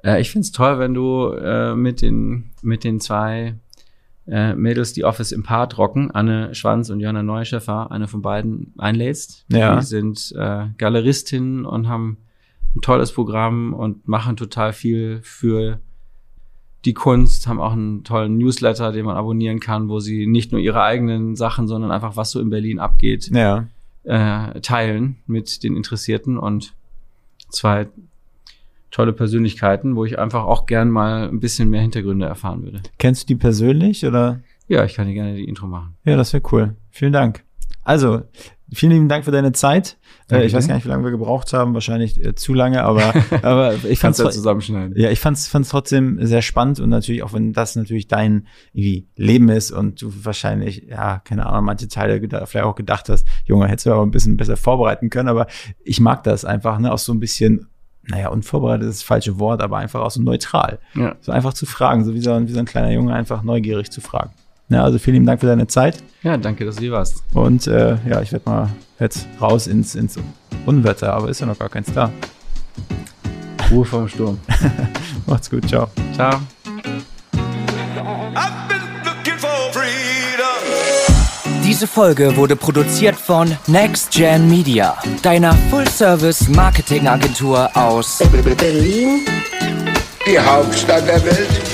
Äh, 0.02 0.20
ich 0.20 0.30
find's 0.30 0.50
toll, 0.52 0.78
wenn 0.78 0.94
du 0.94 1.28
äh, 1.32 1.74
mit 1.74 2.00
den 2.00 2.50
mit 2.62 2.84
den 2.84 3.00
zwei 3.00 3.54
äh, 4.26 4.54
Mädels, 4.54 4.92
die 4.94 5.04
Office 5.04 5.32
im 5.32 5.42
Part 5.42 5.76
rocken, 5.76 6.10
Anne 6.10 6.54
Schwanz 6.54 6.88
und 6.88 7.00
Johanna 7.00 7.22
Neuschäfer, 7.22 7.90
eine 7.90 8.06
von 8.08 8.22
beiden 8.22 8.72
einlädst. 8.78 9.44
Ja. 9.50 9.76
Die 9.78 9.84
sind 9.84 10.32
äh, 10.38 10.66
Galeristinnen 10.78 11.66
und 11.66 11.88
haben 11.88 12.18
ein 12.74 12.80
tolles 12.80 13.12
Programm 13.12 13.74
und 13.74 14.06
machen 14.08 14.36
total 14.36 14.72
viel 14.72 15.20
für 15.22 15.80
die 16.84 16.94
Kunst, 16.94 17.46
haben 17.46 17.60
auch 17.60 17.72
einen 17.72 18.04
tollen 18.04 18.38
Newsletter, 18.38 18.92
den 18.92 19.04
man 19.04 19.16
abonnieren 19.16 19.60
kann, 19.60 19.88
wo 19.88 20.00
sie 20.00 20.26
nicht 20.26 20.50
nur 20.52 20.60
ihre 20.60 20.82
eigenen 20.82 21.36
Sachen, 21.36 21.68
sondern 21.68 21.90
einfach, 21.90 22.16
was 22.16 22.30
so 22.30 22.40
in 22.40 22.48
Berlin 22.50 22.78
abgeht, 22.78 23.30
Ja. 23.32 23.66
äh, 24.04 24.60
teilen 24.60 25.16
mit 25.26 25.62
den 25.62 25.76
Interessierten 25.76 26.38
und 26.38 26.72
zwei 27.50 27.88
tolle 28.90 29.12
Persönlichkeiten, 29.12 29.94
wo 29.94 30.04
ich 30.04 30.18
einfach 30.18 30.44
auch 30.44 30.66
gern 30.66 30.90
mal 30.90 31.28
ein 31.28 31.38
bisschen 31.40 31.70
mehr 31.70 31.82
Hintergründe 31.82 32.26
erfahren 32.26 32.62
würde. 32.64 32.80
Kennst 32.98 33.22
du 33.24 33.26
die 33.34 33.36
persönlich 33.36 34.04
oder? 34.06 34.40
Ja, 34.66 34.84
ich 34.84 34.94
kann 34.94 35.06
dir 35.06 35.14
gerne 35.14 35.34
die 35.36 35.44
Intro 35.44 35.66
machen. 35.66 35.94
Ja, 36.04 36.16
das 36.16 36.32
wäre 36.32 36.42
cool. 36.52 36.74
Vielen 36.90 37.12
Dank. 37.12 37.44
Also, 37.84 38.22
vielen 38.72 38.92
lieben 38.92 39.08
Dank 39.08 39.24
für 39.24 39.30
deine 39.30 39.52
Zeit. 39.52 39.96
Äh, 40.30 40.44
ich 40.44 40.52
weiß 40.52 40.68
gar 40.68 40.74
nicht, 40.76 40.84
wie 40.84 40.88
lange 40.88 41.02
wir 41.04 41.10
gebraucht 41.10 41.52
haben, 41.52 41.74
wahrscheinlich 41.74 42.24
äh, 42.24 42.34
zu 42.34 42.54
lange, 42.54 42.82
aber, 42.84 43.12
aber 43.42 43.74
ich 43.88 44.00
ja 44.00 44.10
tro- 44.10 44.30
zusammenschneiden. 44.30 44.96
ja, 44.96 45.10
ich 45.10 45.18
fand's, 45.20 45.48
fand's 45.48 45.70
trotzdem 45.70 46.18
sehr 46.24 46.42
spannend 46.42 46.78
und 46.80 46.88
natürlich 46.88 47.22
auch 47.22 47.32
wenn 47.32 47.52
das 47.52 47.74
natürlich 47.76 48.06
dein 48.06 48.46
irgendwie 48.72 49.08
Leben 49.16 49.48
ist 49.48 49.72
und 49.72 50.02
du 50.02 50.12
wahrscheinlich, 50.24 50.84
ja, 50.88 51.18
keine 51.18 51.46
Ahnung, 51.46 51.64
manche 51.64 51.88
Teile 51.88 52.20
vielleicht 52.20 52.64
auch 52.66 52.76
gedacht 52.76 53.08
hast, 53.08 53.26
Junge, 53.44 53.66
hättest 53.66 53.86
du 53.86 53.92
aber 53.92 54.02
ein 54.02 54.10
bisschen 54.12 54.36
besser 54.36 54.56
vorbereiten 54.56 55.10
können, 55.10 55.28
aber 55.28 55.46
ich 55.84 56.00
mag 56.00 56.22
das 56.24 56.44
einfach, 56.44 56.78
ne, 56.78 56.92
auch 56.92 56.98
so 56.98 57.12
ein 57.12 57.20
bisschen, 57.20 57.66
naja, 58.06 58.28
unvorbereitet 58.28 58.88
ist 58.88 59.00
das 59.00 59.02
falsche 59.06 59.38
Wort, 59.38 59.60
aber 59.60 59.78
einfach 59.78 60.00
auch 60.00 60.10
so 60.10 60.22
neutral. 60.22 60.78
Ja. 60.94 61.16
So 61.20 61.32
einfach 61.32 61.54
zu 61.54 61.66
fragen, 61.66 62.04
so 62.04 62.14
wie 62.14 62.20
so 62.20 62.32
ein, 62.32 62.48
wie 62.48 62.52
so 62.52 62.58
ein 62.60 62.64
kleiner 62.66 62.90
Junge 62.90 63.14
einfach 63.14 63.42
neugierig 63.42 63.90
zu 63.90 64.00
fragen. 64.00 64.30
Ja, 64.70 64.84
also 64.84 64.98
vielen 64.98 65.14
lieben 65.14 65.26
Dank 65.26 65.40
für 65.40 65.46
deine 65.46 65.66
Zeit. 65.66 65.96
ja, 66.22 66.36
danke, 66.36 66.64
dass 66.64 66.76
du 66.76 66.82
hier 66.82 66.92
warst. 66.92 67.24
Und 67.34 67.66
äh, 67.66 67.96
ja, 68.08 68.22
ich 68.22 68.30
werde 68.32 68.48
mal 68.48 68.68
jetzt 68.98 69.26
raus 69.40 69.66
ins, 69.66 69.94
ins 69.96 70.16
Unwetter, 70.64 71.12
aber 71.12 71.28
ist 71.28 71.40
ja 71.40 71.46
noch 71.46 71.58
gar 71.58 71.68
keins 71.68 71.92
da. 71.92 72.10
Ruhe 73.70 73.84
vorm 73.84 74.08
Sturm. 74.08 74.38
Macht's 75.26 75.50
gut, 75.50 75.68
ciao. 75.68 75.88
Ciao. 76.14 76.40
Diese 81.64 81.86
Folge 81.86 82.36
wurde 82.36 82.56
produziert 82.56 83.14
von 83.16 83.56
Next 83.68 84.10
Gen 84.10 84.50
Media, 84.50 84.96
deiner 85.22 85.54
Full-Service-Marketing-Agentur 85.70 87.70
aus 87.76 88.18
Berlin, 88.58 89.20
die 90.26 90.38
Hauptstadt 90.38 91.06
der 91.06 91.24
Welt. 91.24 91.69